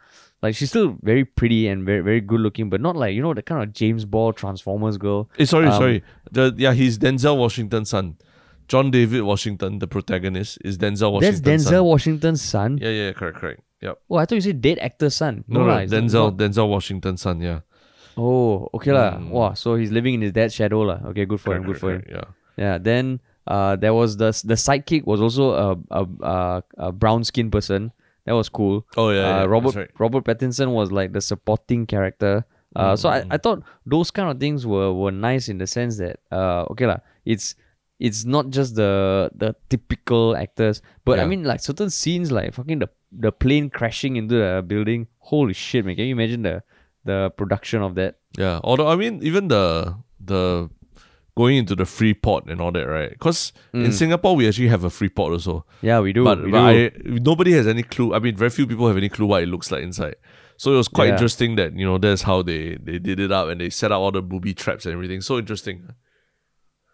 like 0.45 0.55
she's 0.55 0.70
still 0.70 0.95
very 1.01 1.26
pretty 1.26 1.68
and 1.68 1.84
very 1.89 2.01
very 2.01 2.22
good 2.22 2.39
looking, 2.39 2.70
but 2.70 2.80
not 2.88 2.95
like 2.95 3.13
you 3.18 3.22
know 3.22 3.34
the 3.34 3.41
kind 3.51 3.61
of 3.63 3.74
James 3.74 4.05
Bond 4.05 4.38
Transformers 4.38 4.97
girl. 4.97 5.30
Eh, 5.38 5.45
sorry, 5.45 5.68
um, 5.68 5.74
sorry. 5.84 6.03
The 6.32 6.53
yeah, 6.65 6.74
he's 6.74 6.97
Denzel 6.97 7.38
Washington's 7.38 7.89
son. 7.89 8.15
John 8.68 8.91
David 8.91 9.22
Washington, 9.24 9.80
the 9.80 9.88
protagonist, 9.88 10.57
is 10.63 10.78
Denzel 10.78 11.20
That's 11.22 11.41
Washington's 11.41 11.65
Denzel 11.65 11.70
son. 11.70 11.84
Washington's 11.86 12.41
son. 12.41 12.78
Yeah, 12.82 12.89
yeah, 12.89 13.11
correct, 13.13 13.38
correct. 13.38 13.61
Yep. 13.82 13.99
Oh, 14.09 14.15
I 14.18 14.26
thought 14.26 14.36
you 14.36 14.41
said 14.41 14.61
dead 14.61 14.80
actor's 14.80 15.15
son. 15.15 15.43
No, 15.47 15.61
no, 15.61 15.65
lah, 15.68 15.78
it's 15.78 15.93
Denzel, 15.93 16.32
not. 16.32 16.38
Denzel 16.38 16.68
Washington's 16.70 17.22
son. 17.22 17.41
Yeah. 17.41 17.61
Oh, 18.18 18.70
okay 18.74 18.91
lah. 18.91 19.18
Mm. 19.20 19.30
Wow, 19.30 19.53
so 19.53 19.76
he's 19.76 19.91
living 19.91 20.15
in 20.15 20.22
his 20.22 20.32
dad's 20.32 20.53
shadow 20.53 20.82
lah. 20.82 20.99
Okay, 21.05 21.26
good 21.26 21.39
for 21.39 21.55
him. 21.55 21.63
Correct, 21.63 21.74
Good 21.74 21.80
for 21.80 21.91
him. 21.93 22.01
correct, 22.01 22.11
correct, 22.11 22.36
Yeah. 22.57 22.65
Yeah. 22.65 22.78
Then 22.80 23.22
uh, 23.45 23.76
there 23.76 23.93
was 23.93 24.18
the 24.18 24.34
the 24.43 24.55
sidekick 24.55 25.05
was 25.05 25.22
also 25.22 25.51
a 25.53 25.78
a, 25.91 26.07
a, 26.22 26.63
a 26.78 26.91
brown 26.91 27.24
skinned 27.24 27.51
person. 27.51 27.91
That 28.26 28.34
was 28.34 28.49
cool. 28.49 28.86
Oh 28.97 29.11
yeah, 29.11 29.22
yeah 29.22 29.43
uh, 29.43 29.45
Robert 29.45 29.76
right. 29.76 29.89
Robert 29.99 30.26
Pattinson 30.26 30.74
was 30.74 30.91
like 30.91 31.13
the 31.13 31.22
supporting 31.22 31.86
character. 31.86 32.43
Uh, 32.76 32.95
so 32.95 33.09
I, 33.09 33.24
I 33.32 33.38
thought 33.38 33.63
those 33.86 34.11
kind 34.11 34.30
of 34.30 34.39
things 34.39 34.68
were, 34.68 34.93
were 34.93 35.09
nice 35.11 35.49
in 35.49 35.57
the 35.57 35.65
sense 35.65 35.97
that 35.97 36.20
uh 36.32 36.65
okay 36.70 36.86
lah, 36.86 36.97
it's 37.26 37.55
it's 37.99 38.25
not 38.25 38.49
just 38.49 38.75
the 38.75 39.29
the 39.35 39.55
typical 39.69 40.35
actors, 40.35 40.81
but 41.05 41.19
I 41.19 41.25
mean 41.25 41.43
like 41.43 41.59
certain 41.59 41.89
scenes 41.89 42.31
like 42.31 42.53
fucking 42.53 42.79
the 42.79 42.89
the 43.11 43.31
plane 43.31 43.69
crashing 43.69 44.15
into 44.15 44.35
the 44.35 44.63
building. 44.65 45.07
Holy 45.19 45.53
shit, 45.53 45.85
man! 45.85 45.95
Can 45.95 46.05
you 46.05 46.11
imagine 46.15 46.41
the 46.43 46.63
the 47.05 47.31
production 47.37 47.81
of 47.81 47.95
that? 47.95 48.15
Yeah. 48.37 48.59
Although 48.63 48.87
I 48.87 48.95
mean, 48.95 49.21
even 49.23 49.47
the 49.47 49.95
the 50.19 50.69
going 51.35 51.57
into 51.57 51.75
the 51.75 51.85
free 51.85 52.13
port 52.15 52.45
and 52.47 52.59
all 52.59 52.71
that, 52.71 52.87
right? 52.87 53.11
Because 53.11 53.53
in 53.73 53.91
Singapore 53.91 54.35
we 54.35 54.47
actually 54.47 54.67
have 54.69 54.83
a 54.83 54.89
free 54.89 55.09
port 55.09 55.33
also. 55.33 55.65
Yeah, 55.81 55.99
we 55.99 56.11
do. 56.11 56.23
but, 56.23 56.39
Mm. 56.39 56.45
we 56.45 56.51
but 56.51 56.71
do. 56.71 57.15
I, 57.15 57.19
nobody 57.19 57.51
has 57.53 57.67
any 57.67 57.83
clue. 57.83 58.13
I 58.15 58.19
mean, 58.19 58.35
very 58.35 58.49
few 58.49 58.65
people 58.65 58.87
have 58.87 58.97
any 58.97 59.07
clue 59.09 59.27
what 59.27 59.43
it 59.43 59.47
looks 59.47 59.71
like 59.71 59.83
inside. 59.83 60.15
So 60.57 60.73
it 60.73 60.77
was 60.77 60.87
quite 60.87 61.07
Yeah. 61.07 61.13
interesting 61.13 61.55
that 61.57 61.73
you 61.77 61.85
know 61.85 61.97
that's 61.99 62.23
how 62.23 62.41
they 62.41 62.77
they 62.81 62.97
did 62.99 63.19
it 63.19 63.31
up 63.31 63.49
and 63.49 63.61
they 63.61 63.69
set 63.69 63.91
up 63.91 63.99
all 63.99 64.11
the 64.11 64.21
booby 64.23 64.53
traps 64.55 64.85
and 64.85 64.93
everything. 64.93 65.21
So 65.21 65.37
interesting. 65.37 65.89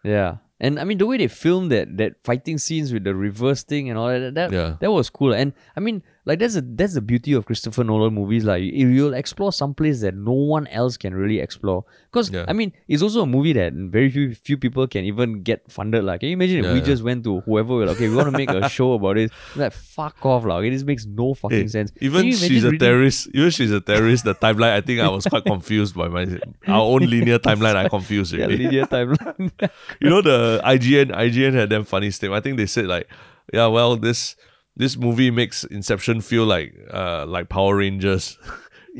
Yeah. 0.04 0.36
And 0.60 0.78
I 0.78 0.84
mean 0.84 0.98
the 0.98 1.06
way 1.06 1.16
they 1.18 1.28
filmed 1.28 1.70
that 1.72 1.96
that 1.96 2.14
fighting 2.22 2.58
scenes 2.58 2.92
with 2.92 3.04
the 3.04 3.14
reverse 3.14 3.62
thing 3.64 3.90
and 3.90 3.98
all 3.98 4.08
that 4.08 4.34
that 4.34 4.52
Yeah. 4.52 4.76
that 4.80 4.92
was 4.92 5.10
cool. 5.10 5.34
And 5.34 5.52
I 5.76 5.80
mean 5.80 6.02
like 6.26 6.38
that's 6.38 6.56
a, 6.56 6.62
that's 6.62 6.94
the 6.94 7.00
beauty 7.02 7.34
of 7.34 7.44
Christopher 7.44 7.84
Nolan 7.84 8.14
movies. 8.14 8.44
Like 8.44 8.62
you, 8.62 8.88
you'll 8.88 9.12
explore 9.14 9.52
some 9.52 9.74
place 9.74 10.00
that 10.00 10.14
no 10.14 10.32
one 10.32 10.66
else 10.68 10.96
can 10.96 11.14
really 11.14 11.38
explore. 11.38 11.84
Because 12.10 12.30
Yeah. 12.30 12.44
I 12.48 12.52
mean 12.54 12.72
it's 12.88 13.02
also 13.02 13.22
a 13.22 13.26
movie 13.26 13.52
that 13.54 13.72
very 13.74 14.10
few 14.10 14.34
few 14.34 14.56
people 14.56 14.86
can 14.86 15.04
even 15.04 15.42
get 15.42 15.70
funded. 15.70 16.04
Like 16.04 16.20
can 16.20 16.30
you 16.30 16.32
imagine 16.34 16.64
if 16.64 16.72
we 16.72 16.78
yeah. 16.78 16.84
just 16.84 17.02
went 17.02 17.24
to 17.24 17.40
whoever 17.40 17.74
we're 17.74 17.86
like, 17.86 17.96
okay, 17.96 18.08
we 18.08 18.16
want 18.16 18.30
to 18.30 18.36
make 18.36 18.48
a 18.50 18.68
show 18.78 18.94
about 18.94 19.18
it. 19.18 19.32
Like 19.54 19.72
fuck 19.72 20.24
off, 20.24 20.44
like 20.44 20.58
okay, 20.60 20.70
this 20.70 20.82
makes 20.84 21.04
no 21.04 21.34
fucking 21.34 21.58
Hey, 21.60 21.68
sense. 21.68 21.92
Even 22.00 22.32
she's 22.32 22.64
a 22.64 22.70
reading- 22.70 22.78
terrorist. 22.80 23.28
Even 23.34 23.50
she's 23.50 23.70
a 23.70 23.80
terrorist. 23.80 24.24
The 24.24 24.34
timeline, 24.34 24.72
I 24.72 24.80
think 24.80 25.00
I 25.00 25.08
was 25.08 25.26
quite 25.26 25.44
confused 25.44 25.94
by 25.94 26.08
my 26.08 26.22
our 26.66 26.82
own 26.82 27.00
linear 27.00 27.38
timeline. 27.38 27.76
I 27.76 27.88
confused 27.88 28.32
Yeah, 28.32 28.46
linear 28.46 28.86
timeline. 28.86 29.50
you 30.00 30.08
know 30.08 30.22
the 30.22 30.60
IGN 30.64 31.10
IGN 31.12 31.52
had 31.52 31.68
them 31.68 31.84
funny 31.84 32.10
statement. 32.10 32.40
I 32.40 32.42
think 32.42 32.56
they 32.56 32.66
said 32.66 32.86
like, 32.86 33.08
yeah, 33.52 33.66
well 33.66 33.96
this 33.96 34.36
this 34.76 34.96
movie 34.96 35.30
makes 35.30 35.64
Inception 35.64 36.20
feel 36.20 36.44
like 36.44 36.74
uh 36.92 37.24
like 37.26 37.48
Power 37.48 37.76
Rangers. 37.76 38.38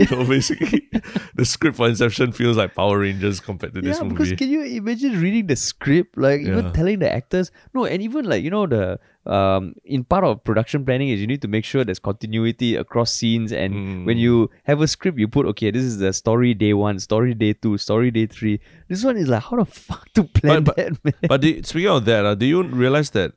So 0.08 0.24
basically, 0.26 0.88
the 1.36 1.44
script 1.44 1.76
for 1.76 1.86
Inception 1.86 2.32
feels 2.32 2.56
like 2.56 2.74
Power 2.74 2.98
Rangers 2.98 3.38
compared 3.38 3.74
to 3.74 3.80
this 3.80 3.96
yeah, 4.02 4.08
because 4.08 4.32
can 4.32 4.48
you 4.50 4.62
imagine 4.64 5.20
reading 5.22 5.46
the 5.46 5.54
script, 5.54 6.18
like 6.18 6.40
even 6.40 6.64
Yeah. 6.64 6.72
telling 6.72 6.98
the 6.98 7.06
actors 7.14 7.52
no, 7.74 7.84
and 7.84 8.02
even 8.02 8.24
like 8.24 8.42
you 8.42 8.50
know 8.50 8.66
the 8.66 8.98
um 9.24 9.76
in 9.84 10.02
part 10.02 10.24
of 10.24 10.42
production 10.42 10.84
planning 10.84 11.10
is 11.10 11.20
you 11.20 11.28
need 11.28 11.40
to 11.42 11.46
make 11.46 11.64
sure 11.64 11.84
there's 11.84 12.00
continuity 12.00 12.74
across 12.74 13.12
scenes, 13.12 13.52
and 13.52 14.04
when 14.04 14.16
Mm. 14.16 14.26
you 14.26 14.50
have 14.64 14.80
a 14.82 14.88
script, 14.88 15.16
you 15.16 15.28
put 15.28 15.46
okay, 15.54 15.70
this 15.70 15.84
is 15.84 15.98
the 15.98 16.12
story 16.12 16.54
day 16.54 16.72
one, 16.74 16.98
story 16.98 17.32
day 17.32 17.52
two, 17.52 17.78
story 17.78 18.10
day 18.10 18.26
three. 18.26 18.58
This 18.88 19.04
one 19.04 19.16
is 19.16 19.28
like 19.28 19.44
how 19.44 19.58
the 19.62 19.64
fuck 19.78 20.12
to 20.14 20.24
plan 20.24 20.64
But- 20.64 20.74
that, 20.76 21.04
man? 21.04 21.14
but 21.28 21.40
the, 21.40 21.62
speaking 21.62 21.90
of 21.90 22.04
that, 22.06 22.24
uh, 22.26 22.34
do 22.34 22.46
you 22.46 22.64
realize 22.64 23.10
that 23.10 23.34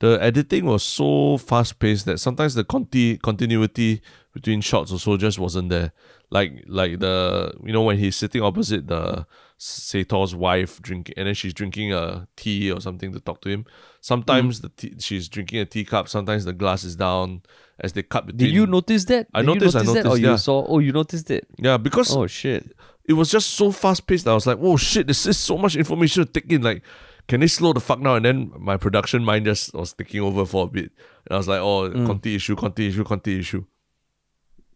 the 0.00 0.18
editing 0.22 0.64
was 0.64 0.82
so 0.82 1.38
fast 1.38 1.78
paced 1.78 2.06
that 2.06 2.18
sometimes 2.18 2.54
the 2.54 2.64
conti- 2.64 3.18
continuity 3.18 4.02
between 4.32 4.60
shots 4.60 4.92
also 4.92 5.16
just 5.16 5.38
wasn't 5.38 5.68
there. 5.68 5.92
Like 6.30 6.64
like 6.66 7.00
the 7.00 7.52
you 7.64 7.72
know 7.72 7.82
when 7.82 7.98
he's 7.98 8.16
sitting 8.16 8.42
opposite 8.42 8.86
the 8.86 9.26
Sator's 9.58 10.34
wife 10.34 10.80
drinking 10.80 11.14
and 11.18 11.26
then 11.26 11.34
she's 11.34 11.52
drinking 11.52 11.92
a 11.92 12.26
tea 12.36 12.72
or 12.72 12.80
something 12.80 13.12
to 13.12 13.20
talk 13.20 13.42
to 13.42 13.50
him. 13.50 13.66
Sometimes 14.00 14.58
mm. 14.58 14.62
the 14.62 14.68
tea, 14.70 14.94
she's 15.00 15.28
drinking 15.28 15.58
a 15.58 15.66
teacup. 15.66 16.08
Sometimes 16.08 16.46
the 16.46 16.54
glass 16.54 16.82
is 16.82 16.96
down 16.96 17.42
as 17.78 17.92
they 17.92 18.02
cut 18.02 18.24
between. 18.24 18.38
Did 18.38 18.54
you 18.54 18.66
notice 18.66 19.04
that? 19.06 19.26
I 19.34 19.40
Did 19.40 19.46
noticed, 19.48 19.76
I 19.76 19.80
notice 19.80 19.92
that, 19.92 20.00
or 20.00 20.04
noticed, 20.04 20.12
oh, 20.12 20.14
you 20.14 20.30
yeah. 20.30 20.36
saw? 20.36 20.66
Oh, 20.66 20.78
you 20.78 20.92
noticed 20.92 21.30
it. 21.30 21.46
Yeah, 21.58 21.76
because 21.76 22.16
Oh 22.16 22.26
shit. 22.26 22.72
it 23.04 23.12
was 23.12 23.30
just 23.30 23.50
so 23.50 23.70
fast 23.70 24.06
paced. 24.06 24.26
I 24.26 24.32
was 24.32 24.46
like, 24.46 24.58
"Oh 24.60 24.78
shit, 24.78 25.06
this 25.06 25.26
is 25.26 25.36
so 25.36 25.58
much 25.58 25.76
information 25.76 26.24
to 26.24 26.32
take 26.32 26.50
in." 26.50 26.62
Like, 26.62 26.82
can 27.30 27.40
they 27.40 27.46
slow 27.46 27.72
the 27.72 27.80
fuck 27.80 28.02
down? 28.02 28.16
And 28.20 28.24
then 28.28 28.38
my 28.58 28.76
production 28.76 29.24
mind 29.24 29.46
just 29.46 29.72
was 29.72 29.92
taking 29.94 30.20
over 30.20 30.44
for 30.44 30.64
a 30.66 30.70
bit. 30.78 30.90
And 31.26 31.32
I 31.34 31.36
was 31.38 31.48
like, 31.48 31.60
"Oh, 31.62 31.88
Mm. 31.90 32.06
conti 32.10 32.34
issue, 32.34 32.56
conti 32.62 32.88
issue, 32.90 33.04
conti 33.12 33.38
issue." 33.38 33.64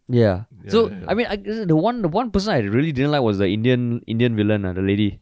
Yeah. 0.09 0.45
Yeah, 0.65 0.71
so 0.71 0.89
yeah, 0.89 0.99
yeah. 1.01 1.07
I 1.09 1.15
mean, 1.15 1.27
I, 1.29 1.37
the 1.73 1.77
one 1.77 2.03
the 2.03 2.09
one 2.09 2.31
person 2.31 2.53
I 2.53 2.61
really 2.61 2.93
didn't 2.93 3.11
like 3.13 3.23
was 3.23 3.39
the 3.39 3.49
Indian 3.49 4.01
Indian 4.07 4.37
villain, 4.37 4.65
uh, 4.65 4.73
the 4.73 4.83
lady. 4.83 5.21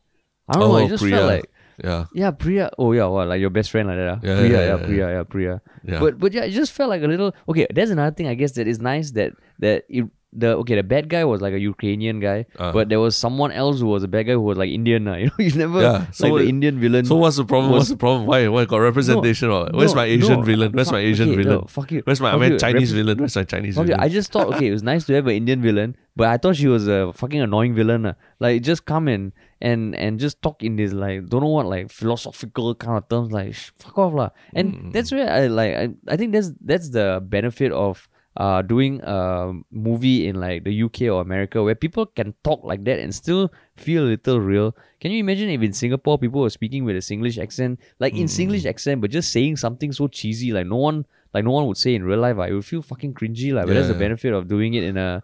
I 0.48 0.52
don't 0.58 0.68
know. 0.68 0.74
Oh, 0.76 0.84
I 0.84 0.88
just 0.88 1.02
Priya. 1.02 1.16
felt 1.16 1.28
like 1.30 1.48
Yeah, 1.82 2.04
yeah, 2.14 2.30
Priya. 2.32 2.70
Oh 2.78 2.92
yeah, 2.92 3.06
well, 3.06 3.26
like 3.26 3.40
your 3.40 3.50
best 3.50 3.70
friend 3.70 3.88
like 3.88 3.96
that. 3.96 4.08
Uh. 4.10 4.18
Yeah, 4.22 4.38
Priya, 4.38 4.50
yeah, 4.58 4.66
yeah. 4.66 4.86
Priya, 4.86 5.06
yeah, 5.16 5.22
Priya. 5.22 5.54
yeah. 5.84 6.00
But 6.00 6.18
but 6.18 6.32
yeah, 6.34 6.44
it 6.44 6.50
just 6.50 6.72
felt 6.72 6.90
like 6.90 7.02
a 7.02 7.06
little. 7.06 7.32
Okay, 7.48 7.66
there's 7.72 7.90
another 7.90 8.14
thing 8.14 8.26
I 8.26 8.34
guess 8.34 8.52
that 8.58 8.66
is 8.66 8.78
nice 8.80 9.12
that 9.12 9.32
that 9.60 9.84
it, 9.88 10.04
the 10.32 10.56
okay 10.56 10.76
the 10.76 10.82
bad 10.82 11.08
guy 11.10 11.24
was 11.24 11.40
like 11.42 11.52
a 11.52 11.60
Ukrainian 11.60 12.18
guy, 12.20 12.46
Uh. 12.58 12.72
but 12.72 12.88
there 12.88 13.00
was 13.00 13.14
someone 13.16 13.52
else 13.52 13.80
who 13.80 13.86
was 13.86 14.02
a 14.02 14.08
bad 14.08 14.24
guy 14.28 14.32
who 14.32 14.40
was 14.40 14.56
like 14.56 14.70
Indian. 14.70 15.06
Uh. 15.06 15.16
You 15.22 15.26
know, 15.26 15.38
you 15.46 15.52
never 15.52 15.80
Yeah, 15.82 16.06
so 16.10 16.28
like 16.28 16.42
the 16.44 16.48
Indian 16.48 16.80
villain. 16.80 17.04
so 17.04 17.16
what's 17.16 17.36
the 17.36 17.44
problem? 17.44 17.70
was- 17.72 17.80
what's 17.80 17.90
the 17.90 17.96
problem? 18.04 18.26
Why? 18.26 18.48
Why 18.48 18.64
got 18.64 18.78
representation? 18.78 19.50
or 19.50 19.68
Where's 19.72 19.92
No, 19.94 20.00
my 20.02 20.06
Asian 20.06 20.38
no, 20.40 20.46
villain? 20.50 20.72
Where's 20.72 20.88
fuck, 20.88 20.94
my 20.94 21.00
Asian 21.00 21.28
okay, 21.28 21.36
villain? 21.42 21.58
No, 21.60 21.66
fuck 21.68 21.92
you. 21.92 22.02
Where's 22.06 22.20
my 22.24 22.30
I 22.30 22.32
Fuck 22.32 22.40
mean 22.40 22.52
you. 22.52 22.58
Chinese 22.58 22.92
Rep- 22.94 22.98
villain? 23.04 23.18
Where's 23.18 23.36
my 23.36 23.44
Chinese 23.44 23.76
villain? 23.76 24.00
I 24.00 24.08
just 24.08 24.32
thought 24.32 24.46
okay, 24.54 24.68
it 24.68 24.72
was 24.78 24.82
nice 24.82 25.04
to 25.10 25.12
have 25.18 25.26
an 25.26 25.36
Indian 25.42 25.60
villain, 25.60 25.96
but 26.16 26.28
I 26.28 26.36
thought 26.38 26.56
she 26.56 26.68
was 26.76 26.88
a 26.88 27.12
fucking 27.12 27.40
annoying 27.48 27.74
villain. 27.74 28.06
uh. 28.06 28.14
Like 28.40 28.62
just 28.62 28.86
come 28.86 29.08
in 29.08 29.32
and 29.60 29.94
and 30.04 30.18
just 30.18 30.40
talk 30.42 30.62
in 30.64 30.76
this 30.76 30.92
like 31.04 31.26
don't 31.34 31.42
know 31.42 31.52
what 31.58 31.66
like 31.66 31.90
philosophical 31.90 32.74
kind 32.74 32.96
of 32.98 33.08
terms 33.08 33.30
like 33.32 33.52
sh- 33.54 33.70
fuck 33.78 33.98
off 33.98 34.12
lah. 34.14 34.30
And 34.54 34.74
Mm. 34.74 34.92
that's 34.92 35.12
where 35.12 35.28
I 35.30 35.46
like 35.60 35.72
I, 35.82 35.84
I 36.08 36.16
think 36.16 36.32
that's 36.32 36.50
that's 36.72 36.88
the 36.90 37.20
benefit 37.36 37.70
of 37.72 38.08
uh 38.36 38.62
doing 38.62 39.00
a 39.02 39.52
movie 39.70 40.26
in 40.26 40.40
like 40.40 40.64
the 40.64 40.82
UK 40.82 41.02
or 41.02 41.20
America 41.20 41.62
where 41.62 41.74
people 41.74 42.06
can 42.06 42.32
talk 42.42 42.64
like 42.64 42.82
that 42.84 42.98
and 42.98 43.14
still 43.14 43.52
feel 43.76 44.04
a 44.04 44.08
little 44.16 44.40
real. 44.40 44.74
Can 45.00 45.10
you 45.10 45.18
imagine 45.18 45.50
if 45.50 45.60
in 45.60 45.72
Singapore 45.72 46.16
people 46.18 46.40
were 46.40 46.50
speaking 46.50 46.84
with 46.84 46.96
a 46.96 47.00
Singlish 47.00 47.36
accent, 47.42 47.78
like 47.98 48.14
in 48.14 48.24
Mm. 48.26 48.36
Singlish 48.38 48.64
accent, 48.64 49.00
but 49.02 49.10
just 49.10 49.30
saying 49.32 49.56
something 49.56 49.92
so 49.92 50.08
cheesy 50.08 50.52
like 50.52 50.66
no 50.66 50.76
one 50.76 51.04
like 51.34 51.44
no 51.44 51.50
one 51.50 51.66
would 51.66 51.76
say 51.76 51.94
in 51.94 52.04
real 52.04 52.20
life. 52.20 52.38
I 52.38 52.48
it 52.48 52.52
would 52.54 52.64
feel 52.64 52.82
fucking 52.82 53.14
cringy 53.14 53.52
like. 53.52 53.66
But 53.66 53.74
that's 53.74 53.88
the 53.88 53.94
benefit 53.94 54.32
of 54.32 54.48
doing 54.48 54.74
it 54.74 54.84
in 54.84 54.96
a 54.96 55.22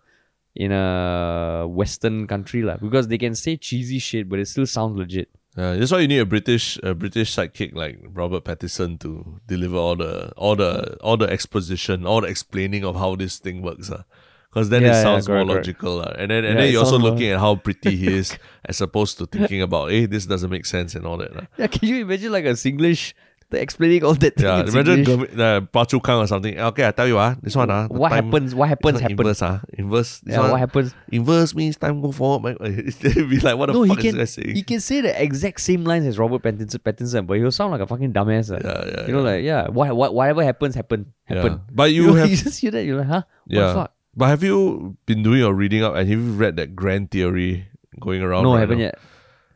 in 0.54 0.72
a 0.72 1.66
Western 1.68 2.26
country 2.26 2.62
like, 2.62 2.80
because 2.80 3.08
they 3.08 3.18
can 3.18 3.34
say 3.34 3.56
cheesy 3.56 3.98
shit, 3.98 4.28
but 4.28 4.38
it 4.38 4.48
still 4.48 4.66
sounds 4.66 4.96
legit. 4.98 5.28
Yeah, 5.58 5.74
that's 5.74 5.90
why 5.90 5.98
you 5.98 6.08
need 6.08 6.20
a 6.20 6.24
British 6.26 6.78
a 6.84 6.94
British 6.94 7.34
sidekick 7.34 7.74
like 7.74 7.98
Robert 8.14 8.44
Pattinson 8.44 8.98
to 9.00 9.40
deliver 9.46 9.76
all 9.76 9.96
the 9.96 10.30
all 10.36 10.54
the 10.56 10.96
all 11.00 11.16
the 11.16 11.28
exposition, 11.28 12.06
all 12.06 12.20
the 12.20 12.28
explaining 12.28 12.84
of 12.84 12.94
how 12.96 13.16
this 13.16 13.38
thing 13.38 13.60
works. 13.62 13.90
Uh. 13.90 14.02
Because 14.50 14.70
then 14.70 14.82
Yeah, 14.82 14.88
it 14.88 14.92
yeah, 14.92 15.02
sounds 15.02 15.26
correct, 15.26 15.46
more 15.46 15.56
correct. 15.56 15.66
logical. 15.68 16.00
Uh. 16.00 16.14
And 16.16 16.30
then 16.30 16.44
and 16.44 16.54
Yeah, 16.54 16.60
then 16.64 16.72
you're 16.72 16.84
also 16.84 16.98
more- 16.98 17.10
looking 17.10 17.28
at 17.30 17.40
how 17.40 17.56
pretty 17.56 17.96
he 17.96 18.06
is 18.06 18.38
as 18.64 18.80
opposed 18.80 19.18
to 19.18 19.26
thinking 19.26 19.60
about, 19.60 19.90
hey, 19.90 20.06
this 20.06 20.26
doesn't 20.26 20.48
make 20.50 20.64
sense 20.64 20.94
and 20.94 21.04
all 21.04 21.16
that. 21.18 21.36
Uh. 21.36 21.46
Yeah, 21.58 21.66
can 21.66 21.88
you 21.88 21.96
imagine 22.02 22.30
like 22.32 22.44
a 22.44 22.54
Singlish 22.54 23.12
the 23.50 23.60
explaining 23.60 24.04
all 24.04 24.14
that? 24.14 24.34
Yeah, 24.38 24.60
in 24.60 24.68
imagine? 24.68 25.04
Gurmit- 25.04 25.38
uh, 25.38 25.60
Phua 25.72 25.86
Chu 25.88 26.00
Kang 26.00 26.18
or 26.20 26.26
something. 26.26 26.58
Okay, 26.58 26.86
I 26.86 26.90
tell 26.92 27.06
you, 27.08 27.18
ah, 27.18 27.34
this 27.42 27.56
one, 27.56 27.70
ah, 27.70 27.88
the 27.88 27.94
what 27.94 28.12
happens? 28.12 28.54
What 28.54 28.68
happens? 28.68 29.00
Happens. 29.00 29.18
Inverse, 29.20 29.42
ah, 29.42 29.60
inverse. 29.72 30.20
This 30.20 30.34
Yeah, 30.34 30.40
one, 30.40 30.50
what 30.52 30.60
happens? 30.60 30.94
Inverse 31.10 31.54
means 31.54 31.76
time 31.76 32.00
go 32.00 32.12
forward. 32.12 32.58
Be 33.02 33.40
like, 33.40 33.56
what 33.56 33.66
the 33.66 33.72
No, 33.72 33.82
he 33.84 33.88
fuck 33.88 33.98
is 33.98 34.04
can 34.04 34.16
that 34.18 34.26
saying? 34.28 34.54
he 34.54 34.62
can 34.62 34.80
say 34.80 35.00
the 35.00 35.22
exact 35.22 35.60
same 35.60 35.84
lines 35.84 36.06
as 36.06 36.18
Robert 36.18 36.42
Pattinson, 36.42 36.78
Pattinson 36.78 37.26
but 37.26 37.38
he'll 37.38 37.50
sound 37.50 37.72
like 37.72 37.80
a 37.80 37.86
fucking 37.86 38.12
dumbass. 38.12 38.50
uh. 38.50 38.60
yeah, 38.62 38.84
yeah, 39.00 39.06
You 39.06 39.12
know, 39.12 39.24
yeah. 39.24 39.30
like 39.30 39.44
yeah, 39.44 39.68
what, 39.68 39.96
what 39.96 40.14
whatever 40.14 40.44
happens, 40.44 40.74
happen, 40.74 41.12
happen. 41.24 41.52
Yeah. 41.52 41.58
But 41.72 41.92
You, 41.92 42.02
you 42.08 42.14
have 42.14 42.30
you 42.30 42.36
just 42.36 42.60
hear 42.60 42.70
that, 42.72 42.84
you're 42.84 42.98
like, 42.98 43.06
huh? 43.08 43.22
What 43.46 43.54
Yeah. 43.56 43.66
the 43.68 43.74
fuck? 43.74 43.94
But 44.16 44.26
have 44.28 44.42
you 44.42 44.96
been 45.06 45.22
doing 45.22 45.38
your 45.38 45.54
reading 45.54 45.84
up 45.84 45.94
and 45.94 46.08
have 46.08 46.18
you 46.18 46.32
read 46.32 46.56
that 46.56 46.74
grand 46.74 47.10
theory 47.12 47.68
going 48.00 48.20
around? 48.20 48.42
No, 48.42 48.54
I 48.54 48.60
haven't 48.60 48.78
now? 48.78 48.84
yet. 48.90 48.98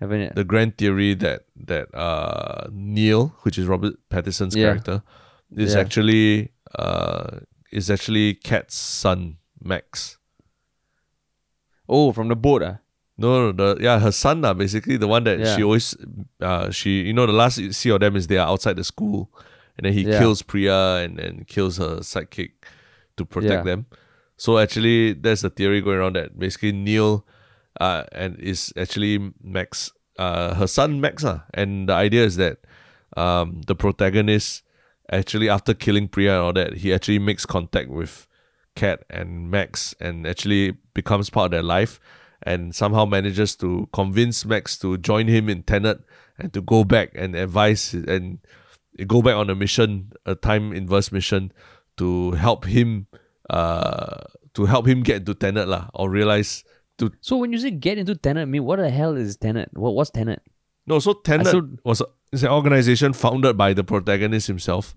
Haven't 0.03 0.20
yet. 0.20 0.34
The 0.34 0.44
grand 0.44 0.76
theory 0.78 1.14
that 1.14 1.44
that 1.70 1.94
uh 1.94 2.66
Neil, 2.72 3.34
which 3.46 3.57
is 3.59 3.66
Robert 3.70 3.94
Pattinson's 4.11 4.57
Yeah. 4.57 4.66
character, 4.74 5.03
is 5.55 5.74
Yeah. 5.74 5.80
actually 5.80 6.50
uh 6.78 7.40
is 7.70 7.88
actually 7.90 8.34
Kat's 8.34 8.74
son, 8.76 9.36
Max. 9.62 10.18
oh, 11.88 12.12
from 12.12 12.28
the 12.28 12.36
boat, 12.36 12.62
ah. 12.62 12.78
No, 13.18 13.50
no, 13.50 13.53
the 13.53 13.82
yeah, 13.82 13.98
her 14.00 14.11
son, 14.12 14.44
uh, 14.44 14.55
basically 14.55 14.96
the 14.96 15.07
one 15.07 15.24
that 15.24 15.38
Yeah. 15.38 15.55
she 15.57 15.62
always 15.62 15.94
uh 16.40 16.70
she 16.70 17.03
you 17.03 17.12
know 17.12 17.26
the 17.26 17.32
last 17.32 17.59
you 17.59 17.72
see 17.72 17.90
of 17.90 18.00
them 18.00 18.16
is 18.16 18.26
they 18.26 18.38
are 18.38 18.48
outside 18.48 18.76
the 18.76 18.84
school 18.84 19.30
and 19.76 19.84
then 19.86 19.92
he 19.92 20.03
Yeah. 20.03 20.18
kills 20.18 20.42
Priya 20.42 21.05
and 21.05 21.18
then 21.18 21.44
kills 21.46 21.76
her 21.78 22.00
sidekick 22.00 22.53
to 23.16 23.24
protect 23.24 23.53
Yeah. 23.66 23.70
them. 23.76 23.86
So 24.36 24.59
actually 24.59 25.12
there's 25.12 25.44
a 25.44 25.50
theory 25.50 25.80
going 25.80 25.98
around 25.98 26.16
that 26.16 26.38
basically 26.38 26.72
Neil 26.72 27.24
uh 27.81 28.05
and 28.12 28.39
is 28.39 28.73
actually 28.77 29.33
Max 29.43 29.91
uh 30.18 30.55
her 30.55 30.66
son 30.66 31.01
Max 31.01 31.25
uh, 31.25 31.41
and 31.55 31.89
the 31.89 31.95
idea 31.95 32.25
is 32.25 32.37
that 32.37 32.59
um 33.16 33.62
the 33.66 33.75
protagonist 33.75 34.62
actually 35.11 35.49
after 35.49 35.75
killing 35.75 36.09
Priya 36.09 36.35
and 36.35 36.43
all 36.43 36.53
that 36.53 36.75
he 36.79 36.93
actually 36.93 37.18
makes 37.18 37.47
contact 37.47 37.91
with 37.91 38.27
Kat 38.75 39.05
and 39.11 39.51
Max 39.51 39.95
and 40.01 40.27
actually 40.27 40.73
becomes 40.95 41.31
part 41.31 41.47
of 41.47 41.51
their 41.53 41.62
life 41.62 42.01
and 42.43 42.75
somehow 42.75 43.05
manages 43.05 43.55
to 43.57 43.89
convince 43.93 44.45
Max 44.45 44.79
to 44.79 44.97
join 44.99 45.29
him 45.29 45.49
in 45.49 45.62
Tenet 45.62 46.01
and 46.39 46.53
to 46.53 46.61
go 46.61 46.85
back 46.85 47.11
and 47.14 47.37
advise 47.37 47.93
and 47.95 48.39
go 49.07 49.23
back 49.23 49.37
on 49.37 49.51
a 49.51 49.55
mission, 49.55 50.12
a 50.27 50.35
time 50.35 50.73
inverse 50.73 51.12
mission 51.12 51.53
to 51.99 52.33
help 52.33 52.64
him 52.64 53.07
uh 53.51 54.25
to 54.55 54.66
help 54.66 54.87
him 54.87 55.03
get 55.03 55.16
into 55.16 55.35
Tenet 55.35 55.68
lah 55.68 55.89
or 55.95 56.11
realize 56.11 56.64
to 56.99 57.11
So 57.20 57.36
when 57.36 57.53
you 57.53 57.59
say 57.59 57.70
get 57.70 57.99
into 57.99 58.14
Tenet, 58.14 58.43
I 58.43 58.45
mean, 58.47 58.64
what 58.64 58.78
the 58.78 58.90
hell 58.90 59.16
is 59.16 59.36
Tenet? 59.36 59.70
What 59.72 59.95
what's 59.95 60.11
Tenet? 60.11 60.43
no 60.86 60.99
so 60.99 61.12
Tenet 61.14 61.47
still- 61.47 61.68
was 61.84 62.01
a, 62.01 62.07
is 62.32 62.43
an 62.43 62.51
organization 62.51 63.12
founded 63.12 63.57
by 63.57 63.72
the 63.72 63.84
protagonist 63.84 64.47
himself 64.49 64.97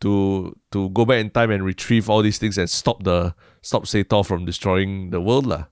to 0.00 0.54
to 0.70 0.90
go 0.90 1.04
back 1.04 1.18
in 1.18 1.30
time 1.30 1.50
and 1.50 1.64
retrieve 1.64 2.08
all 2.08 2.22
these 2.22 2.38
things 2.38 2.56
and 2.56 2.70
stop 2.70 3.02
the 3.02 3.34
stop 3.62 3.86
Sator 3.86 4.22
from 4.22 4.44
destroying 4.44 5.10
the 5.10 5.20
world 5.20 5.46
lah. 5.46 5.64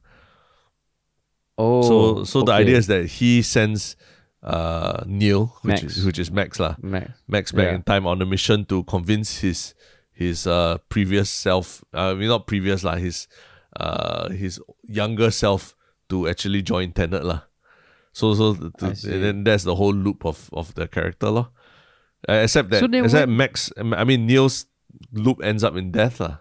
Oh, 1.59 1.83
so 1.83 2.25
so 2.25 2.43
the 2.43 2.53
idea 2.53 2.77
is 2.77 2.87
that 2.89 3.07
he 3.07 3.41
sends 3.43 3.97
uh 4.43 5.03
Neil, 5.07 5.57
which 5.63 5.83
Max. 5.83 5.97
is 5.97 6.05
which 6.05 6.19
is 6.19 6.31
Max 6.31 6.61
lah, 6.61 6.77
Max. 6.83 7.11
Max 7.29 7.53
back 7.53 7.67
Yeah. 7.69 7.75
in 7.77 7.83
time 7.83 8.07
on 8.07 8.21
a 8.21 8.27
mission 8.27 8.65
to 8.67 8.85
convince 8.85 9.39
his 9.41 9.75
his 10.13 10.47
uh 10.47 10.79
previous 10.89 11.31
self, 11.31 11.83
uh, 11.95 12.11
I 12.11 12.15
mean 12.15 12.29
not 12.29 12.47
previous 12.47 12.85
lah, 12.85 12.97
his 12.97 13.27
uh 13.81 14.29
his 14.31 14.61
younger 14.83 15.31
self 15.31 15.75
to 16.09 16.29
actually 16.29 16.63
join 16.63 16.93
Tenet 16.93 17.25
lah. 17.25 17.43
So 18.13 18.33
so 18.35 18.55
to, 18.55 18.87
and 18.97 19.21
then 19.23 19.45
that's 19.45 19.65
the 19.65 19.75
whole 19.77 19.93
loop 19.95 20.25
of 20.25 20.49
of 20.53 20.73
the 20.75 20.89
character 20.89 21.29
lah. 21.31 21.49
Uh, 22.29 22.41
except 22.43 22.71
that 22.71 22.81
So 22.81 22.89
except 22.89 23.29
when- 23.29 23.37
Max, 23.37 23.71
I 23.77 24.05
mean 24.05 24.27
Neil's 24.27 24.67
loop 25.13 25.45
ends 25.45 25.63
up 25.63 25.77
in 25.77 25.93
death 25.93 26.19
lah. 26.21 26.41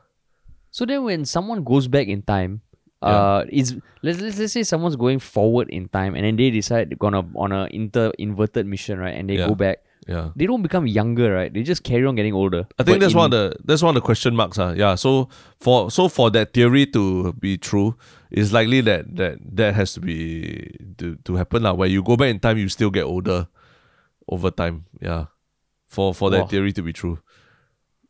So 0.72 0.86
then 0.86 1.04
when 1.04 1.26
someone 1.26 1.64
goes 1.64 1.88
back 1.88 2.08
in 2.08 2.24
time, 2.24 2.62
uh, 3.04 3.44
is 3.52 3.76
let's, 4.02 4.20
let's 4.20 4.40
let's 4.40 4.54
say 4.56 4.64
someone's 4.64 4.96
going 4.96 5.20
forward 5.20 5.70
in 5.70 5.88
time 5.92 6.16
and 6.16 6.24
then 6.26 6.36
they 6.40 6.50
decide 6.50 6.92
gonna 7.00 7.24
on 7.36 7.52
a 7.52 7.68
inter 7.72 8.12
inverted 8.18 8.66
mission, 8.66 9.00
right? 9.00 9.14
And 9.16 9.30
they 9.30 9.38
Yeah. 9.40 9.48
go 9.52 9.56
back. 9.56 9.84
Yeah. 10.08 10.30
They 10.36 10.46
don't 10.46 10.62
become 10.62 10.86
younger, 10.86 11.34
right? 11.34 11.52
They 11.52 11.64
just 11.64 11.84
carry 11.84 12.06
on 12.06 12.14
getting 12.16 12.34
older. 12.34 12.68
I 12.78 12.84
think 12.84 12.96
But 12.96 13.00
that's 13.02 13.14
in- 13.14 13.18
one 13.18 13.26
of 13.26 13.32
the 13.32 13.56
that's 13.66 13.82
one 13.82 13.90
of 13.90 13.96
the 13.96 14.06
question 14.06 14.36
marks. 14.36 14.60
Uh. 14.60 14.74
Yeah. 14.78 14.94
So 14.96 15.30
for 15.60 15.90
so 15.90 16.08
for 16.10 16.30
that 16.32 16.54
theory 16.54 16.86
to 16.88 17.34
be 17.34 17.58
true, 17.58 17.96
it's 18.30 18.52
likely 18.54 18.82
that 18.82 19.16
that 19.16 19.40
that 19.56 19.74
has 19.74 19.94
to 19.94 20.00
be 20.02 20.76
to, 21.00 21.16
to 21.26 21.36
happen 21.38 21.64
lah. 21.64 21.74
Where 21.74 21.88
you 21.90 22.04
go 22.04 22.16
back 22.18 22.30
in 22.30 22.40
time, 22.40 22.58
you 22.60 22.70
still 22.70 22.92
get 22.92 23.04
older 23.06 23.48
over 24.30 24.52
time. 24.52 24.86
Yeah. 25.02 25.26
For 25.88 26.14
for 26.14 26.30
that 26.30 26.42
Wow. 26.42 26.48
theory 26.54 26.72
to 26.74 26.84
be 26.84 26.94
true. 26.94 27.18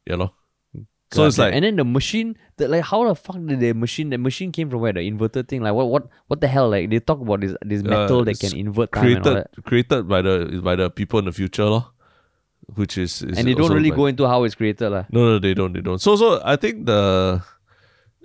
You 0.06 0.18
know. 0.18 0.34
So 1.16 1.26
it's 1.26 1.38
like- 1.38 1.54
and 1.54 1.64
then 1.64 1.76
the 1.78 1.86
machine, 1.86 2.38
the, 2.58 2.68
like 2.68 2.84
how 2.84 3.08
the 3.08 3.16
fuck 3.16 3.38
did 3.46 3.60
the 3.60 3.74
machine? 3.74 4.10
The 4.10 4.18
machine 4.18 4.52
came 4.52 4.70
from 4.70 4.82
where? 4.82 4.94
The 4.94 5.00
inverter 5.10 5.48
thing. 5.48 5.62
Like 5.62 5.74
what? 5.74 5.88
What? 5.88 6.08
What 6.28 6.42
the 6.42 6.48
hell? 6.48 6.70
Like 6.70 6.90
they 6.90 7.00
talk 7.00 7.22
about 7.22 7.42
this 7.42 7.56
this 7.66 7.82
uh, 7.82 7.90
metal 7.90 8.24
that 8.26 8.40
can 8.40 8.56
invert 8.58 8.92
time 8.92 9.06
and 9.06 9.18
all 9.18 9.24
created 9.24 9.48
that, 9.56 9.64
created 9.66 10.08
by 10.08 10.22
the 10.22 10.62
by 10.64 10.76
the 10.76 10.90
people 10.90 11.20
in 11.20 11.26
the 11.26 11.32
future, 11.32 11.66
lor, 11.66 11.86
which 12.76 12.98
is, 12.98 13.22
is 13.22 13.38
and 13.38 13.48
they 13.48 13.54
don't 13.54 13.72
really 13.74 13.90
by- 13.92 13.96
go 13.96 14.06
into 14.08 14.28
how 14.28 14.44
it's 14.44 14.56
created, 14.56 14.90
lah. 14.90 15.06
No, 15.12 15.26
no, 15.34 15.40
they 15.40 15.54
don't. 15.54 15.74
They 15.74 15.82
don't. 15.82 16.00
So, 16.02 16.16
so 16.16 16.42
I 16.44 16.56
think 16.56 16.86
the 16.86 17.42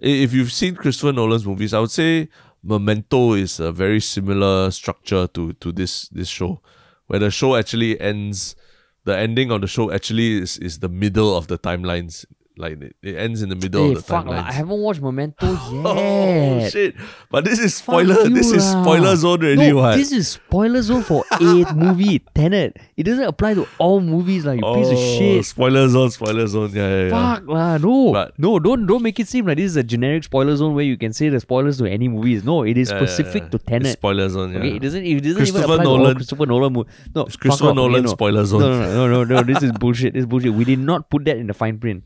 if 0.00 0.32
you've 0.32 0.52
seen 0.52 0.74
Christopher 0.74 1.12
Nolan's 1.12 1.44
movies, 1.46 1.74
I 1.74 1.80
would 1.80 1.90
say 1.90 2.28
Memento 2.62 3.32
is 3.34 3.60
a 3.60 3.72
very 3.72 4.00
similar 4.00 4.70
structure 4.70 5.26
to 5.28 5.52
to 5.54 5.72
this 5.72 6.08
this 6.08 6.28
show, 6.28 6.60
where 7.06 7.18
the 7.20 7.30
show 7.30 7.56
actually 7.56 8.00
ends. 8.00 8.56
The 9.04 9.16
ending 9.16 9.50
of 9.50 9.62
the 9.62 9.66
show 9.66 9.90
actually 9.90 10.42
is 10.44 10.58
is 10.58 10.80
the 10.80 10.88
middle 10.90 11.34
of 11.34 11.46
the 11.48 11.56
timelines. 11.58 12.26
Like 12.60 12.80
it, 12.82 12.94
it 13.02 13.16
ends 13.16 13.40
in 13.42 13.48
the 13.48 13.56
middle 13.56 13.84
Hey, 13.86 13.90
of 13.92 13.96
the 13.96 14.02
fuck, 14.02 14.26
timelines. 14.26 14.44
I 14.44 14.52
haven't 14.52 14.78
watched 14.80 15.00
Memento 15.00 15.36
oh, 15.48 15.72
yet. 15.72 16.66
Oh 16.66 16.68
shit! 16.68 16.94
But 17.30 17.44
this 17.44 17.58
is 17.58 17.74
spoiler. 17.74 18.22
you 18.24 18.30
this 18.34 18.52
is 18.52 18.62
spoiler 18.70 19.16
zone 19.16 19.42
already. 19.42 19.70
no, 19.70 19.76
what? 19.76 19.96
this 19.96 20.12
is 20.12 20.28
spoiler 20.28 20.82
zone 20.82 21.02
for 21.02 21.24
a 21.32 21.74
movie, 21.74 22.18
Tenet. 22.34 22.76
It 22.96 23.04
doesn't 23.04 23.24
apply 23.24 23.54
to 23.54 23.66
all 23.78 24.00
movies, 24.00 24.44
like 24.44 24.60
you 24.60 24.74
piece 24.74 24.88
of 24.88 24.98
Oh, 24.98 25.18
shit. 25.18 25.44
Spoiler 25.46 25.88
zone. 25.88 26.10
Spoiler 26.10 26.46
zone. 26.46 26.70
Yeah, 26.74 26.88
yeah, 26.88 27.02
yeah. 27.08 27.34
Fuck 27.34 27.48
lah, 27.48 27.78
no, 27.78 28.12
But- 28.12 28.38
no, 28.38 28.58
don't 28.58 28.86
don't 28.86 29.02
make 29.02 29.18
it 29.18 29.26
seem 29.28 29.46
like 29.46 29.56
this 29.56 29.70
is 29.72 29.76
a 29.76 29.82
generic 29.82 30.24
spoiler 30.24 30.54
zone 30.54 30.74
where 30.74 30.84
you 30.84 30.96
can 30.98 31.12
say 31.14 31.28
the 31.30 31.40
spoilers 31.40 31.78
to 31.78 31.86
any 31.86 32.08
movies. 32.08 32.44
No, 32.44 32.62
it 32.64 32.76
is 32.76 32.90
Yeah, 32.90 32.98
specific 32.98 33.44
yeah. 33.44 33.48
to 33.48 33.56
It's 33.56 33.64
Tenet. 33.64 33.92
spoiler 33.92 34.28
zone. 34.28 34.52
Yeah. 34.52 34.58
Okay, 34.58 34.76
it 34.76 34.82
doesn't. 34.82 35.04
It 35.06 35.14
doesn't 35.22 35.26
even 35.26 35.36
Christopher 35.36 35.64
apply 35.64 35.84
to 35.84 35.88
all 35.90 35.98
Nolan- 35.98 36.14
Christopher 36.16 36.46
Nolan 36.46 36.72
movies. 36.74 36.92
No, 37.14 37.22
It's 37.22 37.36
Christopher 37.36 37.70
off, 37.70 37.70
okay, 37.78 37.88
Nolan 37.88 38.02
no. 38.04 38.10
spoiler 38.10 38.44
zone. 38.44 38.60
No, 38.60 38.78
no, 38.78 39.06
no, 39.08 39.24
no, 39.24 39.34
no. 39.36 39.42
This 39.42 39.62
is 39.62 39.72
bullshit. 39.72 40.12
This 40.14 40.20
is 40.20 40.26
bullshit. 40.26 40.52
We 40.52 40.64
did 40.64 40.78
not 40.80 41.08
put 41.10 41.24
that 41.24 41.36
in 41.38 41.46
the 41.46 41.54
fine 41.54 41.78
print. 41.78 42.04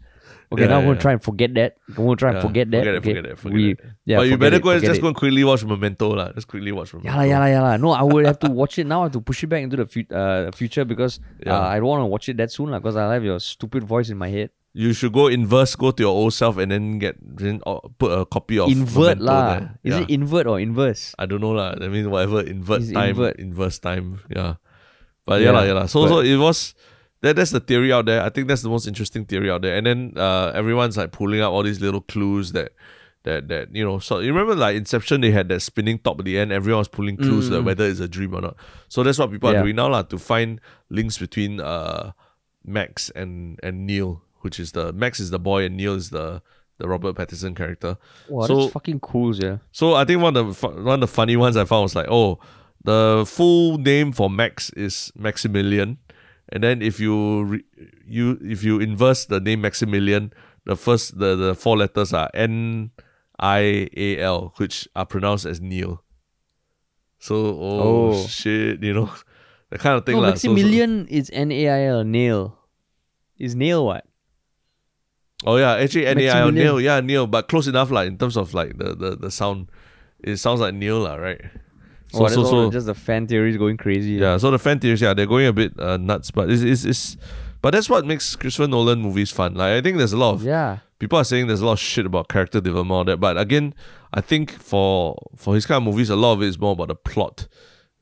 Okay, 0.52 0.62
Yeah, 0.62 0.68
now 0.68 0.76
I'm 0.78 0.82
yeah, 0.84 0.88
gonna 0.90 1.00
try 1.00 1.12
and 1.12 1.22
forget 1.22 1.54
that. 1.54 1.76
I'm 1.88 1.94
gonna 2.04 2.16
try 2.16 2.28
and 2.30 2.36
Yeah, 2.38 2.42
forget 2.42 2.70
that. 2.70 2.78
Forget 2.84 2.94
it, 2.94 2.98
okay? 2.98 3.08
forget 3.14 3.26
it, 3.26 3.38
forget 3.38 3.54
we, 3.56 3.70
it. 3.72 3.80
Yeah, 4.04 4.16
but 4.18 4.28
you 4.28 4.36
better 4.38 4.56
it, 4.56 4.62
go 4.62 4.70
and 4.70 4.82
just 4.84 4.98
it. 4.98 5.02
go 5.02 5.08
and 5.08 5.16
quickly 5.16 5.42
watch 5.44 5.64
Memento 5.64 6.14
lah. 6.14 6.32
Just 6.32 6.46
quickly 6.48 6.70
watch 6.72 6.92
Memento. 6.92 7.08
Yeah, 7.10 7.16
la, 7.16 7.22
yeah, 7.24 7.38
la, 7.38 7.46
yeah, 7.46 7.62
la. 7.62 7.76
No, 7.76 7.90
I 7.92 8.02
would 8.02 8.26
have 8.26 8.38
to 8.40 8.50
watch 8.60 8.78
it 8.78 8.86
now. 8.86 9.00
I 9.00 9.04
have 9.08 9.12
to 9.12 9.20
push 9.20 9.42
it 9.42 9.48
back 9.48 9.62
into 9.64 9.76
the 9.76 9.86
fu- 9.86 10.06
uh, 10.14 10.50
future 10.52 10.84
because 10.84 11.18
uh, 11.46 11.50
I 11.58 11.76
don't 11.80 11.88
want 11.88 12.02
to 12.02 12.06
watch 12.06 12.28
it 12.28 12.36
that 12.38 12.52
soon, 12.52 12.70
because 12.70 12.94
I 12.96 13.12
have 13.14 13.24
your 13.24 13.40
stupid 13.40 13.82
voice 13.84 14.10
in 14.10 14.18
my 14.18 14.28
head. 14.28 14.50
You 14.74 14.92
should 14.92 15.12
go 15.14 15.28
inverse, 15.28 15.76
go 15.76 15.92
to 15.94 16.02
your 16.02 16.10
old 16.10 16.34
self, 16.34 16.58
and 16.58 16.70
then 16.70 16.98
get 16.98 17.14
then 17.22 17.62
uh, 17.64 17.78
put 17.96 18.10
a 18.10 18.26
copy 18.26 18.58
of 18.58 18.68
invert 18.68 19.18
lah. 19.22 19.70
Is 19.86 19.94
it 20.02 20.10
invert 20.10 20.46
or 20.50 20.58
inverse? 20.58 21.14
I 21.18 21.26
don't 21.26 21.40
know 21.40 21.54
lah. 21.54 21.78
I 21.80 21.86
mean, 21.86 22.10
whatever 22.10 22.42
invert 22.42 22.82
It's 22.82 22.90
time, 22.90 23.10
invert. 23.14 23.38
inverse 23.38 23.78
time. 23.78 24.18
Yeah, 24.28 24.58
but 25.24 25.40
yeah, 25.40 25.54
Yeah, 25.54 25.64
yeah, 25.70 25.72
lah. 25.78 25.86
So, 25.86 26.02
but- 26.02 26.08
so 26.10 26.18
it 26.26 26.36
was. 26.36 26.74
That, 27.24 27.36
that's 27.36 27.50
the 27.50 27.60
theory 27.60 27.90
out 27.90 28.04
there. 28.04 28.22
I 28.22 28.28
think 28.28 28.48
that's 28.48 28.60
the 28.60 28.68
most 28.68 28.86
interesting 28.86 29.24
theory 29.24 29.50
out 29.50 29.62
there. 29.62 29.76
And 29.76 29.86
then 29.86 30.12
uh, 30.16 30.52
everyone's 30.54 30.96
like 30.96 31.10
pulling 31.10 31.40
out 31.40 31.52
all 31.52 31.62
these 31.62 31.80
little 31.80 32.02
clues 32.02 32.52
that 32.52 32.72
that 33.22 33.48
that 33.48 33.74
you 33.74 33.82
know. 33.82 33.98
So 33.98 34.18
you 34.18 34.28
remember 34.32 34.54
like 34.54 34.76
Inception, 34.76 35.22
they 35.22 35.30
had 35.30 35.48
that 35.48 35.60
spinning 35.60 35.98
top 35.98 36.18
at 36.18 36.26
the 36.26 36.38
end. 36.38 36.52
Everyone 36.52 36.80
was 36.80 36.88
pulling 36.88 37.16
clues 37.16 37.48
that 37.48 37.62
whether 37.62 37.84
it's 37.86 38.00
a 38.00 38.08
dream 38.08 38.34
or 38.34 38.42
not. 38.42 38.56
So 38.88 39.02
that's 39.02 39.18
what 39.18 39.30
people 39.30 39.48
are 39.48 39.54
Mm. 39.54 39.62
Doing 39.62 39.76
now, 39.76 39.88
lah, 39.88 40.02
to 40.02 40.18
find 40.18 40.60
links 40.90 41.16
between 41.16 41.60
uh 41.60 42.12
Max 42.64 43.10
and 43.16 43.58
and 43.62 43.86
Neil, 43.86 44.20
which 44.42 44.60
is 44.60 44.72
the 44.72 44.92
Max 44.92 45.18
is 45.18 45.30
the 45.30 45.38
boy 45.38 45.64
and 45.64 45.76
Neil 45.76 45.94
is 45.94 46.10
the 46.10 46.42
the 46.78 46.88
Robert 46.88 47.14
Pattinson 47.14 47.56
character. 47.56 47.96
Wow, 48.28 48.46
so 48.46 48.56
that's 48.60 48.72
fucking 48.72 49.00
cool, 49.00 49.34
yeah. 49.36 49.58
so 49.72 49.94
I 49.94 50.04
think 50.04 50.20
one 50.20 50.36
of 50.36 50.60
the 50.60 50.68
one 50.68 50.94
of 50.94 51.00
the 51.00 51.06
funny 51.06 51.36
ones 51.36 51.56
I 51.56 51.64
found 51.64 51.84
was 51.84 51.94
like, 51.96 52.08
oh, 52.10 52.38
the 52.84 53.24
full 53.26 53.78
name 53.78 54.12
for 54.12 54.28
Max 54.28 54.70
is 54.70 55.12
Maximilian, 55.16 55.98
and 56.52 56.62
then 56.62 56.82
if 56.82 57.00
you 57.00 57.44
re- 57.44 57.64
you 58.06 58.38
if 58.42 58.62
you 58.62 58.80
inverse 58.80 59.24
the 59.26 59.40
name 59.40 59.60
Maximilian, 59.62 60.32
the 60.66 60.76
first 60.76 61.18
the 61.18 61.36
the 61.36 61.54
four 61.54 61.76
letters 61.76 62.12
are 62.12 62.30
N 62.34 62.90
I 63.38 63.88
A 63.96 64.18
L, 64.20 64.52
which 64.56 64.88
are 64.94 65.06
pronounced 65.06 65.46
as 65.46 65.60
Neil. 65.60 66.02
So 67.18 67.34
oh, 67.36 68.12
Oh. 68.12 68.26
shit, 68.26 68.82
you 68.82 68.92
know, 68.92 69.10
the 69.70 69.78
kind 69.78 69.96
of 69.96 70.04
thing 70.04 70.16
No, 70.16 70.22
lah. 70.22 70.34
So- 70.34 70.48
so- 70.48 70.52
Maximilian 70.52 71.06
is 71.08 71.30
N 71.32 71.50
A 71.50 71.68
I 71.68 71.82
L, 71.88 72.04
nail. 72.04 72.58
Is 73.38 73.56
nail 73.56 73.84
what? 73.86 74.04
Oh 75.44 75.56
yeah, 75.56 75.74
actually 75.76 76.06
N 76.06 76.18
A 76.20 76.28
I 76.28 76.38
L 76.40 76.46
Maximilian. 76.52 76.54
Neil, 76.54 76.80
yeah 76.80 77.00
Neil, 77.00 77.26
but 77.26 77.48
close 77.48 77.66
enough 77.66 77.90
like 77.90 78.06
in 78.08 78.16
terms 78.18 78.36
of 78.36 78.54
like 78.54 78.78
the 78.78 78.94
the 78.94 79.16
the 79.16 79.30
sound, 79.30 79.68
it 80.22 80.36
sounds 80.36 80.60
like 80.60 80.74
Neil 80.74 81.00
lah, 81.00 81.16
right? 81.16 81.40
Oh, 82.20 82.26
so, 82.28 82.64
the- 82.64 82.70
just 82.70 82.86
the 82.86 82.94
fan 82.94 83.26
theories 83.26 83.56
going 83.56 83.76
crazy. 83.76 84.12
Yeah, 84.12 84.36
so 84.38 84.50
the 84.50 84.58
fan 84.58 84.78
theories, 84.78 85.00
yeah, 85.02 85.14
they're 85.14 85.26
going 85.26 85.46
a 85.46 85.52
bit 85.52 85.78
uh, 85.78 85.96
nuts, 85.96 86.30
but 86.30 86.50
it's, 86.50 86.62
it's, 86.62 86.84
it's 86.84 87.16
but 87.62 87.70
that's 87.72 87.88
what 87.88 88.04
makes 88.04 88.36
Christopher 88.36 88.68
Nolan 88.68 89.00
movies 89.00 89.30
fun. 89.30 89.54
Like 89.54 89.72
I 89.72 89.80
think 89.80 89.96
there's 89.98 90.12
a 90.12 90.18
lot 90.18 90.34
of 90.34 90.42
Yeah. 90.44 90.78
people 90.98 91.18
are 91.18 91.24
saying 91.24 91.46
there's 91.46 91.60
a 91.62 91.66
lot 91.66 91.72
of 91.72 91.78
shit 91.80 92.04
about 92.06 92.28
character 92.28 92.60
development 92.60 92.92
all 92.96 93.04
that, 93.04 93.20
but 93.20 93.38
again, 93.38 93.74
I 94.12 94.20
think 94.20 94.50
for 94.52 95.16
for 95.36 95.54
his 95.54 95.64
kind 95.66 95.78
of 95.78 95.84
movies, 95.84 96.10
a 96.10 96.16
lot 96.16 96.34
of 96.34 96.42
it 96.42 96.46
is 96.48 96.58
more 96.58 96.72
about 96.72 96.88
the 96.88 96.94
plot 96.94 97.48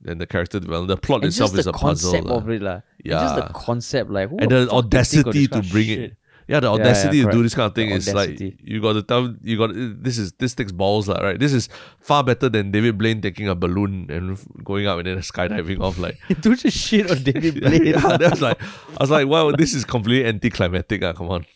than 0.01 0.19
the 0.19 0.27
character 0.27 0.59
development. 0.59 0.89
The 0.89 0.97
plot 1.07 1.21
And 1.23 1.29
itself 1.29 1.57
is 1.57 1.65
the 1.65 1.71
a 1.71 1.73
puzzle, 1.73 2.11
concept 2.11 2.27
lah. 2.27 2.37
of 2.39 2.51
it, 2.51 2.61
lah. 2.61 2.81
It's 2.99 3.09
Just 3.11 3.37
Yeah. 3.37 3.47
the 3.47 3.53
concept, 3.55 4.11
like 4.11 4.31
who 4.31 4.37
and 4.39 4.51
the 4.51 4.55
the 4.65 4.67
fuck 4.67 4.83
could 4.85 4.91
think 4.91 5.23
of 5.23 5.27
audacity 5.29 5.47
to 5.47 5.63
bring 5.71 5.85
shit? 5.87 5.99
it. 6.01 6.17
Yeah, 6.49 6.61
the 6.61 6.67
yeah, 6.67 6.73
audacity 6.75 7.23
to 7.23 7.31
do 7.31 7.43
this 7.43 7.55
kind 7.55 7.67
of 7.67 7.75
thing 7.75 7.91
The 7.91 7.97
is 7.97 8.13
like 8.13 8.41
you 8.41 8.81
got 8.81 8.95
to 8.95 9.03
tell 9.03 9.35
you 9.43 9.57
got 9.57 9.71
this 9.75 10.19
is 10.19 10.33
this 10.43 10.55
takes 10.55 10.73
balls 10.73 11.07
lah, 11.09 11.23
right? 11.23 11.39
This 11.39 11.53
is 11.53 11.69
far 12.01 12.25
better 12.25 12.49
than 12.49 12.71
David 12.73 12.99
Blaine 12.99 13.21
taking 13.23 13.49
a 13.49 13.55
balloon 13.55 14.07
and 14.11 14.37
going 14.65 14.87
up 14.87 14.99
and 14.99 15.07
then 15.07 15.19
skydiving 15.19 15.81
off 15.81 15.99
like 15.99 16.19
Do 16.43 16.55
just 16.57 16.77
shit 16.77 17.11
on 17.11 17.23
David 17.23 17.61
Blaine. 17.63 17.87
yeah, 17.87 18.17
that 18.17 18.31
was 18.31 18.43
like 18.43 18.61
I 18.63 19.01
was 19.01 19.11
like, 19.11 19.29
wow, 19.29 19.53
this 19.53 19.73
is 19.73 19.85
completely 19.85 20.27
anticlimactic. 20.29 21.03
Ah, 21.05 21.13
come 21.13 21.31
on, 21.31 21.47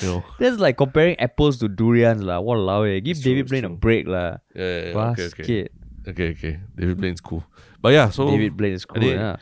you 0.00 0.06
know. 0.08 0.24
That's 0.38 0.58
like 0.58 0.76
comparing 0.78 1.18
apples 1.18 1.58
to 1.58 1.68
durians, 1.68 2.22
lah. 2.22 2.38
Walao, 2.40 2.86
eh. 2.86 3.00
Give 3.00 3.16
It's 3.16 3.24
David 3.26 3.40
it's 3.40 3.50
Blaine 3.50 3.64
a 3.64 3.70
break, 3.70 4.06
lah. 4.06 4.38
Yeah, 4.54 4.62
yeah, 4.62 4.92
yeah. 4.94 5.10
Okay, 5.10 5.26
okay, 5.26 5.68
okay, 6.08 6.28
okay. 6.30 6.54
David 6.78 6.96
Blaine's 6.98 7.20
cool, 7.20 7.42
but 7.82 7.90
yeah. 7.92 8.10
So 8.10 8.30
David 8.30 8.56
Blaine 8.56 8.74
is 8.78 8.84
cool, 8.86 9.02
any- 9.02 9.12
yeah. 9.18 9.36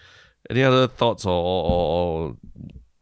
any 0.51 0.63
other 0.65 0.89
thoughts 0.89 1.25
or, 1.25 1.33
or, 1.33 1.63
or 1.69 2.37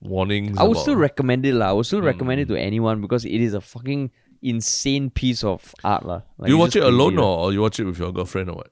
warnings? 0.02 0.58
I 0.58 0.64
would 0.64 0.72
about- 0.72 0.82
still 0.82 0.96
recommend 0.96 1.46
it, 1.46 1.54
lah. 1.54 1.70
I 1.70 1.72
would 1.72 1.86
still 1.86 2.02
recommend 2.02 2.38
Mm. 2.40 2.42
it 2.42 2.48
to 2.48 2.56
anyone 2.60 3.00
because 3.00 3.24
it 3.24 3.40
is 3.40 3.54
a 3.54 3.60
fucking 3.60 4.10
insane 4.42 5.10
piece 5.10 5.44
of 5.44 5.74
art, 5.84 6.04
lah. 6.04 6.22
Like, 6.38 6.48
Do 6.48 6.52
you 6.52 6.58
watch 6.58 6.74
it 6.76 6.82
alone 6.82 7.18
or, 7.18 7.52
you 7.52 7.60
watch 7.62 7.78
it 7.78 7.84
with 7.84 7.98
your 7.98 8.12
girlfriend 8.12 8.50
or 8.50 8.56
what? 8.56 8.70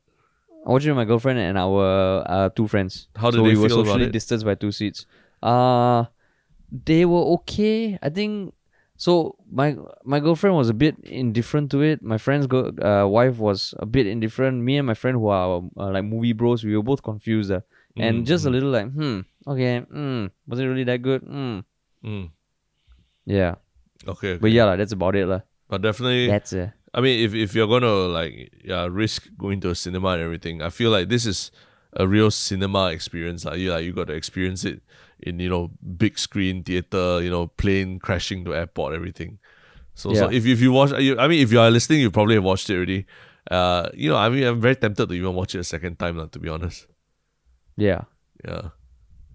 I 0.66 0.70
watched 0.72 0.84
it 0.86 0.90
with 0.90 0.96
my 0.98 1.04
girlfriend 1.06 1.38
and 1.38 1.56
our 1.56 2.22
uh, 2.28 2.48
two 2.50 2.66
friends. 2.68 3.08
How 3.16 3.30
did 3.30 3.38
so 3.38 3.44
they 3.44 3.54
we 3.54 3.56
were 3.56 3.68
feel 3.68 3.80
about 3.80 3.86
socially 3.96 4.06
it? 4.06 4.12
distanced 4.12 4.44
by 4.44 4.54
two 4.54 4.72
seats. 4.72 5.06
Uh 5.42 6.04
they 6.70 7.04
were 7.04 7.24
okay. 7.40 7.98
I 8.02 8.10
think 8.10 8.52
so. 8.96 9.36
My 9.50 9.74
my 10.04 10.20
girlfriend 10.20 10.54
was 10.56 10.68
a 10.68 10.74
bit 10.74 10.96
indifferent 11.02 11.70
to 11.72 11.80
it. 11.80 12.02
My 12.02 12.18
friend's 12.18 12.46
go, 12.46 12.70
uh, 12.82 13.08
wife 13.08 13.38
was 13.38 13.74
a 13.78 13.86
bit 13.86 14.06
indifferent. 14.06 14.62
Me 14.62 14.76
and 14.76 14.86
my 14.86 14.94
friend, 14.94 15.16
who 15.16 15.28
are 15.28 15.62
uh, 15.78 15.90
like 15.90 16.04
movie 16.04 16.32
bros, 16.34 16.62
we 16.62 16.76
were 16.76 16.82
both 16.82 17.02
confused. 17.02 17.50
Uh, 17.50 17.60
and 17.97 18.22
Mm, 18.22 18.26
just 18.26 18.47
a 18.47 18.51
little 18.51 18.70
like, 18.70 18.91
hmm, 18.93 19.20
okay, 19.47 19.80
hmm, 19.80 20.26
was 20.47 20.59
it 20.61 20.66
really 20.66 20.84
that 20.84 21.03
good? 21.03 21.22
Hmm, 21.22 21.61
Mm. 22.05 22.30
yeah. 23.26 23.55
Okay, 24.07 24.32
okay. 24.34 24.38
But 24.41 24.51
yeah, 24.53 24.64
lah, 24.64 24.76
that's 24.76 24.93
about 24.93 25.14
it, 25.16 25.26
lah. 25.26 25.41
but 25.68 25.82
definitely. 25.82 26.26
That's 26.28 26.53
it. 26.53 26.72
I 26.95 27.01
mean, 27.01 27.20
if 27.22 27.34
if 27.34 27.55
you're 27.55 27.68
gonna 27.68 28.11
like 28.11 28.51
yeah 28.64 28.88
risk 28.91 29.28
going 29.38 29.61
to 29.62 29.70
a 29.70 29.74
cinema 29.74 30.09
and 30.18 30.22
everything, 30.22 30.62
I 30.62 30.70
feel 30.70 30.91
like 30.91 31.09
this 31.09 31.26
is 31.26 31.53
a 31.95 32.07
real 32.09 32.30
cinema 32.30 32.91
experience. 32.91 33.45
Like 33.45 33.59
you 33.61 33.70
like 33.70 33.84
you 33.84 33.93
got 33.93 34.09
to 34.09 34.14
experience 34.14 34.64
it 34.64 34.82
in 35.20 35.38
you 35.38 35.49
know 35.49 35.70
big 35.97 36.18
screen 36.18 36.64
theater, 36.64 37.22
you 37.22 37.30
know 37.30 37.47
plane 37.47 37.99
crashing 38.01 38.45
to 38.47 38.55
airport, 38.57 38.95
everything. 38.95 39.38
So 39.95 40.14
so 40.14 40.30
if 40.30 40.47
if 40.47 40.61
you 40.61 40.72
watch, 40.72 40.91
you, 40.99 41.18
I 41.18 41.28
mean, 41.28 41.41
if 41.45 41.53
you 41.53 41.61
are 41.61 41.70
listening, 41.70 42.01
you 42.01 42.11
probably 42.11 42.34
have 42.34 42.45
watched 42.45 42.70
it 42.70 42.74
already. 42.74 43.07
Uh, 43.51 43.88
you 43.95 44.11
know, 44.11 44.16
I 44.16 44.28
mean, 44.28 44.45
I'm 44.45 44.61
very 44.61 44.74
tempted 44.76 45.09
to 45.09 45.14
even 45.14 45.34
watch 45.34 45.55
it 45.55 45.61
a 45.61 45.64
second 45.64 45.99
time, 45.99 46.16
like, 46.16 46.30
to 46.32 46.38
be 46.38 46.49
honest. 46.49 46.86
Yeah. 47.80 48.02
Yeah, 48.44 48.68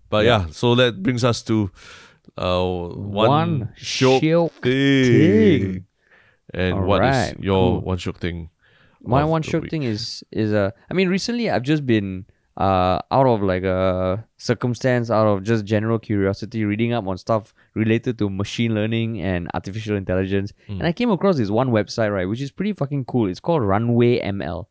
but 0.09 0.25
yeah. 0.25 0.47
so 0.51 0.73
that 0.75 1.03
brings 1.03 1.23
us 1.23 1.43
to 1.43 1.69
uh 2.37 2.61
one, 2.65 3.29
One 3.29 3.69
shiok 3.77 4.21
shiok 4.21 4.51
thing. 4.63 5.61
thing. 5.73 5.85
And 6.53 6.85
what 6.85 7.03
is 7.03 7.15
Alright, 7.15 7.39
your 7.39 7.79
cool. 7.79 7.81
one 7.81 7.97
shiok 7.97 8.17
thing? 8.17 8.49
my 9.07 9.23
one 9.23 9.43
week? 9.43 9.69
thing 9.69 9.83
is 9.83 10.23
is 10.31 10.51
uh 10.53 10.71
I 10.89 10.93
mean 10.95 11.09
recently 11.09 11.49
I've 11.51 11.61
just 11.61 11.85
been 11.85 12.25
uh 12.57 12.97
out 13.11 13.27
of 13.27 13.43
like 13.43 13.63
a 13.63 14.25
circumstance 14.37 15.11
out 15.11 15.27
of 15.27 15.43
just 15.43 15.65
general 15.65 15.99
curiosity 15.99 16.65
reading 16.65 16.93
up 16.93 17.05
on 17.05 17.17
stuff 17.17 17.53
related 17.75 18.17
to 18.17 18.29
machine 18.29 18.73
learning 18.73 19.21
and 19.21 19.47
artificial 19.53 19.95
intelligence 19.95 20.53
Hmm. 20.65 20.79
and 20.79 20.87
I 20.87 20.93
came 20.93 21.11
across 21.11 21.37
this 21.37 21.51
one 21.51 21.69
website 21.69 22.11
right 22.11 22.25
which 22.27 22.41
is 22.41 22.49
pretty 22.51 22.73
fucking 22.73 23.05
cool 23.05 23.27
it's 23.29 23.39
called 23.39 23.61
Runway 23.61 24.19
ML 24.21 24.65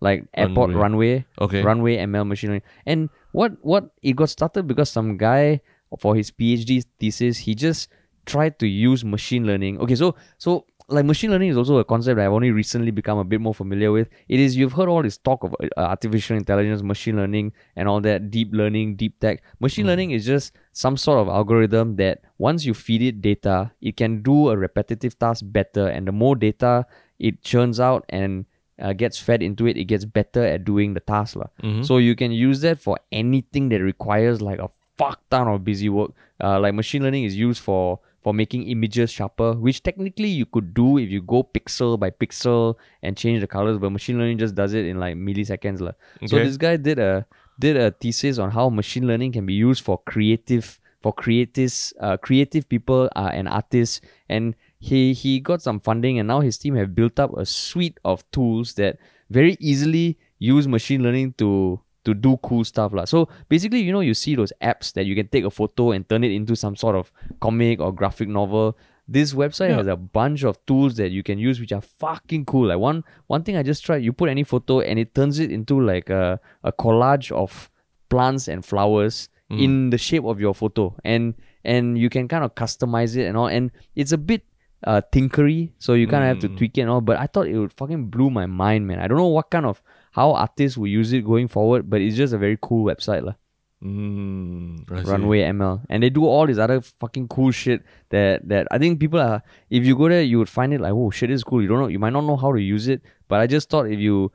like 0.00 0.24
airport 0.34 0.70
runway 0.80 1.24
Okay. 1.40 1.62
runway 1.62 1.96
ML 1.98 2.26
machine 2.26 2.50
learning 2.50 2.62
and 2.86 3.10
what 3.32 3.52
what 3.62 3.90
it 4.02 4.14
got 4.16 4.28
started 4.30 4.66
because 4.66 4.88
some 4.90 5.16
guy 5.16 5.60
for 5.98 6.14
his 6.14 6.30
PhD 6.30 6.84
thesis 7.00 7.38
he 7.38 7.54
just 7.54 7.88
tried 8.26 8.58
to 8.58 8.66
use 8.66 9.04
machine 9.04 9.46
learning 9.46 9.80
okay 9.80 9.94
so 9.94 10.14
so 10.36 10.66
like 10.90 11.04
machine 11.04 11.30
learning 11.30 11.50
is 11.50 11.56
also 11.58 11.76
a 11.78 11.84
concept 11.84 12.16
that 12.16 12.24
I've 12.24 12.32
only 12.32 12.50
recently 12.50 12.90
become 12.90 13.18
a 13.18 13.24
bit 13.24 13.42
more 13.42 13.52
familiar 13.52 13.92
with. 13.92 14.08
It 14.26 14.40
is 14.40 14.56
you've 14.56 14.72
heard 14.72 14.88
all 14.88 15.02
this 15.02 15.18
talk 15.18 15.44
of 15.44 15.54
uh, 15.60 15.66
artificial 15.76 16.34
intelligence, 16.34 16.82
machine 16.82 17.16
learning, 17.16 17.52
and 17.76 17.86
all 17.86 18.00
that 18.00 18.30
deep 18.30 18.48
learning, 18.54 18.96
deep 18.96 19.20
tech. 19.20 19.42
Machine 19.60 19.84
Mm. 19.84 19.88
learning 19.88 20.10
is 20.12 20.24
just 20.24 20.54
some 20.72 20.96
sort 20.96 21.18
of 21.18 21.28
algorithm 21.28 21.96
that 21.96 22.22
once 22.38 22.64
you 22.64 22.72
feed 22.72 23.02
it 23.02 23.20
data, 23.20 23.70
it 23.82 23.98
can 23.98 24.22
do 24.22 24.48
a 24.48 24.56
repetitive 24.56 25.18
task 25.18 25.44
better, 25.44 25.88
and 25.88 26.08
the 26.08 26.12
more 26.12 26.34
data 26.34 26.86
it 27.18 27.42
churns 27.42 27.78
out 27.78 28.06
and 28.08 28.46
uh, 28.80 28.92
gets 28.92 29.18
fed 29.18 29.42
into 29.42 29.66
it, 29.66 29.76
it 29.76 29.84
gets 29.84 30.04
better 30.04 30.44
at 30.44 30.64
doing 30.64 30.94
the 30.94 31.00
task. 31.00 31.36
lah. 31.36 31.48
Mhm. 31.62 31.84
So 31.84 31.98
you 31.98 32.14
can 32.14 32.32
use 32.32 32.60
that 32.62 32.78
for 32.80 32.98
anything 33.12 33.68
that 33.70 33.80
requires 33.82 34.40
like 34.40 34.58
a 34.58 34.68
fuck 34.96 35.20
ton 35.30 35.48
of 35.48 35.64
busy 35.64 35.88
work. 35.88 36.12
Uh, 36.42 36.58
like 36.60 36.74
machine 36.74 37.02
learning 37.02 37.24
is 37.24 37.36
used 37.36 37.60
for 37.62 37.98
for 38.22 38.34
making 38.34 38.66
images 38.66 39.12
sharper, 39.12 39.52
which 39.54 39.82
technically 39.82 40.28
you 40.28 40.44
could 40.44 40.74
do 40.74 40.98
if 40.98 41.08
you 41.08 41.22
go 41.22 41.42
pixel 41.44 41.98
by 41.98 42.10
pixel 42.10 42.74
and 43.02 43.16
change 43.16 43.40
the 43.40 43.46
colors, 43.46 43.78
but 43.78 43.90
machine 43.90 44.18
learning 44.18 44.38
just 44.38 44.54
does 44.54 44.74
it 44.74 44.86
in 44.86 44.98
like 44.98 45.14
milliseconds. 45.16 45.80
lah. 45.80 45.92
So 46.26 46.36
this 46.44 46.56
guy 46.56 46.76
did 46.76 46.98
a 46.98 47.26
did 47.58 47.76
a 47.76 47.90
thesis 47.90 48.38
on 48.38 48.50
how 48.50 48.68
machine 48.70 49.06
learning 49.06 49.32
can 49.32 49.46
be 49.46 49.54
used 49.54 49.82
for 49.82 49.98
creative 50.06 50.78
for 51.00 51.14
creatives 51.14 51.92
uh, 52.00 52.16
creative 52.16 52.68
people 52.68 53.08
uh, 53.14 53.30
and 53.32 53.48
artists 53.48 54.00
and 54.28 54.54
he 54.78 55.12
he 55.12 55.40
got 55.40 55.60
some 55.62 55.80
funding 55.80 56.18
and 56.18 56.28
now 56.28 56.40
his 56.40 56.56
team 56.58 56.74
have 56.76 56.94
built 56.94 57.18
up 57.18 57.36
a 57.36 57.44
suite 57.44 57.98
of 58.04 58.22
tools 58.30 58.74
that 58.74 58.98
very 59.30 59.56
easily 59.60 60.16
use 60.38 60.68
machine 60.68 61.02
learning 61.02 61.34
to 61.38 61.80
to 62.04 62.14
do 62.14 62.36
cool 62.42 62.64
stuff 62.64 62.92
lah. 62.94 63.04
So 63.04 63.28
basically, 63.48 63.80
you 63.80 63.92
know, 63.92 64.00
you 64.00 64.14
see 64.14 64.34
those 64.34 64.52
apps 64.62 64.92
that 64.94 65.04
you 65.04 65.14
can 65.14 65.28
take 65.28 65.44
a 65.44 65.50
photo 65.50 65.90
and 65.90 66.08
turn 66.08 66.22
it 66.24 66.30
into 66.32 66.54
some 66.56 66.76
sort 66.76 66.96
of 66.96 67.12
comic 67.40 67.80
or 67.80 67.92
graphic 67.92 68.28
novel. 68.28 68.78
This 69.08 69.34
website 69.34 69.70
Yeah. 69.70 69.76
has 69.78 69.86
a 69.88 69.96
bunch 69.96 70.44
of 70.44 70.56
tools 70.64 70.96
that 70.96 71.10
you 71.10 71.22
can 71.22 71.38
use 71.38 71.58
which 71.60 71.72
are 71.72 71.80
fucking 71.82 72.44
cool. 72.46 72.68
Like 72.68 72.78
one 72.78 73.04
one 73.26 73.42
thing 73.42 73.56
I 73.56 73.62
just 73.62 73.84
tried, 73.84 74.04
you 74.04 74.12
put 74.12 74.30
any 74.30 74.44
photo 74.44 74.80
and 74.80 74.98
it 74.98 75.14
turns 75.14 75.38
it 75.40 75.50
into 75.50 75.80
like 75.80 76.08
a, 76.08 76.38
a 76.62 76.72
collage 76.72 77.32
of 77.32 77.68
plants 78.08 78.48
and 78.48 78.64
flowers 78.64 79.28
Mm. 79.50 79.64
in 79.64 79.72
the 79.90 79.96
shape 79.96 80.24
of 80.28 80.38
your 80.40 80.52
photo. 80.54 80.94
And 81.04 81.32
and 81.64 81.96
you 81.96 82.10
can 82.12 82.28
kind 82.28 82.44
of 82.44 82.54
customize 82.54 83.16
it 83.16 83.24
and 83.24 83.34
all. 83.36 83.48
And 83.48 83.72
it's 83.96 84.12
a 84.12 84.18
bit 84.20 84.44
uh 84.86 85.00
tinkery, 85.12 85.70
so 85.78 85.94
you 85.94 86.06
kind 86.06 86.22
of 86.24 86.28
have 86.28 86.38
to 86.40 86.48
Mm. 86.48 86.56
tweak 86.56 86.78
it 86.78 86.82
and 86.82 86.90
all. 86.90 87.00
But 87.00 87.18
I 87.18 87.26
thought 87.26 87.48
it 87.48 87.58
would 87.58 87.72
fucking 87.72 88.06
blew 88.10 88.30
my 88.30 88.46
mind, 88.46 88.86
man. 88.86 89.00
I 89.00 89.08
don't 89.08 89.18
know 89.18 89.26
what 89.26 89.50
kind 89.50 89.66
of 89.66 89.82
how 90.12 90.32
artists 90.34 90.78
will 90.78 90.86
use 90.88 91.12
it 91.12 91.24
going 91.24 91.48
forward, 91.48 91.90
but 91.90 92.00
it's 92.00 92.16
just 92.16 92.32
a 92.32 92.38
very 92.38 92.58
cool 92.60 92.84
website, 92.84 93.24
lah. 93.24 93.34
Mm. 93.82 94.88
Runway 95.06 95.40
ML, 95.42 95.82
and 95.88 96.02
they 96.02 96.10
do 96.10 96.24
all 96.26 96.46
this 96.46 96.58
other 96.58 96.80
fucking 96.80 97.28
cool 97.28 97.50
shit 97.52 97.82
that 98.10 98.48
that 98.48 98.66
I 98.70 98.78
think 98.78 98.98
people 99.00 99.20
are. 99.20 99.42
If 99.70 99.84
you 99.86 99.96
go 99.96 100.08
there, 100.08 100.22
you 100.22 100.38
would 100.38 100.48
find 100.48 100.72
it 100.74 100.80
like, 100.80 100.92
oh 100.92 101.10
shit, 101.10 101.30
is 101.30 101.44
cool. 101.44 101.62
You 101.62 101.68
don't 101.68 101.78
know, 101.80 101.86
you 101.88 101.98
might 101.98 102.12
not 102.12 102.24
know 102.24 102.36
how 102.36 102.52
to 102.52 102.60
use 102.60 102.88
it, 102.88 103.02
but 103.28 103.40
I 103.40 103.46
just 103.46 103.70
thought 103.70 103.86
if 103.90 103.98
you 104.00 104.32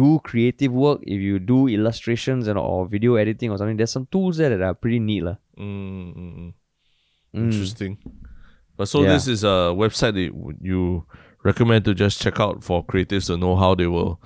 do 0.00 0.18
creative 0.24 0.72
work, 0.72 1.00
if 1.06 1.20
you 1.20 1.38
do 1.38 1.68
illustrations 1.68 2.48
and 2.48 2.58
or 2.58 2.86
video 2.88 3.14
editing 3.16 3.50
or 3.50 3.58
something, 3.58 3.76
there's 3.76 3.92
some 3.92 4.06
tools 4.10 4.38
there 4.38 4.48
that 4.50 4.62
are 4.62 4.74
pretty 4.74 4.98
neat, 4.98 5.22
lah. 5.24 5.36
Mm, 5.58 6.14
mm, 6.16 6.16
mm. 6.16 6.52
Mm. 7.34 7.44
Interesting. 7.44 7.98
But 8.76 8.88
so 8.88 9.02
Yeah. 9.02 9.12
this 9.14 9.26
is 9.28 9.44
a 9.44 9.72
website 9.74 10.14
that 10.14 10.56
you- 10.62 11.04
recommend 11.44 11.84
to 11.84 11.94
just 11.94 12.20
check 12.20 12.40
out 12.40 12.64
for 12.64 12.84
creatives 12.84 13.26
to 13.28 13.36
know 13.36 13.54
how 13.54 13.72
they 13.74 13.86
will, 13.86 14.20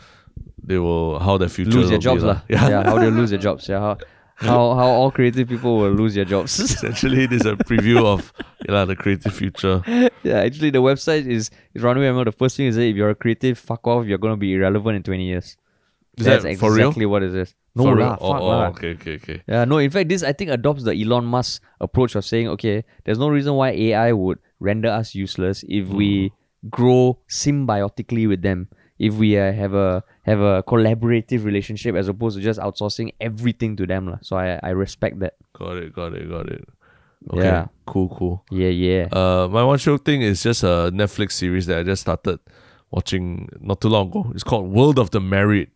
they 0.63 0.79
will 0.79 1.19
how 1.19 1.37
their 1.37 1.51
future 1.51 1.77
Lose 1.79 1.91
their 1.91 1.99
jobs, 1.99 2.23
lah. 2.25 2.41
Yeah. 2.49 2.69
Yeah, 2.69 2.83
how 2.85 2.99
they 2.99 3.11
lose 3.11 3.29
their 3.31 3.39
jobs. 3.39 3.69
Yeah, 3.69 3.79
how 3.81 3.99
how 4.37 4.75
how 4.75 4.87
all 4.89 5.11
creative 5.11 5.47
people 5.47 5.77
will 5.79 5.91
lose 5.93 6.15
their 6.15 6.25
jobs. 6.25 6.59
Essentially, 6.67 7.27
this 7.27 7.43
is 7.43 7.47
a 7.47 7.57
preview 7.57 8.05
of 8.07 8.33
yeah, 8.67 8.87
the 8.87 8.97
creative 8.97 9.35
future. 9.35 9.83
yeah, 10.23 10.39
actually, 10.47 10.71
the 10.71 10.81
website 10.81 11.27
is, 11.27 11.51
is 11.75 11.83
Runway 11.83 12.07
ML. 12.07 12.25
The 12.25 12.33
first 12.33 12.57
thing 12.57 12.67
is 12.69 12.77
that 12.77 12.85
if 12.85 12.97
you're 12.97 13.11
a 13.11 13.15
creative, 13.15 13.59
fuck 13.59 13.87
off, 13.87 14.07
you're 14.07 14.17
going 14.19 14.33
to 14.33 14.39
be 14.39 14.55
irrelevant 14.55 14.97
in 14.97 15.03
20 15.03 15.25
years. 15.25 15.57
Is 16.17 16.25
That's 16.25 16.45
that 16.45 16.57
for 16.59 16.73
real? 16.73 16.89
exactly 16.89 17.05
what 17.07 17.23
it 17.23 17.35
is. 17.35 17.55
No, 17.75 17.85
for 17.85 17.95
lah, 17.97 17.97
real? 17.97 18.11
fuck 18.19 18.41
Oh, 18.43 18.45
oh, 18.45 18.49
lah. 18.49 18.69
okay, 18.75 18.93
okay, 18.95 19.15
okay. 19.17 19.43
Yeah, 19.47 19.65
no, 19.65 19.79
in 19.79 19.91
fact, 19.91 20.09
this 20.09 20.23
I 20.23 20.33
think 20.33 20.51
adopts 20.51 20.83
the 20.83 20.91
Elon 20.93 21.25
Musk 21.25 21.63
approach 21.81 22.15
of 22.17 22.25
saying, 22.25 22.49
okay, 22.59 22.85
there's 23.05 23.19
no 23.19 23.29
reason 23.29 23.55
why 23.55 23.71
AI 23.71 24.13
would 24.13 24.39
render 24.59 24.89
us 24.91 25.15
useless 25.15 25.65
if 25.69 25.87
we 25.89 26.33
grow 26.69 27.19
symbiotically 27.29 28.29
with 28.29 28.43
them. 28.43 28.69
If 28.99 29.15
we 29.15 29.39
uh, 29.39 29.53
have 29.53 29.73
a 29.73 30.05
have 30.27 30.41
a 30.41 30.63
collaborative 30.63 31.45
relationship 31.45 31.95
as 31.97 32.09
opposed 32.09 32.37
to 32.37 32.43
just 32.43 32.61
outsourcing 32.61 33.13
everything 33.21 33.77
to 33.77 33.87
them. 33.87 34.11
lah. 34.11 34.19
So 34.21 34.37
I, 34.37 34.61
I 34.63 34.71
respect 34.71 35.21
that. 35.21 35.35
Got 35.57 35.77
it, 35.79 35.95
got 35.95 36.13
it, 36.13 36.29
got 36.29 36.51
it. 36.51 36.69
Okay, 37.33 37.45
Yeah. 37.49 37.67
cool, 37.87 38.09
cool. 38.11 38.45
Yeah, 38.51 38.69
yeah. 38.69 39.09
Uh, 39.13 39.49
my 39.49 39.65
one 39.65 39.79
shiok 39.79 40.05
thing 40.05 40.21
is 40.21 40.43
just 40.43 40.63
a 40.65 40.91
Netflix 40.93 41.33
series 41.33 41.65
that 41.67 41.79
I 41.79 41.83
just 41.83 42.03
started 42.03 42.41
watching 42.91 43.49
not 43.61 43.81
too 43.81 43.89
long 43.89 44.09
ago. 44.09 44.33
It's 44.35 44.45
called 44.45 44.69
World 44.71 44.99
of 44.99 45.11
the 45.13 45.21
Married, 45.21 45.71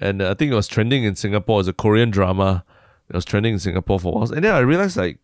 and 0.00 0.22
I 0.22 0.34
think 0.34 0.52
it 0.52 0.54
was 0.54 0.68
trending 0.68 1.04
in 1.04 1.14
Singapore. 1.16 1.60
as 1.60 1.68
a 1.68 1.72
Korean 1.72 2.10
drama. 2.10 2.64
It 3.08 3.14
was 3.16 3.24
trending 3.24 3.52
in 3.54 3.58
Singapore 3.58 4.00
for 4.00 4.08
a 4.08 4.14
while, 4.16 4.32
and 4.32 4.44
then 4.44 4.54
I 4.54 4.60
realized 4.60 4.96
like 4.96 5.18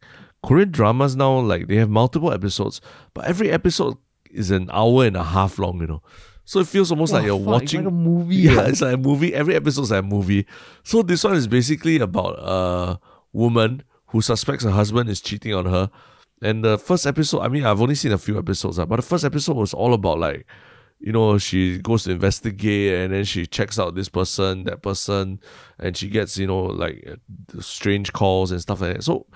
Korean 0.45 0.71
dramas 0.71 1.16
now 1.16 1.39
like 1.39 1.69
they 1.69 1.77
have 1.77 1.89
multiple 1.89 2.33
episodes, 2.33 2.81
but 3.14 3.25
every 3.25 3.51
episode 3.51 3.97
is 4.31 4.51
an 4.51 4.69
hour 4.73 5.07
and 5.07 5.16
a 5.16 5.25
half 5.25 5.59
long. 5.59 5.81
You 5.81 5.87
know, 5.87 6.03
so 6.45 6.61
it 6.61 6.66
feels 6.66 6.91
almost 6.91 7.12
like 7.14 7.23
Oh, 7.23 7.27
you're 7.27 7.39
fuck, 7.39 7.47
watching 7.47 7.81
it's 7.81 7.87
like 7.87 7.87
a 7.87 7.91
movie. 7.91 8.37
yeah, 8.37 8.66
it's 8.66 8.83
like 8.83 8.95
a 8.95 8.99
movie. 8.99 9.35
Every 9.35 9.55
episode's 9.55 9.91
like 9.91 10.03
a 10.03 10.07
movie. 10.07 10.47
So 10.83 11.03
this 11.03 11.25
one 11.25 11.35
is 11.35 11.47
basically 11.47 11.99
about 11.99 12.35
a 12.39 13.01
woman 13.33 13.85
who 14.09 14.21
suspects 14.21 14.64
her 14.64 14.71
husband 14.71 15.09
is 15.09 15.21
cheating 15.21 15.55
on 15.55 15.64
her. 15.66 15.91
And 16.43 16.64
the 16.64 16.79
first 16.79 17.07
episode, 17.07 17.41
I 17.41 17.49
mean, 17.49 17.64
I've 17.64 17.81
only 17.81 17.95
seen 17.95 18.12
a 18.12 18.19
few 18.19 18.39
episodes, 18.39 18.79
but 18.79 18.97
the 18.97 19.03
first 19.03 19.25
episode 19.25 19.57
was 19.57 19.73
all 19.75 19.93
about 19.95 20.19
like, 20.19 20.47
you 21.01 21.12
know, 21.12 21.38
she 21.38 21.78
goes 21.78 22.05
to 22.05 22.11
investigate 22.11 22.94
and 22.94 23.12
then 23.12 23.24
she 23.24 23.46
checks 23.46 23.78
out 23.78 23.94
this 23.94 24.09
person, 24.09 24.64
that 24.64 24.82
person, 24.82 25.40
and 25.78 25.96
she 25.96 26.09
gets, 26.09 26.36
you 26.36 26.46
know, 26.46 26.62
like 26.62 27.07
uh, 27.09 27.61
strange 27.61 28.12
calls 28.12 28.51
and 28.51 28.61
stuff 28.61 28.80
like 28.80 28.96
that. 28.96 29.05
So 29.05 29.26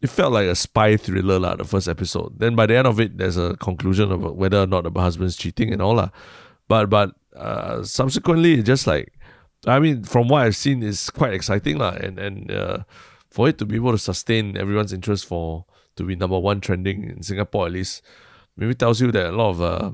it 0.00 0.08
felt 0.08 0.32
like 0.32 0.46
a 0.46 0.54
spy 0.54 0.96
thriller, 0.96 1.38
lah, 1.38 1.56
the 1.56 1.64
first 1.64 1.86
episode. 1.86 2.38
Then 2.38 2.56
by 2.56 2.66
the 2.66 2.76
end 2.76 2.86
of 2.86 2.98
it, 2.98 3.18
there's 3.18 3.36
a 3.36 3.56
conclusion 3.56 4.10
of 4.10 4.22
whether 4.22 4.62
or 4.62 4.66
not 4.66 4.84
the 4.84 5.00
husband's 5.00 5.36
cheating 5.36 5.72
and 5.72 5.82
all, 5.82 5.94
lah. 5.94 6.08
But 6.66 6.88
but 6.88 7.14
uh, 7.36 7.84
subsequently, 7.84 8.62
just 8.62 8.86
like, 8.86 9.12
I 9.66 9.78
mean, 9.78 10.04
from 10.04 10.28
what 10.28 10.42
I've 10.42 10.56
seen, 10.56 10.82
it's 10.82 11.10
quite 11.10 11.34
exciting, 11.34 11.78
lah. 11.78 11.92
And 11.92 12.18
and 12.18 12.50
uh, 12.50 12.78
for 13.30 13.48
it 13.48 13.58
to 13.58 13.66
be 13.66 13.76
able 13.76 13.92
to 13.92 13.98
sustain 13.98 14.56
everyone's 14.56 14.92
interest 14.92 15.26
for 15.26 15.66
to 15.96 16.04
be 16.04 16.16
number 16.16 16.38
one 16.38 16.60
trending 16.60 17.04
in 17.04 17.22
Singapore 17.22 17.66
at 17.66 17.72
least, 17.72 18.02
maybe 18.56 18.74
tells 18.74 19.00
you 19.00 19.12
that 19.12 19.26
a 19.26 19.36
lot 19.36 19.50
of 19.50 19.62
uh, 19.62 19.90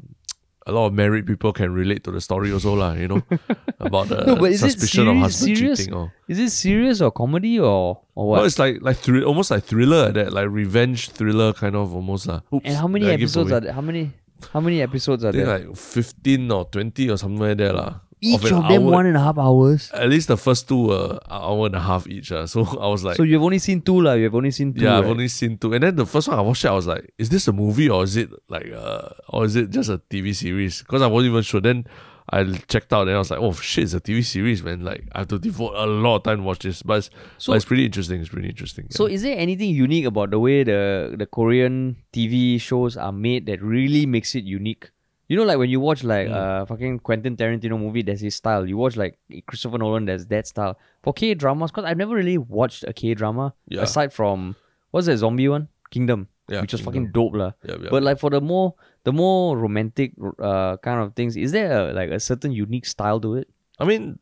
a 0.69 0.73
lot 0.73 0.87
of 0.87 0.93
married 0.93 1.27
people 1.27 1.53
can 1.53 1.73
relate 1.73 2.05
to 2.05 2.11
the 2.13 2.21
story 2.21 2.53
also, 2.53 2.75
lah. 2.77 2.93
You 2.93 3.09
know, 3.09 3.23
about 3.81 4.09
the 4.13 4.21
No, 4.29 4.37
but 4.37 4.53
is 4.53 4.63
it 4.63 4.77
suspicion 4.77 5.09
of 5.09 5.17
serious- 5.17 5.25
husband 5.25 5.57
serious? 5.57 5.79
cheating 5.81 5.95
or. 5.97 6.13
Is 6.29 6.39
it 6.39 6.51
serious 6.53 7.01
or 7.01 7.11
comedy 7.11 7.59
or, 7.59 8.01
or 8.15 8.29
what? 8.29 8.37
Well, 8.39 8.45
it's 8.45 8.59
like 8.61 8.79
like 8.85 8.99
thrill, 9.01 9.25
almost 9.25 9.51
like 9.51 9.65
thriller 9.65 10.13
like 10.13 10.15
that, 10.21 10.33
like 10.33 10.49
revenge 10.53 11.09
thriller 11.17 11.53
kind 11.57 11.75
of 11.75 11.95
almost 11.97 12.29
lah. 12.29 12.41
Oops, 12.53 12.67
and 12.69 12.77
how 12.77 12.87
many 12.87 13.07
did 13.09 13.15
I 13.15 13.17
give 13.17 13.33
episodes 13.33 13.53
are 13.53 13.61
there? 13.65 13.73
How 13.73 13.81
many 13.81 14.13
how 14.53 14.61
many 14.61 14.83
episodes 14.85 15.25
are 15.25 15.33
there? 15.33 15.47
like 15.49 15.67
fifteen 15.75 16.51
or 16.53 16.65
twenty 16.69 17.09
or 17.11 17.17
somewhere 17.17 17.55
there 17.57 17.73
lah. 17.73 18.05
Each 18.21 18.45
an 18.45 18.55
of 18.55 18.69
them 18.69 18.83
hour- 18.85 18.91
one 18.93 19.07
and 19.07 19.17
a 19.17 19.21
half 19.21 19.39
hours. 19.39 19.91
At 19.93 20.09
least 20.09 20.29
the 20.29 20.37
first 20.37 20.69
two 20.69 20.89
were 20.89 21.13
an 21.13 21.19
hour 21.31 21.67
and 21.67 21.75
a 21.77 21.81
half 21.81 22.07
each. 22.07 22.33
Uh. 22.33 22.47
So 22.55 22.65
I 22.81 22.87
was 22.89 23.05
like, 23.05 23.17
so 23.17 23.23
you've 23.23 23.43
only 23.43 23.59
seen 23.59 23.81
two, 23.81 24.01
lah. 24.01 24.15
You've 24.15 24.35
only 24.35 24.51
seen 24.51 24.75
two. 24.75 24.83
yeah, 24.85 24.99
I've 24.99 25.07
only 25.07 25.29
seen 25.29 25.59
two. 25.59 25.73
And 25.75 25.83
then 25.85 25.97
the 25.97 26.07
first 26.07 26.29
one 26.29 26.39
I 26.39 26.43
watched 26.43 26.65
it, 26.65 26.69
I 26.69 26.73
was 26.75 26.87
like, 26.87 27.13
is 27.19 27.29
this 27.31 27.47
a 27.49 27.53
movie 27.53 27.89
or 27.89 28.03
is 28.05 28.17
it 28.17 28.31
like 28.49 28.71
uh 28.73 29.09
or 29.29 29.45
is 29.45 29.55
it 29.57 29.71
just 29.71 29.91
a 29.91 29.99
TV 30.11 30.35
series? 30.35 30.83
Because 30.83 31.03
I 31.03 31.07
wasn't 31.07 31.31
even 31.33 31.43
sure. 31.43 31.61
Then 31.61 31.87
I 32.31 32.45
checked 32.69 32.93
out 32.93 33.09
and 33.09 33.17
I 33.17 33.19
was 33.19 33.31
like, 33.31 33.41
oh 33.41 33.53
shit, 33.53 33.85
it's 33.85 33.95
a 33.95 34.01
TV 34.01 34.23
series, 34.25 34.63
man. 34.63 34.85
Like 34.85 35.05
I 35.13 35.21
have 35.21 35.29
to 35.29 35.39
devote 35.39 35.73
a 35.77 35.87
lot 35.87 36.17
of 36.17 36.23
time 36.25 36.39
to 36.39 36.43
watch 36.43 36.59
this. 36.61 36.83
But 36.83 36.99
it's, 36.99 37.11
So- 37.39 37.53
but 37.53 37.57
it's 37.57 37.65
pretty 37.65 37.87
interesting. 37.87 38.21
It's 38.21 38.29
pretty 38.29 38.49
interesting. 38.49 38.89
So 38.91 39.07
is 39.07 39.23
there 39.23 39.39
anything 39.39 39.71
unique 39.75 40.05
about 40.05 40.31
the 40.31 40.39
way 40.39 40.63
the 40.65 41.15
the 41.17 41.25
Korean 41.27 41.97
TV 42.13 42.61
shows 42.61 42.97
are 42.99 43.13
made 43.13 43.47
that 43.47 43.63
really 43.63 44.05
makes 44.07 44.35
it 44.35 44.45
unique? 44.45 44.91
You 45.29 45.37
know, 45.37 45.45
like 45.45 45.59
when 45.59 45.69
you 45.69 45.79
watch 45.81 46.03
like 46.05 46.29
Mm. 46.29 46.35
uh 46.35 46.67
fucking 46.67 47.01
Quentin 47.01 47.37
Tarantino 47.37 47.79
movie, 47.79 48.03
there's 48.03 48.21
his 48.21 48.35
style. 48.37 48.67
You 48.67 48.77
watch 48.79 48.97
like 48.97 49.19
Christopher 49.47 49.77
Nolan, 49.79 50.07
there's 50.07 50.27
that 50.27 50.47
style. 50.47 50.79
For 51.03 51.13
K 51.13 51.35
dramas, 51.35 51.71
because 51.71 51.85
I've 51.85 51.99
never 51.99 52.15
really 52.15 52.39
watched 52.39 52.85
a 52.89 52.93
K 52.95 53.13
drama 53.15 53.53
Yeah. 53.69 53.83
aside 53.83 54.13
from 54.13 54.57
what's 54.91 55.07
that 55.07 55.19
zombie 55.19 55.49
one, 55.49 55.69
Kingdom, 55.91 56.29
Yeah, 56.49 56.63
which 56.63 56.73
was 56.73 56.81
Kingdom. 56.81 56.93
fucking 56.95 57.13
dope 57.13 57.35
lah. 57.35 57.53
yeah, 57.63 57.77
yeah. 57.83 57.91
But 57.91 58.03
like 58.03 58.19
for 58.19 58.31
the 58.31 58.41
more 58.41 58.75
the 59.05 59.13
more 59.13 59.59
romantic 59.59 60.13
uh 60.39 60.79
kind 60.79 61.01
of 61.03 61.15
things, 61.15 61.37
is 61.37 61.53
there 61.53 61.91
a, 61.91 61.93
like 61.93 62.11
a 62.11 62.21
certain 62.21 62.53
unique 62.53 62.87
style 62.87 63.21
to 63.21 63.35
it? 63.37 63.49
I 63.79 63.85
mean, 63.85 64.19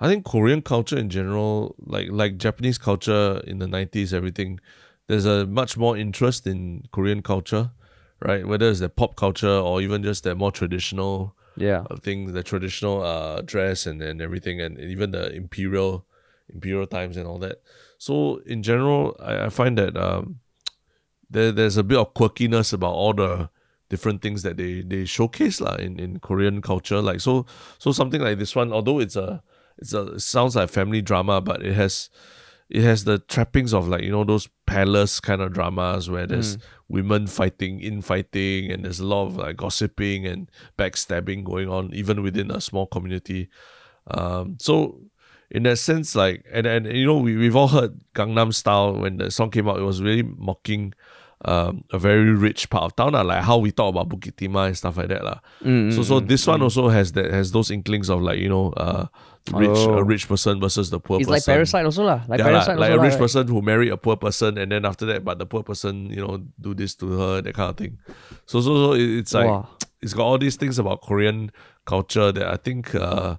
I 0.00 0.08
think 0.08 0.24
Korean 0.26 0.60
culture 0.60 0.98
in 0.98 1.08
general, 1.08 1.76
like 1.78 2.08
like 2.10 2.36
Japanese 2.36 2.78
culture 2.78 3.40
in 3.46 3.58
the 3.60 3.68
nineties, 3.68 4.12
everything, 4.12 4.58
there's 5.06 5.24
a 5.24 5.46
much 5.46 5.76
more 5.78 5.96
interest 5.96 6.46
in 6.48 6.82
Korean 6.90 7.22
culture, 7.22 7.70
right? 8.28 8.44
Whether 8.50 8.68
it's 8.70 8.80
the 8.80 8.88
pop 8.88 9.12
culture 9.16 9.56
or 9.68 9.80
even 9.80 10.02
just 10.02 10.24
the 10.24 10.34
more 10.34 10.52
traditional 10.52 11.34
Yeah. 11.56 11.82
uh, 11.90 11.96
things, 12.06 12.32
the 12.32 12.42
traditional 12.42 12.96
uh 13.02 13.40
dress 13.52 13.86
and, 13.86 14.02
and 14.02 14.20
everything, 14.20 14.60
and 14.64 14.78
even 14.78 15.08
the 15.16 15.24
imperial 15.42 16.04
imperial 16.54 16.86
times 16.86 17.16
and 17.16 17.26
all 17.30 17.38
that. 17.46 17.56
So 17.98 18.40
in 18.46 18.62
general, 18.62 19.16
I, 19.30 19.46
I 19.46 19.48
find 19.48 19.74
that 19.78 19.96
um 19.96 20.40
there 21.30 21.52
there's 21.52 21.76
a 21.76 21.82
bit 21.82 21.98
of 21.98 22.14
quirkiness 22.14 22.72
about 22.72 22.94
all 22.94 23.14
the 23.14 23.48
different 23.88 24.20
things 24.22 24.42
that 24.42 24.56
they 24.56 24.82
they 24.82 25.04
showcase 25.06 25.60
lah 25.60 25.76
in, 25.86 25.98
in 25.98 26.18
Korean 26.20 26.60
culture. 26.60 27.00
Like 27.00 27.20
so 27.20 27.46
so 27.78 27.92
something 27.92 28.20
like 28.20 28.38
this 28.38 28.54
one, 28.56 28.72
although 28.72 29.00
it's 29.00 29.16
a 29.16 29.42
it's 29.78 29.92
a 29.94 30.02
it 30.14 30.20
sounds 30.20 30.56
like 30.56 30.68
family 30.70 31.02
drama, 31.02 31.40
but 31.40 31.62
it 31.62 31.74
has 31.74 32.10
it 32.68 32.82
has 32.82 33.04
the 33.04 33.18
trappings 33.18 33.72
of 33.72 33.86
like 33.88 34.02
you 34.02 34.10
know 34.10 34.24
those 34.24 34.48
palace 34.66 35.20
kind 35.20 35.40
of 35.40 35.52
dramas 35.52 36.10
where 36.10 36.26
there's 36.26 36.58
women 36.88 37.26
fighting 37.26 37.80
infighting 37.80 38.70
and 38.72 38.84
there's 38.84 39.00
a 39.00 39.06
lot 39.06 39.26
of 39.26 39.36
like 39.36 39.56
gossiping 39.56 40.26
and 40.26 40.50
backstabbing 40.76 41.44
going 41.44 41.68
on 41.68 41.92
even 41.94 42.22
within 42.22 42.50
a 42.50 42.60
small 42.60 42.86
community 42.86 43.48
um 44.08 44.56
so 44.60 45.00
in 45.50 45.62
that 45.62 45.76
sense 45.78 46.14
like 46.14 46.44
and 46.52 46.66
and 46.66 46.86
you 46.86 47.06
know 47.06 47.16
we, 47.18 47.36
we've 47.36 47.54
all 47.56 47.68
heard 47.68 48.00
gangnam 48.14 48.52
style 48.52 48.92
when 48.94 49.16
the 49.18 49.30
song 49.30 49.50
came 49.50 49.68
out 49.68 49.78
it 49.78 49.82
was 49.82 50.02
really 50.02 50.22
mocking 50.22 50.92
um, 51.44 51.84
a 51.92 51.98
very 51.98 52.32
rich 52.32 52.70
part 52.70 52.84
of 52.84 52.96
town, 52.96 53.12
lah, 53.12 53.20
like 53.20 53.44
how 53.44 53.58
we 53.58 53.70
talk 53.70 53.90
about 53.94 54.08
Bukit 54.08 54.36
Timah 54.36 54.68
and 54.68 54.76
stuff 54.76 54.96
like 54.96 55.08
that. 55.08 55.22
lah. 55.22 55.38
Mm, 55.62 55.92
So 55.92 56.02
so 56.02 56.18
this 56.18 56.46
one 56.46 56.62
also 56.62 56.88
has 56.88 57.12
that 57.12 57.30
has 57.30 57.52
those 57.52 57.70
inklings 57.70 58.08
of 58.08 58.22
like, 58.22 58.38
you 58.40 58.48
know, 58.48 58.72
uh 58.72 59.06
rich 59.54 59.70
Oh. 59.78 59.98
a 59.98 60.04
rich 60.04 60.26
person 60.28 60.58
versus 60.60 60.90
the 60.90 60.98
poor 60.98 61.18
person. 61.20 61.34
It's 61.34 61.46
like. 61.46 61.54
Parasite 61.54 61.84
also 61.86 62.02
lah. 62.04 62.20
Like 62.28 62.38
yeah, 62.40 62.46
Parasite 62.50 62.78
like 62.78 62.90
also 62.90 62.98
a 62.98 63.02
rich 63.02 63.12
lah, 63.14 63.18
right? 63.18 63.18
person 63.30 63.48
who 63.48 63.62
married 63.62 63.92
a 63.92 63.96
poor 63.96 64.16
person 64.16 64.58
and 64.58 64.72
then 64.72 64.84
after 64.84 65.06
that, 65.06 65.24
but 65.24 65.38
the 65.38 65.46
poor 65.46 65.62
person, 65.62 66.10
you 66.10 66.18
know, 66.24 66.42
do 66.60 66.74
this 66.74 66.94
to 66.96 67.06
her, 67.18 67.40
that 67.42 67.54
kind 67.54 67.70
of 67.70 67.76
thing. 67.76 67.98
So 68.46 68.60
so 68.60 68.74
so 68.74 68.92
it's 68.98 69.34
like 69.34 69.46
Wow. 69.46 69.68
it's 70.02 70.14
got 70.14 70.24
all 70.26 70.38
these 70.38 70.56
things 70.56 70.78
about 70.78 71.02
Korean 71.02 71.50
culture 71.86 72.32
that 72.32 72.46
I 72.46 72.56
think 72.56 72.94
uh 72.94 73.36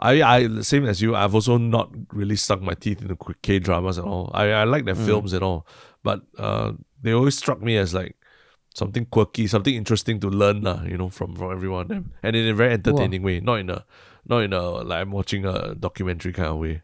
I 0.00 0.22
I 0.24 0.38
same 0.64 0.86
as 0.88 1.02
you, 1.04 1.12
I've 1.14 1.34
also 1.34 1.58
not 1.58 1.92
really 2.12 2.36
stuck 2.36 2.62
my 2.64 2.72
teeth 2.72 3.02
into 3.04 3.16
K 3.42 3.58
dramas 3.60 3.98
and 4.00 4.08
all. 4.08 4.30
I, 4.32 4.48
I 4.52 4.64
like 4.64 4.84
their 4.88 4.96
Mm. 4.96 5.04
films 5.04 5.32
and 5.36 5.44
all. 5.44 5.66
But 6.02 6.24
uh 6.40 6.72
they 7.04 7.12
always 7.12 7.36
struck 7.36 7.60
me 7.60 7.76
as 7.76 7.92
like 7.92 8.16
something 8.72 9.04
quirky, 9.12 9.46
something 9.46 9.74
interesting 9.74 10.20
to 10.20 10.28
learn, 10.30 10.62
lah, 10.62 10.84
you 10.88 10.96
know, 10.96 11.10
from, 11.10 11.34
from 11.36 11.50
everyone 11.52 11.88
them. 11.88 12.12
And 12.22 12.36
in 12.36 12.48
a 12.48 12.54
very 12.54 12.72
entertaining 12.72 13.20
way. 13.22 13.40
Not 13.40 13.60
in 13.60 13.68
a 13.68 13.84
not 14.30 14.42
in 14.44 14.52
a 14.54 14.62
like 14.62 15.00
I'm 15.02 15.10
watching 15.10 15.44
a 15.44 15.74
documentary 15.74 16.32
kind 16.32 16.48
of 16.48 16.58
way. 16.58 16.82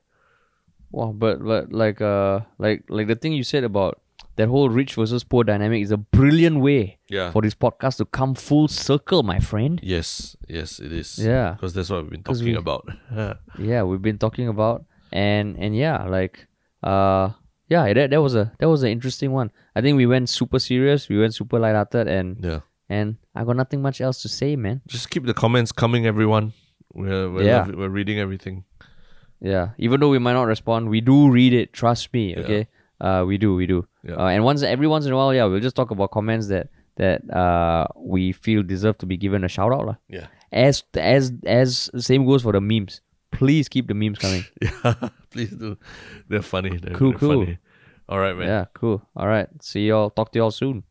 Wow, 0.90 1.12
but 1.16 1.42
but 1.44 1.72
like 1.72 2.00
uh 2.00 2.40
like 2.58 2.84
like 2.88 3.06
the 3.06 3.14
thing 3.16 3.32
you 3.32 3.42
said 3.44 3.64
about 3.64 4.00
that 4.36 4.48
whole 4.48 4.68
rich 4.68 4.94
versus 4.94 5.24
poor 5.24 5.44
dynamic 5.44 5.82
is 5.82 5.90
a 5.90 5.96
brilliant 5.96 6.60
way 6.60 6.98
Yeah. 7.08 7.30
for 7.32 7.40
this 7.40 7.54
podcast 7.54 7.96
to 7.98 8.04
come 8.04 8.34
full 8.34 8.68
circle, 8.68 9.22
my 9.22 9.38
friend. 9.40 9.80
Yes, 9.82 10.36
yes, 10.46 10.78
it 10.78 10.92
is. 10.92 11.18
Yeah. 11.18 11.52
Because 11.52 11.72
that's 11.72 11.88
what 11.88 12.02
we've 12.02 12.10
been 12.10 12.22
talking 12.22 12.44
we- 12.44 12.54
about. 12.54 12.86
Yeah, 13.58 13.82
we've 13.84 14.02
been 14.02 14.18
talking 14.18 14.48
about 14.48 14.84
and 15.12 15.56
and 15.58 15.74
yeah, 15.76 16.04
like 16.04 16.46
uh 16.82 17.30
yeah, 17.68 17.92
that 17.92 18.10
that 18.10 18.22
was 18.22 18.34
a 18.34 18.52
that 18.58 18.68
was 18.68 18.82
an 18.82 18.90
interesting 18.90 19.32
one. 19.32 19.50
I 19.74 19.80
think 19.80 19.96
we 19.96 20.06
went 20.06 20.28
super 20.28 20.58
serious, 20.58 21.08
we 21.08 21.18
went 21.18 21.34
super 21.34 21.58
lighthearted 21.58 22.06
and 22.06 22.44
yeah. 22.44 22.60
and 22.88 23.16
I 23.34 23.44
got 23.44 23.56
nothing 23.56 23.82
much 23.82 24.00
else 24.00 24.22
to 24.22 24.28
say, 24.28 24.54
man. 24.56 24.82
Just 24.86 25.10
keep 25.10 25.24
the 25.26 25.34
comments 25.34 25.72
coming, 25.72 26.06
everyone. 26.06 26.52
We're 26.96 27.28
we're, 27.30 27.42
Yeah. 27.44 27.68
we're 27.68 27.92
reading 27.92 28.18
everything. 28.18 28.64
Yeah, 29.40 29.76
even 29.78 30.00
though 30.00 30.08
we 30.08 30.18
might 30.18 30.32
not 30.32 30.48
respond, 30.48 30.88
we 30.88 31.00
do 31.00 31.30
read 31.30 31.52
it. 31.52 31.72
Trust 31.72 32.12
me. 32.14 32.32
Yeah. 32.32 32.40
Okay, 32.42 32.62
uh, 33.00 33.24
we 33.28 33.36
do, 33.36 33.54
we 33.54 33.66
do. 33.66 33.86
Yeah. 34.02 34.16
Uh, 34.16 34.28
and 34.32 34.44
once 34.44 34.62
every 34.62 34.86
once 34.88 35.04
in 35.04 35.12
a 35.12 35.16
while, 35.16 35.34
yeah, 35.34 35.44
we'll 35.44 35.60
just 35.60 35.76
talk 35.76 35.90
about 35.90 36.10
comments 36.10 36.48
that 36.48 36.68
that 36.96 37.20
uh 37.30 37.86
we 37.94 38.32
feel 38.32 38.62
deserve 38.62 38.96
to 38.98 39.06
be 39.06 39.16
given 39.18 39.44
a 39.44 39.48
shout 39.48 39.72
out, 39.72 39.84
lah. 39.86 39.96
Yeah. 40.08 40.26
As 40.52 40.82
as 40.96 41.32
as 41.44 41.90
the 41.92 42.00
same 42.02 42.24
goes 42.24 42.42
for 42.42 42.52
the 42.52 42.60
memes. 42.64 43.02
Please 43.32 43.68
keep 43.68 43.88
the 43.88 43.94
memes 43.94 44.18
coming. 44.18 44.44
Yeah. 44.62 44.94
Please 45.30 45.50
do. 45.50 45.76
They're 46.28 46.40
funny. 46.40 46.78
They're, 46.78 46.94
Cool, 46.94 47.10
they're 47.10 47.18
cool. 47.20 47.44
funny. 47.44 47.58
All 48.08 48.18
right, 48.18 48.34
man. 48.38 48.48
yeah, 48.48 48.64
cool. 48.72 49.02
All 49.14 49.26
right, 49.28 49.48
see 49.60 49.88
y'all. 49.88 50.08
Talk 50.08 50.32
to 50.32 50.38
y'all 50.38 50.50
soon. 50.54 50.84